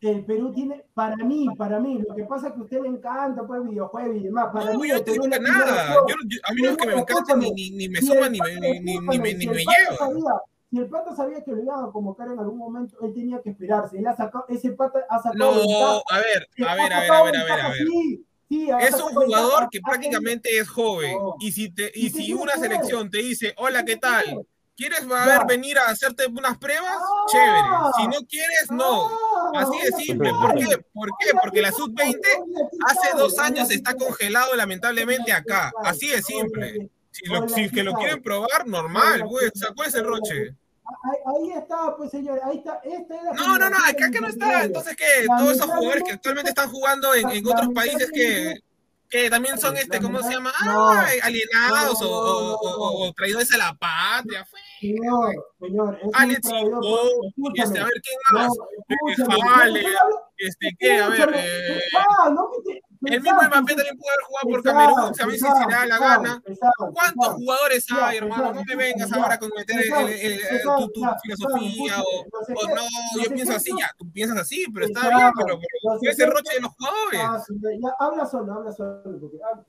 el 0.00 0.24
Perú 0.24 0.52
tiene, 0.52 0.84
para 0.94 1.16
mí, 1.16 1.48
para 1.58 1.78
mí, 1.78 2.02
lo 2.06 2.14
que 2.14 2.24
pasa 2.24 2.48
es 2.48 2.54
que 2.54 2.60
a 2.60 2.62
usted 2.62 2.80
le 2.80 2.88
encanta 2.88 3.46
pues 3.46 3.62
videojuegos 3.68 4.16
y 4.16 4.20
demás. 4.20 4.48
Para 4.52 4.72
no, 4.72 4.78
mí, 4.78 4.88
yo 4.88 4.94
no 4.94 5.02
tengo 5.02 5.28
nada. 5.28 5.94
Yo, 6.08 6.14
yo, 6.26 6.38
a 6.42 6.54
mí 6.54 6.62
no 6.62 6.70
es 6.70 6.76
que 6.76 6.86
me 6.86 6.94
encanta 6.94 7.36
ni, 7.36 7.50
ni, 7.50 7.70
ni 7.70 7.88
me 7.88 8.00
suma 8.00 8.28
ni, 8.28 8.38
ni, 8.38 8.80
ni, 8.80 8.98
ni, 8.98 9.18
me, 9.18 9.34
ni 9.34 9.46
me 9.46 9.56
lleva. 9.56 10.42
Si 10.70 10.78
el 10.78 10.88
pata 10.88 11.14
sabía 11.16 11.42
que 11.42 11.50
lo 11.50 11.62
iban 11.62 11.84
a 11.84 11.90
convocar 11.90 12.28
en 12.28 12.38
algún 12.38 12.56
momento, 12.56 12.96
él 13.02 13.12
tenía 13.12 13.42
que 13.42 13.50
esperarse. 13.50 13.98
Él 13.98 14.06
ha 14.06 14.16
sacado, 14.16 14.44
ese 14.48 14.70
pata 14.70 15.00
ha 15.10 15.20
sacado. 15.20 15.36
No, 15.36 15.54
ventaja, 15.56 16.00
a 16.10 16.18
ver, 16.18 16.48
a 16.66 16.74
ver, 16.76 16.92
a 16.92 17.00
ver, 17.00 17.12
a 17.12 17.22
ver, 17.24 17.36
a 17.36 17.44
ver, 17.44 17.60
a 17.60 17.68
ver. 17.70 17.86
Sí, 17.88 18.24
sí, 18.48 18.70
es 18.80 18.94
un 18.94 19.12
jugador 19.12 19.68
que 19.68 19.80
prácticamente 19.80 20.56
es 20.56 20.68
joven. 20.68 21.16
Y 21.40 21.50
si, 21.50 21.70
te, 21.70 21.90
y 21.92 22.10
si 22.10 22.32
una 22.32 22.52
selección 22.52 23.10
te 23.10 23.18
dice, 23.18 23.52
hola, 23.58 23.84
¿qué 23.84 23.96
tal? 23.96 24.46
¿Quieres 24.76 25.02
a 25.10 25.44
venir 25.44 25.78
a 25.78 25.90
hacerte 25.90 26.26
unas 26.26 26.56
pruebas? 26.56 26.96
Ah, 26.96 27.26
Chévere. 27.30 27.62
Si 27.96 28.06
no 28.08 28.26
quieres, 28.26 28.70
no. 28.70 29.10
Así 29.54 29.78
de 29.78 29.92
simple. 30.04 30.30
¿Por 30.30 30.54
qué? 30.54 30.78
¿Por 30.92 31.08
qué? 31.18 31.30
Porque 31.42 31.62
la 31.62 31.70
sub-20 31.72 32.18
hace 32.86 33.16
dos 33.16 33.38
años 33.38 33.70
está 33.70 33.94
congelado 33.94 34.54
lamentablemente 34.56 35.32
acá. 35.32 35.70
Así 35.84 36.08
de 36.08 36.22
simple. 36.22 36.90
Si, 37.10 37.26
lo, 37.26 37.48
si 37.48 37.68
que 37.68 37.82
lo 37.82 37.92
quieren 37.94 38.22
probar, 38.22 38.66
normal. 38.66 39.24
Pues, 39.28 39.52
¿Cuál 39.74 39.88
es 39.88 39.94
el 39.94 40.04
roche? 40.04 40.56
Ahí, 41.26 41.52
está, 41.52 41.96
pues 41.96 42.10
señor, 42.10 42.40
ahí 42.44 42.58
está. 42.58 42.80
Esta 42.82 43.14
es 43.14 43.22
la 43.22 43.32
no, 43.32 43.58
no, 43.58 43.70
no, 43.70 43.76
acá 43.76 44.10
que 44.10 44.20
no 44.20 44.28
está. 44.28 44.64
Entonces, 44.64 44.96
que 44.96 45.26
Todos 45.26 45.52
esos 45.52 45.66
jugadores 45.66 46.02
que 46.04 46.12
actualmente 46.12 46.50
están 46.50 46.70
jugando 46.70 47.14
en, 47.14 47.28
en 47.30 47.46
otros 47.46 47.68
países 47.74 48.10
que 48.12 48.60
que 49.10 49.28
también 49.28 49.58
son 49.58 49.76
este, 49.76 50.00
¿cómo 50.00 50.22
se 50.22 50.30
llama? 50.30 50.52
Ah, 50.60 51.06
alienados 51.22 52.00
o, 52.00 52.08
o, 52.08 52.54
o, 52.54 53.08
o, 53.08 53.12
traidores 53.12 53.52
a 53.52 53.58
la 53.58 53.74
patria. 53.74 54.46
Señor, 54.80 55.34
señor, 55.58 55.98
Alex 56.14 56.48
y 56.48 57.60
este, 57.60 57.78
a 57.80 57.84
ver 57.84 57.92
quién 58.02 58.18
más. 58.32 58.50
Vale, 59.44 59.84
este, 60.38 60.68
¿qué? 60.78 60.98
A 60.98 61.08
ver, 61.10 61.30
eh, 61.34 61.80
el 63.02 63.20
mismo 63.20 63.42
Mbappé 63.42 63.74
también 63.74 63.98
puede 63.98 64.12
haber 64.12 64.24
jugado 64.26 64.48
por 64.48 64.62
Camerún, 64.62 65.14
si 65.14 65.22
a 65.22 65.26
mí 65.26 65.32
si 65.32 65.40
se 65.40 65.66
le 65.68 65.74
da 65.74 65.86
la 65.86 65.98
gana. 65.98 66.42
¿Cuántos 66.94 67.34
jugadores 67.34 67.86
hay, 67.92 68.16
hermano? 68.18 68.54
No 68.54 68.62
me 68.64 68.76
vengas 68.76 69.12
ahora 69.12 69.38
con 69.38 69.50
meter 69.54 69.84
tu, 69.84 71.02
filosofía 71.22 72.00
o, 72.00 72.24
no, 72.74 73.22
yo 73.22 73.30
pienso 73.34 73.52
así, 73.52 73.72
ya, 73.78 73.94
tú 73.98 74.10
piensas 74.10 74.38
así, 74.38 74.64
pero 74.72 74.86
está 74.86 75.08
bien, 75.10 75.30
pero, 75.36 75.58
pero 76.00 76.10
es 76.10 76.18
el 76.18 76.30
roche 76.30 76.54
de 76.54 76.60
los 76.60 76.72
jugadores. 76.72 77.20
Habla 77.98 78.24
solo, 78.24 78.54
habla 78.54 78.72
solo. 78.72 79.02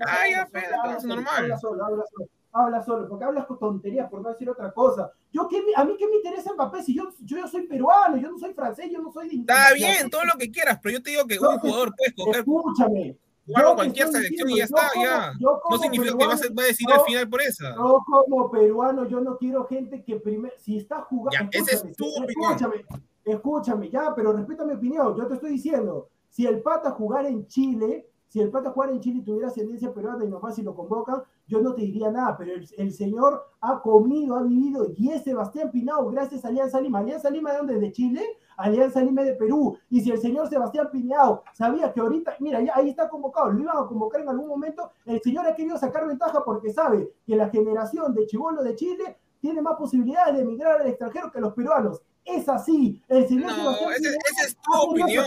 Ah, 0.07 0.29
ya, 0.29 0.47
pero 0.49 0.97
es 0.97 1.03
normal. 1.03 1.35
Habla 1.35 1.57
solo, 1.57 1.83
habla 1.83 2.03
solo 2.09 2.29
habla 2.51 2.83
solo, 2.83 3.07
porque 3.07 3.25
hablas 3.25 3.45
con 3.45 3.59
tonterías, 3.59 4.09
por 4.09 4.21
no 4.21 4.29
decir 4.29 4.49
otra 4.49 4.71
cosa. 4.71 5.11
Yo, 5.31 5.47
¿qué, 5.47 5.63
a 5.75 5.85
mí 5.85 5.95
qué 5.97 6.07
me 6.07 6.17
interesa 6.17 6.53
Mbappé 6.53 6.83
si 6.83 6.95
yo, 6.95 7.09
yo, 7.21 7.37
yo 7.37 7.47
soy 7.47 7.67
peruano, 7.67 8.17
yo 8.17 8.29
no 8.29 8.37
soy 8.37 8.53
francés, 8.53 8.89
yo 8.91 9.01
no 9.01 9.11
soy 9.11 9.29
de 9.29 9.35
Está 9.37 9.73
bien, 9.73 10.09
todo 10.09 10.25
lo 10.25 10.37
que 10.37 10.51
quieras, 10.51 10.79
pero 10.81 10.97
yo 10.97 11.03
te 11.03 11.11
digo 11.11 11.25
que 11.25 11.39
un 11.39 11.59
jugador 11.59 11.93
puede 11.95 12.09
escoger. 12.09 12.35
Escúchame. 12.37 13.17
Jugar 13.45 13.75
cualquier 13.75 14.07
selección 14.09 14.49
y 14.49 14.57
ya 14.57 14.65
está, 14.65 14.89
como, 14.93 15.05
ya. 15.05 15.33
No 15.39 15.77
significa 15.79 16.11
peruano, 16.11 16.41
que 16.41 16.53
va 16.53 16.63
a, 16.63 16.67
decir 16.67 16.91
al 16.91 17.01
final 17.01 17.29
por 17.29 17.41
esa. 17.41 17.75
Yo 17.75 18.03
como 18.05 18.51
peruano, 18.51 19.07
yo 19.07 19.19
no 19.19 19.37
quiero 19.37 19.65
gente 19.65 20.03
que 20.03 20.17
primero, 20.17 20.53
si 20.59 20.77
está 20.77 21.01
jugando. 21.01 21.49
Ya, 21.51 21.59
esa 21.59 21.75
es 21.75 21.95
tu 21.95 22.05
opinión. 22.07 22.53
Escúchame, 22.53 22.85
escúchame, 23.25 23.89
ya, 23.89 24.13
pero 24.15 24.33
respeta 24.33 24.63
mi 24.63 24.73
opinión. 24.73 25.17
Yo 25.17 25.27
te 25.27 25.33
estoy 25.35 25.51
diciendo, 25.51 26.09
si 26.29 26.45
el 26.45 26.61
pata 26.61 26.91
jugar 26.91 27.25
en 27.25 27.47
Chile, 27.47 28.10
si 28.31 28.39
el 28.39 28.49
pata 28.49 28.71
jugara 28.71 28.93
en 28.93 29.01
Chile 29.01 29.21
tuviera 29.25 29.49
ascendencia 29.49 29.93
peruana 29.93 30.23
y 30.23 30.29
nomás 30.29 30.55
si 30.55 30.61
lo 30.61 30.73
convocan, 30.73 31.21
yo 31.47 31.59
no 31.59 31.75
te 31.75 31.81
diría 31.81 32.09
nada, 32.09 32.37
pero 32.37 32.53
el, 32.53 32.93
señor 32.93 33.43
ha 33.59 33.81
comido, 33.81 34.37
ha 34.37 34.43
vivido, 34.43 34.87
y 34.95 35.09
es 35.09 35.25
Sebastián 35.25 35.69
Pinao, 35.69 36.09
gracias 36.09 36.45
a 36.45 36.47
Alianza 36.47 36.79
Lima. 36.79 36.99
¿Alianza 36.99 37.29
Lima 37.29 37.51
de 37.51 37.57
dónde? 37.57 37.77
¿De 37.77 37.91
Chile? 37.91 38.21
Alianza 38.55 39.01
Lima 39.01 39.23
de 39.23 39.33
Perú. 39.33 39.77
Y 39.89 39.99
si 39.99 40.11
el 40.11 40.17
señor 40.19 40.47
Sebastián 40.47 40.87
Pinao 40.89 41.43
sabía 41.51 41.91
que 41.91 41.99
ahorita, 41.99 42.37
mira, 42.39 42.59
ahí 42.73 42.89
está 42.89 43.09
convocado, 43.09 43.51
lo 43.51 43.59
iban 43.59 43.75
a 43.75 43.85
convocar 43.85 44.21
en 44.21 44.29
algún 44.29 44.47
momento, 44.47 44.91
el 45.03 45.21
señor 45.21 45.45
ha 45.45 45.53
querido 45.53 45.77
sacar 45.77 46.07
ventaja 46.07 46.41
porque 46.45 46.71
sabe 46.71 47.11
que 47.27 47.35
la 47.35 47.49
generación 47.49 48.15
de 48.15 48.27
Chibolo 48.27 48.63
de 48.63 48.75
Chile 48.77 49.17
tiene 49.41 49.61
más 49.61 49.75
posibilidades 49.75 50.35
de 50.35 50.43
emigrar 50.43 50.79
al 50.79 50.87
extranjero 50.87 51.29
que 51.33 51.41
los 51.41 51.53
peruanos. 51.53 52.01
Es 52.23 52.47
así. 52.47 53.01
El 53.09 53.27
señor 53.27 53.51
no, 53.57 53.73
Sebastián 53.73 54.13
esa, 54.31 54.47
es 54.47 54.55
tu 54.55 54.73
opinión. 54.73 55.25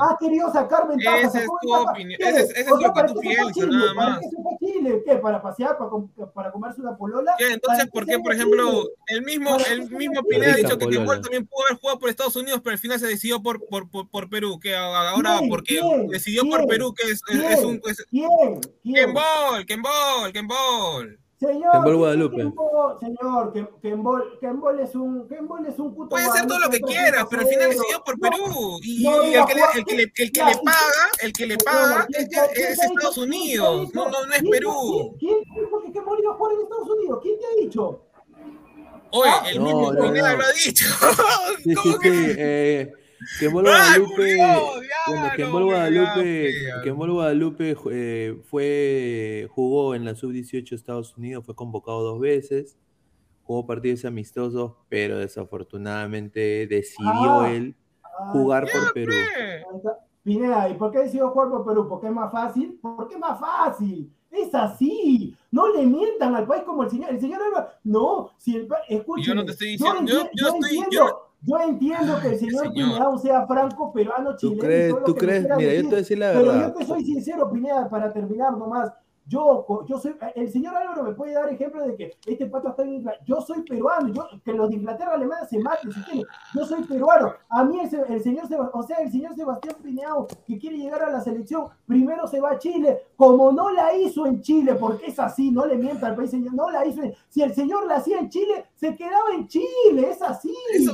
Ha 0.00 0.16
querido 0.18 0.52
sacar 0.52 0.88
ventaja. 0.88 1.20
Esa 1.20 1.40
es 1.40 1.48
tu 1.62 1.74
opinión. 1.74 2.20
Ese 2.20 2.40
es, 2.40 2.50
ese 2.50 2.60
es 2.60 2.68
lo 2.68 2.92
que 2.92 3.02
tú 3.04 3.20
piensas, 3.20 3.66
nada 3.66 3.94
más. 3.94 4.06
¿Para 4.06 4.20
qué 4.20 4.28
se 4.28 4.36
fue 4.36 4.52
a 4.52 4.58
Chile? 4.58 5.02
¿Qué? 5.06 5.16
¿Para 5.16 5.42
pasear? 5.42 5.78
¿Para, 5.78 6.32
para 6.32 6.52
comerse 6.52 6.80
una 6.82 6.96
polola? 6.96 7.34
¿Qué? 7.38 7.52
Entonces, 7.52 7.86
¿por 7.90 8.04
qué, 8.04 8.18
por 8.18 8.34
ejemplo, 8.34 8.90
el 9.06 9.22
mismo, 9.22 9.56
el 9.70 9.90
mismo 9.90 10.22
Pineda 10.24 10.52
ha 10.52 10.56
dicho 10.56 10.78
que 10.78 10.86
Kembol 10.86 11.22
también 11.22 11.46
pudo 11.46 11.64
haber 11.66 11.80
jugado 11.80 11.98
por 11.98 12.10
Estados 12.10 12.36
Unidos, 12.36 12.60
pero 12.62 12.74
al 12.74 12.78
final 12.78 13.00
se 13.00 13.06
decidió 13.06 13.42
por, 13.42 13.64
por, 13.66 13.88
por, 13.88 14.08
por 14.10 14.28
Perú? 14.28 14.58
Que 14.60 14.76
ahora, 14.76 15.40
porque 15.48 15.80
¿Quién? 15.80 16.08
decidió 16.08 16.42
¿Quién? 16.42 16.56
por 16.56 16.66
Perú, 16.68 16.94
que 16.94 17.10
es, 17.10 17.20
es, 17.30 17.58
es 17.58 17.64
un. 17.64 17.80
Es, 17.86 18.04
¿Quién? 18.10 18.28
¿Quién? 18.82 18.94
Kembol, 18.94 19.64
Kembol, 19.66 20.32
Kembol. 20.32 21.25
Señor, 21.38 21.70
Kembol 21.72 21.96
Guadalupe. 21.96 22.52
Señor, 22.98 23.52
Kembol, 23.82 24.38
Kembol 24.40 24.80
es 24.80 24.94
un, 24.94 25.28
Kembol 25.28 25.66
es 25.66 25.78
un 25.78 25.94
puto 25.94 26.08
Puede 26.08 26.30
ser 26.30 26.46
todo 26.46 26.58
lo 26.58 26.70
que 26.70 26.80
quieras, 26.80 27.26
pero 27.28 27.42
al 27.42 27.48
final 27.48 27.68
decidió 27.68 28.02
por 28.02 28.18
Perú. 28.18 28.78
Y, 28.82 29.04
no, 29.04 29.22
y 29.22 29.34
el, 29.34 29.44
que 29.44 29.54
le, 29.54 29.62
el, 29.74 29.84
que 29.84 29.96
le, 29.96 30.02
el 30.16 30.32
que 30.32 30.44
le 30.44 30.54
paga, 30.64 31.10
el 31.20 31.32
que 31.32 31.46
le 31.46 31.58
paga 31.58 32.06
es, 32.08 32.28
es, 32.56 32.82
Estados 32.82 33.18
Unidos, 33.18 33.90
no, 33.92 34.08
no, 34.08 34.26
no 34.26 34.32
es 34.32 34.42
Perú. 34.50 35.14
¿Quién 35.18 35.36
dijo 35.54 35.82
que 35.82 35.92
Kembol 35.92 36.18
iba 36.22 36.32
a 36.32 36.36
jugar 36.36 36.54
en 36.54 36.60
Estados 36.62 36.88
Unidos? 36.88 37.18
¿Quién 37.22 37.38
te 37.38 37.44
ha 37.44 37.64
dicho? 37.64 38.00
Oye, 39.10 39.30
el 39.52 39.60
mismo 39.60 39.90
Pineda 39.90 40.36
lo 40.36 40.44
ha 40.44 40.52
dicho. 40.52 40.86
Sí, 41.62 41.74
sí, 41.82 41.92
sí. 42.02 42.34
Eh, 42.38 42.92
Kembol 43.38 43.64
Guadalupe, 43.64 44.36
bueno, 45.08 45.30
Kembol 45.36 45.64
Guadalupe, 45.64 46.54
Guadalupe 46.84 47.76
eh, 47.90 48.40
fue, 48.44 49.48
jugó 49.50 49.94
en 49.94 50.04
la 50.04 50.14
sub-18 50.14 50.70
de 50.70 50.76
Estados 50.76 51.16
Unidos, 51.16 51.44
fue 51.44 51.54
convocado 51.54 52.02
dos 52.02 52.20
veces, 52.20 52.78
jugó 53.42 53.66
partidos 53.66 54.04
amistosos, 54.04 54.72
pero 54.88 55.18
desafortunadamente 55.18 56.66
decidió 56.66 57.40
ah, 57.40 57.52
él 57.52 57.74
jugar 58.32 58.64
ah, 58.64 58.72
por 58.72 58.92
Perú. 58.92 59.12
Pineda, 60.22 60.68
¿y 60.68 60.74
por 60.74 60.90
qué 60.90 60.98
decidió 60.98 61.30
jugar 61.30 61.50
por 61.50 61.64
Perú? 61.64 61.88
¿Porque 61.88 62.08
es 62.08 62.12
más 62.12 62.32
fácil? 62.32 62.78
¿Por 62.80 63.06
qué 63.08 63.14
es 63.14 63.20
más 63.20 63.38
fácil? 63.38 64.12
Es 64.30 64.52
así. 64.54 65.36
No 65.52 65.68
le 65.68 65.86
mientan 65.86 66.34
al 66.34 66.46
país 66.46 66.64
como 66.64 66.82
el 66.82 66.90
señor. 66.90 67.10
El 67.10 67.20
señor 67.20 67.40
no, 67.84 68.30
si 68.36 68.56
el 68.56 68.68
escuchen, 68.88 69.24
yo 69.24 69.34
no 69.36 69.44
te 69.44 69.52
estoy 69.52 69.68
diciendo, 69.68 70.00
yo, 70.04 70.24
yo, 70.24 70.30
yo 70.34 70.46
estoy, 70.48 70.78
entiendo, 70.78 71.25
yo 71.42 71.58
entiendo 71.60 72.18
que 72.20 72.28
el 72.28 72.38
señor, 72.38 72.62
señor. 72.68 72.74
Pineda 72.74 73.18
sea 73.18 73.46
franco, 73.46 73.92
peruano, 73.92 74.36
chileno. 74.36 74.60
¿Tú 74.60 74.66
crees? 74.66 74.94
¿Tú 75.04 75.14
crees? 75.14 75.42
Mira, 75.42 75.56
decir, 75.56 75.82
yo 75.84 75.90
te 75.90 75.96
decir 75.96 76.18
la 76.18 76.28
verdad. 76.28 76.42
Pero 76.42 76.60
yo 76.60 76.74
te 76.74 76.84
soy 76.84 77.04
sincero, 77.04 77.50
Pineda, 77.50 77.88
para 77.88 78.12
terminar 78.12 78.56
nomás. 78.56 78.92
Yo, 79.28 79.66
yo 79.88 79.98
soy, 79.98 80.14
el 80.36 80.52
señor 80.52 80.76
Álvaro 80.76 81.02
me 81.02 81.12
puede 81.12 81.34
dar 81.34 81.52
ejemplo 81.52 81.84
de 81.84 81.96
que 81.96 82.12
este 82.26 82.46
pato 82.46 82.68
está 82.68 82.84
en 82.84 82.94
Inglaterra. 82.94 83.24
Yo 83.26 83.40
soy 83.40 83.62
peruano, 83.62 84.12
yo, 84.12 84.24
que 84.44 84.52
los 84.52 84.70
de 84.70 84.76
Inglaterra, 84.76 85.14
Alemania 85.14 85.44
se 85.46 85.58
maten 85.58 85.90
si 85.90 86.00
quieren. 86.02 86.24
Yo 86.54 86.64
soy 86.64 86.84
peruano. 86.84 87.32
A 87.48 87.64
mí 87.64 87.80
el, 87.80 88.12
el 88.12 88.22
señor, 88.22 88.44
o 88.72 88.82
sea, 88.84 88.98
el 88.98 89.10
señor 89.10 89.34
Sebastián 89.34 89.74
Pineao, 89.82 90.28
que 90.46 90.56
quiere 90.58 90.78
llegar 90.78 91.02
a 91.02 91.10
la 91.10 91.20
selección, 91.20 91.66
primero 91.86 92.28
se 92.28 92.40
va 92.40 92.52
a 92.52 92.58
Chile, 92.58 93.00
como 93.16 93.50
no 93.50 93.70
la 93.70 93.96
hizo 93.96 94.26
en 94.26 94.40
Chile, 94.42 94.76
porque 94.76 95.06
es 95.06 95.18
así, 95.18 95.50
no 95.50 95.66
le 95.66 95.76
mienta 95.76 96.06
al 96.06 96.14
país, 96.14 96.30
señor, 96.30 96.54
no 96.54 96.70
la 96.70 96.86
hizo. 96.86 97.02
En, 97.02 97.12
si 97.28 97.42
el 97.42 97.52
señor 97.52 97.84
la 97.88 97.96
hacía 97.96 98.20
en 98.20 98.28
Chile, 98.28 98.66
se 98.76 98.94
quedaba 98.94 99.34
en 99.34 99.48
Chile, 99.48 100.08
es 100.08 100.22
así. 100.22 100.54
Eso, 100.72 100.92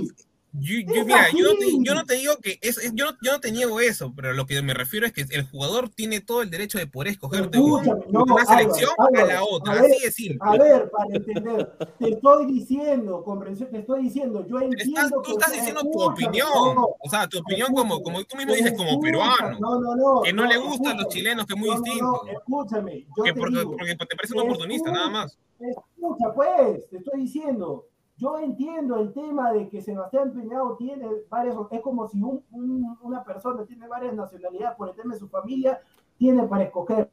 yo, 0.54 0.80
yo, 0.94 1.06
mira, 1.06 1.28
yo 1.32 1.44
no, 1.44 1.58
te, 1.58 1.66
yo 1.82 1.94
no, 1.94 2.04
te, 2.04 2.14
digo 2.16 2.36
que 2.36 2.58
es, 2.60 2.76
es, 2.76 2.92
yo, 2.94 3.06
no, 3.06 3.12
yo 3.22 3.32
no 3.32 3.40
te 3.40 3.50
niego 3.50 3.80
eso, 3.80 4.12
pero 4.14 4.34
lo 4.34 4.44
que 4.44 4.60
me 4.60 4.74
refiero 4.74 5.06
es 5.06 5.12
que 5.12 5.24
el 5.30 5.44
jugador 5.44 5.88
tiene 5.88 6.20
todo 6.20 6.42
el 6.42 6.50
derecho 6.50 6.76
de 6.76 6.86
poder 6.86 7.08
escoger 7.12 7.48
de 7.50 7.58
una, 7.58 7.96
no, 8.10 8.24
una 8.24 8.44
selección 8.44 8.90
Álvaro, 8.98 9.24
a 9.24 9.32
la 9.32 9.44
otra, 9.44 9.72
a 9.72 9.76
ver, 9.80 9.90
así 9.92 10.04
de 10.04 10.12
simple. 10.12 10.38
A 10.42 10.58
ver, 10.58 10.90
para 10.90 11.14
entender, 11.14 11.72
te 11.98 12.08
estoy 12.10 12.46
diciendo, 12.46 13.24
comprensión, 13.24 13.70
te 13.70 13.78
estoy 13.78 14.02
diciendo, 14.02 14.46
yo 14.46 14.60
entiendo. 14.60 15.00
Estás, 15.00 15.10
tú 15.22 15.38
estás 15.38 15.52
diciendo 15.52 15.80
tu 15.90 16.02
opinión, 16.02 16.74
no, 16.74 16.88
o 17.00 17.08
sea, 17.08 17.26
tu 17.26 17.38
opinión 17.38 17.72
como, 17.72 18.02
como 18.02 18.22
tú 18.24 18.36
mismo 18.36 18.52
dices, 18.52 18.74
como 18.76 19.00
peruano, 19.00 20.22
que 20.22 20.34
no, 20.34 20.44
le 20.44 20.58
gustan 20.58 20.98
los 20.98 21.08
chilenos, 21.08 21.46
que 21.46 21.54
es 21.54 21.58
muy 21.58 21.70
distinto. 21.70 22.26
escúchame, 22.26 23.06
yo 23.16 23.24
que 23.24 23.32
te 23.32 23.40
porque, 23.40 23.58
digo, 23.58 23.70
porque 23.70 23.96
te 23.96 24.16
parece 24.16 24.34
un 24.34 24.40
oportunista, 24.40 24.90
nada 24.92 25.08
más. 25.08 25.38
Escucha, 25.58 26.34
pues, 26.34 26.90
te 26.90 26.98
estoy 26.98 27.20
diciendo 27.22 27.86
yo 28.22 28.38
entiendo 28.38 28.98
el 28.98 29.12
tema 29.12 29.52
de 29.52 29.68
que 29.68 29.82
Sebastián 29.82 30.32
Peñado 30.32 30.76
tiene 30.76 31.08
varias, 31.28 31.56
es 31.72 31.80
como 31.80 32.06
si 32.06 32.22
una 32.22 33.24
persona 33.24 33.64
tiene 33.64 33.88
varias 33.88 34.14
nacionalidades 34.14 34.76
por 34.76 34.90
el 34.90 34.94
tema 34.94 35.14
de 35.14 35.18
su 35.18 35.28
familia, 35.28 35.80
tiene 36.16 36.44
para 36.44 36.62
escoger. 36.62 37.10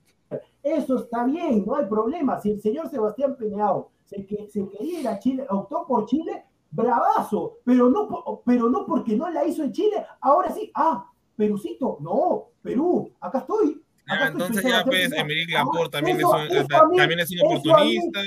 Eso 0.61 0.99
está 0.99 1.23
bien, 1.23 1.65
no 1.65 1.75
hay 1.75 1.87
problema. 1.87 2.39
Si 2.39 2.51
el 2.51 2.61
señor 2.61 2.89
Sebastián 2.89 3.35
Peñao 3.35 3.89
se, 4.05 4.17
se 4.49 4.69
quería 4.69 4.99
ir 4.99 5.07
a 5.07 5.17
Chile, 5.17 5.47
optó 5.49 5.87
por 5.87 6.05
Chile, 6.05 6.45
bravazo, 6.69 7.57
pero 7.63 7.89
no, 7.89 8.43
pero 8.45 8.69
no 8.69 8.85
porque 8.85 9.15
no 9.15 9.31
la 9.31 9.43
hizo 9.45 9.63
en 9.63 9.71
Chile, 9.71 10.05
ahora 10.21 10.51
sí, 10.51 10.71
ah, 10.75 11.09
Perucito, 11.35 11.97
no, 12.01 12.49
Perú, 12.61 13.09
acá 13.19 13.39
estoy, 13.39 13.81
Ah, 14.09 14.27
entonces 14.27 14.63
ya 14.63 14.83
pues 14.83 15.11
Emerick 15.11 15.51
Laporte 15.51 15.89
también, 15.97 16.17
es 16.17 16.25
un, 16.25 16.67
también 16.67 17.19
es 17.19 17.31
un 17.31 17.45
oportunista, 17.45 18.21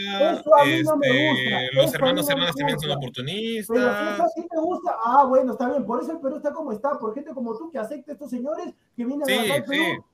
este, 0.64 1.70
los 1.72 1.94
hermanos 1.94 2.30
Hernández 2.30 2.54
también 2.54 2.78
son 2.78 2.90
oportunistas. 2.92 3.76
Pero 3.76 4.14
eso 4.14 4.26
sí 4.34 4.46
me 4.50 4.60
gusta, 4.60 4.96
ah 5.04 5.24
bueno, 5.24 5.52
está 5.52 5.68
bien, 5.68 5.84
por 5.84 6.00
eso 6.02 6.12
el 6.12 6.20
Perú 6.20 6.36
está 6.36 6.52
como 6.52 6.72
está, 6.72 6.98
por 6.98 7.14
gente 7.14 7.32
como 7.34 7.56
tú 7.58 7.70
que 7.70 7.78
acepta 7.78 8.12
a 8.12 8.14
estos 8.14 8.30
señores 8.30 8.72
que 8.96 9.04
vienen 9.04 9.26
sí, 9.26 9.50
a 9.50 9.64
Perú. 9.64 10.04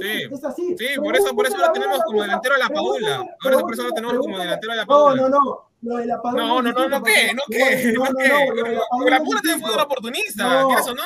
Sí, 0.00 0.22
es 0.30 0.44
así. 0.44 0.76
Sí, 0.76 0.86
por 0.96 1.14
eso, 1.16 1.34
por 1.34 1.46
eso 1.46 1.56
lo 1.56 1.72
tenemos 1.72 2.02
como 2.04 2.22
delantero 2.22 2.54
a 2.56 2.58
la 2.58 2.68
Paula. 2.68 3.24
Ahora 3.44 3.58
por 3.60 3.72
eso 3.72 3.82
lo 3.84 3.92
tenemos 3.92 4.18
como 4.18 4.38
delantero 4.38 4.72
a 4.72 4.76
la 4.76 4.86
Paula. 4.86 5.22
No, 5.22 5.28
no, 5.28 5.38
no. 5.38 5.72
Lo 5.82 5.96
de 5.96 6.06
la 6.06 6.22
Paula. 6.22 6.42
No, 6.42 6.62
no, 6.62 6.72
no, 6.72 6.88
no, 6.88 7.02
¿qué? 7.02 7.32
No, 7.34 7.42
¿qué? 7.48 7.92
No, 7.92 8.04
¿qué? 8.16 9.10
La 9.10 9.18
Paula 9.18 9.40
también 9.40 9.60
fue 9.60 9.72
un 9.72 9.80
oportunista, 9.80 10.64
¿quieres 10.66 10.88
o 10.88 10.94
no? 10.94 11.02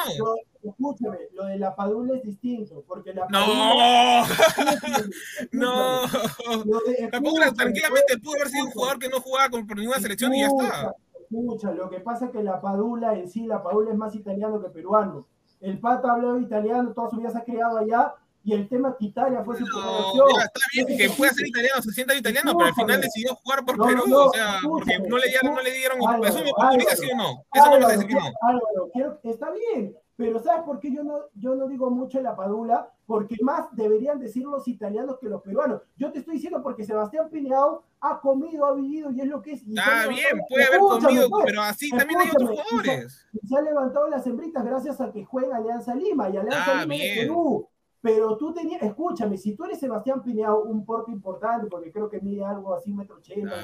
Escúchame, 0.70 1.18
lo 1.32 1.46
de 1.46 1.58
la 1.58 1.74
Padula 1.74 2.16
es 2.16 2.22
distinto, 2.22 2.84
porque 2.86 3.14
la 3.14 3.26
No, 3.28 3.46
no. 5.52 6.02
La 6.02 7.10
Padula 7.10 7.52
tranquilamente 7.52 8.18
pudo 8.18 8.36
haber 8.36 8.48
sido 8.48 8.66
un 8.66 8.72
jugador 8.72 8.98
que 8.98 9.08
no 9.08 9.20
jugaba 9.20 9.50
con, 9.50 9.66
por 9.66 9.76
ninguna 9.76 10.00
selección 10.00 10.34
y 10.34 10.40
ya 10.40 10.48
está. 10.48 10.94
Escucha, 11.30 11.72
lo 11.72 11.90
que 11.90 12.00
pasa 12.00 12.26
es 12.26 12.32
que 12.32 12.42
la 12.42 12.60
Padula 12.60 13.14
en 13.14 13.28
sí, 13.28 13.46
la 13.46 13.62
Padula 13.62 13.92
es 13.92 13.96
más 13.96 14.14
italiano 14.14 14.60
que 14.60 14.68
peruano. 14.68 15.26
El 15.60 15.78
Pata 15.80 16.12
hablaba 16.12 16.38
italiano, 16.40 16.92
toda 16.92 17.10
su 17.10 17.16
vida 17.16 17.30
se 17.30 17.38
ha 17.38 17.44
criado 17.44 17.78
allá, 17.78 18.14
y 18.46 18.52
el 18.52 18.68
tema 18.68 18.96
que 18.96 19.06
Italia 19.06 19.42
fue 19.44 19.56
su 19.56 19.66
no, 19.66 20.38
Está 20.38 20.60
bien 20.72 20.96
que 20.96 21.10
pueda 21.10 21.32
ser 21.32 21.48
italiano, 21.48 21.82
se 21.82 21.90
sienta 21.90 22.14
italiano, 22.14 22.54
pero 22.56 22.68
al 22.68 22.74
final 22.74 23.00
decidió 23.00 23.34
jugar 23.34 23.64
por 23.64 23.76
Perú, 23.76 24.04
o 24.06 24.32
sea, 24.32 24.60
porque 24.62 25.00
no 25.00 25.18
le 25.18 25.26
dieron, 25.26 25.52
no 25.52 25.62
le 25.62 25.72
dieron, 25.72 25.98
Álvaro, 26.06 26.26
¿es 26.26 26.34
una 26.36 26.50
oportunidad, 26.50 26.94
sí 26.94 27.10
o 27.12 27.16
no? 27.16 27.44
Eso 27.52 27.70
no 27.70 27.88
me 27.88 27.92
dice 27.92 28.06
que 28.06 28.14
no. 28.14 28.32
Álvaro, 28.42 29.20
está 29.24 29.50
bien, 29.50 29.96
pero 30.16 30.42
¿sabes 30.42 30.64
por 30.64 30.80
qué 30.80 30.90
yo 30.90 31.04
no, 31.04 31.18
yo 31.34 31.54
no 31.54 31.68
digo 31.68 31.90
mucho 31.90 32.20
la 32.22 32.34
Padula? 32.34 32.90
Porque 33.04 33.36
más 33.42 33.66
deberían 33.72 34.18
decir 34.18 34.44
los 34.44 34.66
italianos 34.66 35.18
que 35.20 35.28
los 35.28 35.42
peruanos. 35.42 35.82
Yo 35.96 36.10
te 36.10 36.20
estoy 36.20 36.34
diciendo 36.34 36.62
porque 36.62 36.84
Sebastián 36.84 37.28
Pineao 37.30 37.84
ha 38.00 38.18
comido, 38.20 38.64
ha 38.64 38.72
vivido 38.72 39.10
y 39.10 39.20
es 39.20 39.26
lo 39.26 39.42
que 39.42 39.52
es. 39.52 39.62
Está 39.62 40.08
bien, 40.08 40.40
puede 40.48 40.64
haber 40.64 40.80
comido, 40.80 41.28
pues, 41.28 41.44
pero 41.44 41.62
así 41.62 41.90
también 41.90 42.20
hay 42.20 42.30
otros 42.30 42.50
jugadores. 42.50 43.26
Se, 43.30 43.46
se, 43.46 43.56
ha 43.56 43.60
levantado 43.60 44.08
las 44.08 44.26
hembritas 44.26 44.64
gracias 44.64 45.00
a 45.00 45.12
que 45.12 45.24
juega 45.24 45.58
Alianza 45.58 45.94
Lima 45.94 46.30
y 46.30 46.38
Alianza 46.38 46.82
Lima 46.82 46.94
bien. 46.94 47.18
Perú. 47.18 47.68
Pero 48.00 48.36
tú 48.36 48.54
tenías, 48.54 48.82
escúchame, 48.82 49.36
si 49.36 49.54
tú 49.54 49.64
eres 49.64 49.80
Sebastián 49.80 50.22
Pineao, 50.22 50.62
un 50.62 50.86
porte 50.86 51.10
importante, 51.10 51.66
porque 51.66 51.90
creo 51.92 52.08
que 52.08 52.20
mide 52.20 52.44
algo 52.44 52.74
así, 52.74 52.92
metro 52.92 53.16
ochenta, 53.16 53.56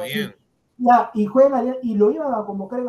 ya, 0.78 1.10
y 1.14 1.26
juega 1.26 1.62
y 1.82 1.94
lo 1.94 2.10
iban 2.10 2.34
a 2.34 2.44
convocar, 2.44 2.82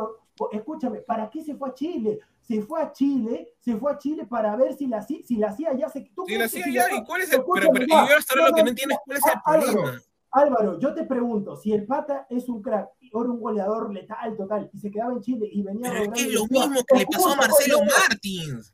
escúchame, 0.51 0.99
¿para 1.01 1.29
qué 1.29 1.43
se 1.43 1.55
fue 1.55 1.69
a 1.69 1.73
Chile? 1.73 2.19
se 2.43 2.61
fue 2.61 2.81
a 2.81 2.91
Chile, 2.91 3.53
se 3.59 3.77
fue 3.77 3.93
a 3.93 3.97
Chile 3.97 4.25
para 4.25 4.55
ver 4.55 4.75
si 4.75 4.87
la, 4.87 5.01
si 5.01 5.37
la 5.37 5.47
hacía 5.47 5.73
ya 5.73 5.89
se. 5.89 6.01
¿tú 6.13 6.25
si 6.27 6.37
la 6.37 6.45
hacía 6.45 6.65
ya, 6.71 6.95
¿y 6.95 7.03
cuál 7.05 7.21
es 7.21 7.31
el 7.31 7.41
pero, 7.41 7.71
pero, 7.71 7.85
yo 7.85 8.17
hasta 8.17 8.33
ahora 8.33 8.49
lo 8.49 8.55
que 8.55 8.63
no 8.63 8.69
entiendo 8.69 8.95
es 8.95 9.01
cuál 9.05 9.17
es 9.17 9.23
el 9.25 9.73
problema. 9.73 10.01
Álvaro, 10.35 10.79
yo 10.79 10.93
te 10.95 11.03
pregunto, 11.03 11.55
si 11.55 11.71
el 11.73 11.85
pata 11.85 12.25
es 12.27 12.49
un 12.49 12.61
crack, 12.61 12.89
o 13.13 13.19
un 13.19 13.39
goleador 13.39 13.93
letal 13.93 14.35
total, 14.35 14.69
y 14.73 14.79
se 14.79 14.89
quedaba 14.89 15.13
en 15.13 15.21
Chile 15.21 15.47
y 15.51 15.61
venía 15.61 15.91
Pero 15.91 16.11
que 16.11 16.21
es 16.21 16.33
lo 16.33 16.47
mismo 16.47 16.81
que 16.87 16.97
le 16.97 17.05
pasó 17.05 17.33
a 17.33 17.35
Marcelo 17.35 17.79
Martins. 17.85 18.73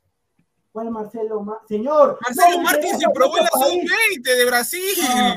¿Cuál 0.72 0.90
Marcelo 0.90 1.42
Martins? 1.42 1.68
Señor. 1.68 2.18
Marcelo 2.20 2.62
Martins 2.62 2.98
se 2.98 3.10
probó 3.10 3.38
en 3.38 3.44
la 3.44 3.50
sub-20 3.50 4.22
de 4.22 4.44
Brasil. 4.44 4.82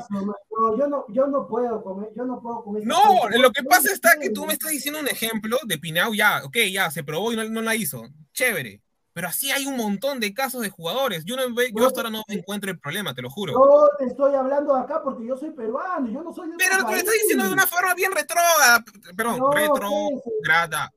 No, 0.09 0.77
yo 0.77 0.87
no, 0.87 1.05
yo 1.09 1.27
no 1.27 1.47
puedo 1.47 1.83
comer, 1.83 2.09
yo 2.15 2.25
no 2.25 2.39
puedo 2.39 2.63
comer. 2.63 2.85
No, 2.85 3.27
lo 3.29 3.51
que 3.51 3.63
pasa 3.63 3.91
está 3.91 4.11
que 4.19 4.29
tú 4.29 4.45
me 4.45 4.53
estás 4.53 4.69
diciendo 4.69 4.99
un 4.99 5.07
ejemplo 5.07 5.57
de 5.63 5.79
Pinau, 5.79 6.13
ya, 6.13 6.43
ok, 6.43 6.57
ya, 6.71 6.91
se 6.91 7.03
probó 7.03 7.33
y 7.33 7.35
no, 7.35 7.43
no 7.45 7.61
la 7.61 7.75
hizo. 7.75 8.03
Chévere. 8.33 8.81
Pero 9.13 9.27
así 9.27 9.51
hay 9.51 9.67
un 9.67 9.77
montón 9.77 10.19
de 10.19 10.33
casos 10.33 10.61
de 10.61 10.69
jugadores. 10.69 11.23
Yo, 11.23 11.35
no, 11.35 11.43
yo 11.49 11.85
hasta 11.85 12.01
ahora 12.01 12.09
no 12.09 12.23
encuentro 12.27 12.71
el 12.71 12.79
problema, 12.79 13.13
te 13.13 13.21
lo 13.21 13.29
juro. 13.29 13.53
Yo 13.53 13.89
te 13.99 14.05
estoy 14.05 14.33
hablando 14.33 14.75
acá 14.75 15.01
porque 15.03 15.25
yo 15.25 15.37
soy 15.37 15.51
peruano, 15.51 16.09
yo 16.09 16.23
no 16.23 16.33
soy 16.33 16.49
de 16.49 16.55
Pero 16.57 16.79
lo 16.79 16.89
estás 16.89 17.13
diciendo 17.13 17.45
de 17.45 17.53
una 17.53 17.67
forma 17.67 17.93
bien 17.93 18.11
retrógrada, 18.11 18.83
perdón, 19.15 19.39
no, 19.39 19.51
retrograda. 19.51 20.91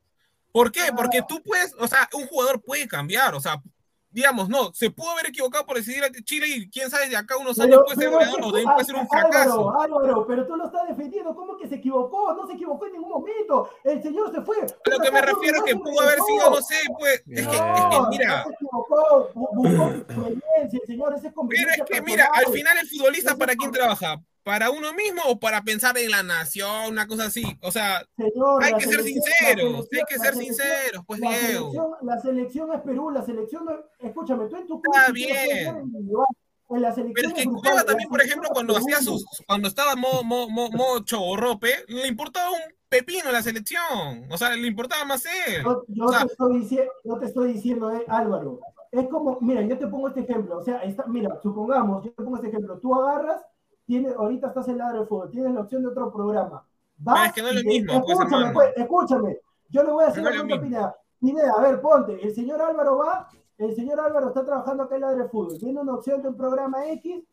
¿Por 0.50 0.72
qué? 0.72 0.90
Porque 0.96 1.20
tú 1.28 1.42
puedes, 1.42 1.74
o 1.78 1.86
sea, 1.86 2.08
un 2.14 2.26
jugador 2.26 2.62
puede 2.62 2.88
cambiar, 2.88 3.34
o 3.34 3.40
sea, 3.40 3.62
digamos, 4.16 4.48
no, 4.48 4.72
se 4.72 4.90
pudo 4.90 5.10
haber 5.10 5.26
equivocado 5.26 5.66
por 5.66 5.76
decidir 5.76 6.02
a 6.02 6.10
Chile 6.10 6.46
y 6.48 6.70
quién 6.70 6.88
sabe, 6.88 7.10
de 7.10 7.18
acá 7.18 7.36
unos 7.36 7.60
años 7.60 7.82
puede 7.84 7.96
ser 8.00 8.10
puede 8.10 8.84
ser 8.86 8.94
un 8.94 9.06
fracaso. 9.06 9.78
Álvaro, 9.78 10.26
pero 10.26 10.46
tú 10.46 10.56
lo 10.56 10.64
estás 10.64 10.88
defendiendo, 10.88 11.36
¿cómo 11.36 11.54
que 11.58 11.68
se 11.68 11.74
equivocó? 11.74 12.32
No 12.32 12.46
se 12.46 12.54
equivocó 12.54 12.86
en 12.86 12.94
ningún 12.94 13.10
momento, 13.10 13.68
el 13.84 14.02
señor 14.02 14.32
se 14.32 14.40
fue. 14.40 14.56
A 14.56 14.90
lo 14.90 14.98
que 15.00 15.12
me 15.12 15.20
refiero 15.20 15.58
es 15.58 15.64
que 15.64 15.76
pudo 15.76 16.00
haber 16.00 16.18
sido, 16.20 16.48
no 16.48 16.62
sé, 16.62 16.76
pues, 16.98 17.22
es, 17.26 17.46
que, 17.46 17.56
es 17.56 17.82
que, 17.90 18.00
mira. 18.08 18.44
se 18.44 18.52
equivocó, 18.54 19.30
buscó 19.34 19.88
el 20.62 20.86
señor, 20.86 21.14
ese 21.14 21.26
es 21.26 21.34
Pero 21.50 21.70
es 21.70 21.82
que, 21.86 22.00
mira, 22.00 22.30
al 22.32 22.46
final 22.46 22.78
el 22.78 22.88
futbolista, 22.88 23.36
¿para 23.36 23.54
quién 23.54 23.70
trabaja? 23.70 24.18
¿Para 24.46 24.70
uno 24.70 24.92
mismo 24.92 25.22
o 25.26 25.40
para 25.40 25.62
pensar 25.62 25.98
en 25.98 26.08
la 26.08 26.22
nación, 26.22 26.92
una 26.92 27.08
cosa 27.08 27.24
así? 27.24 27.42
O 27.62 27.72
sea, 27.72 28.06
hay 28.60 28.74
que 28.74 28.86
ser 28.86 29.02
sinceros, 29.02 29.88
hay 29.92 30.04
que 30.08 30.18
ser 30.20 30.34
sinceros, 30.36 31.04
pues 31.04 31.18
la 31.18 31.30
Diego. 31.30 31.72
Selección, 31.72 31.90
la 32.02 32.20
selección 32.20 32.72
es 32.72 32.80
Perú, 32.82 33.10
la 33.10 33.22
selección, 33.22 33.66
escúchame, 33.98 34.46
tú 34.46 34.54
en 34.54 34.66
tu 34.68 34.80
Está 34.84 35.10
bien. 35.10 35.92
En 36.68 36.80
la 36.80 36.94
Pero 36.94 37.28
es 37.28 37.34
que 37.34 37.44
Cueva 37.44 37.82
también, 37.82 38.08
por 38.08 38.22
ejemplo, 38.22 38.48
cuando 38.52 38.76
hacía 38.76 39.00
sus, 39.00 39.26
cuando 39.48 39.66
estaba 39.66 39.96
mocho 39.96 40.22
mo, 40.22 40.48
mo, 40.48 40.70
Mocho 40.70 41.20
o 41.20 41.36
Rope, 41.36 41.84
le 41.88 42.06
importaba 42.06 42.52
un 42.52 42.72
pepino 42.88 43.32
la 43.32 43.42
selección. 43.42 44.28
O 44.30 44.38
sea, 44.38 44.54
le 44.54 44.68
importaba 44.68 45.04
más 45.04 45.24
él. 45.26 45.64
Yo, 45.88 46.06
te, 46.06 46.24
estoy 46.24 46.60
diciendo, 46.60 46.92
yo 47.02 47.18
te 47.18 47.26
estoy 47.26 47.52
diciendo, 47.52 47.90
eh, 47.90 48.04
Álvaro, 48.06 48.60
es 48.92 49.08
como, 49.08 49.38
mira, 49.40 49.62
yo 49.62 49.76
te 49.76 49.88
pongo 49.88 50.06
este 50.06 50.20
ejemplo. 50.20 50.58
O 50.58 50.62
sea, 50.62 50.84
está, 50.84 51.04
mira, 51.08 51.36
supongamos, 51.42 52.04
yo 52.04 52.12
te 52.12 52.22
pongo 52.22 52.36
este 52.36 52.46
ejemplo. 52.46 52.78
Tú 52.78 52.94
agarras 52.94 53.42
tienes, 53.86 54.14
ahorita 54.14 54.48
estás 54.48 54.68
en 54.68 54.78
ladro 54.78 55.00
de 55.00 55.06
fútbol, 55.06 55.30
tienes 55.30 55.54
la 55.54 55.60
opción 55.60 55.82
de 55.82 55.88
otro 55.88 56.12
programa. 56.12 56.64
Vas, 56.98 57.28
es 57.28 57.32
que 57.32 57.42
no 57.42 57.48
es 57.48 57.54
lo 57.54 57.62
mismo. 57.62 58.02
Pues, 58.04 58.18
escúchame, 58.18 58.52
pues, 58.52 58.76
escúchame, 58.76 59.38
yo 59.70 59.82
le 59.82 59.92
voy 59.92 60.04
a 60.04 60.06
decir 60.08 60.22
no 60.22 60.42
una 60.42 60.60
Pineda. 60.60 60.96
Pineda, 61.20 61.52
a 61.56 61.62
ver, 61.62 61.80
ponte, 61.80 62.22
el 62.22 62.34
señor 62.34 62.60
Álvaro 62.60 62.98
va, 62.98 63.28
el 63.58 63.74
señor 63.74 64.00
Álvaro 64.00 64.28
está 64.28 64.44
trabajando 64.44 64.82
acá 64.82 64.96
en 64.96 65.00
ladro 65.02 65.22
de 65.22 65.28
fútbol, 65.28 65.58
tiene 65.58 65.80
una 65.80 65.94
opción 65.94 66.20
de 66.20 66.28
un 66.28 66.36
programa 66.36 66.86
X, 66.90 67.24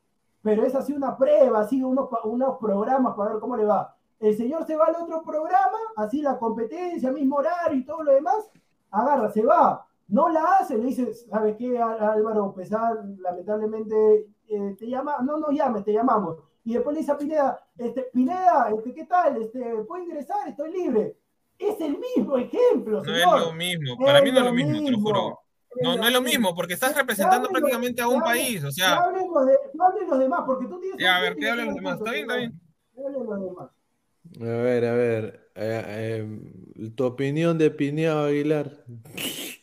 pero 0.41 0.63
es 0.63 0.75
así 0.75 0.93
una 0.93 1.17
prueba, 1.17 1.61
así 1.61 1.83
unos, 1.83 2.09
unos 2.25 2.57
programas 2.59 3.15
para 3.15 3.31
ver 3.31 3.39
cómo 3.39 3.57
le 3.57 3.65
va. 3.65 3.95
El 4.19 4.37
señor 4.37 4.65
se 4.65 4.75
va 4.75 4.85
al 4.85 4.95
otro 4.95 5.21
programa, 5.23 5.77
así 5.97 6.21
la 6.21 6.37
competencia, 6.37 7.11
mismo 7.11 7.37
horario 7.37 7.77
y 7.77 7.85
todo 7.85 8.03
lo 8.03 8.13
demás, 8.13 8.49
agarra, 8.91 9.29
se 9.31 9.43
va, 9.43 9.85
no 10.07 10.29
la 10.29 10.57
hace, 10.57 10.77
le 10.77 10.85
dice, 10.85 11.13
¿sabe 11.13 11.57
qué, 11.57 11.81
Álvaro 11.81 12.53
Pesar, 12.53 13.03
lamentablemente 13.19 14.27
eh, 14.55 14.75
te 14.77 14.87
llama, 14.87 15.17
no 15.23 15.37
nos 15.37 15.51
llame, 15.51 15.81
te 15.81 15.93
llamamos. 15.93 16.37
Y 16.65 16.73
después 16.73 16.93
le 16.93 17.01
dice 17.01 17.11
a 17.11 17.17
Pineda, 17.17 17.67
este, 17.77 18.03
Pineda, 18.13 18.69
este, 18.75 18.93
¿qué 18.93 19.05
tal? 19.05 19.41
Este, 19.41 19.59
¿Puedo 19.87 20.03
ingresar? 20.03 20.47
Estoy 20.47 20.71
libre. 20.71 21.17
Es 21.59 21.79
el 21.81 21.97
mismo 21.97 22.37
ejemplo, 22.37 23.03
señor. 23.03 23.27
No 23.27 23.37
es 23.37 23.45
lo 23.45 23.53
mismo, 23.53 23.97
para 23.97 24.21
mí 24.21 24.31
no 24.31 24.39
es 24.39 24.45
lo 24.45 24.53
mismo, 24.53 24.83
te 24.83 24.91
lo 24.91 24.99
juro. 24.99 25.39
No, 25.81 25.97
no 25.97 26.07
es 26.07 26.13
lo 26.13 26.21
mismo, 26.21 26.53
porque 26.55 26.75
estás 26.75 26.95
representando 26.95 27.49
prácticamente 27.49 28.01
a 28.01 28.07
un 28.07 28.21
país, 28.21 28.63
o 28.63 28.71
sea... 28.71 28.95
No 28.95 29.01
hablen 29.05 29.27
los, 29.33 29.45
de, 29.45 29.57
hablen 29.79 30.09
los 30.09 30.19
demás, 30.19 30.41
porque 30.45 30.67
tú 30.67 30.79
tienes... 30.79 30.99
Ya, 30.99 31.17
a 31.17 31.21
ver, 31.21 31.35
¿qué 31.35 31.49
hablan 31.49 31.67
los 31.67 31.75
demás? 31.75 31.97
¿Está 31.97 32.11
bien, 32.11 32.23
está 32.23 32.35
bien? 32.37 32.61
hablen 32.97 33.25
los 33.25 33.41
demás? 33.41 33.69
A 34.39 34.63
ver, 34.63 34.85
a 34.85 34.93
ver, 34.93 35.51
eh, 35.55 35.83
eh, 35.87 36.91
tu 36.95 37.05
opinión 37.05 37.57
de 37.57 37.71
Pineado 37.71 38.25
Aguilar. 38.25 38.85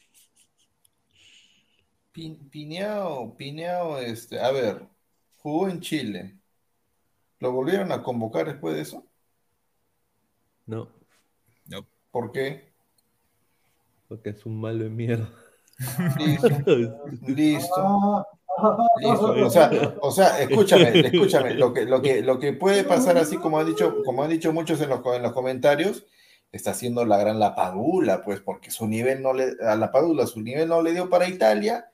Pineao, 2.50 3.34
Pineao, 3.36 3.98
este, 3.98 4.40
a 4.40 4.50
ver, 4.50 4.86
jugó 5.38 5.68
en 5.68 5.80
Chile. 5.80 6.36
¿Lo 7.38 7.52
volvieron 7.52 7.90
a 7.92 8.02
convocar 8.02 8.46
después 8.46 8.74
de 8.74 8.82
eso? 8.82 9.06
No. 10.66 10.88
no. 11.66 11.86
¿Por 12.10 12.32
qué? 12.32 12.70
Porque 14.08 14.30
es 14.30 14.44
un 14.44 14.60
malo 14.60 14.84
de 14.84 14.90
mierda. 14.90 15.30
Listo. 16.18 16.48
Listo. 17.26 18.26
O 18.62 19.48
sea, 19.48 19.70
o 20.02 20.10
sea, 20.10 20.38
escúchame, 20.40 21.00
escúchame. 21.00 21.54
Lo 21.54 21.72
que, 21.72 21.86
lo 21.86 22.02
que, 22.02 22.20
lo 22.20 22.38
que 22.38 22.52
puede 22.52 22.84
pasar, 22.84 23.16
así 23.16 23.38
como 23.38 23.58
han 23.58 23.66
dicho, 23.66 24.02
como 24.04 24.22
han 24.22 24.28
dicho 24.28 24.52
muchos 24.52 24.82
en 24.82 24.90
los, 24.90 25.00
en 25.14 25.22
los 25.22 25.32
comentarios, 25.32 26.04
está 26.52 26.72
haciendo 26.72 27.06
la 27.06 27.16
gran 27.16 27.38
Lapadula, 27.38 28.22
pues, 28.22 28.40
porque 28.40 28.70
su 28.70 28.86
nivel 28.86 29.22
no 29.22 29.32
le, 29.32 29.56
a 29.66 29.76
la 29.76 29.90
Padula, 29.90 30.26
su 30.26 30.42
nivel 30.42 30.68
no 30.68 30.82
le 30.82 30.92
dio 30.92 31.08
para 31.08 31.28
Italia 31.28 31.89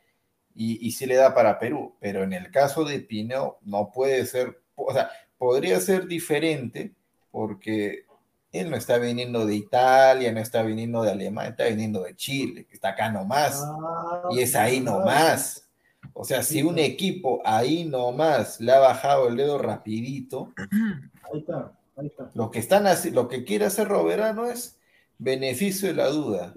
y, 0.57 0.87
y 0.87 0.91
sí 0.93 1.07
le 1.07 1.17
da 1.17 1.35
para 1.35 1.59
Perú, 1.59 1.95
pero 2.01 2.23
en 2.23 2.33
el 2.33 2.51
caso 2.51 2.85
de 2.85 3.01
Pino 3.01 3.59
no 3.63 3.93
puede 3.93 4.25
ser, 4.27 4.61
o 4.75 4.93
sea, 4.93 5.11
podría 5.39 5.79
ser 5.81 6.07
diferente 6.07 6.95
porque 7.31 8.07
él 8.53 8.71
no 8.71 8.77
está 8.77 8.99
viniendo 8.99 9.45
de 9.45 9.55
Italia, 9.55 10.33
no 10.33 10.41
está 10.41 10.63
viniendo 10.63 11.03
de 11.03 11.11
Alemania, 11.11 11.51
está 11.51 11.65
viniendo 11.67 12.03
de 12.03 12.17
Chile, 12.17 12.65
que 12.65 12.75
está 12.75 12.91
acá 12.91 13.11
nomás. 13.11 13.63
Ah, 13.63 14.29
y 14.31 14.41
es 14.41 14.55
ahí 14.57 14.81
nomás. 14.81 15.69
O 16.15 16.25
sea, 16.25 16.43
si 16.43 16.63
un 16.63 16.79
equipo 16.79 17.43
ahí 17.45 17.85
nomás 17.85 18.61
le 18.61 18.73
ha 18.73 18.79
bajado 18.79 19.29
el 19.29 19.37
dedo 19.37 19.59
rapidito, 19.59 20.53
ahí 21.33 21.41
está, 21.41 21.73
ahí 21.97 22.07
está. 22.07 22.31
Lo 22.35 22.51
que 22.51 22.59
están 22.59 22.87
lo 23.13 23.29
que 23.29 23.45
quiere 23.45 23.67
hacer 23.67 23.89
Roberano 23.89 24.47
es 24.47 24.79
beneficio 25.19 25.89
de 25.89 25.95
la 25.95 26.09
duda. 26.09 26.53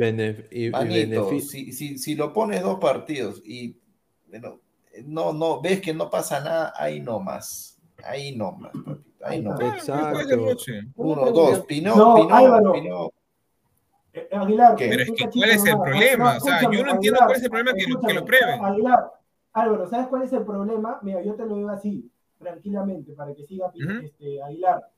si, 1.42 2.16
lo 2.16 2.34
pones 2.34 2.62
dos 2.62 2.80
partidos 2.80 3.42
y 3.46 3.78
bueno, 4.30 4.60
no, 5.06 5.34
no, 5.34 5.62
ves 5.62 5.82
que 5.82 5.94
no 5.94 6.10
pasa 6.10 6.40
nada, 6.40 6.74
ahí 6.76 7.00
nomás. 7.00 7.80
Ahí 8.04 8.36
nomás, 8.36 8.72
Ahí 9.22 9.42
no. 9.42 9.60
Exacto. 9.60 10.56
Uno, 10.96 11.32
dos. 11.32 11.66
Pino, 11.66 11.96
no, 11.96 12.16
Pino, 12.16 12.72
Pino. 12.72 13.12
Eh, 14.14 14.28
Aguilar, 14.32 14.76
pero 14.78 15.04
es 15.04 15.12
que 15.12 15.30
¿cuál 15.30 15.50
es 15.52 15.66
el 15.66 15.78
problema? 15.78 16.38
o 16.38 16.40
sea, 16.40 16.62
yo 16.62 16.84
no 16.84 16.92
entiendo 16.92 17.20
cuál 17.26 17.36
es 17.38 17.44
el 17.44 17.50
problema 17.50 17.74
que, 17.74 17.86
lo, 17.88 18.00
que 18.00 18.14
lo 18.14 18.26
prueben. 18.26 18.66
Aguilar, 18.66 19.12
Álvaro, 19.54 19.88
¿sabes 19.88 20.08
cuál 20.08 20.24
es 20.24 20.34
el 20.34 20.46
problema? 20.46 21.00
Mira, 21.04 21.22
yo 21.22 21.36
te 21.36 21.46
lo 21.46 21.56
digo 21.56 21.70
así, 21.70 22.10
tranquilamente, 22.40 23.14
para 23.14 23.36
que 23.36 23.44
siga 23.44 23.72
este, 24.02 24.42
Aguilar. 24.42 24.90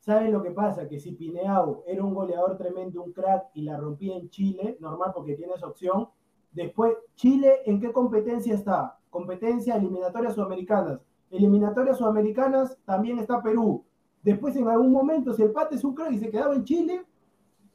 ¿Sabes 0.00 0.30
lo 0.30 0.42
que 0.42 0.50
pasa? 0.50 0.88
Que 0.88 0.98
si 0.98 1.12
Pineau 1.12 1.84
era 1.86 2.02
un 2.02 2.14
goleador 2.14 2.56
tremendo, 2.56 3.02
un 3.02 3.12
crack, 3.12 3.46
y 3.54 3.62
la 3.62 3.76
rompía 3.76 4.16
en 4.16 4.30
Chile, 4.30 4.76
normal 4.80 5.12
porque 5.14 5.34
tienes 5.34 5.62
opción, 5.62 6.08
después, 6.56 6.94
¿Chile 7.14 7.60
en 7.66 7.80
qué 7.80 7.92
competencia 7.92 8.54
está? 8.54 8.98
Competencia 9.10 9.76
eliminatoria 9.76 10.30
sudamericanas 10.30 11.00
eliminatorias 11.30 11.98
sudamericanas 11.98 12.76
también 12.84 13.18
está 13.18 13.42
Perú. 13.42 13.84
Después, 14.22 14.56
en 14.56 14.68
algún 14.68 14.92
momento, 14.92 15.32
si 15.32 15.42
el 15.42 15.52
Pate 15.52 15.76
crack 15.94 16.12
y 16.12 16.18
se 16.18 16.30
quedaba 16.30 16.54
en 16.54 16.64
Chile, 16.64 17.04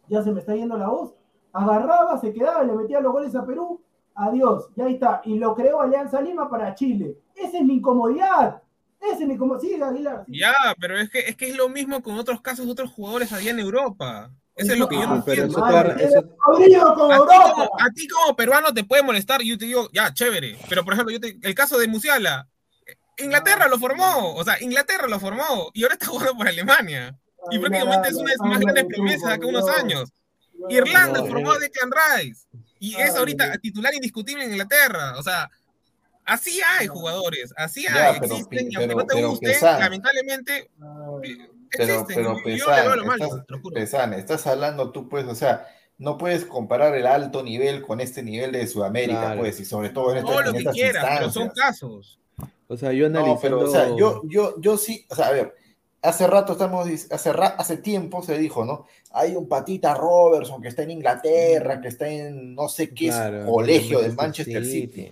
ya 0.08 0.22
se 0.22 0.32
me 0.32 0.40
está 0.40 0.56
yendo 0.56 0.78
la 0.78 0.90
voz, 0.90 1.16
agarraba, 1.54 2.18
se 2.20 2.34
quedaba, 2.34 2.64
le 2.64 2.74
metía 2.74 3.00
los 3.00 3.14
goles 3.14 3.36
a 3.36 3.46
Perú, 3.46 3.82
adiós, 4.16 4.70
ya 4.76 4.88
está. 4.88 5.22
Y 5.24 5.38
lo 5.38 5.56
creó 5.56 5.82
Alianza 5.82 6.22
Lima 6.22 6.50
para 6.50 6.76
Chile. 6.76 7.18
Esa 7.36 7.58
es 7.60 7.64
mi 7.64 7.76
incomodidad. 7.76 8.62
Esa 9.00 9.22
es 9.22 9.28
mi 9.28 9.36
incomodidad. 9.36 9.62
Sí, 9.62 9.82
Aguilar. 9.82 10.26
Ya, 10.28 10.54
pero 10.80 10.98
es 10.98 11.10
que, 11.10 11.20
es 11.20 11.36
que 11.36 11.50
es 11.50 11.56
lo 11.56 11.70
mismo 11.70 12.04
con 12.04 12.18
otros 12.18 12.42
casos 12.42 12.66
de 12.66 12.72
otros 12.72 12.92
jugadores 12.92 13.32
allá 13.32 13.52
en 13.52 13.60
Europa. 13.60 14.32
Eso 14.56 14.74
es 14.74 14.80
lo 14.80 14.88
que 14.88 14.96
yo 14.96 15.08
no 15.08 15.16
entiendo. 15.16 15.66
a, 15.66 15.96
ti 17.96 18.08
como, 18.08 18.36
peruano 18.36 18.74
te 18.74 18.84
puede 18.84 19.04
molestar 19.04 19.42
y 19.42 19.50
yo 19.50 19.58
te 19.58 19.66
digo, 19.66 19.90
ya, 19.94 20.14
chévere. 20.14 20.58
Pero 20.70 20.84
por 20.84 20.94
ejemplo, 20.94 21.16
yo 21.16 21.20
el 21.42 21.56
caso 21.56 21.78
de 21.78 21.88
Musiala, 21.88 22.48
Inglaterra 23.18 23.68
lo 23.68 23.80
formó, 23.80 24.36
o 24.36 24.44
sea, 24.44 24.62
Inglaterra 24.62 25.08
lo 25.08 25.20
formó 25.20 25.72
y 25.74 25.84
ahora 25.84 25.94
está 25.94 26.08
jugando 26.08 26.36
por 26.36 26.48
Alemania. 26.48 27.18
Y 27.50 27.60
prácticamente 27.60 28.10
es 28.10 28.16
una 28.16 28.32
de 28.32 28.38
sus 28.38 28.48
más 28.48 28.60
grandes 28.60 28.86
promesas 28.86 29.32
hace 29.32 29.46
unos 29.46 29.68
años. 29.70 30.12
Irlanda 30.70 31.22
formó 31.26 31.52
a 31.54 31.60
Declan 31.60 31.90
Rice 31.92 32.46
y 32.80 32.96
es 32.96 33.16
ahorita 33.16 33.58
titular 33.58 33.94
indiscutible 33.96 34.44
en 34.44 34.52
Inglaterra. 34.52 35.16
O 35.18 35.24
sea, 35.24 35.50
así 36.26 36.60
hay 36.78 36.88
jugadores, 36.88 37.54
así 37.58 37.88
hay, 37.88 38.18
existen, 38.18 38.72
y 38.72 38.76
aunque 38.76 38.96
no 38.96 39.06
te 39.06 39.24
guste, 39.24 39.58
lamentablemente. 39.62 40.70
Pero, 41.78 42.06
pero 42.08 42.38
Pesan, 43.74 44.14
estás, 44.14 44.46
hablando 44.48 44.92
tú, 44.92 45.08
pues, 45.08 45.26
o 45.26 45.36
sea, 45.36 45.68
no 45.98 46.18
puedes 46.18 46.46
comparar 46.46 46.96
el 46.96 47.08
alto 47.08 47.44
nivel 47.44 47.82
con 47.82 48.02
este 48.02 48.24
nivel 48.24 48.52
de 48.52 48.68
Sudamérica, 48.68 49.36
pues, 49.38 49.60
y 49.60 49.66
sobre 49.66 49.90
todo 49.90 50.12
en, 50.12 50.18
este, 50.18 50.32
todo 50.32 50.42
lo 50.42 50.54
que 50.54 50.66
quieras, 50.66 51.06
pero 51.18 51.32
son 51.32 51.50
casos. 51.50 52.20
O 52.68 52.78
sea, 52.78 52.94
yo 52.94 53.06
analizando... 53.06 53.36
No, 53.36 53.42
pero, 53.42 53.70
o 53.70 53.72
sea, 53.72 53.96
yo, 53.96 54.22
yo, 54.26 54.60
yo 54.60 54.78
sí, 54.78 55.06
o 55.10 55.16
sea, 55.16 55.28
a 55.28 55.32
ver, 55.32 55.56
hace 56.02 56.28
rato 56.28 56.54
estamos, 56.54 56.88
hace, 57.12 57.30
hace 57.30 57.78
tiempo 57.78 58.24
se 58.24 58.38
dijo, 58.38 58.66
¿no? 58.66 58.86
Hay 59.12 59.36
un 59.36 59.48
patita 59.48 59.94
Robertson 59.94 60.62
que 60.62 60.70
está 60.70 60.84
en 60.84 60.92
Inglaterra, 60.92 61.80
que 61.82 61.90
está 61.90 62.08
en 62.08 62.56
no 62.56 62.70
sé 62.70 62.94
qué 62.94 63.12
colegio 63.46 64.02
del 64.02 64.16
Manchester 64.16 64.66
City. 64.66 65.12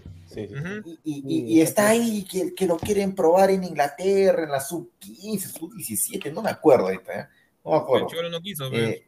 Y, 1.03 1.61
está 1.61 1.89
ahí 1.89 2.23
que, 2.23 2.53
que, 2.53 2.67
lo 2.67 2.77
quieren 2.77 3.15
probar 3.15 3.51
en 3.51 3.63
Inglaterra, 3.63 4.43
en 4.43 4.51
la 4.51 4.59
sub-15, 4.59 5.39
sub-17, 5.39 6.31
no 6.31 6.41
me 6.41 6.49
acuerdo 6.49 6.85
ahorita, 6.85 7.19
¿eh? 7.19 7.27
No 7.65 7.71
me 7.71 7.77
acuerdo. 7.77 8.07
no 8.31 8.41
quiso, 8.41 8.71
eh, 8.73 9.07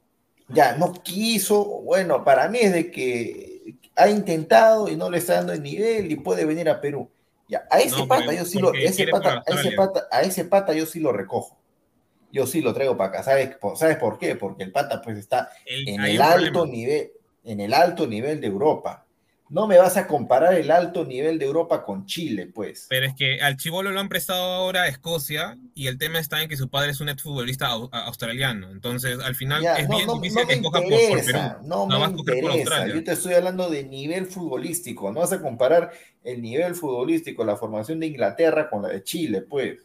ya, 0.50 0.76
no 0.76 0.94
quiso. 0.94 1.64
Bueno, 1.82 2.24
para 2.24 2.50
mí 2.50 2.60
es 2.60 2.74
de 2.74 2.92
que 2.92 3.76
ha 3.96 4.10
intentado 4.10 4.90
y 4.90 4.96
no 4.96 5.10
le 5.10 5.20
está 5.20 5.36
dando 5.36 5.54
el 5.54 5.64
nivel 5.64 6.12
y 6.12 6.16
puede 6.16 6.46
venir 6.46 6.70
a 6.70 6.82
Perú 6.82 7.10
a 7.70 7.80
ese 7.80 8.06
pata 8.06 8.34
yo 8.34 8.46
sí 8.46 8.60
lo, 8.60 8.74
ese 8.74 9.08
pata, 9.08 9.44
a 9.46 9.54
ese 9.54 9.72
pata, 9.72 10.08
a 10.12 10.22
ese 10.22 10.46
pata 10.46 10.74
yo 10.74 10.86
sí 10.86 11.00
lo 11.00 11.12
recojo. 11.12 11.58
Yo 12.32 12.48
sí 12.48 12.62
lo 12.62 12.74
traigo 12.74 12.96
para 12.96 13.10
acá. 13.10 13.24
¿Sabes, 13.24 13.58
¿Sabes 13.76 13.98
por 13.98 14.18
qué? 14.18 14.36
Porque 14.36 14.64
el 14.64 14.72
pata 14.72 15.02
pues 15.02 15.18
está 15.18 15.50
en 15.66 16.02
el 16.02 16.22
alto 16.22 16.66
nivel, 16.66 17.12
en 17.44 17.60
el 17.60 17.74
alto 17.74 18.08
nivel 18.08 18.40
de 18.40 18.48
Europa. 18.48 19.01
No 19.52 19.68
me 19.68 19.78
vas 19.78 19.98
a 19.98 20.08
comparar 20.08 20.54
el 20.54 20.72
alto 20.72 21.04
nivel 21.04 21.38
de 21.38 21.44
Europa 21.44 21.84
con 21.84 22.06
Chile, 22.06 22.48
pues. 22.48 22.88
Pero 22.90 23.06
es 23.06 23.14
que 23.14 23.42
al 23.42 23.58
Chivolo 23.58 23.92
lo 23.92 24.00
han 24.00 24.08
prestado 24.08 24.44
ahora 24.44 24.84
a 24.84 24.88
Escocia 24.88 25.58
y 25.76 25.88
el 25.88 25.98
tema 25.98 26.20
está 26.20 26.42
en 26.42 26.48
que 26.48 26.56
su 26.56 26.70
padre 26.70 26.92
es 26.92 27.02
un 27.02 27.10
exfutbolista 27.10 27.68
australiano. 27.68 28.72
Entonces, 28.72 29.20
al 29.20 29.36
final 29.36 29.62
es 29.78 29.90
bien 29.90 30.08
difícil 30.08 30.48
que 30.48 30.54
escoja 30.54 30.80
por, 30.80 30.90
Perú. 30.90 31.40
No, 31.64 31.86
me 31.86 32.18
interesa. 32.18 32.88
Yo 32.88 33.04
te 33.04 33.12
estoy 33.12 33.34
hablando 33.34 33.70
de 33.70 33.84
nivel 33.84 34.26
futbolístico. 34.28 35.12
No 35.12 35.20
vas 35.20 35.34
a 35.34 35.42
comparar 35.42 35.92
el 36.24 36.42
nivel 36.42 36.74
futbolístico, 36.74 37.44
la 37.44 37.58
formación 37.58 38.00
de 38.00 38.08
Inglaterra 38.08 38.70
con 38.70 38.84
la 38.84 38.88
de 38.88 39.04
Chile, 39.04 39.42
pues. 39.42 39.80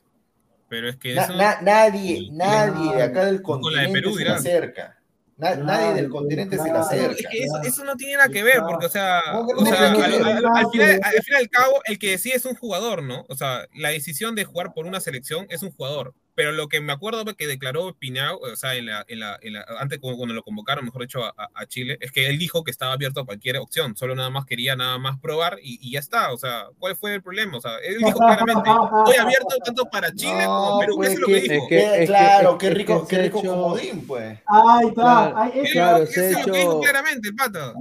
Pero 0.68 0.90
es 0.90 0.96
que 0.96 1.12
nadie, 1.14 2.28
nadie 2.30 2.94
de 2.94 3.02
acá 3.02 3.24
del 3.24 3.42
continente 3.42 4.00
se 4.14 4.28
acerca 4.28 4.95
nadie 5.36 5.94
del 5.94 6.08
continente 6.08 6.58
se 6.58 6.72
la 6.72 6.80
acerca. 6.80 7.28
Es 7.30 7.50
que 7.62 7.68
eso, 7.68 7.84
no 7.84 7.96
tiene 7.96 8.14
nada 8.14 8.28
que 8.28 8.42
ver, 8.42 8.60
porque, 8.68 8.86
o 8.86 8.88
sea, 8.88 9.20
al, 9.20 10.70
final, 10.70 11.00
al 11.02 11.22
final 11.22 11.40
del 11.40 11.50
cabo, 11.50 11.80
el 11.84 11.98
que 11.98 12.10
decide 12.10 12.36
es 12.36 12.44
un 12.44 12.54
jugador, 12.54 13.02
¿no? 13.02 13.24
O 13.28 13.36
sea, 13.36 13.66
la 13.74 13.90
decisión 13.90 14.34
de 14.34 14.44
jugar 14.44 14.72
por 14.74 14.86
una 14.86 15.00
selección 15.00 15.46
es 15.50 15.62
un 15.62 15.72
jugador 15.72 16.14
pero 16.36 16.52
lo 16.52 16.68
que 16.68 16.82
me 16.82 16.92
acuerdo 16.92 17.24
que 17.34 17.46
declaró 17.46 17.96
Pinau, 17.98 18.38
o 18.38 18.56
sea, 18.56 18.74
en 18.74 18.86
la, 18.86 19.04
en 19.08 19.20
la, 19.20 19.38
antes 19.80 19.98
cuando 19.98 20.34
lo 20.34 20.42
convocaron, 20.42 20.84
mejor 20.84 21.00
dicho, 21.00 21.24
a, 21.24 21.66
Chile, 21.66 21.96
es 22.00 22.12
que 22.12 22.26
él 22.28 22.38
dijo 22.38 22.62
que 22.62 22.70
estaba 22.70 22.92
abierto 22.92 23.20
a 23.20 23.24
cualquier 23.24 23.56
opción, 23.56 23.96
solo 23.96 24.14
nada 24.14 24.28
más 24.28 24.44
quería 24.44 24.76
nada 24.76 24.98
más 24.98 25.18
probar 25.18 25.58
y, 25.62 25.90
ya 25.90 25.98
está, 25.98 26.32
o 26.32 26.36
sea, 26.36 26.66
¿cuál 26.78 26.94
fue 26.94 27.14
el 27.14 27.22
problema? 27.22 27.56
O 27.56 27.60
sea, 27.60 27.78
él 27.82 27.96
dijo 27.98 28.18
claramente, 28.18 28.68
estoy 28.68 29.16
abierto 29.16 29.56
tanto 29.64 29.86
para 29.86 30.12
Chile 30.14 30.44
como 30.44 30.78
Perú, 30.78 30.96
pues, 30.96 31.08
eso 31.08 31.14
es 31.14 31.20
lo 31.20 31.26
que 31.26 31.40
dijo. 31.40 31.68
Que, 31.68 32.04
claro, 32.06 32.58
qué 32.58 32.70
rico, 32.70 33.06
qué 33.08 33.18
rico 33.18 33.42
comodín, 33.42 34.06
pues. 34.06 34.38
Ahí 34.46 34.88
está, 34.88 35.42
ahí, 35.42 35.62
claro, 35.72 36.02
eso 36.02 36.20
es 36.20 36.46
lo 36.46 36.52
que 36.52 36.58
dijo 36.58 36.80
claramente 36.80 37.28
el 37.28 37.34
pato. 37.34 37.74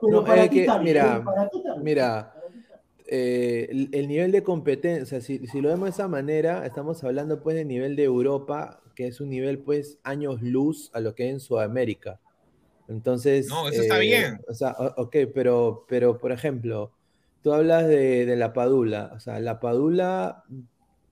pero 0.00 0.24
para 0.24 0.48
ti 0.48 0.66
mira, 0.80 1.22
mira, 1.82 2.32
eh, 3.12 3.88
el, 3.90 4.06
nivel 4.06 4.30
de 4.30 4.44
competencia, 4.44 5.20
si, 5.20 5.44
si, 5.48 5.60
lo 5.60 5.70
vemos 5.70 5.86
de 5.86 5.90
esa 5.90 6.06
manera, 6.06 6.64
estamos 6.64 7.02
hablando 7.02 7.42
pues 7.42 7.56
de 7.56 7.64
nivel 7.64 7.96
de 7.96 8.04
Europa, 8.04 8.80
que 8.94 9.08
es 9.08 9.20
un 9.20 9.30
nivel 9.30 9.58
pues 9.58 9.98
años 10.04 10.40
luz 10.42 10.92
a 10.94 11.00
lo 11.00 11.16
que 11.16 11.26
es 11.26 11.32
en 11.32 11.40
Sudamérica. 11.40 12.20
Entonces... 12.86 13.48
No, 13.48 13.68
eso 13.68 13.82
está 13.82 13.98
eh, 13.98 14.02
bien. 14.02 14.40
O 14.46 14.54
sea, 14.54 14.76
ok, 14.96 15.16
pero, 15.34 15.86
pero 15.88 16.18
por 16.18 16.30
ejemplo, 16.30 16.92
tú 17.42 17.52
hablas 17.52 17.88
de, 17.88 18.26
de, 18.26 18.36
la 18.36 18.52
Padula, 18.52 19.10
o 19.12 19.18
sea, 19.18 19.40
la 19.40 19.58
Padula, 19.58 20.44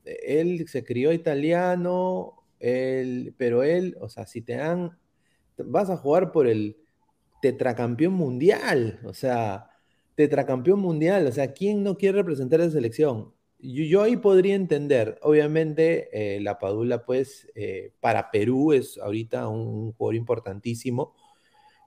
él 0.04 0.68
se 0.68 0.84
crió 0.84 1.12
italiano, 1.12 2.44
él, 2.60 3.34
pero 3.36 3.64
él, 3.64 3.96
o 4.00 4.08
sea, 4.08 4.24
si 4.24 4.40
te 4.40 4.54
dan, 4.54 4.96
vas 5.56 5.90
a 5.90 5.96
jugar 5.96 6.30
por 6.30 6.46
el 6.46 6.76
tetracampeón 7.42 8.12
mundial, 8.12 9.00
o 9.02 9.14
sea 9.14 9.68
tetracampeón 10.18 10.80
mundial, 10.80 11.28
o 11.28 11.30
sea, 11.30 11.52
¿quién 11.52 11.84
no 11.84 11.96
quiere 11.96 12.18
representar 12.18 12.60
a 12.60 12.64
la 12.64 12.70
selección? 12.72 13.32
Yo, 13.60 14.02
ahí 14.02 14.16
podría 14.16 14.56
entender, 14.56 15.16
obviamente 15.22 16.08
eh, 16.12 16.40
la 16.40 16.58
Padula 16.58 17.04
pues 17.04 17.48
eh, 17.54 17.92
para 18.00 18.32
Perú 18.32 18.72
es 18.72 18.98
ahorita 18.98 19.46
un, 19.46 19.92
jugador 19.92 20.16
importantísimo, 20.16 21.14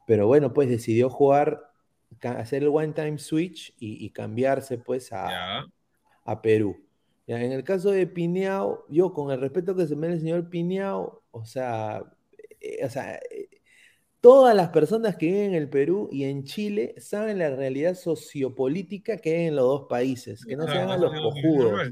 pero 0.07 0.27
bueno, 0.27 0.53
pues 0.53 0.69
decidió 0.69 1.09
jugar, 1.09 1.73
hacer 2.21 2.63
el 2.63 2.69
one 2.69 2.93
time 2.93 3.17
switch 3.17 3.73
y, 3.77 4.09
cambiarse 4.11 4.77
pues 4.77 5.11
a, 5.11 5.65
a 6.23 6.41
Perú. 6.41 6.77
Ya, 7.27 7.43
en 7.43 7.51
el 7.51 7.65
caso 7.65 7.91
de 7.91 8.07
Pineao, 8.07 8.85
yo 8.87 9.11
con 9.11 9.29
el 9.31 9.41
respeto 9.41 9.75
que 9.75 9.87
se 9.87 9.97
me 9.97 10.07
da 10.07 10.13
el 10.13 10.21
señor 10.21 10.49
Pineao, 10.49 11.21
o 11.31 11.43
sea, 11.43 12.01
eh, 12.61 12.85
o 12.85 12.89
sea, 12.89 13.19
Todas 14.21 14.55
las 14.55 14.69
personas 14.69 15.15
que 15.15 15.25
viven 15.25 15.45
en 15.45 15.55
el 15.55 15.67
Perú 15.67 16.07
y 16.11 16.25
en 16.25 16.43
Chile 16.43 16.93
saben 16.99 17.39
la 17.39 17.49
realidad 17.55 17.95
sociopolítica 17.95 19.17
que 19.17 19.35
hay 19.35 19.47
en 19.47 19.55
los 19.55 19.65
dos 19.65 19.87
países, 19.89 20.45
que 20.45 20.55
no 20.55 20.67
se 20.67 20.77
hagan 20.77 21.01
los 21.01 21.11
cojudos. 21.11 21.89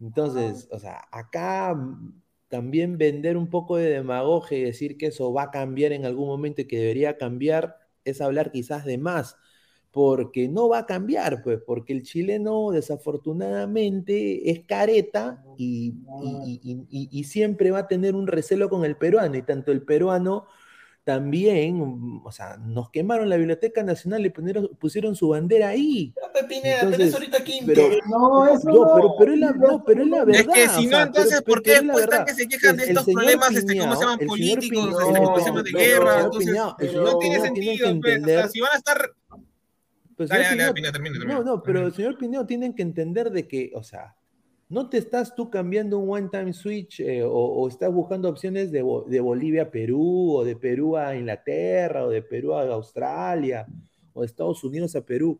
Entonces, 0.00 0.68
o 0.72 0.78
sea, 0.80 1.02
acá 1.12 1.72
mm, 1.72 2.20
también 2.48 2.98
vender 2.98 3.36
un 3.36 3.48
poco 3.48 3.76
de 3.76 3.90
demagogia 3.90 4.58
y 4.58 4.64
decir 4.64 4.98
que 4.98 5.06
eso 5.06 5.32
va 5.32 5.44
a 5.44 5.50
cambiar 5.52 5.92
en 5.92 6.04
algún 6.04 6.26
momento 6.26 6.62
y 6.62 6.64
que 6.66 6.80
debería 6.80 7.16
cambiar 7.16 7.76
es 8.04 8.20
hablar 8.20 8.50
quizás 8.50 8.84
de 8.84 8.98
más, 8.98 9.36
porque 9.92 10.48
no 10.48 10.68
va 10.68 10.78
a 10.78 10.86
cambiar, 10.86 11.44
pues, 11.44 11.60
porque 11.64 11.92
el 11.92 12.02
chileno 12.02 12.72
desafortunadamente 12.72 14.50
es 14.50 14.64
careta 14.66 15.44
y, 15.56 15.94
y 16.90 17.24
siempre 17.24 17.70
va 17.70 17.80
a 17.80 17.86
tener 17.86 18.16
un 18.16 18.26
recelo 18.26 18.68
con 18.68 18.84
el 18.84 18.96
peruano, 18.96 19.36
y 19.36 19.42
tanto 19.42 19.70
el 19.70 19.82
peruano 19.82 20.46
también, 21.04 22.20
o 22.24 22.30
sea, 22.30 22.56
nos 22.58 22.90
quemaron 22.90 23.28
la 23.28 23.36
Biblioteca 23.36 23.82
Nacional 23.82 24.24
y 24.24 24.30
pusieron, 24.30 24.68
pusieron 24.78 25.16
su 25.16 25.28
bandera 25.28 25.68
ahí. 25.68 26.14
entonces, 26.50 27.14
ahorita 27.14 27.38
aquí 27.38 27.60
pero, 27.66 27.88
no, 28.08 28.46
eso 28.46 28.68
no, 28.68 28.94
pero, 28.94 29.14
pero, 29.18 29.32
es 29.32 29.40
la, 29.40 29.50
no, 29.52 29.84
pero 29.84 30.02
es 30.02 30.08
la 30.08 30.24
verdad. 30.24 30.40
Es 30.40 30.46
que 30.46 30.68
si 30.68 30.86
no, 30.86 31.00
entonces, 31.00 31.42
¿por 31.42 31.62
qué 31.62 31.80
después 31.80 32.04
están 32.04 32.24
que 32.24 32.34
se 32.34 32.46
quejan 32.48 32.76
de 32.76 32.84
estos 32.84 33.04
problemas, 33.04 33.52
este, 33.52 33.78
¿cómo 33.78 33.96
se 33.96 34.00
llaman? 34.00 34.18
Políticos, 34.26 34.96
este, 35.00 35.20
problemas 35.20 35.64
de 35.64 35.70
guerra, 35.72 36.20
entonces, 36.20 36.94
no 36.94 37.18
tiene 37.18 37.40
sentido, 37.40 38.00
pues, 38.00 38.52
si 38.52 38.60
van 38.60 38.70
a 38.72 38.76
estar... 38.76 39.10
Pues, 40.16 40.28
dale, 40.28 40.44
dale, 40.44 40.92
termina, 40.92 41.18
No, 41.24 41.42
no, 41.42 41.62
pero 41.62 41.86
el 41.86 41.92
señor 41.94 42.16
Pineo 42.16 42.46
tienen 42.46 42.74
que 42.74 42.82
entender 42.82 43.30
de 43.30 43.48
que, 43.48 43.72
o 43.74 43.82
sea, 43.82 44.14
no 44.72 44.88
te 44.88 44.96
estás 44.96 45.34
tú 45.34 45.50
cambiando 45.50 45.98
un 45.98 46.08
one-time 46.08 46.54
switch 46.54 47.00
eh, 47.00 47.22
o, 47.22 47.68
estás 47.68 47.92
buscando 47.92 48.26
opciones 48.30 48.72
de, 48.72 48.80
Bolivia 48.80 49.64
a 49.64 49.70
Perú 49.70 50.36
o 50.36 50.44
de 50.44 50.56
Perú 50.56 50.96
a 50.96 51.14
Inglaterra 51.14 52.06
o 52.06 52.08
de 52.08 52.22
Perú 52.22 52.54
a 52.54 52.62
Australia 52.72 53.66
o 54.14 54.20
de 54.20 54.26
Estados 54.26 54.64
Unidos 54.64 54.96
a 54.96 55.04
Perú. 55.04 55.38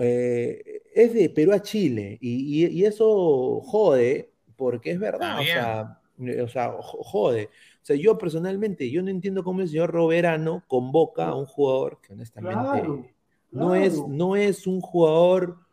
Eh, 0.00 0.82
es 0.94 1.12
de 1.12 1.28
Perú 1.28 1.52
a 1.52 1.60
Chile 1.60 2.16
y, 2.18 2.82
eso 2.82 3.60
jode 3.60 4.32
porque 4.56 4.92
es 4.92 4.98
verdad, 4.98 5.38
eh, 5.42 6.40
o 6.40 6.48
sea, 6.48 6.78
jode. 6.80 7.50
O 7.82 7.84
sea, 7.86 7.94
yo 7.94 8.16
personalmente, 8.16 8.90
yo 8.90 9.02
no 9.02 9.10
entiendo 9.10 9.44
cómo 9.44 9.60
el 9.60 9.68
señor 9.68 9.90
Roberano 9.90 10.64
convoca 10.66 11.26
a 11.26 11.34
un 11.34 11.44
jugador 11.44 12.00
que 12.00 12.14
honestamente 12.14 13.04
No, 13.50 13.74
es, 13.74 14.02
no 14.08 14.34
es 14.34 14.66
un 14.66 14.80
jugador 14.80 15.65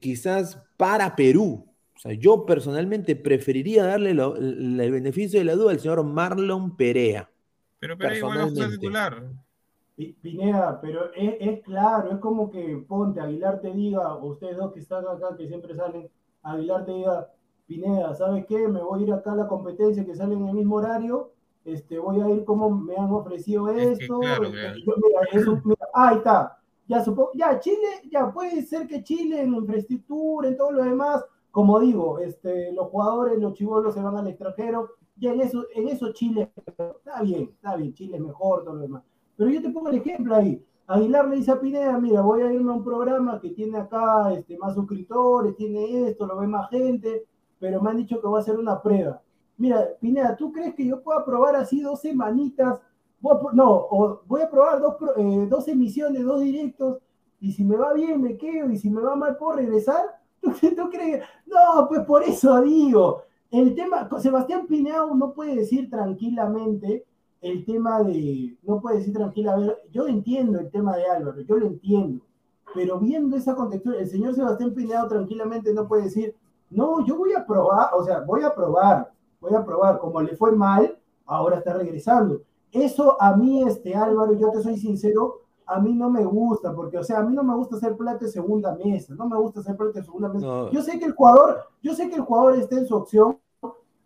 quizás 0.00 0.62
para 0.76 1.16
Perú. 1.16 1.66
O 1.94 1.98
sea, 1.98 2.12
yo 2.12 2.44
personalmente 2.44 3.16
preferiría 3.16 3.84
darle 3.84 4.10
el 4.10 4.90
beneficio 4.90 5.38
de 5.38 5.44
la 5.44 5.54
duda 5.54 5.70
al 5.70 5.80
señor 5.80 6.02
Marlon 6.04 6.76
Perea. 6.76 7.30
Pero 7.78 7.96
Perea 7.96 8.18
igual 8.18 8.58
es 8.58 8.70
titular. 8.70 9.22
Pineda, 10.20 10.80
pero 10.80 11.12
es, 11.14 11.60
claro, 11.62 12.10
es 12.12 12.18
como 12.18 12.50
que 12.50 12.82
ponte, 12.88 13.20
Aguilar 13.20 13.60
te 13.60 13.72
diga, 13.72 14.16
ustedes 14.16 14.56
dos 14.56 14.72
que 14.72 14.80
están 14.80 15.06
acá, 15.06 15.36
que 15.36 15.46
siempre 15.46 15.74
salen, 15.74 16.08
Aguilar 16.42 16.84
te 16.84 16.92
diga, 16.92 17.30
Pineda, 17.66 18.14
¿sabes 18.14 18.46
qué? 18.46 18.66
Me 18.68 18.82
voy 18.82 19.00
a 19.00 19.06
ir 19.06 19.12
acá 19.12 19.32
a 19.32 19.36
la 19.36 19.46
competencia 19.46 20.04
que 20.04 20.16
sale 20.16 20.34
en 20.34 20.48
el 20.48 20.54
mismo 20.54 20.76
horario, 20.76 21.32
este, 21.64 21.98
voy 21.98 22.20
a 22.20 22.28
ir 22.30 22.44
como 22.44 22.70
me 22.70 22.96
han 22.96 23.12
ofrecido 23.12 23.70
esto. 23.70 24.20
ahí 25.94 26.16
está, 26.16 26.58
ya 26.92 27.02
supongo, 27.02 27.30
ya 27.34 27.58
Chile, 27.58 28.02
ya 28.10 28.30
puede 28.30 28.60
ser 28.62 28.86
que 28.86 29.02
Chile 29.02 29.40
en 29.40 29.54
infraestructura, 29.54 30.48
en 30.48 30.58
todo 30.58 30.72
lo 30.72 30.84
demás, 30.84 31.24
como 31.50 31.80
digo, 31.80 32.18
este, 32.18 32.70
los 32.72 32.88
jugadores, 32.88 33.38
los 33.38 33.54
chivolos 33.54 33.94
se 33.94 34.02
van 34.02 34.18
al 34.18 34.28
extranjero, 34.28 34.90
ya 35.16 35.32
en 35.32 35.40
eso, 35.40 35.64
en 35.74 35.88
eso 35.88 36.12
Chile, 36.12 36.52
está 36.66 37.22
bien, 37.22 37.44
está 37.54 37.76
bien, 37.76 37.94
Chile 37.94 38.18
es 38.18 38.22
mejor, 38.22 38.64
todo 38.64 38.74
lo 38.74 38.82
demás. 38.82 39.02
Pero 39.36 39.48
yo 39.48 39.62
te 39.62 39.70
pongo 39.70 39.88
el 39.88 39.96
ejemplo 39.96 40.34
ahí. 40.34 40.62
Aguilar 40.86 41.28
le 41.28 41.36
dice 41.36 41.52
a 41.52 41.60
Pineda, 41.60 41.96
mira, 41.98 42.20
voy 42.20 42.42
a 42.42 42.52
irme 42.52 42.70
a 42.70 42.76
un 42.76 42.84
programa 42.84 43.40
que 43.40 43.48
tiene 43.50 43.78
acá 43.78 44.30
este, 44.34 44.58
más 44.58 44.74
suscriptores, 44.74 45.56
tiene 45.56 46.08
esto, 46.08 46.26
lo 46.26 46.36
ve 46.36 46.46
más 46.46 46.68
gente, 46.68 47.24
pero 47.58 47.80
me 47.80 47.88
han 47.88 47.96
dicho 47.96 48.20
que 48.20 48.28
va 48.28 48.40
a 48.40 48.42
ser 48.42 48.58
una 48.58 48.82
prueba. 48.82 49.22
Mira, 49.56 49.88
Pineda, 49.98 50.36
¿tú 50.36 50.52
crees 50.52 50.74
que 50.74 50.86
yo 50.86 51.02
pueda 51.02 51.24
probar 51.24 51.56
así 51.56 51.80
dos 51.80 52.02
semanitas 52.02 52.80
no, 53.52 54.20
voy 54.26 54.42
a 54.42 54.50
probar 54.50 54.80
dos, 54.80 54.96
eh, 55.16 55.46
dos 55.48 55.68
emisiones, 55.68 56.24
dos 56.24 56.40
directos, 56.40 56.98
y 57.40 57.52
si 57.52 57.64
me 57.64 57.76
va 57.76 57.92
bien 57.92 58.20
me 58.20 58.36
quedo, 58.36 58.70
y 58.70 58.78
si 58.78 58.90
me 58.90 59.00
va 59.00 59.16
mal 59.16 59.36
puedo 59.36 59.56
regresar. 59.56 60.04
¿Tú, 60.40 60.90
crees? 60.90 61.24
No, 61.46 61.88
pues 61.88 62.00
por 62.04 62.22
eso 62.24 62.60
digo, 62.62 63.22
el 63.50 63.74
tema, 63.74 64.08
Sebastián 64.18 64.66
Pineau 64.66 65.14
no 65.14 65.32
puede 65.32 65.56
decir 65.56 65.88
tranquilamente 65.88 67.04
el 67.40 67.64
tema 67.64 68.02
de, 68.02 68.56
no 68.62 68.80
puede 68.80 68.98
decir 68.98 69.12
tranquilamente, 69.12 69.74
yo 69.90 70.06
entiendo 70.06 70.60
el 70.60 70.70
tema 70.70 70.96
de 70.96 71.06
Álvaro, 71.06 71.40
yo 71.40 71.56
lo 71.56 71.66
entiendo, 71.66 72.24
pero 72.74 72.98
viendo 72.98 73.36
esa 73.36 73.54
contextura, 73.54 73.98
el 73.98 74.08
señor 74.08 74.34
Sebastián 74.34 74.74
Pineau 74.74 75.08
tranquilamente 75.08 75.72
no 75.72 75.86
puede 75.86 76.04
decir, 76.04 76.34
no, 76.70 77.04
yo 77.04 77.16
voy 77.16 77.32
a 77.34 77.44
probar, 77.44 77.90
o 77.94 78.04
sea, 78.04 78.20
voy 78.20 78.42
a 78.42 78.54
probar, 78.54 79.12
voy 79.40 79.54
a 79.54 79.64
probar, 79.64 79.98
como 79.98 80.22
le 80.22 80.36
fue 80.36 80.52
mal, 80.52 80.96
ahora 81.26 81.58
está 81.58 81.74
regresando. 81.74 82.42
Eso 82.72 83.20
a 83.20 83.36
mí, 83.36 83.62
este 83.62 83.94
Álvaro, 83.94 84.32
yo 84.32 84.50
te 84.50 84.62
soy 84.62 84.78
sincero, 84.78 85.42
a 85.66 85.78
mí 85.78 85.94
no 85.94 86.10
me 86.10 86.24
gusta, 86.24 86.74
porque, 86.74 86.98
o 86.98 87.04
sea, 87.04 87.18
a 87.18 87.22
mí 87.22 87.34
no 87.34 87.44
me 87.44 87.54
gusta 87.54 87.76
hacer 87.76 87.96
plata 87.96 88.24
de 88.24 88.30
segunda 88.30 88.74
mesa, 88.74 89.14
no 89.14 89.28
me 89.28 89.36
gusta 89.36 89.60
hacer 89.60 89.76
plata 89.76 90.00
de 90.00 90.04
segunda 90.04 90.28
mesa. 90.28 90.70
Yo 90.72 90.82
sé 90.82 90.98
que 90.98 91.04
el 91.04 91.12
jugador, 91.12 91.64
yo 91.82 91.94
sé 91.94 92.08
que 92.08 92.16
el 92.16 92.22
jugador 92.22 92.56
está 92.56 92.76
en 92.76 92.86
su 92.86 92.96
opción, 92.96 93.38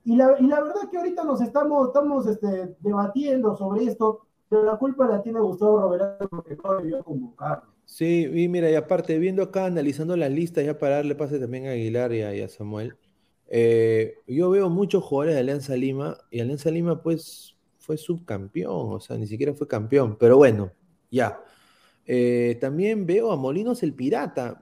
y 0.05 0.15
la, 0.15 0.37
y 0.39 0.47
la 0.47 0.61
verdad 0.61 0.89
que 0.91 0.99
ahorita 0.99 1.25
nos 1.25 1.41
estamos, 1.41 1.89
estamos 1.89 2.27
este, 2.27 2.77
debatiendo 2.81 3.57
sobre 3.57 3.85
esto, 3.85 4.21
pero 4.49 4.63
la 4.63 4.77
culpa 4.77 5.07
la 5.09 5.23
tiene 5.23 5.41
Gustavo 5.41 5.81
Roberto 5.81 6.29
porque 6.29 6.57
no 6.63 6.75
debió 6.77 7.03
convocarlo. 7.03 7.77
Sí, 7.85 8.29
y 8.33 8.49
mira, 8.49 8.71
y 8.71 8.75
aparte, 8.75 9.19
viendo 9.19 9.43
acá, 9.43 9.67
analizando 9.67 10.17
las 10.17 10.31
listas, 10.31 10.65
ya 10.65 10.79
para 10.79 10.97
darle 10.97 11.15
pase 11.15 11.39
también 11.39 11.67
a 11.67 11.71
Aguilar 11.71 12.13
y 12.13 12.23
a, 12.23 12.49
Samuel, 12.49 12.97
eh, 13.49 14.15
yo 14.27 14.51
veo 14.51 14.69
muchos 14.69 15.03
jugadores 15.03 15.35
de 15.35 15.41
Alianza 15.41 15.75
Lima, 15.77 16.17
y 16.31 16.41
Alianza 16.41 16.71
Lima, 16.71 17.03
pues, 17.03 17.56
fue 17.87 17.97
subcampeón, 17.97 18.95
o 18.95 19.01
sea, 19.01 19.17
ni 19.17 19.29
siquiera 19.29 19.55
fue 19.55 19.69
campeón, 19.69 20.17
pero 20.19 20.37
bueno, 20.39 20.73
ya. 21.09 21.41
Eh, 22.05 22.59
también 22.61 23.07
veo 23.07 23.31
a 23.31 23.37
Molinos 23.37 23.83
el 23.85 23.95
Pirata. 23.95 24.61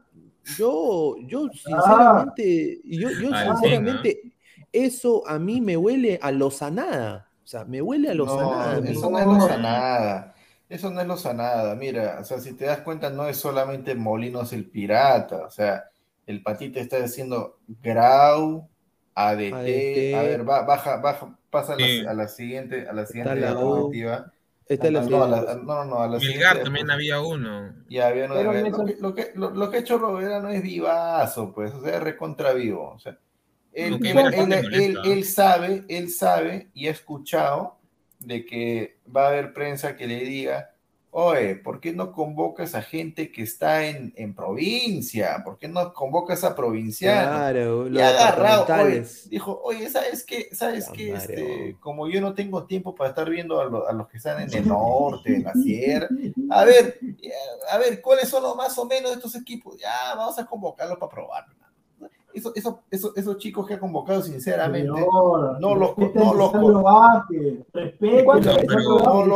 Yo, 0.59 1.17
yo 1.27 1.49
sinceramente, 1.49 2.83
yo, 2.85 3.09
yo 3.11 3.31
sinceramente, 3.35 4.35
eso 4.71 5.27
a 5.27 5.39
mí 5.39 5.63
me 5.63 5.75
huele 5.75 6.19
a 6.21 6.31
lozanada. 6.31 7.31
O 7.43 7.47
sea, 7.47 7.65
me 7.65 7.81
huele 7.81 8.11
a 8.11 8.15
lozanada. 8.15 8.81
No, 8.81 8.91
eso 8.91 9.11
no 9.11 9.19
es 9.19 9.27
lozanada. 9.27 10.35
Eso 10.69 10.91
no 10.91 11.01
es 11.01 11.07
lozanada. 11.07 11.75
Mira, 11.77 12.19
o 12.21 12.25
sea, 12.25 12.41
si 12.41 12.53
te 12.53 12.67
das 12.67 12.81
cuenta, 12.81 13.09
no 13.09 13.27
es 13.27 13.39
solamente 13.39 13.95
Molinos 13.95 14.53
el 14.53 14.69
Pirata. 14.69 15.47
O 15.47 15.51
sea, 15.51 15.85
el 16.27 16.43
patito 16.43 16.79
está 16.79 17.01
diciendo 17.01 17.59
Grau, 17.81 18.69
ADT, 19.15 20.15
a 20.15 20.23
ver, 20.23 20.45
baja, 20.45 20.97
baja, 20.97 21.39
pasa 21.55 21.75
a, 21.75 22.15
la, 22.15 22.27
siguiente, 22.27 22.89
a 22.89 22.93
la 22.93 23.07
siguiente 23.07 23.37
diapositiva. 23.37 24.33
Esta 24.67 24.91
la 24.91 25.03
no, 25.03 25.27
no, 25.63 25.85
no, 25.85 25.99
a 26.01 26.09
la 26.09 26.19
Milgar 26.19 26.65
también 26.65 26.91
había 26.91 27.21
uno. 27.21 27.73
Ya 27.89 28.09
había 28.09 28.25
uno. 28.25 28.43
Lo, 28.99 29.15
que, 29.15 29.31
lo, 29.37 29.71
que, 29.71 29.77
ha 29.77 29.81
hecho 29.81 29.99
Robera 29.99 30.41
no 30.41 30.49
es 30.49 30.63
vivazo, 30.63 31.53
pues, 31.55 31.73
o 31.73 31.85
sea, 31.85 32.01
recontra 32.01 32.53
vivo. 32.55 32.91
O 32.91 32.99
sea, 32.99 33.17
él, 33.73 34.01
él, 34.05 34.99
él, 35.05 35.25
sabe, 35.25 35.85
él 35.89 36.11
sabe 36.11 36.71
y 36.75 36.89
ha 36.89 36.91
escuchado 36.91 37.79
de 38.19 38.45
que 38.45 38.99
va 39.15 39.27
a 39.27 39.29
haber 39.29 39.53
prensa 39.53 39.95
que 39.95 40.09
le 40.09 40.21
diga 40.25 40.74
oye, 41.17 41.55
¿por 41.55 41.81
qué 41.81 41.93
no 41.93 42.11
convocas 42.11 42.75
a 42.75 42.83
gente 42.83 43.31
que 43.31 43.43
está 43.43 43.87
en, 43.87 44.13
en 44.17 44.35
provincia? 44.35 45.43
¿Por 45.45 45.59
qué 45.59 45.69
no 45.69 45.95
convocas 45.95 46.43
a 46.43 46.57
provincianos? 46.57 47.37
Claro, 47.37 47.89
y 47.89 48.01
agarrado, 48.01 48.67
dijo, 49.31 49.61
oye, 49.63 49.89
¿sabes 49.89 50.25
qué? 50.25 50.49
¿Sabes 50.53 50.89
qué? 50.89 51.13
Este, 51.15 51.77
como 51.79 52.09
yo 52.09 52.21
no 52.21 52.35
tengo 52.35 52.65
tiempo 52.65 52.97
para 52.97 53.11
estar 53.11 53.31
viendo 53.31 53.61
a, 53.61 53.93
los 53.93 54.09
que 54.09 54.17
están 54.17 54.43
en 54.43 54.53
el 54.53 54.67
norte, 54.69 55.37
en 55.37 55.45
la 55.45 55.53
sierra, 55.53 56.09
a 56.51 56.65
ver, 56.65 56.99
a 57.71 57.79
ver, 57.79 58.03
¿cuáles 58.03 58.29
son 58.29 58.43
los 58.43 58.57
más 58.57 58.77
o 58.77 58.85
menos 58.85 59.13
de 59.13 59.17
estos 59.17 59.37
equipos? 59.37 59.79
Ya, 59.79 60.17
vamos 60.17 60.37
a 60.41 60.45
convocarlos 60.45 60.99
para 60.99 61.11
probar 61.11 61.45
eso, 62.35 62.53
eso, 62.55 62.83
eso, 62.91 63.13
esos 63.15 63.39
chicos 63.39 63.67
que 63.67 63.75
ha 63.75 63.81
convocado, 63.81 64.21
sinceramente, 64.23 64.89
no 64.89 64.99
los, 64.99 65.61
no 65.61 65.75
los, 65.75 65.97
no 66.15 66.35
los 66.35 66.51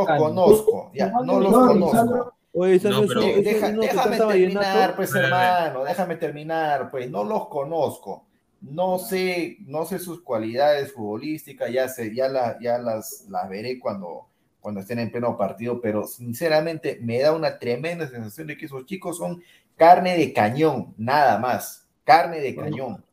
conozco. 0.07 0.91
Ya, 0.93 1.11
no 1.25 1.41
los 1.41 1.53
conozco. 1.53 2.35
Oye, 2.53 2.81
no, 2.83 3.07
pero, 3.07 3.21
déjame 3.21 4.17
terminar, 4.17 4.97
pues 4.97 5.15
hermano, 5.15 5.85
déjame 5.85 6.17
terminar, 6.17 6.91
pues 6.91 7.09
no 7.11 7.23
los 7.23 7.49
conozco. 7.49 8.25
No 8.61 8.99
sé, 8.99 9.59
no 9.61 9.85
sé 9.85 10.01
sus 10.01 10.23
cualidades 10.23 10.93
futbolísticas, 10.93 11.71
ya 11.71 11.89
sé, 11.89 12.13
ya, 12.13 12.29
la, 12.29 12.59
ya 12.61 12.79
las, 12.79 13.27
las 13.29 13.49
veré 13.49 13.79
cuando, 13.79 14.27
cuando 14.61 14.81
estén 14.81 14.99
en 14.99 15.13
pleno 15.13 15.37
partido, 15.37 15.81
pero 15.81 16.05
sinceramente 16.05 16.99
me 17.01 17.21
da 17.21 17.33
una 17.33 17.61
tremenda 17.61 18.09
sensación 18.09 18.49
de 18.49 18.57
que 18.57 18.67
esos 18.67 18.85
chicos 18.87 19.19
son 19.19 19.41
carne 19.77 20.17
de 20.17 20.33
cañón, 20.33 20.95
nada 20.97 21.39
más 21.39 21.88
carne 22.09 22.41
de 22.41 22.57
cañón. 22.57 23.05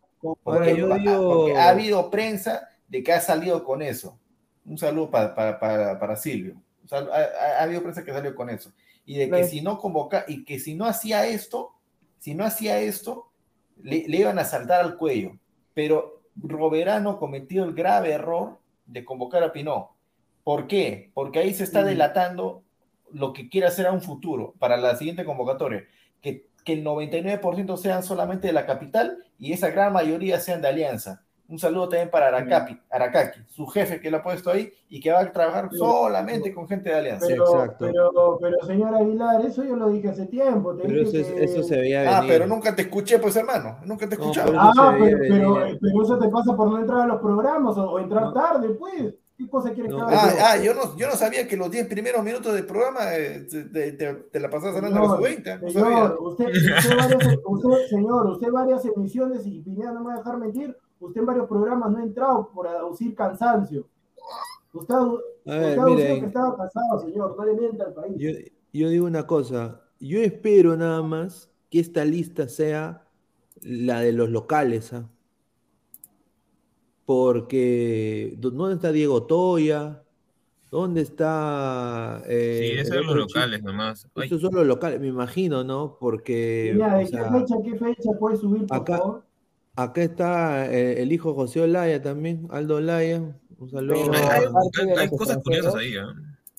Porque, 0.42 1.54
ha 1.58 1.70
habido 1.70 2.10
prensa 2.10 2.70
de 2.88 3.04
que 3.04 3.12
ha 3.12 3.20
salido 3.20 3.66
con 3.66 3.82
eso. 3.82 4.18
Un 4.66 4.78
saludo 4.78 5.12
para, 5.12 5.60
para, 5.60 6.16
Silvio. 6.16 6.56
ha, 6.90 7.62
habido 7.62 7.84
prensa 7.84 8.06
que 8.06 8.14
salió 8.14 8.34
con 8.34 8.50
eso. 8.50 8.72
Y 9.06 9.18
de 9.18 9.30
que 9.30 9.44
si 9.44 9.62
no 9.62 9.78
convoca, 9.80 10.24
y 10.28 10.46
que 10.46 10.60
si 10.60 10.76
no 10.76 10.86
hacía 10.86 11.28
esto, 11.28 11.74
si 12.20 12.34
no 12.34 12.46
hacía 12.46 12.80
esto, 12.80 13.28
le, 13.84 14.06
iban 14.08 14.40
a 14.40 14.46
saltar 14.46 14.80
al 14.82 14.96
cuello. 14.96 15.38
Pero 15.74 16.22
Roberano 16.38 17.20
cometió 17.20 17.66
el 17.66 17.74
grave 17.74 18.14
error 18.14 18.60
de 18.86 19.04
convocar 19.04 19.44
a 19.44 19.52
Pinó. 19.52 19.94
¿Por 20.46 20.68
qué? 20.68 21.12
Porque 21.14 21.40
ahí 21.40 21.54
se 21.54 21.66
está 21.66 21.82
mm. 21.82 21.86
delatando 21.86 22.64
lo 23.12 23.34
que 23.34 23.50
quiere 23.50 23.68
hacer 23.68 23.88
a 23.88 23.92
un 23.92 24.02
futuro 24.02 24.56
para 24.58 24.78
la 24.78 24.96
siguiente 24.96 25.26
convocatoria. 25.26 25.84
Que 26.22 26.48
que 26.66 26.74
el 26.74 26.84
99% 26.84 27.78
sean 27.78 28.04
solamente 28.04 28.48
de 28.48 28.54
la 28.54 28.66
capital 28.66 29.20
y 29.40 29.54
esa 29.54 29.70
gran 29.70 29.94
mayoría 29.94 30.42
sean 30.42 30.62
de 30.62 30.68
alianza. 30.68 31.22
Un 31.48 31.60
saludo 31.60 31.90
también 31.90 32.10
para 32.10 32.28
Aracapi, 32.28 32.76
Aracaki, 32.90 33.40
su 33.52 33.68
jefe 33.68 34.02
que 34.02 34.10
lo 34.10 34.18
ha 34.18 34.24
puesto 34.24 34.50
ahí 34.50 34.72
y 34.90 35.00
que 35.00 35.12
va 35.12 35.20
a 35.20 35.32
trabajar 35.32 35.70
solamente 35.72 36.52
con 36.52 36.68
gente 36.68 36.90
de 36.90 36.96
Alianza. 36.96 37.28
Pero, 37.28 37.46
Exacto. 37.46 37.86
Pero, 37.86 38.40
pero, 38.42 38.66
señor 38.66 38.96
Aguilar, 38.96 39.46
eso 39.46 39.64
yo 39.64 39.76
lo 39.76 39.90
dije 39.90 40.10
hace 40.10 40.26
tiempo. 40.26 40.76
pero 40.76 41.02
eso, 41.02 41.64
se 41.64 41.78
veía 41.78 42.18
Ah, 42.18 42.24
pero 42.28 42.48
nunca 42.48 42.76
te 42.76 42.84
escuché, 42.84 43.20
pues 43.20 43.36
hermano, 43.36 43.78
nunca 43.86 44.10
te 44.10 44.16
escuchaba. 44.16 44.52
ah, 44.56 44.96
pero, 45.00 45.20
pero, 45.80 46.04
eso 46.04 46.18
te 46.18 46.30
pasa 46.30 46.56
por 46.56 46.68
no 46.68 46.80
entrar 46.80 47.02
a 47.02 47.08
los 47.08 47.22
programas 47.22 47.78
o, 47.78 48.00
entrar 48.00 48.34
tarde, 48.34 48.70
pues. 48.70 49.14
¿Qué 49.38 49.50
cosa 49.50 49.74
quieres 49.74 49.94
que 49.94 50.00
haga? 50.00 50.12
Ah, 50.12 50.34
ah, 50.52 50.58
yo 50.58 50.74
no, 50.74 50.96
yo 50.98 51.08
no 51.08 51.16
sabía 51.16 51.48
que 51.48 51.58
los 51.58 51.70
10 51.70 51.88
primeros 51.88 52.24
minutos 52.24 52.54
del 52.54 52.66
programa 52.66 53.16
eh, 53.16 53.46
te, 53.50 53.92
te, 53.92 54.40
la 54.40 54.50
pasabas 54.50 54.78
hablando 54.78 55.00
a 55.00 55.08
los 55.08 55.22
20. 55.22 55.58
No 55.58 55.70
señor, 55.70 56.18
usted, 56.22 56.46
usted, 56.48 56.98
varias, 56.98 57.38
usted, 57.46 57.88
señor, 57.90 58.28
usted 58.28 58.52
varias 58.52 58.86
emisiones 58.86 59.46
y 59.46 59.60
Pineda 59.60 59.92
no 59.92 60.02
me 60.02 60.08
va 60.08 60.14
a 60.14 60.18
dejar 60.18 60.38
mentir 60.38 60.78
Usted 61.00 61.22
en 61.22 61.28
varios 61.28 61.48
programas 61.48 61.92
no 61.92 61.98
ha 61.98 62.04
entrado 62.04 62.50
por 62.54 62.68
aducir 62.68 63.14
cansancio. 63.16 63.88
Usted, 64.74 64.96
ha 64.96 65.86
dicho 65.86 65.96
que 65.96 66.26
estaba 66.26 66.58
cansado, 66.58 67.00
señor. 67.02 67.36
No 67.38 67.46
le 67.46 67.54
mienta 67.54 67.86
al 67.86 67.94
país. 67.94 68.16
Yo, 68.74 68.90
digo 68.90 69.06
una 69.06 69.28
cosa. 69.28 69.82
Yo 70.00 70.20
espero 70.20 70.76
nada 70.76 71.02
más 71.02 71.50
que 71.70 71.80
esta 71.80 72.04
lista 72.06 72.48
sea 72.48 73.04
la 73.62 74.00
de 74.02 74.12
los 74.12 74.30
locales. 74.30 74.94
¿ah? 74.94 75.08
Porque, 77.06 78.36
¿dónde 78.38 78.76
está 78.76 78.92
Diego 78.92 79.24
Toya? 79.24 80.02
¿Dónde 80.72 81.02
está. 81.02 82.22
Eh, 82.28 82.72
sí, 82.74 82.80
esos 82.80 82.96
son 82.96 83.06
los 83.06 83.16
locales 83.16 83.64
nomás. 83.64 84.08
Esos 84.16 84.42
son 84.42 84.56
los 84.56 84.66
locales, 84.66 85.00
me 85.00 85.08
imagino, 85.08 85.64
¿no? 85.64 85.98
Porque. 86.00 86.72
Mira, 86.74 86.98
¿de 86.98 87.06
qué 87.06 87.18
fecha, 87.18 87.56
qué 87.64 87.76
fecha 87.78 88.10
puede 88.20 88.36
subir, 88.36 88.66
por 88.66 88.78
acá, 88.78 88.98
favor? 88.98 89.24
Acá 89.76 90.04
está 90.04 90.74
eh, 90.74 91.02
el 91.02 91.12
hijo 91.12 91.34
José 91.34 91.62
Olaya 91.62 92.02
también, 92.02 92.48
Aldo 92.50 92.78
Olaya. 92.78 93.22
Un 93.58 93.70
saludo. 93.70 94.12
hay, 94.98 95.10
cosas 95.10 95.38
curiosas 95.44 95.76
ahí, 95.76 95.94
¿eh? 95.94 96.02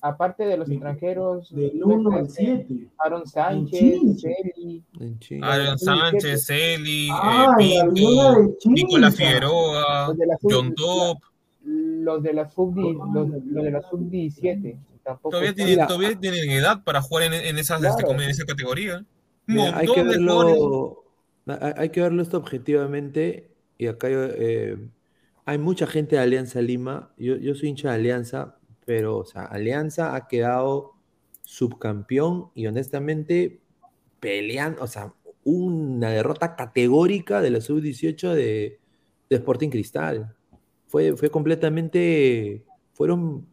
Aparte 0.07 0.45
de 0.45 0.57
los 0.57 0.71
extranjeros. 0.71 1.55
Del 1.55 1.83
1 1.83 2.17
al 2.17 2.31
7. 2.31 2.67
Aaron 2.99 3.27
Sánchez, 3.27 4.21
Celi. 4.21 4.85
Aaron 5.43 5.79
Sánchez, 5.79 6.47
Celi, 6.47 7.09
Nicolás 8.67 9.17
Figueroa, 9.17 10.15
John 10.43 10.75
Top. 10.75 11.19
Los 11.65 12.23
de 12.23 12.33
la 12.33 12.49
sub 12.49 12.77
los, 12.77 13.31
de 13.65 13.71
la 13.71 13.83
sub 13.83 14.09
17. 14.09 14.79
Todavía 15.23 15.55
tienen, 15.55 15.87
todavía 15.87 16.19
tienen 16.19 16.51
edad 16.51 16.85
para 16.85 17.03
jugar 17.03 17.25
en, 17.25 17.35
en, 17.35 17.59
esas, 17.59 17.83
este, 17.83 18.09
en 18.09 18.21
esa 18.21 18.45
categoría. 18.45 19.05
Un 19.49 19.59
hay 19.59 19.87
que 19.87 20.03
verlo, 20.03 21.05
hay 21.47 21.89
que 21.91 22.01
verlo 22.01 22.23
esto 22.23 22.37
objetivamente 22.39 23.51
y 23.79 23.87
acá 23.87 24.09
eh, 24.11 24.77
hay 25.45 25.59
mucha 25.59 25.87
gente 25.87 26.17
de 26.17 26.23
Alianza 26.23 26.61
Lima. 26.61 27.13
Yo, 27.17 27.37
yo 27.37 27.55
soy 27.55 27.69
hincha 27.69 27.91
de 27.91 27.95
Alianza, 27.97 28.57
pero 28.87 29.19
o 29.19 29.25
sea, 29.27 29.43
Alianza 29.43 30.15
ha 30.15 30.27
quedado 30.29 30.95
subcampeón 31.43 32.51
y 32.55 32.67
honestamente 32.67 33.61
peleando, 34.21 34.83
o 34.83 34.87
sea, 34.87 35.13
una 35.45 36.11
derrota 36.11 36.57
categórica 36.57 37.43
de 37.43 37.51
la 37.51 37.61
sub-18 37.61 38.33
de, 38.33 38.81
de, 39.29 39.37
Sporting 39.37 39.69
Cristal. 39.69 40.35
Fue, 40.87 41.17
fue 41.17 41.31
completamente, 41.31 42.65
fueron, 42.95 43.47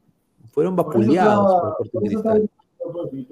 fueron 0.51 0.76
vapuleados 0.76 1.76
por 1.77 1.85
Sporting 1.85 2.10
Cristal. 2.10 2.49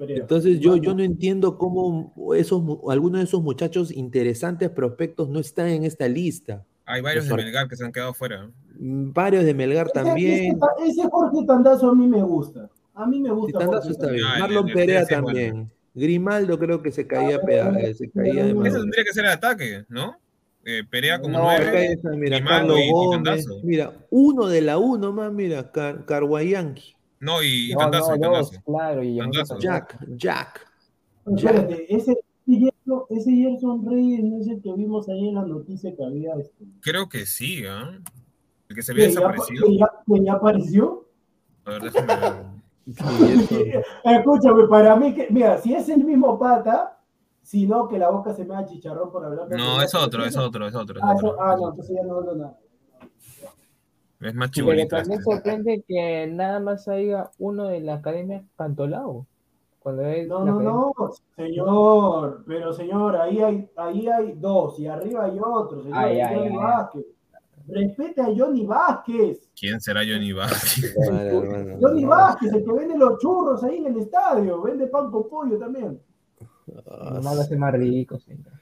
Entonces 0.08 0.60
yo, 0.60 0.76
yo 0.76 0.94
no 0.94 1.02
entiendo 1.02 1.58
cómo 1.58 2.12
esos, 2.34 2.62
algunos 2.88 3.20
de 3.20 3.24
esos 3.24 3.42
muchachos 3.42 3.90
interesantes 3.90 4.70
prospectos 4.70 5.28
no 5.28 5.38
están 5.38 5.68
en 5.68 5.84
esta 5.84 6.08
lista. 6.08 6.64
Hay 6.92 7.00
varios 7.00 7.26
de 7.26 7.34
Melgar 7.34 7.68
que 7.68 7.76
se 7.76 7.84
han 7.86 7.92
quedado 7.92 8.12
fuera. 8.12 8.50
Mm, 8.78 9.12
varios 9.12 9.44
de 9.44 9.54
Melgar 9.54 9.88
también. 9.90 10.58
Ese, 10.86 11.08
Jorge 11.10 11.46
Tandazo 11.46 11.88
a 11.88 11.94
mí 11.94 12.06
me 12.06 12.22
gusta. 12.22 12.68
A 12.94 13.06
mí 13.06 13.18
me 13.18 13.30
gusta. 13.30 13.60
Tandazo 13.60 13.90
está 13.90 14.08
bien. 14.08 14.26
Marlon 14.38 14.66
Perea 14.66 15.06
también. 15.06 15.70
Grimaldo 15.94 16.58
creo 16.58 16.82
que 16.82 16.92
se 16.92 17.06
caía, 17.06 17.36
ah, 17.36 17.78
eh, 17.78 17.94
se 17.94 18.10
caía 18.10 18.44
de 18.44 18.50
Eso 18.50 18.80
tendría 18.80 19.04
que 19.04 19.12
ser 19.12 19.24
el 19.24 19.30
ataque, 19.30 19.84
¿no? 19.88 20.18
Eh, 20.64 20.82
Perea 20.88 21.18
como 21.18 21.38
nueve. 21.38 21.98
mira, 22.16 22.44
Carlos 22.44 22.78
Gómez, 22.90 23.46
mira, 23.62 23.92
uno 24.10 24.46
de 24.46 24.60
la 24.60 24.78
uno 24.78 25.12
más, 25.12 25.32
mira, 25.32 25.72
Car 25.72 26.04
Carguayanqui. 26.04 26.94
No, 27.20 27.42
y, 27.42 27.72
y 27.72 27.74
Tandazo, 27.74 28.16
no, 28.16 28.32
Claro, 28.66 29.02
y 29.02 29.18
Jack, 29.60 29.98
Jack. 30.16 30.66
Espérate, 31.26 31.94
ese, 31.94 32.18
ese 33.10 33.30
Gerson 33.30 33.84
Reyes 33.86 34.24
no 34.24 34.38
es 34.38 34.48
el 34.48 34.60
que 34.62 34.72
vimos 34.72 35.08
ahí 35.08 35.28
en 35.28 35.34
la 35.34 35.44
noticia 35.44 35.94
que 35.94 36.04
había. 36.04 36.34
Este. 36.34 36.64
Creo 36.80 37.08
que 37.08 37.26
sí, 37.26 37.62
¿eh? 37.64 38.00
El 38.68 38.76
que 38.76 38.82
se 38.82 38.92
había 38.92 39.06
desaparecido. 39.06 39.66
¿Que 39.66 39.76
ya, 39.76 39.90
que 40.06 40.24
ya 40.24 40.32
apareció? 40.34 41.08
A 41.64 41.70
ver, 41.70 41.82
déjame 41.82 42.06
ver. 42.06 42.46
Escúchame, 44.04 44.66
para 44.68 44.96
mí, 44.96 45.14
que, 45.14 45.28
mira, 45.30 45.58
si 45.58 45.74
es 45.74 45.88
el 45.88 46.04
mismo 46.04 46.38
pata, 46.38 46.98
sino 47.42 47.88
que 47.88 47.98
la 47.98 48.10
boca 48.10 48.34
se 48.34 48.44
me 48.44 48.54
da 48.54 48.66
chicharrón 48.66 49.10
por 49.10 49.24
hablar. 49.24 49.48
No, 49.50 49.80
es 49.82 49.94
otro, 49.94 50.24
es 50.24 50.36
otro, 50.36 50.66
es 50.66 50.74
otro, 50.74 51.00
ah, 51.02 51.14
ah, 51.40 51.56
no, 51.58 51.70
entonces 51.70 51.96
ya 51.96 52.02
no 52.02 52.16
hablo 52.16 52.34
nada. 52.34 52.58
Es 54.20 54.34
más 54.34 54.50
chibolito. 54.50 54.88
Pero 54.90 55.02
también 55.02 55.22
sorprende 55.22 55.84
que 55.86 56.28
nada 56.28 56.60
más 56.60 56.86
haya 56.86 57.30
uno 57.38 57.66
de 57.66 57.80
la 57.80 57.94
academia 57.94 58.44
Cantolao. 58.56 59.26
Cuando 59.82 60.02
no, 60.28 60.44
no, 60.44 60.60
no, 60.60 60.92
señor, 61.36 62.44
pero 62.46 62.72
señor, 62.72 63.16
ahí 63.16 63.40
hay, 63.40 63.68
ahí 63.76 64.06
hay 64.06 64.32
dos 64.36 64.78
y 64.78 64.86
arriba 64.86 65.24
hay 65.24 65.38
otro, 65.44 65.82
señor, 65.82 65.98
Johnny 65.98 66.56
Vázquez. 66.56 67.04
Respete 67.66 68.20
a 68.20 68.26
Johnny 68.36 68.64
Vázquez. 68.66 69.48
¿Quién 69.58 69.80
será 69.80 70.00
Johnny 70.00 70.32
Vázquez? 70.32 70.94
Johnny 71.80 72.04
Vázquez, 72.04 72.52
el 72.52 72.64
que 72.64 72.72
vende 72.72 72.96
los 72.96 73.18
churros 73.18 73.62
ahí 73.64 73.78
en 73.78 73.86
el 73.86 73.98
estadio, 73.98 74.62
vende 74.62 74.86
pan 74.86 75.10
con 75.10 75.28
pollo 75.28 75.58
también. 75.58 76.00
No 76.66 77.34
lo 77.34 77.40
hace 77.40 77.56
más 77.56 77.72
rico, 77.74 78.18
señor. 78.18 78.52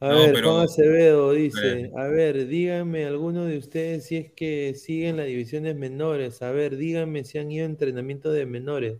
A 0.00 0.10
ver, 0.10 0.44
Juan 0.44 0.64
Acevedo 0.64 1.32
dice, 1.32 1.90
a 1.96 2.04
ver, 2.04 2.46
díganme 2.46 3.04
alguno 3.04 3.46
de 3.46 3.58
ustedes 3.58 4.06
si 4.06 4.16
es 4.16 4.30
que 4.30 4.74
siguen 4.76 5.16
las 5.16 5.26
divisiones 5.26 5.74
menores. 5.74 6.40
A 6.40 6.52
ver, 6.52 6.76
díganme 6.76 7.24
si 7.24 7.38
han 7.38 7.50
ido 7.50 7.64
a 7.64 7.66
entrenamiento 7.66 8.30
de 8.30 8.46
menores. 8.46 8.98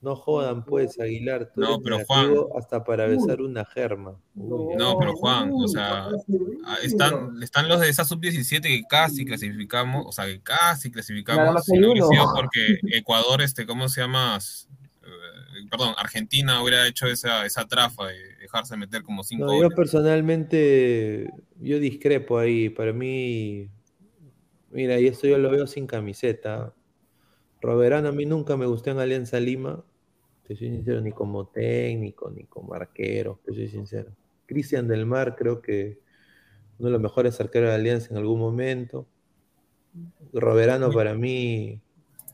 No 0.00 0.14
jodan, 0.14 0.64
pues, 0.64 0.98
Aguilar. 1.00 1.50
no, 1.56 1.80
pero 1.80 2.04
Juan. 2.04 2.32
Hasta 2.56 2.84
para 2.84 3.06
besar 3.06 3.40
una 3.40 3.64
germa. 3.64 4.16
No, 4.34 4.96
pero 4.98 5.12
Juan, 5.14 5.50
o 5.52 5.66
sea, 5.66 6.08
ah, 6.64 6.76
están, 6.82 7.42
están 7.42 7.68
los 7.68 7.80
de 7.80 7.88
esa 7.88 8.04
sub-17 8.04 8.62
que 8.62 8.82
casi 8.88 9.24
clasificamos, 9.24 10.06
o 10.06 10.12
sea, 10.12 10.26
que 10.26 10.40
casi 10.40 10.90
clasificamos. 10.90 11.64
porque 12.36 12.78
Ecuador, 12.92 13.42
este, 13.42 13.66
¿cómo 13.66 13.88
se 13.88 14.02
llama? 14.02 14.38
perdón, 15.70 15.94
Argentina 15.96 16.62
hubiera 16.62 16.86
hecho 16.86 17.06
esa, 17.06 17.44
esa 17.44 17.66
trafa 17.66 18.06
de 18.06 18.36
dejarse 18.40 18.76
meter 18.76 19.02
como 19.02 19.24
cinco 19.24 19.46
no, 19.46 19.60
Yo 19.60 19.70
personalmente, 19.70 21.30
yo 21.60 21.78
discrepo 21.78 22.38
ahí. 22.38 22.68
Para 22.68 22.92
mí, 22.92 23.68
mira, 24.70 25.00
y 25.00 25.06
esto 25.06 25.26
yo 25.26 25.38
lo 25.38 25.50
veo 25.50 25.66
sin 25.66 25.86
camiseta. 25.86 26.72
Roberano 27.60 28.08
a 28.08 28.12
mí 28.12 28.26
nunca 28.26 28.56
me 28.56 28.66
gustó 28.66 28.90
en 28.90 28.98
Alianza 28.98 29.40
Lima. 29.40 29.84
Te 30.46 30.56
soy 30.56 30.68
sincero, 30.68 31.00
ni 31.00 31.12
como 31.12 31.46
técnico, 31.46 32.30
ni 32.30 32.44
como 32.44 32.74
arquero, 32.74 33.40
te 33.44 33.52
soy 33.52 33.68
sincero. 33.68 34.10
Cristian 34.46 34.88
del 34.88 35.04
Mar 35.04 35.36
creo 35.36 35.60
que 35.60 35.98
uno 36.78 36.88
de 36.88 36.92
los 36.92 37.00
mejores 37.02 37.38
arqueros 37.40 37.70
de 37.70 37.74
Alianza 37.74 38.08
en 38.10 38.18
algún 38.18 38.40
momento. 38.40 39.06
Roberano 40.32 40.90
para 40.92 41.14
mí 41.14 41.80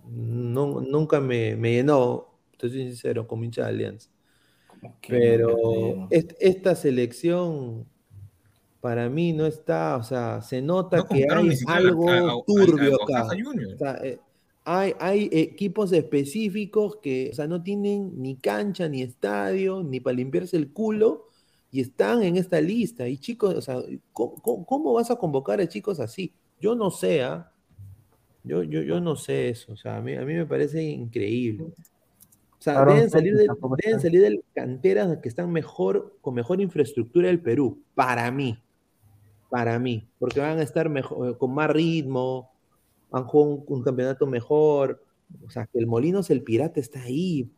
nunca 0.07 1.21
me, 1.21 1.57
me 1.57 1.73
llenó 1.73 2.35
soy 2.69 2.85
sincero, 2.85 3.27
como 3.27 3.45
hincha 3.45 3.63
de 3.63 3.69
Alianza. 3.69 4.11
Pero 5.07 6.09
esta 6.11 6.75
selección 6.75 7.87
para 8.81 9.09
mí 9.09 9.33
no 9.33 9.47
está, 9.47 9.97
o 9.97 10.03
sea, 10.03 10.43
se 10.43 10.61
nota 10.61 11.07
que 11.09 11.27
hay 11.31 11.49
algo 11.67 12.45
turbio 12.47 13.03
acá. 13.03 13.29
Eh, 14.03 14.19
hay, 14.65 14.95
hay, 14.99 15.29
equipos 15.33 15.93
específicos 15.93 16.97
que, 16.97 17.31
o 17.33 17.35
sea, 17.35 17.47
no 17.47 17.63
tienen 17.63 18.21
ni 18.21 18.37
cancha, 18.37 18.89
ni 18.89 19.03
estadio, 19.03 19.83
ni 19.83 20.01
para 20.01 20.17
limpiarse 20.17 20.57
el 20.57 20.73
culo, 20.73 21.27
y 21.71 21.81
están 21.81 22.23
en 22.23 22.37
esta 22.37 22.61
lista. 22.61 23.09
Y 23.09 23.19
chicos, 23.19 23.55
o 23.55 23.61
sea, 23.61 23.83
¿cómo, 24.13 24.93
vas 24.93 25.11
a 25.11 25.17
convocar 25.17 25.61
a 25.61 25.69
chicos 25.69 26.01
así? 26.01 26.33
Yo 26.61 26.75
no 26.75 26.91
sé, 26.91 27.23
¿ah? 27.23 27.53
Yo, 28.43 28.63
yo, 28.63 28.83
yo 28.83 29.01
no 29.01 29.17
sé 29.17 29.49
eso, 29.49 29.73
o 29.73 29.77
sea, 29.77 29.97
a 29.97 30.01
mí, 30.01 30.15
a 30.15 30.25
mí 30.25 30.35
me 30.35 30.47
parece 30.47 30.83
increíble. 30.83 31.65
O 31.65 32.63
sea, 32.65 32.85
deben 32.85 33.11
salir, 33.11 33.37
de, 33.37 33.47
deben 33.85 34.01
salir 34.01 34.23
del 34.23 34.45
canteras 34.55 35.19
que 35.19 35.29
están 35.29 35.53
mejor, 35.53 36.17
con 36.23 36.35
mejor 36.35 36.61
infraestructura 36.63 37.29
del 37.29 37.41
Perú, 37.41 37.83
para 37.95 38.31
mí. 38.31 38.59
Para 39.51 39.79
mí. 39.79 40.09
Porque 40.19 40.41
van 40.41 40.59
a 40.59 40.63
estar 40.63 40.89
mejor, 40.89 41.29
eh, 41.29 41.37
con 41.37 41.53
más 41.53 41.69
ritmo, 41.71 42.54
han 43.13 43.25
jugado 43.25 43.65
un, 43.67 43.83
campeonato 43.83 44.27
mejor. 44.27 45.03
O 45.45 45.51
sea, 45.51 45.67
que 45.67 45.79
el 45.79 45.87
Molinos, 45.87 46.31
el 46.31 46.43
Pirata, 46.43 46.81
está 46.81 47.03
ahí. 47.03 47.51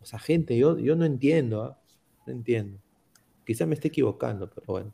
O 0.00 0.04
sea, 0.04 0.18
gente, 0.18 0.56
yo, 0.56 0.78
yo 0.78 0.96
no 0.96 1.04
entiendo, 1.04 1.62
¿ah? 1.62 1.78
no 2.26 2.32
entiendo. 2.32 2.78
Quizá 3.46 3.66
me 3.66 3.74
esté 3.74 3.88
equivocando, 3.88 4.48
pero 4.50 4.66
bueno. 4.66 4.92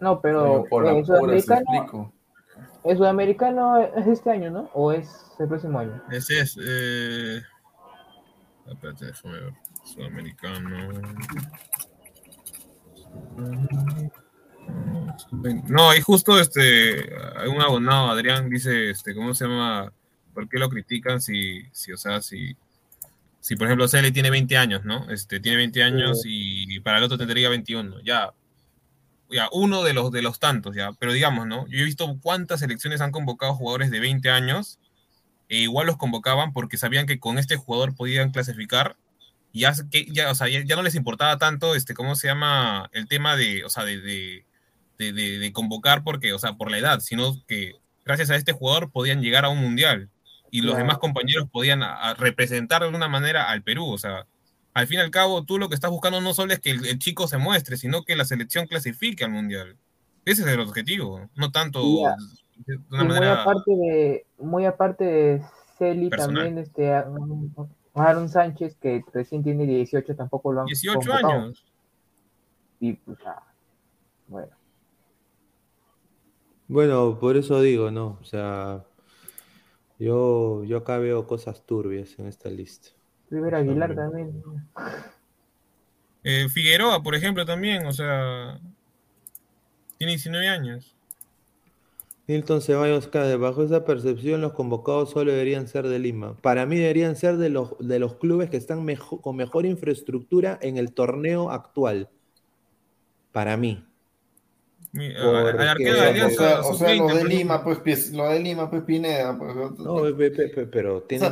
No, 0.00 0.20
pero, 0.20 0.64
por 0.68 0.84
la 0.84 1.04
sudamericano, 1.04 2.12
¿el 2.82 2.96
sudamericano 2.96 3.78
es 3.78 4.06
este 4.08 4.30
año, 4.30 4.50
no? 4.50 4.68
¿O 4.74 4.90
es 4.90 5.08
el 5.38 5.46
próximo 5.46 5.78
año? 5.78 6.02
Ese 6.10 6.40
es. 6.40 6.58
Eh... 6.60 7.40
Espérate, 8.66 9.06
déjame 9.06 9.40
ver. 9.40 9.54
Sudamericano. 9.84 11.02
No, 15.68 15.94
y 15.94 16.00
justo 16.00 16.38
este, 16.38 17.12
hay 17.36 17.48
un 17.48 17.60
abonado, 17.60 18.10
Adrián, 18.10 18.48
dice, 18.48 18.90
este, 18.90 19.14
¿cómo 19.14 19.34
se 19.34 19.46
llama? 19.46 19.92
¿Por 20.34 20.48
qué 20.48 20.58
lo 20.58 20.68
critican 20.68 21.20
si, 21.20 21.62
si 21.72 21.92
o 21.92 21.96
sea, 21.96 22.22
si, 22.22 22.56
si 23.40 23.56
por 23.56 23.66
ejemplo 23.66 23.88
Cele 23.88 24.12
tiene 24.12 24.30
20 24.30 24.56
años, 24.56 24.84
¿no? 24.84 25.10
Este, 25.10 25.40
tiene 25.40 25.58
20 25.58 25.82
años 25.82 26.22
y 26.24 26.80
para 26.80 26.98
el 26.98 27.04
otro 27.04 27.18
tendría 27.18 27.48
21, 27.48 28.00
ya, 28.02 28.32
ya, 29.30 29.48
uno 29.52 29.82
de 29.82 29.94
los, 29.94 30.10
de 30.12 30.22
los 30.22 30.38
tantos, 30.38 30.74
ya, 30.76 30.92
pero 30.98 31.12
digamos, 31.12 31.46
¿no? 31.46 31.66
Yo 31.68 31.80
he 31.80 31.84
visto 31.84 32.18
cuántas 32.22 32.60
selecciones 32.60 33.00
han 33.00 33.12
convocado 33.12 33.54
jugadores 33.54 33.90
de 33.90 34.00
20 34.00 34.30
años 34.30 34.78
e 35.48 35.58
igual 35.58 35.86
los 35.86 35.96
convocaban 35.96 36.52
porque 36.52 36.76
sabían 36.78 37.06
que 37.06 37.18
con 37.20 37.38
este 37.38 37.56
jugador 37.56 37.94
podían 37.94 38.30
clasificar 38.30 38.96
ya, 39.52 39.74
que, 39.90 40.06
ya, 40.10 40.30
o 40.30 40.34
sea, 40.34 40.48
ya, 40.48 40.76
no 40.76 40.82
les 40.82 40.94
importaba 40.94 41.38
tanto, 41.38 41.74
este, 41.74 41.94
¿cómo 41.94 42.16
se 42.16 42.28
llama? 42.28 42.88
El 42.92 43.06
tema 43.06 43.36
de, 43.36 43.64
o 43.64 43.68
sea, 43.68 43.84
de, 43.84 44.00
de, 44.00 44.46
de, 44.98 45.50
convocar 45.52 46.02
porque, 46.04 46.32
o 46.32 46.38
sea, 46.38 46.54
por 46.54 46.70
la 46.70 46.78
edad, 46.78 47.00
sino 47.00 47.34
que 47.46 47.74
gracias 48.04 48.30
a 48.30 48.36
este 48.36 48.52
jugador 48.52 48.90
podían 48.90 49.20
llegar 49.20 49.44
a 49.44 49.48
un 49.48 49.58
mundial 49.58 50.10
y 50.50 50.60
los 50.60 50.76
demás 50.76 50.98
compañeros 50.98 51.48
podían 51.50 51.82
representar 52.18 52.82
de 52.82 52.86
alguna 52.86 53.08
manera 53.08 53.48
al 53.50 53.62
Perú, 53.62 53.86
o 53.88 53.98
sea, 53.98 54.26
al 54.74 54.86
fin 54.86 54.98
y 54.98 55.02
al 55.02 55.10
cabo, 55.10 55.44
tú 55.44 55.58
lo 55.58 55.68
que 55.68 55.74
estás 55.74 55.90
buscando 55.90 56.20
no 56.20 56.34
solo 56.34 56.52
es 56.52 56.60
que 56.60 56.70
el, 56.70 56.98
chico 56.98 57.26
se 57.26 57.38
muestre, 57.38 57.76
sino 57.76 58.04
que 58.04 58.16
la 58.16 58.24
selección 58.24 58.66
clasifique 58.66 59.24
al 59.24 59.30
mundial. 59.30 59.76
Ese 60.24 60.42
es 60.42 60.48
el 60.48 60.60
objetivo, 60.60 61.28
no 61.34 61.50
tanto 61.50 61.82
de 62.66 62.78
una 62.90 63.04
manera. 63.04 63.34
Muy 63.34 63.42
aparte 63.42 63.70
de, 63.76 64.26
muy 64.38 64.66
aparte 64.66 65.04
de 65.04 65.42
Celi, 65.78 66.10
también 66.10 66.58
este, 66.58 66.92
Aaron 67.94 68.28
Sánchez, 68.28 68.76
que 68.76 69.04
recién 69.12 69.42
tiene 69.42 69.66
18, 69.66 70.14
tampoco 70.16 70.52
lo 70.52 70.60
han 70.60 70.66
18 70.66 71.12
años. 71.12 71.64
Y 72.80 72.94
pues, 72.94 73.18
bueno. 74.28 74.61
Bueno, 76.72 77.18
por 77.20 77.36
eso 77.36 77.60
digo, 77.60 77.90
¿no? 77.90 78.18
O 78.18 78.24
sea, 78.24 78.82
yo, 79.98 80.64
yo 80.64 80.78
acá 80.78 80.96
veo 80.96 81.26
cosas 81.26 81.66
turbias 81.66 82.18
en 82.18 82.28
esta 82.28 82.48
lista. 82.48 82.88
River 83.28 83.56
Aguilar 83.56 83.94
también. 83.94 84.42
Eh, 86.24 86.48
Figueroa, 86.48 87.02
por 87.02 87.14
ejemplo, 87.14 87.44
también, 87.44 87.84
o 87.84 87.92
sea, 87.92 88.58
tiene 89.98 90.12
19 90.12 90.48
años. 90.48 90.96
Milton 92.26 92.62
Ceballos 92.62 93.06
Cáceres, 93.06 93.38
bajo 93.38 93.62
esa 93.64 93.84
percepción 93.84 94.40
los 94.40 94.54
convocados 94.54 95.10
solo 95.10 95.30
deberían 95.30 95.68
ser 95.68 95.86
de 95.86 95.98
Lima. 95.98 96.38
Para 96.40 96.64
mí 96.64 96.76
deberían 96.76 97.16
ser 97.16 97.36
de 97.36 97.50
los, 97.50 97.76
de 97.80 97.98
los 97.98 98.14
clubes 98.14 98.48
que 98.48 98.56
están 98.56 98.86
con 98.96 99.36
mejor 99.36 99.66
infraestructura 99.66 100.58
en 100.62 100.78
el 100.78 100.94
torneo 100.94 101.50
actual. 101.50 102.08
Para 103.30 103.58
mí 103.58 103.84
o 104.94 106.74
sea, 106.74 106.94
lo 106.94 107.08
de 107.08 107.24
Lima, 107.24 107.64
pues, 107.64 108.12
lo 108.12 108.28
de 108.28 108.40
Lima, 108.40 108.68
pues 108.68 108.82
Pineda. 108.82 109.38
Pues, 109.38 109.54
no, 109.78 110.02
pero 110.70 111.02
tiene 111.04 111.30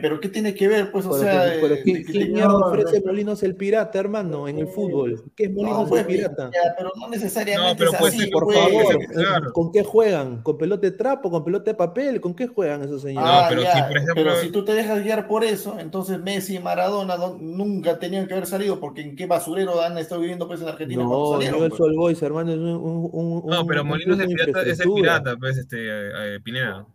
pero 0.00 0.20
¿qué 0.20 0.28
tiene 0.28 0.54
que 0.54 0.68
ver? 0.68 0.92
Pues, 0.92 1.04
o 1.06 1.18
sea, 1.18 1.52
¿qué 1.84 2.28
mierda 2.30 2.56
ofrece 2.56 3.02
Molinos 3.04 3.42
el 3.42 3.56
Pirata, 3.56 3.98
hermano, 3.98 4.46
en 4.46 4.60
el 4.60 4.68
fútbol? 4.68 5.20
¿Qué 5.34 5.44
es 5.44 5.52
Molinos 5.52 5.82
el 5.82 5.88
pues, 5.88 6.04
Pirata? 6.04 6.50
pero 6.76 6.92
no 6.96 7.08
necesariamente 7.08 7.84
es 7.84 7.94
así, 7.94 8.30
por 8.30 8.52
favor. 8.52 9.52
¿Con 9.52 9.72
qué 9.72 9.82
juegan? 9.82 10.42
¿Con 10.42 10.58
pelota 10.58 10.82
de 10.82 10.92
trapo? 10.92 11.30
¿Con 11.32 11.44
pelota 11.44 11.72
de 11.72 11.74
papel? 11.76 12.20
¿Con 12.20 12.34
qué 12.34 12.46
juegan 12.46 12.82
esos 12.84 13.02
señores? 13.02 13.28
Ah, 13.32 13.46
pero, 13.48 13.62
si, 13.62 13.82
por 13.82 13.96
ejemplo... 13.96 14.14
pero 14.14 14.36
si 14.36 14.50
tú 14.50 14.64
te 14.64 14.74
dejas 14.74 15.02
guiar 15.02 15.26
por 15.26 15.42
eso, 15.42 15.76
entonces 15.80 16.20
Messi 16.20 16.56
y 16.56 16.60
Maradona 16.60 17.16
nunca 17.40 17.98
tenían 17.98 18.28
que 18.28 18.34
haber 18.34 18.46
salido, 18.46 18.78
porque 18.78 19.00
en 19.00 19.16
qué 19.16 19.26
basurero 19.26 19.80
han 19.80 19.98
estado 19.98 20.20
viviendo 20.20 20.46
pues 20.46 20.60
en 20.60 20.68
Argentina. 20.68 21.02
No, 21.02 21.36
no, 21.36 21.64
el 21.64 21.72
Sol 21.72 21.96
Boys, 21.96 22.27
hermano, 22.28 22.52
es 22.52 22.58
un, 22.58 23.10
un, 23.12 23.46
No, 23.46 23.66
pero 23.66 23.84
Molinos 23.84 24.18
es 24.18 24.28
el, 24.28 24.36
pirata, 24.36 24.62
es 24.62 24.80
el 24.80 24.92
pirata, 24.92 25.36
pues, 25.36 25.58
este, 25.58 25.76
eh, 25.78 26.36
eh, 26.36 26.40
Pineda. 26.42 26.86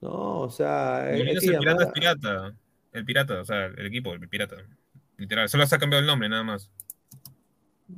No, 0.00 0.40
o 0.40 0.50
sea. 0.50 1.08
Molinos 1.12 1.44
el 1.44 1.58
pirata 1.58 1.84
es 1.84 1.92
pirata. 1.92 2.54
El 2.92 3.04
pirata, 3.04 3.40
o 3.40 3.44
sea, 3.44 3.66
el 3.66 3.86
equipo, 3.86 4.12
el 4.14 4.28
pirata. 4.28 4.56
Literal, 5.18 5.48
solo 5.48 5.66
se 5.66 5.74
ha 5.74 5.78
cambiado 5.78 6.00
el 6.00 6.06
nombre, 6.06 6.28
nada 6.28 6.42
más. 6.42 6.70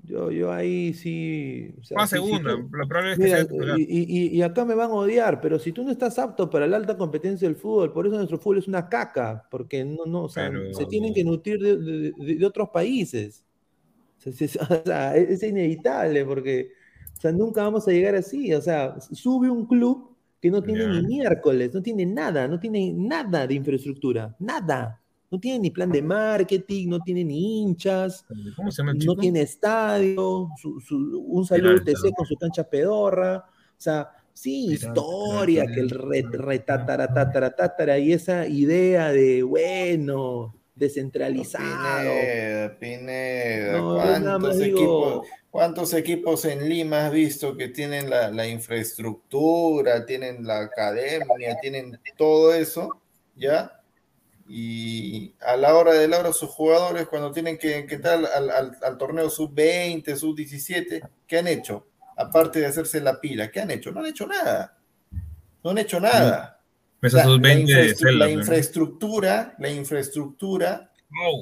Yo, 0.04 0.30
yo 0.30 0.52
ahí 0.52 0.94
sí. 0.94 1.74
O 1.80 1.84
sea, 1.84 2.06
segunda, 2.06 2.52
lo 2.52 2.88
probable 2.88 3.12
es 3.12 3.18
que 3.18 3.28
sea 3.28 3.76
y, 3.76 3.82
y, 3.82 4.36
y, 4.36 4.42
acá 4.42 4.64
me 4.64 4.76
van 4.76 4.90
a 4.90 4.94
odiar, 4.94 5.40
pero 5.40 5.58
si 5.58 5.72
tú 5.72 5.82
no 5.82 5.90
estás 5.90 6.16
apto 6.18 6.48
para 6.48 6.68
la 6.68 6.76
alta 6.76 6.96
competencia 6.96 7.48
del 7.48 7.56
fútbol, 7.56 7.92
por 7.92 8.06
eso 8.06 8.16
nuestro 8.16 8.38
fútbol 8.38 8.58
es 8.58 8.68
una 8.68 8.88
caca, 8.88 9.48
porque 9.50 9.84
no, 9.84 10.06
no, 10.06 10.24
o 10.24 10.28
sea, 10.28 10.50
se 10.72 10.86
tienen 10.86 11.12
que 11.12 11.24
nutrir 11.24 11.58
de, 11.58 11.76
de, 11.76 12.34
de 12.36 12.46
otros 12.46 12.68
países. 12.70 13.44
O 14.70 14.84
sea, 14.84 15.16
es 15.16 15.42
inevitable 15.42 16.24
porque 16.24 16.72
o 17.20 17.22
sea, 17.22 17.32
nunca 17.32 17.62
vamos 17.62 17.86
a 17.86 17.90
llegar 17.90 18.14
así. 18.14 18.54
O 18.54 18.62
sea, 18.62 18.98
sube 18.98 19.50
un 19.50 19.66
club 19.66 20.16
que 20.40 20.50
no 20.50 20.62
tiene 20.62 20.86
ni 20.86 21.02
miércoles, 21.02 21.74
no 21.74 21.82
tiene 21.82 22.06
nada, 22.06 22.48
no 22.48 22.58
tiene 22.58 22.94
nada 22.94 23.46
de 23.46 23.52
infraestructura, 23.52 24.34
nada. 24.38 24.98
No 25.30 25.38
tiene 25.38 25.58
ni 25.58 25.70
plan 25.70 25.92
de 25.92 26.00
marketing, 26.00 26.88
no 26.88 26.98
tiene 27.00 27.22
ni 27.22 27.60
hinchas, 27.60 28.24
no 29.04 29.16
tiene 29.16 29.42
estadio, 29.42 30.48
un 31.26 31.44
saludo 31.44 31.84
TC 31.84 32.14
con 32.16 32.26
su 32.26 32.36
cancha 32.36 32.64
pedorra. 32.64 33.36
O 33.36 33.80
sea, 33.80 34.08
sí, 34.32 34.72
historia, 34.72 35.66
que 35.66 35.80
el 35.80 35.90
re, 35.90 36.24
y 37.98 38.12
esa 38.12 38.48
idea 38.48 39.12
de, 39.12 39.42
bueno, 39.42 40.54
descentralizado. 40.80 42.10
Pineda, 42.80 43.78
¿cuántos, 45.50 45.92
equipos, 45.94 46.44
en 46.46 46.68
Lima 46.68 47.06
has 47.06 47.12
visto 47.12 47.56
que 47.56 47.68
tienen 47.68 48.08
la, 48.10 48.46
infraestructura, 48.48 50.04
tienen 50.06 50.44
la 50.46 50.60
academia, 50.60 51.58
tienen 51.60 52.00
todo 52.16 52.54
eso, 52.54 53.00
¿ya? 53.36 53.80
Y 54.48 55.34
a 55.40 55.56
la 55.56 55.76
hora 55.76 55.92
de 55.92 56.08
la 56.08 56.18
hora 56.18 56.32
sus 56.32 56.48
jugadores 56.48 57.06
cuando 57.06 57.30
tienen 57.30 57.58
que, 57.58 57.76
entrar 57.78 58.24
al, 58.24 58.98
torneo 58.98 59.28
sub-20, 59.28 60.16
sub-17, 60.16 61.08
¿qué 61.26 61.38
han 61.38 61.46
hecho? 61.46 61.86
Aparte 62.16 62.58
de 62.58 62.66
hacerse 62.66 63.00
la 63.00 63.20
pila, 63.20 63.50
¿qué 63.50 63.60
han 63.60 63.70
hecho? 63.70 63.92
No 63.92 64.00
han 64.00 64.06
hecho 64.06 64.26
nada. 64.26 64.76
No 65.62 65.70
han 65.70 65.78
hecho 65.78 66.00
nada. 66.00 66.59
La, 67.00 68.30
infraestructura, 68.30 69.54
la 69.58 69.70
infraestructura 69.70 70.92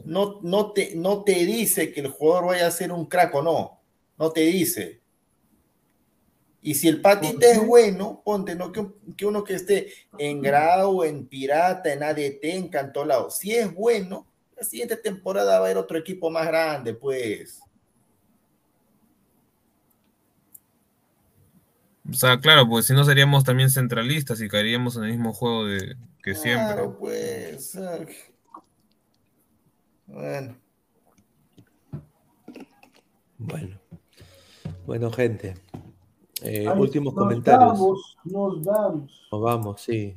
no, 0.05 0.41
no, 0.43 0.73
te, 0.73 0.95
no 0.95 1.25
te 1.25 1.45
dice 1.45 1.93
que 1.93 2.01
el 2.01 2.09
jugador 2.09 2.47
vaya 2.47 2.67
a 2.67 2.71
ser 2.71 2.93
un 2.93 3.07
crack 3.07 3.35
o 3.35 3.43
no. 3.43 3.81
No 4.17 4.31
te 4.31 4.41
dice. 4.43 5.01
Y 6.61 6.75
si 6.75 6.89
el 6.89 7.01
patita 7.01 7.51
es 7.51 7.65
bueno, 7.65 8.21
ponte, 8.25 8.55
no 8.55 8.73
que, 8.73 9.25
uno 9.25 9.45
que 9.45 9.55
esté 9.55 9.93
en 10.19 10.43
grado, 10.43 11.05
en 11.05 11.27
pirata, 11.27 11.93
en 11.93 12.03
ADT, 12.03 12.45
en 12.45 12.69
cantolado. 12.69 13.31
Si 13.31 13.55
es 13.55 13.73
bueno, 13.73 14.27
la 14.57 14.65
siguiente 14.65 14.97
temporada 14.97 15.53
va 15.53 15.55
a 15.55 15.59
haber 15.61 15.77
otro 15.77 15.97
equipo 15.97 16.31
más 16.31 16.47
grande, 16.47 16.95
pues. 16.95 17.61
O 22.11 22.15
sea, 22.15 22.41
claro, 22.41 22.69
pues 22.69 22.87
si 22.87 22.95
no 22.95 23.05
seríamos 23.05 23.45
también 23.45 23.71
centralistas 23.71 24.41
y 24.41 24.49
caeríamos 24.49 24.97
en 24.97 25.05
el 25.05 25.11
mismo 25.11 25.33
juego 25.33 25.67
de 25.67 25.97
que 26.23 26.35
siempre. 26.35 26.75
Claro, 26.75 26.97
pues. 26.99 27.79
Bueno. 30.07 30.57
Bueno. 33.37 33.79
Bueno, 34.87 35.11
gente. 35.11 35.55
Eh, 36.43 36.69
últimos 36.71 37.15
comentarios. 37.15 37.73
Vamos, 37.73 38.17
nos 38.25 38.65
vamos. 38.65 39.29
Nos 39.31 39.41
vamos, 39.41 39.81
sí. 39.83 40.17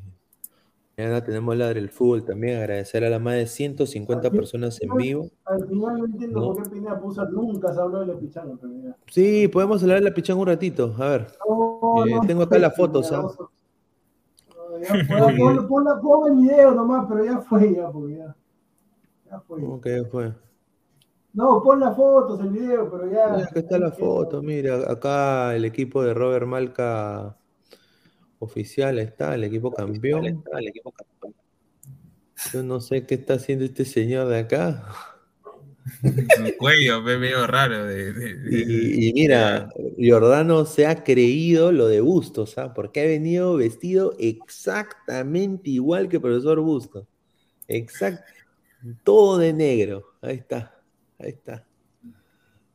Mañana 0.98 1.24
tenemos 1.24 1.56
la 1.56 1.74
del 1.74 1.90
fútbol 1.90 2.24
también. 2.26 2.60
Agradecer 2.60 3.04
a 3.04 3.10
las 3.10 3.22
más 3.22 3.36
de 3.36 3.48
150 3.48 4.30
personas 4.30 4.82
en 4.82 4.94
vivo. 4.96 5.30
Al 5.46 5.68
final 5.68 5.98
no 5.98 6.06
entiendo 6.06 6.54
por 6.54 6.64
qué 6.64 6.70
Pineda 6.70 7.00
puso 7.00 7.26
nunca 7.30 7.74
se 7.74 7.80
habló 7.80 8.02
de 8.02 8.08
la 8.08 8.20
pichanga. 8.20 8.58
Sí, 9.08 9.48
podemos 9.48 9.82
hablar 9.82 10.00
de 10.00 10.10
la 10.10 10.14
pichanga 10.14 10.42
un 10.42 10.48
ratito. 10.48 10.94
A 10.98 11.10
ver. 11.10 11.28
Eh, 12.08 12.20
tengo 12.28 12.44
acá 12.44 12.60
las 12.60 12.76
fotos. 12.76 13.12
¿ah? 13.12 13.28
Ponla 15.68 16.02
en 16.30 16.42
video 16.42 16.72
nomás, 16.72 17.06
pero 17.08 17.26
ya 17.26 17.40
fue, 17.40 17.74
ya, 17.74 17.90
porque 17.90 18.18
ya. 18.18 18.36
Ya 19.30 19.40
fue. 19.40 19.62
¿Cómo 19.62 19.82
que 19.82 20.02
ya 20.02 20.10
fue? 20.10 20.34
No, 21.34 21.64
pon 21.64 21.80
las 21.80 21.96
fotos, 21.96 22.42
el 22.42 22.50
video, 22.50 22.90
pero 22.92 23.10
ya. 23.10 23.30
Mira, 23.30 23.46
acá 23.46 23.60
está 23.60 23.80
la 23.80 23.92
foto, 23.92 24.42
mira, 24.42 24.92
acá 24.92 25.56
el 25.56 25.64
equipo 25.64 26.04
de 26.04 26.14
Robert 26.14 26.46
Malca 26.46 27.38
oficial 28.42 29.00
está, 29.00 29.36
el 29.36 29.44
equipo 29.46 29.72
campeón. 29.72 30.44
Yo 32.52 32.64
no 32.64 32.82
sé 32.82 33.06
qué 33.06 33.16
está 33.16 33.36
haciendo 33.36 33.66
este 33.66 33.86
señor 33.86 34.28
de 34.28 34.40
acá. 34.40 34.84
Su 36.02 36.58
cuello 36.58 37.04
ve 37.04 37.18
medio 37.18 37.46
raro. 37.48 37.92
y, 37.92 39.12
mira, 39.14 39.70
Jordano 39.98 40.66
se 40.66 40.88
ha 40.88 41.04
creído 41.04 41.72
lo 41.72 41.88
de 41.88 42.02
Bustos, 42.02 42.58
¿ah? 42.58 42.74
Porque 42.74 43.02
ha 43.02 43.06
venido 43.06 43.56
vestido 43.56 44.16
exactamente 44.20 45.70
igual 45.70 46.10
que 46.10 46.18
el 46.18 46.22
profesor 46.22 46.60
Bustos. 46.62 47.08
Exacto. 47.68 48.24
Todo 49.04 49.38
de 49.38 49.54
negro. 49.54 50.16
Ahí 50.22 50.38
está. 50.38 50.82
Ahí 51.20 51.30
está. 51.30 51.68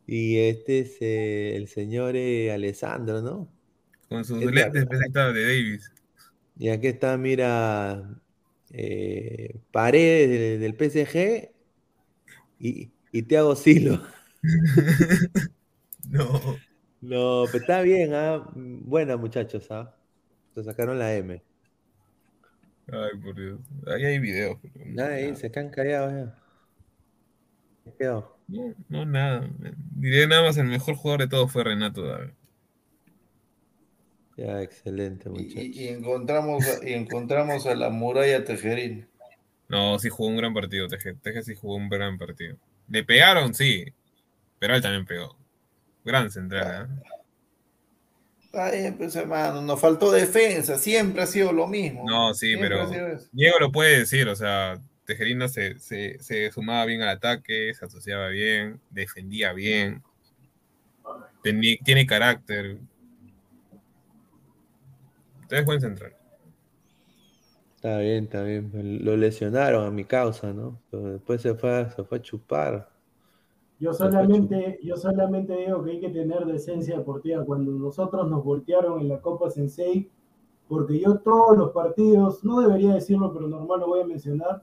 Y 0.06 0.38
este 0.38 0.80
es 0.80 0.96
eh, 1.00 1.56
el 1.56 1.66
señor 1.66 2.14
eh, 2.14 2.52
Alessandro, 2.52 3.20
¿no? 3.20 3.55
Con 4.08 4.24
sus 4.24 4.44
lentes 4.44 4.88
de 4.88 5.10
Davis. 5.12 5.92
Y 6.58 6.68
aquí 6.68 6.86
está, 6.86 7.16
mira, 7.16 8.08
eh, 8.70 9.56
Paredes 9.72 10.60
del, 10.60 10.74
PSG 10.74 11.50
y, 12.58 12.90
y 13.12 13.22
te 13.22 13.36
hago 13.36 13.56
silo. 13.56 14.02
no. 16.08 16.56
No, 17.00 17.44
pero 17.46 17.58
está 17.58 17.82
bien, 17.82 18.14
¿ah? 18.14 18.48
Buena, 18.54 19.16
muchachos, 19.16 19.70
¿ah? 19.70 19.94
Se 20.54 20.64
sacaron 20.64 20.98
la 20.98 21.14
M. 21.14 21.42
Ay, 22.88 23.20
por 23.22 23.34
Dios. 23.34 23.60
Ahí 23.86 24.04
hay 24.04 24.18
videos. 24.18 24.58
Ahí 24.98 25.34
se 25.36 25.50
quedan 25.50 25.70
callados 25.70 26.12
ya. 26.12 26.42
No, 28.48 28.74
no, 28.88 29.04
nada. 29.04 29.48
Diré 29.94 30.26
nada 30.26 30.42
más, 30.42 30.56
el 30.56 30.66
mejor 30.66 30.94
jugador 30.94 31.20
de 31.20 31.28
todos 31.28 31.52
fue 31.52 31.64
Renato 31.64 32.02
David. 32.02 32.30
Ya, 34.36 34.62
excelente, 34.62 35.30
muchachos. 35.30 35.54
Y, 35.56 35.88
encontramos, 35.88 36.64
y 36.84 36.92
encontramos 36.92 37.66
a 37.66 37.74
la 37.74 37.88
muralla 37.88 38.44
Tejerín. 38.44 39.08
No, 39.68 39.98
sí 39.98 40.10
jugó 40.10 40.28
un 40.28 40.36
gran 40.36 40.52
partido, 40.52 40.88
Teje. 40.88 41.14
Teje 41.14 41.42
sí 41.42 41.54
jugó 41.54 41.76
un 41.76 41.88
gran 41.88 42.18
partido. 42.18 42.56
Le 42.88 43.02
pegaron, 43.02 43.54
sí. 43.54 43.86
Pero 44.58 44.76
él 44.76 44.82
también 44.82 45.06
pegó. 45.06 45.36
Gran 46.04 46.30
central, 46.30 46.88
¿eh? 46.88 47.10
Ay, 48.52 48.90
pues 48.96 49.14
hermano, 49.16 49.60
nos 49.60 49.78
faltó 49.78 50.10
defensa, 50.10 50.78
siempre 50.78 51.22
ha 51.22 51.26
sido 51.26 51.52
lo 51.52 51.66
mismo. 51.66 52.04
No, 52.06 52.32
sí, 52.32 52.56
pero 52.56 52.88
Diego 53.32 53.58
lo 53.58 53.70
puede 53.70 53.98
decir, 53.98 54.26
o 54.28 54.34
sea, 54.34 54.80
Tejerino 55.04 55.46
se, 55.46 55.78
se, 55.78 56.18
se, 56.20 56.50
sumaba 56.50 56.86
bien 56.86 57.02
al 57.02 57.10
ataque, 57.10 57.74
se 57.74 57.84
asociaba 57.84 58.28
bien, 58.28 58.80
defendía 58.88 59.52
bien, 59.52 60.02
tiene 61.84 62.06
carácter. 62.06 62.78
Entonces 65.46 65.66
buen 65.66 65.80
central. 65.80 66.12
Está 67.76 67.98
bien, 67.98 68.24
está 68.24 68.42
bien. 68.42 69.04
Lo 69.04 69.16
lesionaron 69.16 69.86
a 69.86 69.90
mi 69.92 70.04
causa, 70.04 70.52
¿no? 70.52 70.80
después 70.90 71.40
se 71.40 71.54
fue, 71.54 71.88
se 71.90 72.02
fue 72.02 72.18
a 72.18 72.22
chupar. 72.22 72.88
Yo 73.78 73.92
solamente, 73.92 74.80
yo 74.82 74.96
solamente 74.96 75.56
digo 75.56 75.84
que 75.84 75.92
hay 75.92 76.00
que 76.00 76.08
tener 76.08 76.46
decencia 76.46 76.98
deportiva. 76.98 77.44
Cuando 77.44 77.70
nosotros 77.70 78.28
nos 78.28 78.42
voltearon 78.42 79.00
en 79.00 79.08
la 79.08 79.20
Copa 79.20 79.48
Sensei, 79.50 80.10
porque 80.66 80.98
yo 80.98 81.18
todos 81.18 81.56
los 81.56 81.70
partidos, 81.70 82.42
no 82.42 82.60
debería 82.60 82.94
decirlo, 82.94 83.32
pero 83.32 83.46
normal 83.46 83.80
lo 83.80 83.86
voy 83.86 84.00
a 84.00 84.06
mencionar, 84.06 84.62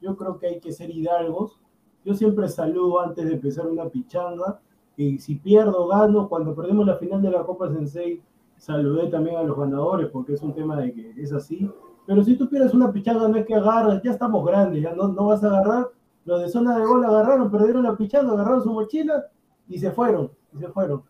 yo 0.00 0.16
creo 0.16 0.38
que 0.40 0.48
hay 0.48 0.60
que 0.60 0.72
ser 0.72 0.90
hidalgos. 0.90 1.60
Yo 2.04 2.14
siempre 2.14 2.48
saludo 2.48 2.98
antes 2.98 3.26
de 3.26 3.34
empezar 3.34 3.68
una 3.68 3.88
pichanga, 3.88 4.60
y 4.96 5.18
si 5.18 5.36
pierdo, 5.36 5.86
gano. 5.86 6.28
Cuando 6.28 6.56
perdemos 6.56 6.86
la 6.86 6.96
final 6.96 7.22
de 7.22 7.30
la 7.30 7.44
Copa 7.44 7.70
Sensei, 7.70 8.20
saludé 8.56 9.08
también 9.08 9.36
a 9.36 9.42
los 9.42 9.56
ganadores, 9.56 10.08
porque 10.10 10.34
es 10.34 10.42
un 10.42 10.54
tema 10.54 10.76
de 10.76 10.92
que 10.92 11.14
es 11.16 11.32
así. 11.32 11.70
Pero 12.06 12.22
si 12.22 12.36
tú 12.36 12.48
pierdes 12.48 12.74
una 12.74 12.92
pichanga, 12.92 13.28
no 13.28 13.36
es 13.36 13.46
que 13.46 13.54
agarras, 13.54 14.02
ya 14.02 14.10
estamos 14.10 14.44
grandes, 14.44 14.82
ya 14.82 14.94
no, 14.94 15.08
no 15.08 15.26
vas 15.26 15.42
a 15.42 15.48
agarrar 15.48 15.88
los 16.24 16.40
de 16.40 16.48
zona 16.48 16.78
de 16.78 16.86
gol 16.86 17.04
agarraron, 17.04 17.50
perdieron 17.50 17.82
la 17.82 17.96
pichanga, 17.96 18.32
agarraron 18.32 18.62
su 18.62 18.72
mochila 18.72 19.26
y 19.68 19.78
se 19.78 19.90
fueron, 19.90 20.30
y 20.54 20.58
se 20.58 20.68
fueron. 20.68 21.02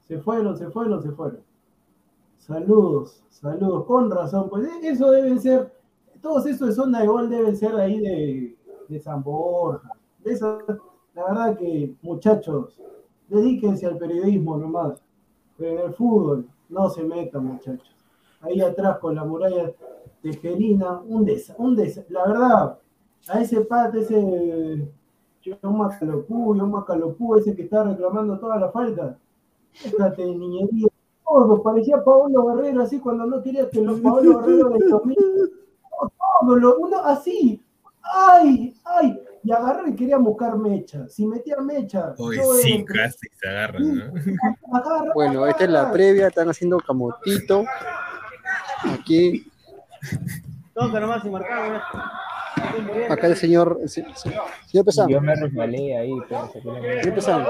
Se 0.00 0.18
fueron, 0.18 0.56
se 0.56 0.70
fueron, 0.70 1.02
se 1.02 1.10
fueron. 1.12 1.40
Saludos, 2.38 3.22
saludos, 3.28 3.84
con 3.84 4.10
razón, 4.10 4.48
pues 4.48 4.66
eh, 4.66 4.80
eso 4.82 5.10
deben 5.10 5.38
ser, 5.38 5.72
todos 6.22 6.46
esos 6.46 6.68
de 6.68 6.74
zona 6.74 7.00
de 7.00 7.06
gol 7.06 7.28
deben 7.28 7.56
ser 7.56 7.76
ahí 7.76 8.00
de, 8.00 8.56
de 8.88 9.00
San 9.00 9.22
Borja. 9.22 9.90
De 10.24 10.38
la 11.14 11.24
verdad 11.24 11.58
que, 11.58 11.94
muchachos, 12.02 12.80
dedíquense 13.28 13.86
al 13.86 13.98
periodismo 13.98 14.56
nomás. 14.56 15.02
En 15.58 15.78
el 15.78 15.92
fútbol, 15.92 16.48
no 16.70 16.88
se 16.88 17.02
metan, 17.02 17.44
muchachos. 17.44 17.94
Ahí 18.40 18.60
atrás 18.60 18.98
con 18.98 19.14
la 19.14 19.24
muralla 19.24 19.72
tejerina, 20.22 21.00
un 21.00 21.24
des, 21.24 21.52
un 21.58 21.76
des, 21.76 22.04
la 22.08 22.26
verdad, 22.26 22.78
a 23.28 23.40
ese 23.40 23.60
pat, 23.62 23.94
ese 23.94 24.88
John 25.44 25.76
Macalopú, 25.76 27.36
ese 27.36 27.54
que 27.54 27.62
está 27.62 27.84
reclamando 27.84 28.38
toda 28.38 28.58
la 28.58 28.70
falta. 28.70 29.18
Fíjate, 29.72 30.24
niñería. 30.24 30.88
Todo, 31.24 31.62
parecía 31.62 32.02
Pablo 32.02 32.46
Guerrero, 32.46 32.82
así 32.82 32.98
cuando 32.98 33.24
no 33.24 33.42
quería 33.42 33.68
que 33.70 33.80
los 33.80 34.00
Pablo 34.00 34.40
Guerrero 34.40 34.70
de 34.70 34.86
2000. 34.88 35.16
Todo, 36.40 36.76
uno 36.78 36.98
así. 37.04 37.62
¡Ay! 38.02 38.74
¡Ay! 38.84 39.20
Y 39.42 39.52
agarró 39.52 39.88
y 39.88 39.96
quería 39.96 40.18
buscar 40.18 40.56
mecha. 40.58 41.08
Si 41.08 41.26
metía 41.26 41.56
mecha. 41.58 42.14
Hoy 42.18 42.38
sí, 42.62 42.84
casi 42.84 43.26
se 43.40 43.48
agarran, 43.48 43.96
¿no? 43.96 44.12
bueno, 45.14 45.46
esta 45.46 45.64
es 45.64 45.70
la 45.70 45.90
previa, 45.90 46.28
están 46.28 46.48
haciendo 46.50 46.78
camotito. 46.78 47.64
Aquí. 48.92 49.50
Toca 50.74 51.00
nomás 51.00 51.24
y 51.24 51.30
marcar, 51.30 51.82
Acá 53.08 53.26
el 53.26 53.36
señor. 53.36 53.78
señor 53.86 54.84
Pesán. 54.84 55.08
Yo 55.08 55.20
me 55.20 55.34
resbalé 55.34 55.96
ahí. 55.96 56.12
Señor 56.52 57.14
Pesán. 57.14 57.46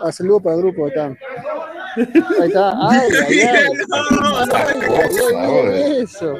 Ah, 0.00 0.12
saludo 0.12 0.40
para 0.40 0.56
el 0.56 0.62
grupo. 0.62 0.86
Acá. 0.86 1.16
Ahí 1.96 2.48
está. 2.48 2.72
¡Ay, 2.88 3.08
ay, 3.28 3.40
ay! 5.40 6.02
Eso. 6.02 6.34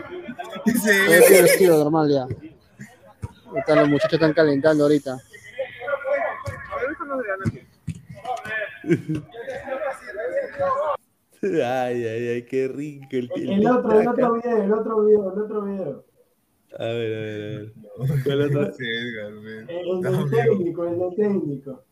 Es 0.67 1.31
estilo 1.31 1.79
normal 1.79 2.11
ya. 2.11 2.27
Están 3.57 3.79
los 3.79 3.89
muchachos 3.89 4.15
están 4.15 4.33
calentando 4.33 4.85
ahorita. 4.85 5.19
Ay, 11.43 12.05
ay, 12.07 12.29
ay, 12.29 12.43
qué 12.47 12.69
rico 12.69 13.09
el, 13.13 13.31
el, 13.37 13.53
el 13.53 13.67
otro, 13.67 14.01
el 14.01 14.09
otro 14.09 14.33
video, 14.35 14.63
el 14.63 14.73
otro 14.73 15.05
video, 15.05 15.33
el 15.33 15.43
otro 15.43 15.63
video. 15.63 16.05
A 16.79 16.85
ver, 16.85 17.15
a 17.15 17.21
ver, 17.21 17.43
a 17.43 17.47
ver. 17.47 17.73
El, 18.27 18.43
otro? 18.43 18.63
el 18.63 20.03
del 20.03 20.31
técnico, 20.31 20.85
el 20.87 20.99
del 20.99 21.15
técnico. 21.15 21.85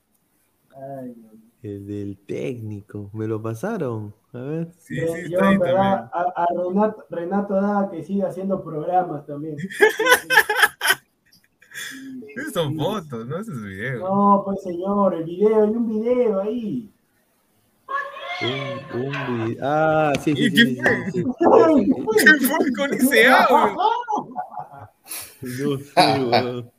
Ay, 0.74 1.14
el 1.62 1.86
del 1.86 2.18
técnico, 2.26 3.10
¿me 3.12 3.28
lo 3.28 3.40
pasaron? 3.40 4.14
A 4.32 4.40
ver. 4.40 4.72
Sí, 4.78 4.96
sí, 4.96 5.30
yo, 5.30 5.38
está 5.38 5.58
¿verdad? 5.58 6.10
A, 6.12 6.26
a, 6.34 6.46
Renato, 6.56 7.06
Renato 7.10 7.54
da 7.54 7.88
que 7.90 8.02
siga 8.02 8.28
haciendo 8.28 8.64
programas 8.64 9.26
también. 9.26 9.56
Son 12.52 12.76
fotos, 12.76 13.26
no 13.26 13.38
esos 13.38 13.62
videos. 13.62 14.00
No, 14.00 14.42
pues 14.44 14.62
señor, 14.62 15.14
el 15.14 15.24
video, 15.24 15.62
hay 15.64 15.70
un 15.70 15.88
video 15.88 16.40
ahí. 16.40 16.90
Un, 18.42 19.00
un 19.00 19.46
video. 19.46 19.58
Ah, 19.62 20.12
sí, 20.22 20.34
sí, 20.34 20.44
¿Y 20.46 20.50
qué 20.50 20.66
sí, 20.66 20.76
fue? 20.76 21.10
sí, 21.12 21.22
sí. 21.22 21.24
¿Qué 22.40 22.46
fue 22.46 22.72
con 22.76 22.94
ese 22.94 23.26
audio? 23.28 23.76
No 25.42 25.78
sé, 25.78 26.24
weón. 26.24 26.70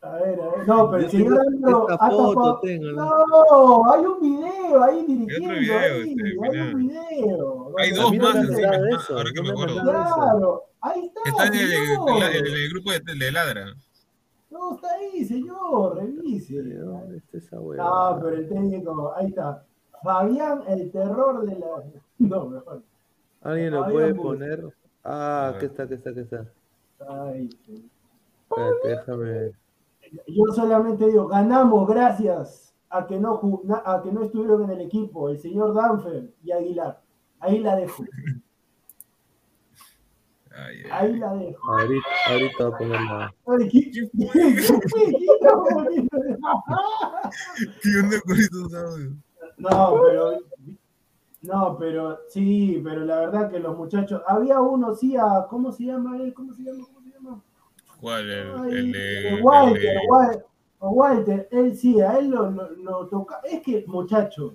A 0.00 0.10
ver, 0.10 0.40
a 0.40 0.48
ver. 0.50 0.68
No, 0.68 0.90
pero 0.90 1.02
el 1.02 1.10
señor 1.10 1.40
Andro. 1.40 1.88
Esta 1.90 2.10
foto 2.10 2.60
tengo, 2.60 2.92
¿no? 2.92 3.26
No, 3.26 3.92
hay 3.92 4.04
un 4.04 4.20
video 4.20 4.82
ahí 4.82 5.04
dirigiendo. 5.06 5.54
video, 5.58 5.78
ahí, 5.78 6.10
este, 6.10 6.58
hay 6.58 6.58
un 6.60 6.78
video. 6.78 7.72
Hay 7.78 7.90
dos 7.90 8.16
más 8.16 8.36
encima, 8.36 8.70
ah, 8.70 9.04
ahora 9.10 9.30
que 9.34 9.42
no 9.42 9.42
me 9.42 9.50
acuerdo. 9.50 9.82
Claro, 9.82 10.64
ahí 10.80 11.06
está. 11.06 11.20
Está 11.24 11.46
en 11.46 11.54
el, 11.54 11.68
señor. 11.68 12.22
en 12.22 12.46
el 12.46 12.70
grupo 12.70 12.92
de, 12.92 13.00
de 13.00 13.32
Ladra. 13.32 13.74
No, 14.50 14.74
está 14.76 14.88
ahí, 14.94 15.24
señor, 15.24 15.96
revise. 15.96 16.62
¿De 16.62 16.78
dónde 16.78 17.16
está 17.18 17.38
esa 17.38 17.56
No, 17.56 17.62
huevada? 17.62 18.20
pero 18.22 18.36
el 18.36 18.48
técnico, 18.48 19.12
ahí 19.16 19.26
está. 19.26 19.64
Fabián, 20.02 20.62
el 20.68 20.90
terror 20.92 21.44
de 21.44 21.58
la. 21.58 21.66
No, 22.18 22.46
mejor. 22.46 22.82
¿Alguien 23.42 23.72
lo 23.72 23.84
Fabián 23.84 23.92
puede 23.92 24.14
poner? 24.14 24.74
Ah, 25.04 25.54
¿qué 25.58 25.66
está, 25.66 25.88
qué 25.88 25.94
está, 25.94 26.14
qué 26.14 26.20
está? 26.20 26.44
Ay, 27.08 27.48
sí. 27.64 27.88
Espérate, 28.50 28.88
déjame. 28.88 29.52
Yo 30.26 30.44
solamente 30.54 31.06
digo, 31.06 31.26
ganamos 31.26 31.88
gracias 31.88 32.74
a 32.90 33.06
que 33.06 33.18
no 33.18 33.62
a 33.84 34.02
que 34.02 34.10
no 34.12 34.22
estuvieron 34.22 34.64
en 34.64 34.70
el 34.70 34.80
equipo 34.82 35.28
el 35.28 35.38
señor 35.38 35.74
Danfer 35.74 36.34
y 36.42 36.52
Aguilar. 36.52 37.02
Ahí 37.40 37.58
la 37.60 37.76
dejo. 37.76 38.04
Ay, 40.50 40.82
ay. 40.84 40.90
Ahí 40.90 41.16
la 41.18 41.34
dejo. 41.34 41.72
Ahorita, 41.72 42.08
ahorita 42.28 42.64
voy 42.64 42.74
a 42.74 43.38
poner. 43.44 43.58
No, 49.58 50.00
pero. 50.02 50.38
No, 51.40 51.76
pero 51.78 52.18
sí, 52.28 52.80
pero 52.82 53.04
la 53.04 53.20
verdad 53.20 53.50
que 53.50 53.60
los 53.60 53.76
muchachos. 53.76 54.20
Había 54.26 54.60
uno, 54.60 54.94
sí, 54.94 55.16
a. 55.16 55.46
¿Cómo 55.48 55.70
se 55.70 55.84
llama 55.84 56.16
él? 56.16 56.34
¿Cómo 56.34 56.52
se 56.54 56.62
llama? 56.62 56.84
¿Cuál? 58.00 58.30
El, 58.30 58.52
Ay, 58.60 58.72
el 58.72 58.92
de. 58.92 59.28
el 59.28 59.42
Walter, 59.42 59.84
el 59.84 60.10
Walter, 60.10 60.44
Walter, 60.80 61.48
él 61.50 61.76
sí, 61.76 62.00
a 62.00 62.18
él 62.18 62.30
lo, 62.30 63.06
toca. 63.08 63.40
Es 63.44 63.60
que, 63.62 63.84
muchachos, 63.86 64.54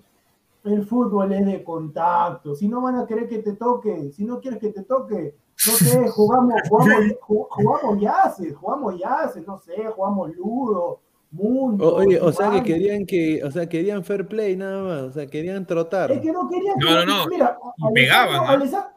el 0.64 0.86
fútbol 0.86 1.34
es 1.34 1.46
de 1.46 1.64
contacto. 1.64 2.56
Si 2.56 2.68
no 2.68 2.82
van 2.82 2.98
a 2.98 3.06
querer 3.06 3.28
que 3.28 3.40
te 3.40 3.54
toque, 3.54 4.12
si 4.12 4.24
no 4.24 4.40
quieres 4.40 4.60
que 4.60 4.70
te 4.70 4.84
toque, 4.84 5.36
no 5.68 5.74
sé, 5.74 6.08
jugamos, 6.10 6.54
jugamos, 6.70 7.04
jugamos 7.22 8.02
yaces, 8.02 8.56
jugamos 8.56 9.00
yaces, 9.00 9.46
no 9.46 9.58
sé, 9.58 9.86
jugamos 9.94 10.34
ludo, 10.36 11.02
mundo. 11.32 11.96
oye, 11.96 12.20
o 12.22 12.32
sea 12.32 12.52
que 12.52 12.64
querían 12.64 13.06
que, 13.06 13.44
o 13.44 13.52
sea, 13.52 13.68
querían 13.68 14.04
fair 14.04 14.28
play 14.28 14.56
nada 14.56 14.84
más, 14.84 15.02
o 15.02 15.12
sea, 15.12 15.28
querían 15.28 15.66
trotar. 15.66 16.12
Es 16.12 16.22
que 16.22 16.32
no 16.32 16.48
querían. 16.48 16.76
No, 16.80 17.06
no, 17.06 17.06
no. 17.06 17.28
Mira, 17.28 17.58
pegaban. 17.94 18.46
Alessandro, 18.48 18.50
Alessandro 18.50 18.94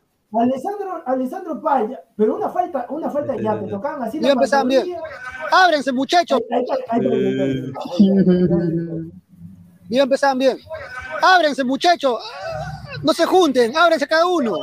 Paya, 1.62 2.00
pero 2.16 2.36
una 2.36 2.48
falta, 2.48 2.86
una 2.88 3.10
falta 3.10 3.36
ya 3.36 3.58
te 3.58 3.66
tocaban 3.68 4.02
así. 4.02 4.20
Ya 4.20 4.32
empezaban 4.32 4.68
bien. 4.68 4.96
Ábrense, 5.52 5.92
muchachos. 5.92 6.40
Ya 9.88 10.02
empezaban 10.02 10.38
bien. 10.38 10.58
Ábrense, 11.22 11.64
muchachos. 11.64 12.18
No 13.02 13.12
se 13.12 13.24
junten, 13.24 13.76
ábrense 13.76 14.06
cada 14.06 14.26
uno. 14.26 14.56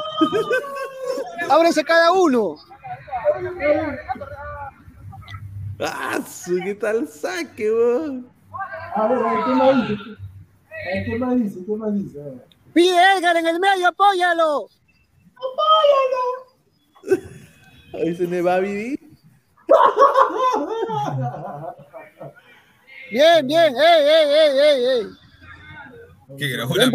Ábrense 1.49 1.83
cada 1.83 2.11
uno. 2.11 2.55
¡Ah! 5.79 6.19
¿Qué 6.45 6.75
tal 6.75 7.07
saque, 7.07 7.71
vos? 7.71 8.11
A 8.95 9.07
ver, 9.07 9.19
¿qué 9.45 9.51
más 9.55 9.89
dice? 9.89 10.03
¿Qué 11.05 11.17
más 11.17 11.35
dice? 11.35 11.65
¿Qué 11.65 11.75
más 11.75 11.93
dice? 11.93 12.19
Pide 12.73 13.17
Edgar 13.17 13.37
en 13.37 13.47
el 13.47 13.59
medio, 13.59 13.87
apóyalo. 13.87 14.67
¡Apóyalo! 15.43 17.23
Ahí 17.93 18.15
se 18.15 18.27
me 18.27 18.41
va 18.41 18.55
a 18.55 18.59
vivir. 18.59 18.99
Bien, 23.11 23.45
bien, 23.47 23.75
ey, 23.75 24.07
ey, 24.07 24.29
ey, 24.29 24.59
ey, 24.59 24.85
ey. 24.85 25.07
¿Qué 26.37 26.47
grabó 26.47 26.75
la 26.75 26.85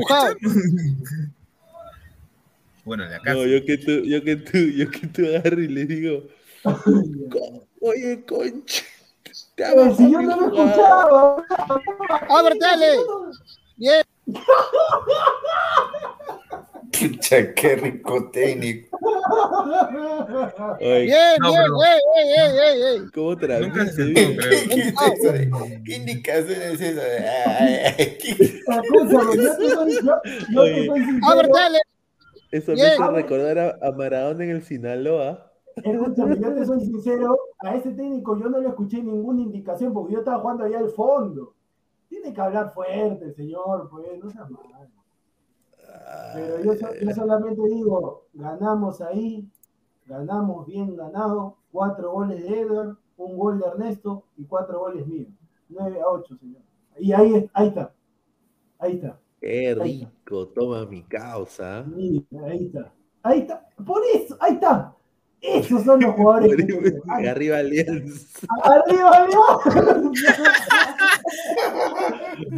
bueno, 2.84 3.08
de 3.08 3.14
acá. 3.16 3.34
No, 3.34 3.46
yo 3.46 3.64
que 3.64 3.78
tú, 3.78 4.02
yo 4.02 4.24
que 4.24 4.36
tú, 4.36 4.58
yo 4.58 4.90
que 4.90 5.06
tú 5.06 5.26
agarro 5.26 5.60
y 5.60 5.68
le 5.68 5.84
digo, 5.84 6.24
oye, 7.80 8.24
concha. 8.26 8.82
Te 9.54 9.94
si 9.94 10.10
yo 10.10 10.20
no 10.22 10.36
lo 10.36 10.46
escuchaba. 10.46 11.44
Ábrete, 12.28 12.66
Bien. 13.76 14.02
Pucha, 16.92 17.54
qué 17.54 17.76
rico 17.76 18.30
técnico. 18.30 18.98
bien, 20.80 21.08
bien, 21.40 21.66
bien, 22.24 22.76
bien, 22.76 23.10
¿Cómo 23.14 23.36
traduces? 23.36 23.94
¿Qué, 23.96 24.14
¿Qué, 24.14 24.94
¿Qué, 24.94 25.50
¿Qué 25.84 25.96
indicación 25.96 26.62
es 26.62 26.80
esa? 26.80 27.02
Eso 32.50 32.72
me 32.72 32.82
hace 32.82 33.10
recordar 33.10 33.58
a, 33.58 33.78
a 33.86 33.92
Maradona 33.92 34.44
en 34.44 34.50
el 34.50 34.62
Sinaloa. 34.62 35.52
Escúchame, 35.76 36.38
yo 36.40 36.54
te 36.54 36.64
soy 36.66 36.80
sincero, 36.80 37.38
a 37.60 37.74
ese 37.76 37.90
técnico 37.90 38.38
yo 38.38 38.48
no 38.48 38.60
le 38.60 38.68
escuché 38.68 39.02
ninguna 39.02 39.42
indicación 39.42 39.92
porque 39.92 40.14
yo 40.14 40.20
estaba 40.20 40.40
jugando 40.40 40.64
allá 40.64 40.78
al 40.78 40.90
fondo. 40.90 41.54
Tiene 42.08 42.32
que 42.32 42.40
hablar 42.40 42.72
fuerte, 42.72 43.32
señor, 43.34 43.88
pues, 43.90 44.06
no 44.22 44.30
seas 44.30 44.50
mal. 44.50 44.62
Pero 46.34 46.62
yo, 46.62 47.14
solamente 47.14 47.62
digo, 47.68 48.26
ganamos 48.32 49.00
ahí, 49.00 49.48
ganamos 50.06 50.66
bien 50.66 50.96
ganado, 50.96 51.56
cuatro 51.72 52.12
goles 52.12 52.42
de 52.42 52.60
Edgar, 52.60 52.96
un 53.16 53.36
gol 53.36 53.58
de 53.58 53.66
Ernesto 53.66 54.24
y 54.36 54.44
cuatro 54.44 54.78
goles 54.80 55.06
míos. 55.06 55.28
9 55.68 56.00
a 56.00 56.08
8, 56.08 56.36
señor. 56.38 56.62
Y 56.98 57.12
ahí, 57.12 57.48
ahí 57.52 57.68
está. 57.68 57.92
Ahí 58.78 58.94
está. 58.94 59.20
Qué 59.40 59.74
rico, 59.74 60.48
toma 60.48 60.84
mi 60.86 61.02
causa. 61.02 61.84
ahí 62.44 62.66
está. 62.66 62.92
Ahí 63.22 63.40
está. 63.40 63.68
Por 63.84 64.02
eso, 64.14 64.36
ahí 64.40 64.54
está. 64.54 64.94
Esos 65.40 65.84
son 65.84 66.00
los 66.00 66.14
jugadores. 66.16 66.50
arriba 67.28 67.58
Alianza. 67.58 68.46
Arriba 68.62 69.10
Alianza. 69.10 69.80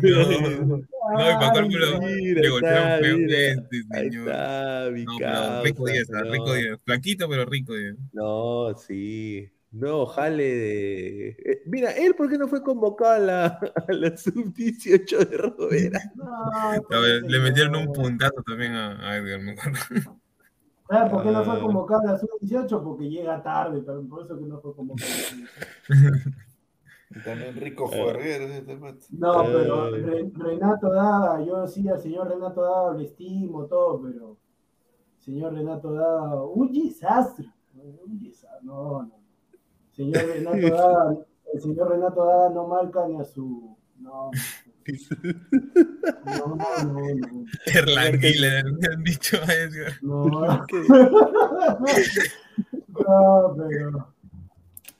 no, 0.62 0.82
y 1.15 1.39
para 1.39 1.53
cálculo 1.53 1.87
le 2.01 2.49
golpearon 2.49 3.01
feo 3.01 3.16
este 3.28 3.82
señor. 3.82 3.93
Ahí 3.93 4.07
está, 4.09 4.91
mi 4.93 5.05
no, 5.05 5.19
causa, 5.19 5.62
rico 5.62 5.87
Díaz, 5.87 6.09
no. 6.11 6.23
rico 6.31 6.55
Díaz. 6.55 6.78
Flaquito, 6.85 7.28
pero 7.28 7.45
rico 7.47 7.74
Díaz. 7.74 7.97
No, 8.12 8.74
sí. 8.77 9.51
No, 9.73 10.05
jale 10.07 10.43
de. 10.43 11.28
Eh, 11.28 11.62
mira, 11.66 11.93
él, 11.93 12.15
¿por 12.16 12.28
qué 12.28 12.37
no 12.37 12.49
fue 12.49 12.62
convocado 12.62 13.12
a 13.12 13.19
la, 13.19 13.47
a 13.47 13.93
la 13.93 14.16
sub-18 14.16 15.28
de 15.28 15.37
Robera? 15.37 16.01
No, 16.91 17.01
le 17.01 17.39
metieron 17.39 17.77
un 17.77 17.93
puntazo 17.93 18.43
también 18.45 18.73
a, 18.73 19.09
a 19.09 19.16
Edgar, 19.16 19.41
me 19.41 19.53
acuerdo. 19.53 20.20
¿Sabes 20.89 21.12
por 21.12 21.23
qué 21.23 21.31
no 21.31 21.45
fue 21.45 21.61
convocado 21.61 22.01
a 22.09 22.12
la 22.12 22.19
sub-18? 22.19 22.82
Porque 22.82 23.09
llega 23.09 23.41
tarde, 23.43 23.81
por 23.82 24.24
eso 24.24 24.39
que 24.39 24.45
no 24.45 24.61
fue 24.61 24.74
convocado. 24.74 25.11
También 27.24 27.57
Rico 27.57 27.89
Ferrer. 27.89 28.43
Este 28.43 28.78
no, 29.11 29.45
pero 29.45 29.91
Renato 29.91 30.93
Dada, 30.93 31.45
yo 31.45 31.66
sí 31.66 31.89
al 31.89 32.01
señor 32.01 32.28
Renato 32.28 32.62
Dada 32.62 32.95
le 32.95 33.03
estimo 33.05 33.66
todo, 33.66 34.01
pero 34.01 34.39
señor 35.19 35.55
Renato 35.55 35.93
Dada, 35.93 36.41
un 36.45 36.73
desastre. 36.73 37.53
Un 37.74 38.16
desastre, 38.19 38.61
no, 38.62 39.03
no. 39.03 39.20
Señor 39.91 40.24
Renato 40.24 40.69
Dada, 40.77 41.27
el 41.53 41.61
señor 41.61 41.91
Renato 41.91 42.24
Dada 42.24 42.51
no 42.51 42.69
marca 42.69 43.09
ni 43.09 43.20
a 43.20 43.24
su. 43.24 43.77
No, 43.99 44.31
no, 46.24 46.57
no, 46.57 46.85
no. 46.85 47.45
Erlanguile, 47.66 48.62
le 48.62 48.89
han 48.95 49.03
dicho 49.03 49.37
a 49.37 49.53
Edgar. 49.53 49.93
No, 50.01 50.27
no, 52.89 53.57
pero. 53.57 54.15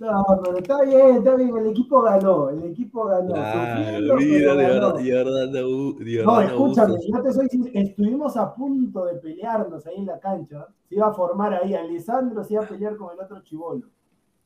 No, 0.01 0.25
pero 0.43 0.57
está 0.57 0.83
bien, 0.83 1.17
está 1.19 1.35
bien, 1.35 1.55
el 1.59 1.67
equipo 1.67 2.01
ganó, 2.01 2.49
el 2.49 2.65
equipo 2.65 3.05
ganó. 3.05 3.35
Claro, 3.35 4.17
mira, 4.17 4.55
de 4.55 4.65
verdad, 4.65 4.95
de 4.95 5.13
verdad, 5.13 5.49
de 5.53 6.23
No, 6.25 6.41
escúchame, 6.41 6.95
yo 7.07 7.23
te 7.23 7.33
soy 7.35 7.49
estuvimos 7.75 8.35
a 8.39 8.55
punto 8.55 9.05
de 9.05 9.17
pelearnos 9.17 9.87
ahí 9.87 9.97
en 9.97 10.07
la 10.07 10.19
cancha. 10.19 10.69
Se 10.89 10.95
iba 10.95 11.09
a 11.09 11.13
formar 11.13 11.53
ahí, 11.53 11.75
Alessandro 11.75 12.43
se 12.43 12.55
iba 12.55 12.65
a 12.65 12.67
pelear 12.67 12.97
con 12.97 13.13
el 13.13 13.23
otro 13.23 13.43
chivolo. 13.43 13.91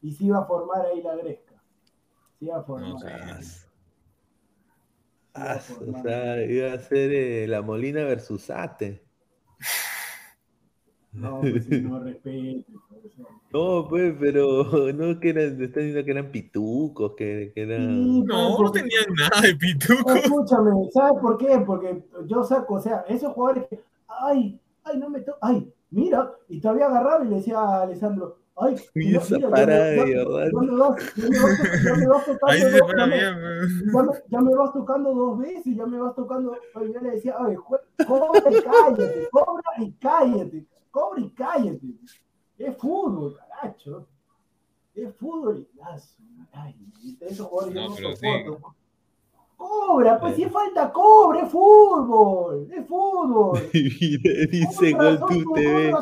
Y 0.03 0.11
se 0.11 0.25
iba 0.25 0.39
a 0.39 0.45
formar 0.45 0.87
ahí 0.87 1.01
la 1.01 1.15
gresca. 1.15 1.55
Se 2.41 2.47
iba 2.47 2.59
a 2.59 2.63
formar. 2.65 2.89
No, 2.89 2.99
Ah, 5.37 5.59
o 5.59 6.03
sea, 6.03 6.45
iba 6.45 6.73
a 6.73 6.79
ser 6.79 7.13
eh, 7.13 7.47
la 7.49 7.61
Molina 7.61 8.05
versus 8.05 8.51
Ate. 8.51 9.05
No, 11.15 11.41
pues 11.41 11.69
no 11.83 12.01
respete. 12.01 12.65
No, 13.53 13.87
pues, 13.89 14.15
pero 14.19 14.65
no 14.95 15.21
que 15.21 15.31
eran, 15.31 15.63
están 15.63 15.85
diciendo 15.85 16.05
que 16.05 16.11
eran 16.11 16.33
pitucos, 16.33 17.13
que, 17.17 17.53
que 17.55 17.63
eran. 17.63 18.25
no, 18.25 18.59
no 18.61 18.73
tenían 18.73 19.05
nada 19.17 19.41
de 19.43 19.55
pitucos. 19.55 20.17
Escúchame, 20.17 20.71
¿sabes 20.93 21.21
por 21.21 21.39
qué? 21.39 21.63
Porque 21.65 22.03
yo 22.27 22.43
saco, 22.43 22.75
o 22.75 22.81
sea, 22.81 23.05
esos 23.09 23.33
jugadores 23.33 23.69
que, 23.69 23.81
ay, 24.09 24.61
ay, 24.83 24.99
no 24.99 25.09
me 25.09 25.21
toca, 25.21 25.39
ay, 25.41 25.73
mira, 25.91 26.33
y 26.49 26.61
todavía 26.61 26.87
agarraba 26.87 27.25
y 27.25 27.29
le 27.29 27.37
decía 27.37 27.59
a 27.59 27.83
Alessandro, 27.83 28.39
Ay, 28.57 28.77
y 28.95 29.17
esa 29.17 29.39
parada 29.39 29.85
de 29.85 30.15
verdad. 30.15 30.49
Ya 31.83 31.95
me 31.97 32.07
vas 32.07 32.25
tocando. 32.25 32.69
Ya 34.29 34.41
me 34.41 34.55
vas 34.55 34.73
tocando 34.73 35.15
dos 35.15 35.39
veces, 35.39 35.77
ya 35.77 35.87
me 35.87 35.99
vas 35.99 36.15
tocando. 36.15 36.57
Yo 36.75 37.01
le 37.01 37.11
decía, 37.11 37.35
ay, 37.39 37.57
cobra 38.07 38.41
y 38.51 38.63
cállate, 38.63 39.29
cobra 39.31 39.63
y 39.79 39.93
cállate, 39.93 40.67
cobra 40.95 41.21
y 41.21 41.31
cállate. 41.31 41.87
Es 42.57 42.77
fútbol, 42.77 43.37
caracho. 43.37 44.07
Es 44.95 45.13
fútbol 45.17 45.59
y 45.59 45.81
Ay, 46.53 46.77
esos 47.21 47.49
jugadores 47.49 47.75
no, 47.75 47.95
pero 47.97 48.17
sí. 48.17 48.27
Cobra, 49.57 50.21
pues 50.21 50.37
si 50.37 50.45
falta, 50.45 50.93
cobre, 50.93 51.41
es 51.41 51.51
fútbol, 51.51 52.69
es 52.73 52.87
fútbol. 52.87 53.61
Dice 53.73 54.93
Gol 54.93 55.19
tu 55.21 55.53
TV. 55.53 55.93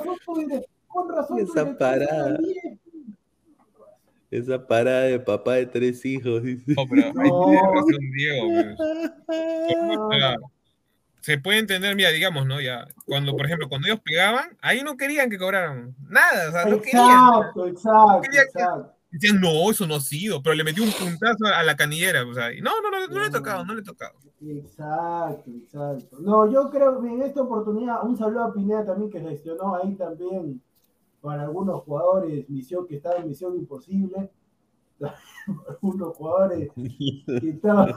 Con 0.89 1.09
razón. 1.09 1.39
Esa 1.39 1.79
parada. 1.79 2.39
Esa 4.31 4.67
parada 4.67 5.05
de 5.05 5.21
papá 5.21 5.55
de 5.55 5.67
tres 5.67 6.05
hijos. 6.05 6.43
Dice. 6.43 6.75
No, 6.75 6.87
pero 6.89 7.03
ahí 7.07 7.31
no. 7.31 7.45
tiene 7.47 7.63
razón 7.63 8.11
Diego. 8.15 8.49
Pues. 9.27 10.37
Se 11.23 11.39
puede 11.39 11.61
entender, 11.61 11.95
mira, 11.95 12.11
digamos, 12.11 12.47
¿no? 12.47 12.61
Ya, 12.61 12.87
cuando, 13.07 13.37
por 13.37 13.47
ejemplo, 13.47 13.69
cuando 13.69 13.87
ellos 13.87 14.01
pegaban, 14.05 14.57
ahí 14.61 14.83
no 14.83 14.97
querían 14.97 15.31
que 15.31 15.39
cobraran 15.39 15.95
nada, 16.09 16.49
o 16.49 16.53
sea, 16.53 16.65
no 16.65 16.83
querían. 16.83 17.07
Exacto, 17.07 17.67
exacto, 17.67 18.21
exacto. 18.25 18.93
Decían, 19.11 19.41
no, 19.41 19.71
eso 19.71 19.87
no 19.87 19.97
ha 19.97 20.01
sido, 20.01 20.43
pero 20.43 20.55
le 20.55 20.65
metió 20.65 20.83
un 20.83 20.91
puntazo 20.91 21.47
a 21.47 21.63
la 21.63 21.77
canillera, 21.77 22.27
o 22.27 22.35
sea, 22.35 22.49
no, 22.61 22.81
no, 22.81 22.91
no, 22.91 23.07
no, 23.07 23.21
le 23.21 23.27
he 23.27 23.31
tocado, 23.31 23.65
no 23.65 23.75
le 23.75 23.83
he 23.83 23.85
tocado. 23.85 24.15
Exacto, 24.41 25.51
exacto. 25.51 26.19
No, 26.21 26.51
yo 26.51 26.71
creo 26.71 27.01
que 27.01 27.09
en 27.09 27.23
esta 27.23 27.43
oportunidad, 27.43 28.05
un 28.05 28.17
saludo 28.17 28.45
a 28.45 28.55
Pineda 28.55 28.85
también 28.85 29.11
que 29.11 29.21
gestionó 29.21 29.77
ahí 29.77 29.95
también 29.95 30.61
para 31.21 31.43
algunos 31.43 31.83
jugadores 31.83 32.49
misión 32.49 32.87
que 32.87 32.97
estaba 32.97 33.17
en 33.17 33.29
misión 33.29 33.55
imposible. 33.55 34.31
unos 35.81 36.17
jugadores 36.17 36.71
que 36.75 37.25
estaban, 37.51 37.95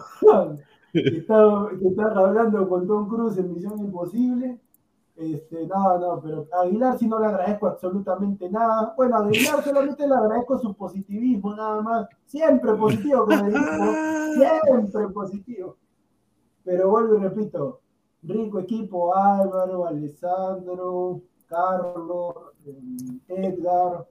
que 1.04 1.18
estaban, 1.18 2.18
hablando 2.18 2.68
con 2.70 2.88
Tom 2.88 3.08
Cruise 3.08 3.38
en 3.38 3.54
Misión 3.54 3.80
Imposible. 3.80 4.60
Este, 5.16 5.66
no, 5.66 5.98
no, 5.98 6.22
pero 6.22 6.46
a 6.52 6.64
Aguilar 6.64 7.00
sí 7.00 7.08
no 7.08 7.20
le 7.20 7.28
agradezco 7.28 7.68
absolutamente 7.68 8.50
nada. 8.50 8.94
Bueno, 8.98 9.16
a 9.16 9.26
Aguilar 9.26 9.64
solamente 9.64 10.08
le 10.08 10.14
agradezco 10.14 10.60
su 10.60 10.74
positivismo, 10.74 11.56
nada 11.56 11.82
más. 11.82 12.08
Siempre 12.26 12.74
positivo, 12.74 13.26
como 13.26 13.50
siempre 14.34 15.08
positivo. 15.14 15.78
Pero 16.66 16.90
vuelvo 16.90 17.16
y 17.16 17.20
repito, 17.20 17.80
rico 18.24 18.60
equipo, 18.60 19.16
Álvaro, 19.16 19.86
Alessandro, 19.86 21.22
Carlos, 21.48 22.36
Edgar. 23.28 24.08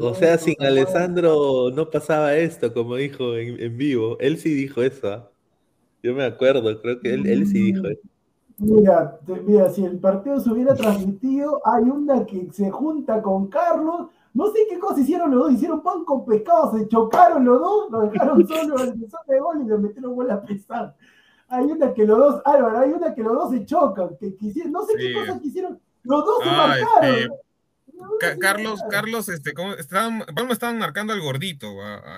o 0.00 0.14
sea, 0.14 0.38
sin 0.38 0.54
Alessandro 0.60 1.70
no 1.70 1.90
pasaba 1.90 2.36
esto, 2.36 2.72
como 2.72 2.94
dijo 2.96 3.34
en, 3.36 3.76
vivo. 3.76 4.16
Él 4.20 4.38
sí 4.38 4.54
dijo 4.54 4.82
eso. 4.82 5.30
Yo 6.02 6.14
me 6.14 6.24
acuerdo, 6.24 6.80
creo 6.80 7.00
que 7.00 7.14
él, 7.14 7.26
él 7.26 7.46
sí 7.46 7.72
dijo 7.72 7.86
eso. 7.86 8.02
Mira, 8.58 9.20
mira, 9.46 9.70
si 9.70 9.84
el 9.84 9.98
partido 10.00 10.40
se 10.40 10.50
hubiera 10.50 10.74
transmitido, 10.74 11.60
hay 11.64 11.84
una 11.84 12.26
que 12.26 12.48
se 12.52 12.70
junta 12.70 13.22
con 13.22 13.46
Carlos. 13.46 14.08
No 14.34 14.48
sé 14.50 14.66
qué 14.68 14.78
cosa 14.80 15.00
hicieron 15.00 15.30
los 15.30 15.44
dos, 15.44 15.52
hicieron 15.52 15.82
pan 15.82 16.04
con 16.04 16.24
pescado, 16.24 16.76
se 16.76 16.88
chocaron 16.88 17.44
los 17.44 17.60
dos, 17.60 17.90
lo 17.90 18.00
dejaron 18.00 18.46
solo 18.48 18.78
al 18.78 18.98
de 18.98 19.38
gol 19.38 19.62
y 19.62 19.68
le 19.68 19.78
metieron 19.78 20.14
gol 20.14 20.30
a 20.30 20.42
pesar. 20.42 20.94
Hay 21.48 21.66
una 21.66 21.94
que 21.94 22.04
los 22.04 22.18
dos, 22.18 22.42
Álvaro, 22.44 22.78
hay 22.78 22.90
una 22.90 23.14
que 23.14 23.22
los 23.22 23.32
dos 23.32 23.50
se 23.52 23.64
chocan, 23.64 24.16
que 24.18 24.34
quisieron, 24.34 24.72
no 24.72 24.82
sé 24.82 24.94
qué 24.98 25.14
cosas 25.14 25.40
quisieron, 25.40 25.80
los 26.02 26.24
dos 26.24 26.42
se 26.42 26.50
ah, 26.50 26.66
marcaron. 26.66 27.14
Este, 27.16 27.30
Carlos, 28.40 28.80
Carlos, 28.90 29.28
este, 29.28 29.54
¿cómo 29.54 29.74
estaban, 29.74 30.18
me 30.18 30.52
estaban 30.52 30.78
marcando 30.78 31.12
al 31.12 31.20
gordito, 31.20 31.72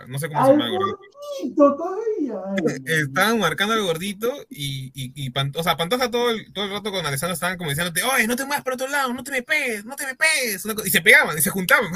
no 0.08 0.18
sé 0.18 0.28
cómo 0.28 0.44
se 0.44 0.52
llama 0.52 0.66
el 0.66 0.78
gordito. 0.78 1.76
todavía. 1.76 2.34
estaban 2.86 3.38
marcando 3.38 3.74
al 3.74 3.82
gordito 3.82 4.32
y, 4.48 4.90
y, 4.94 5.12
y 5.14 5.32
o 5.54 5.62
sea, 5.62 5.76
Pantoja 5.76 6.10
todo 6.10 6.30
el, 6.30 6.52
todo 6.52 6.64
el 6.64 6.70
rato 6.70 6.90
con 6.90 7.04
Alessandro 7.04 7.34
estaban 7.34 7.58
como 7.58 7.70
diciéndote, 7.70 8.02
oye, 8.02 8.26
no 8.26 8.36
te 8.36 8.44
muevas 8.44 8.64
para 8.64 8.74
otro 8.74 8.88
lado, 8.88 9.12
no 9.12 9.22
te 9.22 9.30
me 9.30 9.42
pegues, 9.42 9.84
no 9.84 9.96
te 9.96 10.06
me 10.06 10.14
pegues. 10.14 10.64
Y 10.84 10.90
se 10.90 11.02
pegaban 11.02 11.36
y 11.36 11.42
se 11.42 11.50
juntaban. 11.50 11.90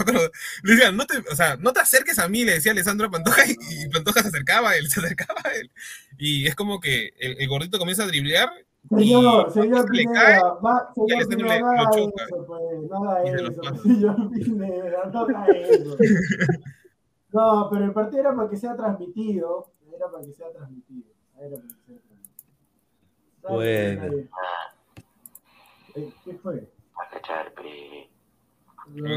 Le 0.62 0.74
decían, 0.74 0.96
no 0.96 1.06
te, 1.06 1.18
o 1.18 1.36
sea, 1.36 1.56
no 1.56 1.72
te 1.72 1.80
acerques 1.80 2.18
a 2.18 2.28
mí, 2.28 2.44
le 2.44 2.54
decía 2.54 2.72
Alessandro 2.72 3.08
a 3.08 3.10
Pantoja 3.10 3.42
y, 3.46 3.88
Pantoja 3.88 4.22
se 4.22 4.28
acercaba 4.28 4.70
a 4.70 4.76
él, 4.76 4.88
se 4.90 5.00
acercaba 5.00 5.40
a 5.44 5.52
él. 5.52 5.70
Y 6.18 6.46
es 6.46 6.54
como 6.54 6.80
que 6.80 7.12
el, 7.18 7.36
el 7.40 7.48
gordito 7.48 7.78
comienza 7.78 8.04
a 8.04 8.06
driblear 8.06 8.50
Señor, 8.90 9.50
señor 9.50 9.90
Pineda, 9.90 10.54
va, 10.64 10.92
señor 10.94 11.28
Pineda, 11.28 11.60
nada 11.60 11.90
de 11.90 12.02
eso, 12.04 12.46
pues, 12.46 12.90
nada 12.90 13.20
de 13.20 13.30
eso, 13.30 13.62
señor 13.82 14.30
Pineda, 14.30 15.10
no 15.12 15.28
eso. 15.28 15.96
No, 17.32 17.68
pero 17.68 17.84
el 17.86 17.92
partido 17.92 18.20
era 18.20 18.36
para 18.36 18.48
que 18.48 18.56
sea 18.56 18.76
transmitido, 18.76 19.72
era 19.92 20.08
para 20.08 20.22
que 20.22 20.32
sea 20.32 20.52
transmitido, 20.52 21.10
era 21.36 21.56
para 21.56 21.62
que 21.62 21.84
sea 21.84 21.98
transmitido. 21.98 22.44
Bueno. 23.48 24.28
¿Qué 26.24 26.34
fue? 26.34 26.70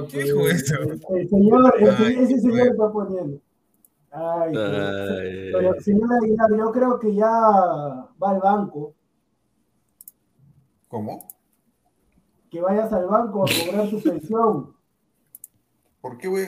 ¿Qué 0.10 0.24
dijo 0.24 0.48
eso? 0.48 0.76
El, 0.82 1.30
señor, 1.30 1.74
ese 1.80 2.40
señor 2.40 2.68
está 2.68 2.92
poniendo. 2.92 3.40
Ay, 4.12 4.54
Ay. 4.56 5.52
Pero, 5.54 5.80
señor 5.82 6.10
Aguilar, 6.14 6.50
yo 6.58 6.72
creo 6.72 7.00
que 7.00 7.14
ya 7.14 7.30
va 7.30 8.30
al 8.32 8.40
banco 8.40 8.96
¿Cómo? 10.98 11.28
Que 12.50 12.60
vayas 12.60 12.92
al 12.92 13.06
banco 13.06 13.44
a 13.44 13.46
cobrar 13.46 13.88
tu 13.88 14.02
pensión. 14.02 14.74
¿Por 16.02 16.18
qué, 16.18 16.28
güey? 16.28 16.48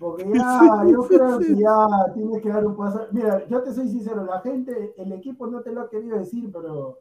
Porque 0.00 0.24
ya, 0.34 0.84
yo 0.90 1.06
creo 1.06 1.38
que 1.38 1.54
ya 1.54 1.86
tienes 2.14 2.42
que 2.42 2.48
dar 2.48 2.66
un 2.66 2.76
paso. 2.76 3.06
Mira, 3.12 3.46
yo 3.46 3.62
te 3.62 3.72
soy 3.72 3.88
sincero, 3.88 4.24
la 4.24 4.40
gente, 4.40 4.92
el 4.96 5.12
equipo 5.12 5.46
no 5.46 5.60
te 5.60 5.70
lo 5.70 5.82
ha 5.82 5.88
querido 5.88 6.18
decir, 6.18 6.50
pero 6.52 6.98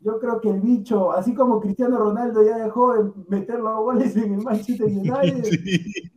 yo 0.00 0.18
creo 0.18 0.40
que 0.40 0.50
el 0.50 0.60
bicho, 0.60 1.12
así 1.12 1.36
como 1.36 1.60
Cristiano 1.60 1.98
Ronaldo 1.98 2.42
ya 2.42 2.58
dejó 2.58 2.94
de 2.94 3.12
meter 3.28 3.60
los 3.60 3.76
goles 3.76 4.16
en 4.16 4.34
el 4.34 4.42
Manchester 4.42 4.88
United, 4.88 5.44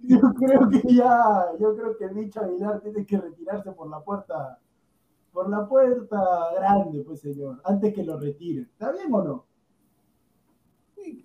yo 0.02 0.20
creo 0.34 0.68
que 0.68 0.96
ya, 0.96 1.46
yo 1.60 1.76
creo 1.76 1.96
que 1.96 2.06
el 2.06 2.16
bicho 2.16 2.42
Aguilar 2.42 2.82
tiene 2.82 3.06
que 3.06 3.20
retirarse 3.20 3.72
por 3.74 3.88
la 3.88 4.00
puerta, 4.00 4.58
por 5.32 5.48
la 5.48 5.68
puerta 5.68 6.18
grande, 6.56 7.04
pues 7.04 7.20
señor, 7.20 7.62
antes 7.66 7.94
que 7.94 8.04
lo 8.04 8.20
retire. 8.20 8.62
¿Está 8.62 8.92
bien 8.92 9.14
o 9.14 9.24
no? 9.24 9.49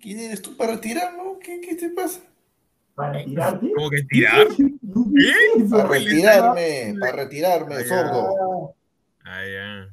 ¿Quién 0.01 0.19
eres 0.19 0.41
tú 0.41 0.55
para 0.55 0.73
retirarlo? 0.73 1.39
¿Qué, 1.39 1.61
qué 1.61 1.75
te 1.75 1.89
pasa? 1.89 2.21
¿Para 2.95 3.13
retirarte? 3.13 3.71
¿Cómo 3.75 3.89
que 3.89 4.03
tirar? 4.03 4.47
¿Qué? 4.57 5.65
Para 5.69 5.87
retirarme, 5.87 6.95
para 6.99 7.11
retirarme, 7.11 7.83
sordo. 7.83 8.73
Ah, 9.23 9.43
ya. 9.45 9.89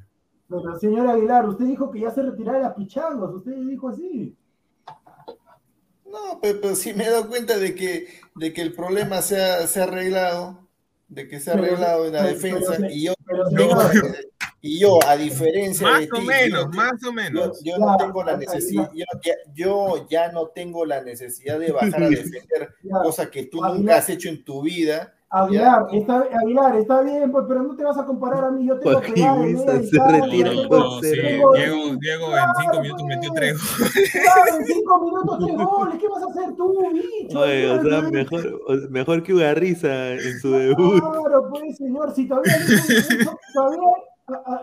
Pero 0.47 0.79
señor 0.79 1.07
Aguilar, 1.09 1.47
usted 1.47 1.65
dijo 1.65 1.91
que 1.91 2.01
ya 2.01 2.11
se 2.11 2.21
retiraba 2.21 2.59
las 2.59 2.73
pichangas, 2.75 3.29
usted 3.31 3.53
dijo 3.53 3.89
así. 3.89 4.35
No, 6.05 6.39
pero, 6.41 6.75
sí 6.75 6.93
me 6.93 7.05
he 7.05 7.09
dado 7.09 7.27
cuenta 7.27 7.57
de 7.57 7.73
que, 7.73 8.07
de 8.35 8.53
que 8.53 8.61
el 8.61 8.73
problema 8.73 9.21
se 9.23 9.41
ha, 9.41 9.65
se 9.65 9.81
ha 9.81 9.85
arreglado, 9.85 10.62
de 11.13 11.27
que 11.27 11.39
se 11.39 11.51
ha 11.51 11.53
arreglado 11.53 12.07
en 12.07 12.13
la 12.13 12.23
defensa, 12.23 12.77
y 12.89 13.05
yo, 13.05 13.13
y 14.61 14.79
yo, 14.79 14.99
a 15.05 15.15
diferencia 15.17 15.87
más 15.87 15.99
de 16.01 16.07
ti, 16.07 16.11
o 16.17 16.21
menos, 16.21 16.61
yo, 16.63 16.67
más 16.69 17.03
o 17.03 17.13
menos. 17.13 17.63
Yo, 17.63 17.77
no 17.77 17.97
tengo 17.97 18.23
la 18.23 18.37
necesidad, 18.37 18.89
yo 18.93 19.05
ya, 19.23 19.33
yo 19.53 20.07
ya, 20.09 20.31
no 20.31 20.47
tengo 20.47 20.85
la 20.85 21.01
necesidad 21.01 21.59
de 21.59 21.71
bajar 21.71 22.03
a 22.03 22.09
defender, 22.09 22.73
cosa 22.81 23.29
que 23.29 23.43
tú 23.43 23.61
nunca 23.61 23.97
has 23.97 24.09
hecho 24.09 24.29
en 24.29 24.43
tu 24.43 24.61
vida. 24.61 25.13
Aguilar, 25.35 25.87
está, 25.91 26.27
Aguilar, 26.43 26.75
está 26.75 27.01
bien, 27.01 27.31
pues, 27.31 27.45
pero 27.47 27.63
no 27.63 27.75
te 27.75 27.83
vas 27.83 27.97
a 27.97 28.05
comparar 28.05 28.43
a 28.43 28.51
mí. 28.51 28.67
Yo 28.67 28.77
tengo 28.77 29.01
que 29.01 29.13
se 29.13 30.11
retira 30.11 30.51
no, 30.69 30.99
sí, 31.01 31.11
Diego, 31.11 31.53
Diego 31.99 32.37
en 32.37 32.43
cinco 32.61 32.81
minutos 32.81 33.05
metió 33.07 33.31
tres 33.33 33.57
goles. 33.59 34.11
Claro, 34.11 34.59
en 34.59 34.65
cinco 34.65 35.01
minutos 35.01 35.39
tres 35.43 35.57
goles. 35.57 35.95
¿Qué 35.99 36.07
vas 36.07 36.21
a 36.21 36.25
hacer 36.27 36.55
tú, 36.55 36.93
bicho? 36.93 37.39
Oye, 37.39 37.71
o 37.71 37.81
sea, 37.81 38.01
mejor, 38.11 38.89
mejor 38.91 39.23
que 39.23 39.33
Ugarriza 39.33 40.11
en 40.11 40.39
su 40.39 40.51
debut. 40.51 40.99
Claro, 40.99 41.49
pues, 41.49 41.77
señor, 41.77 42.13
si 42.13 42.27
todavía, 42.27 42.53
todavía 43.55 44.03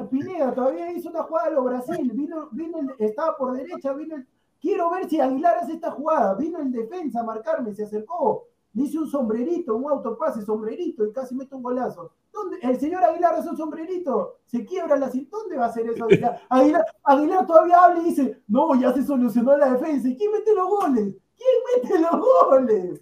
Pineda 0.09 0.55
todavía 0.55 0.93
hizo 0.93 1.11
una 1.11 1.25
jugada 1.25 1.49
de 1.49 1.55
los 1.57 1.65
Brasil, 1.65 2.13
vino, 2.15 2.49
vino 2.53 2.79
estaba 2.99 3.37
por 3.37 3.57
derecha, 3.57 3.93
vino 3.93 4.17
quiero 4.61 4.91
ver 4.91 5.09
si 5.09 5.21
Aguilar 5.21 5.57
hace 5.59 5.73
esta 5.73 5.91
jugada, 5.91 6.35
vino 6.35 6.61
el 6.61 6.71
defensa 6.71 7.21
a 7.21 7.25
marcarme, 7.25 7.75
se 7.75 7.85
acercó, 7.85 8.47
le 8.73 8.85
hice 8.85 8.99
un 8.99 9.09
sombrerito, 9.09 9.75
un 9.77 9.91
autopase, 9.91 10.43
sombrerito, 10.43 11.05
y 11.05 11.13
casi 11.13 11.35
mete 11.35 11.55
un 11.55 11.63
golazo. 11.63 12.13
¿Dónde? 12.33 12.59
El 12.63 12.79
señor 12.79 13.03
Aguilar 13.03 13.35
hace 13.35 13.49
un 13.49 13.57
sombrerito, 13.57 14.39
se 14.47 14.65
quiebra 14.65 14.97
la 14.97 15.11
cinta, 15.11 15.37
¿dónde 15.37 15.57
va 15.57 15.67
a 15.67 15.69
hacer 15.69 15.89
eso 15.89 16.05
Aguilar? 16.05 16.41
Aguilar, 16.49 16.85
Aguilar 17.03 17.47
todavía 17.47 17.85
habla 17.85 18.03
y 18.03 18.05
dice, 18.05 18.43
no, 18.47 18.75
ya 18.81 18.93
se 18.93 19.05
solucionó 19.05 19.57
la 19.57 19.73
defensa, 19.73 20.09
¿y 20.09 20.17
quién 20.17 20.31
mete 20.33 20.55
los 20.55 20.69
goles? 20.69 21.15
¿Quién 21.37 21.83
mete 21.83 21.99
los 22.01 22.21
goles? 22.21 23.01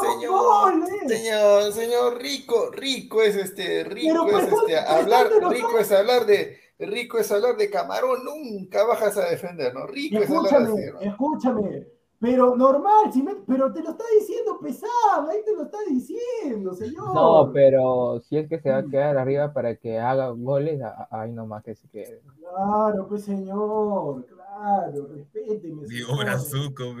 señor, 0.00 0.86
señor, 1.08 1.72
señor, 1.72 2.18
rico, 2.18 2.70
rico 2.70 3.22
es 3.22 3.36
este, 3.36 3.84
rico 3.84 4.28
es 4.38 4.52
este, 4.52 4.78
hablar, 4.78 5.28
rico 5.48 5.78
es 5.78 5.90
hablar 5.90 6.26
de, 6.26 6.58
rico 6.78 7.18
es 7.18 7.32
hablar 7.32 7.56
de 7.56 7.70
camarón, 7.70 8.24
nunca 8.24 8.84
bajas 8.84 9.16
a 9.16 9.30
defender, 9.30 9.74
¿no? 9.74 9.86
Rico 9.86 10.18
es 10.18 10.30
hablar 10.30 10.66
de 10.68 10.94
Escúchame, 11.00 11.86
pero 12.20 12.56
normal, 12.56 13.12
si 13.12 13.24
pero 13.46 13.72
te 13.72 13.80
lo 13.82 13.90
está 13.90 14.04
diciendo 14.18 14.58
pesado, 14.60 15.30
ahí 15.30 15.38
te 15.44 15.54
lo 15.54 15.62
está 15.62 15.78
diciendo, 15.88 16.74
señor. 16.74 17.14
No, 17.14 17.50
pero 17.52 18.20
si 18.28 18.38
es 18.38 18.48
que 18.48 18.58
se 18.58 18.70
va 18.70 18.78
a 18.78 18.84
quedar 18.84 19.16
arriba 19.16 19.52
para 19.52 19.76
que 19.76 19.98
haga 19.98 20.28
goles, 20.30 20.80
ahí 21.10 21.30
nomás 21.30 21.62
que 21.62 21.76
se 21.76 21.88
quede. 21.88 22.20
Claro, 22.40 23.06
pues 23.08 23.22
señor, 23.24 24.26
claro, 24.26 25.08
respéteme. 25.14 25.86
Digo, 25.86 26.16
brazuco, 26.16 26.96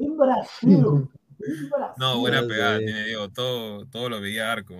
En 0.00 0.16
Brasil. 0.16 1.08
No, 1.96 2.20
buena 2.20 2.46
pegada 2.46 2.78
tiene 2.78 3.04
Diego, 3.04 3.30
todo, 3.30 3.86
todo 3.86 4.08
lo 4.08 4.20
veía 4.20 4.52
arco. 4.52 4.74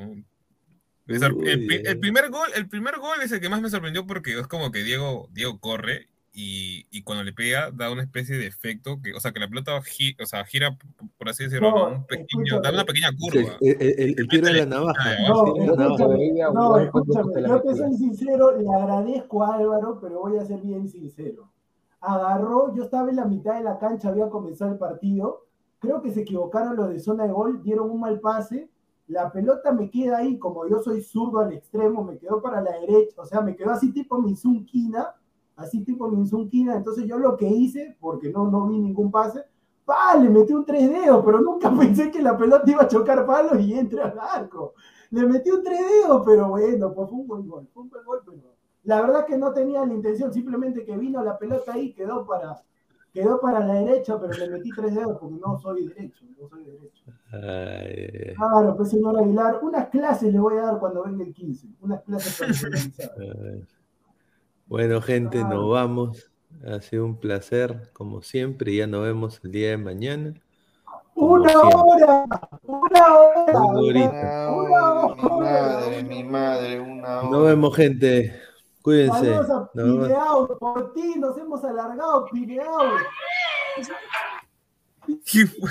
El, 1.07 1.99
primer 2.01 2.31
gol, 2.31 2.49
el 2.55 2.69
primer 2.69 2.99
gol 2.99 3.23
es 3.23 3.31
el 3.31 3.41
que 3.41 3.49
más 3.49 3.61
me 3.61 3.71
sorprendió 3.71 4.07
porque 4.07 4.39
es 4.39 4.47
como 4.47 4.73
que 4.73 4.83
Diego, 4.83 5.29
Diego 5.33 5.61
corre 5.61 6.09
y, 6.39 6.87
y 6.91 7.03
cuando 7.03 7.25
le 7.25 7.33
pega 7.33 7.71
da 7.71 7.91
una 7.91 8.03
especie 8.03 8.37
de 8.37 8.47
efecto 8.47 9.01
que, 9.03 9.15
o 9.15 9.21
sea, 9.21 9.33
que 9.33 9.41
la 9.41 9.49
pelota 9.49 9.81
gira, 9.81 10.23
o 10.23 10.27
sea, 10.27 10.45
gira 10.45 10.77
por 11.17 11.31
así 11.31 11.45
decirlo, 11.45 11.89
un 11.89 12.05
pequeño, 12.05 12.61
da 12.61 12.71
una 12.73 12.85
pequeña 12.85 13.09
curva. 13.19 13.57
el, 13.63 14.29
tiro 14.29 14.47
de 14.47 14.53
la 14.53 14.67
navaja. 14.67 15.17
No, 16.53 16.79
escúchame, 16.79 17.41
yo 17.41 17.63
te 17.63 17.75
soy 17.75 17.95
sincero, 17.95 18.55
le 18.55 18.69
agradezco 18.69 19.43
a 19.43 19.55
Álvaro, 19.55 19.99
pero 19.99 20.21
voy 20.21 20.37
a 20.37 20.45
ser 20.45 20.61
bien 20.61 20.87
sincero. 20.91 21.51
Agarró, 22.03 22.75
yo 22.77 22.85
estaba 22.85 23.09
en 23.09 23.17
la 23.17 23.25
mitad 23.25 23.57
de 23.57 23.65
la 23.65 23.79
cancha, 23.79 24.11
había 24.11 24.29
comenzado 24.29 24.73
el 24.73 24.79
partido, 24.79 25.47
creo 25.79 26.03
que 26.03 26.13
se 26.13 26.21
equivocaron 26.21 26.77
los 26.77 26.91
de 26.91 27.01
zona 27.01 27.25
de 27.25 27.33
gol, 27.33 27.63
dieron 27.63 27.91
un 27.91 28.01
mal 28.01 28.21
pase, 28.21 28.69
la 29.09 29.33
pelota 29.33 29.73
me 29.73 29.89
queda 29.89 30.19
ahí, 30.19 30.39
como 30.39 30.69
yo 30.69 30.83
soy 30.83 31.01
zurdo 31.01 31.41
al 31.41 31.55
extremo, 31.55 32.05
me 32.05 32.19
quedó 32.19 32.43
para 32.43 32.61
la 32.61 32.73
derecha, 32.73 33.23
o 33.23 33.25
sea, 33.25 33.41
me 33.41 33.57
quedó 33.57 33.71
así 33.71 33.91
tipo 33.91 34.19
Minzunquina, 34.19 35.15
así 35.57 35.83
tipo 35.85 36.09
Minzunquina, 36.09 36.77
entonces 36.77 37.07
yo 37.07 37.19
lo 37.19 37.37
que 37.37 37.49
hice, 37.49 37.97
porque 37.99 38.31
no, 38.31 38.51
no 38.51 38.67
vi 38.69 38.79
ningún 38.79 39.11
pase, 39.11 39.45
¡pah! 39.85 40.17
le 40.17 40.29
metí 40.29 40.53
un 40.53 40.65
tres 40.65 40.91
dedos, 40.91 41.25
pero 41.25 41.41
nunca 41.41 41.71
pensé 41.79 42.11
que 42.11 42.23
la 42.23 42.37
pelota 42.37 42.71
iba 42.71 42.83
a 42.83 42.89
chocar 42.89 43.27
palos 43.27 43.59
y 43.61 43.75
entre 43.75 44.03
al 44.03 44.19
arco. 44.19 44.75
le 45.11 45.27
metí 45.27 45.51
un 45.51 45.63
tres 45.63 45.81
dedos, 45.81 46.23
pero 46.25 46.49
bueno, 46.49 46.93
pues 46.93 47.09
fue 47.09 47.19
un 47.19 47.27
buen 47.27 47.49
gol, 47.49 47.69
fue 47.73 47.83
un 47.85 47.89
buen 47.89 48.05
gol, 48.05 48.21
pero 48.25 48.57
la 48.85 49.01
verdad 49.01 49.27
que 49.27 49.37
no 49.37 49.53
tenía 49.53 49.85
la 49.85 49.93
intención, 49.93 50.33
simplemente 50.33 50.85
que 50.85 50.97
vino 50.97 51.25
la 51.25 51.39
pelota 51.39 51.73
ahí, 51.73 51.93
quedó 51.93 52.25
para, 52.27 52.63
quedó 53.13 53.41
para 53.41 53.61
la 53.61 53.75
derecha, 53.75 54.21
pero 54.21 54.33
le 54.35 54.49
metí 54.49 54.71
tres 54.71 54.95
dedos 54.95 55.19
porque 55.19 55.37
no 55.37 55.59
soy 55.59 55.89
derecho, 55.89 56.25
no 56.39 56.49
soy 56.49 56.65
derecho. 56.65 57.05
Ay, 57.33 58.35
claro, 58.37 58.77
pues 58.77 58.91
señor 58.91 59.19
Aguilar, 59.19 59.59
unas 59.63 59.89
clases 59.89 60.33
le 60.33 60.39
voy 60.39 60.57
a 60.59 60.63
dar 60.63 60.79
cuando 60.79 61.03
venga 61.03 61.25
el 61.25 61.33
15, 61.33 61.69
unas 61.81 62.03
clases 62.03 62.39
personalizadas. 62.39 63.76
Bueno, 64.67 65.01
gente, 65.01 65.45
nos 65.45 65.71
vamos. 65.71 66.31
Ha 66.67 66.81
sido 66.81 67.05
un 67.05 67.21
placer, 67.21 67.91
como 67.93 68.23
siempre, 68.23 68.73
y 68.73 68.79
ya 68.79 68.87
nos 68.89 69.05
vemos 69.05 69.41
el 69.45 69.53
día 69.53 69.71
de 69.71 69.77
mañana. 69.77 70.35
Una 71.15 71.53
hora, 71.61 72.25
una 72.63 73.13
hora, 73.13 73.63
una 74.51 74.51
hora. 74.51 75.15
Mi 75.15 75.31
madre, 75.41 76.03
mi 76.03 76.25
madre, 76.25 76.81
una 76.81 77.21
hora. 77.21 77.31
Nos 77.31 77.47
vemos, 77.47 77.77
gente. 77.77 78.41
Cuídense. 78.83 79.35
Saludos 79.35 79.51
a 79.51 79.71
Pineao, 79.73 80.59
por 80.59 80.93
ti 80.93 81.15
nos 81.17 81.39
hemos 81.39 81.65
alargado, 81.65 82.27
Pineao. 82.27 82.91
¿Qué 85.25 85.47
fue? 85.47 85.71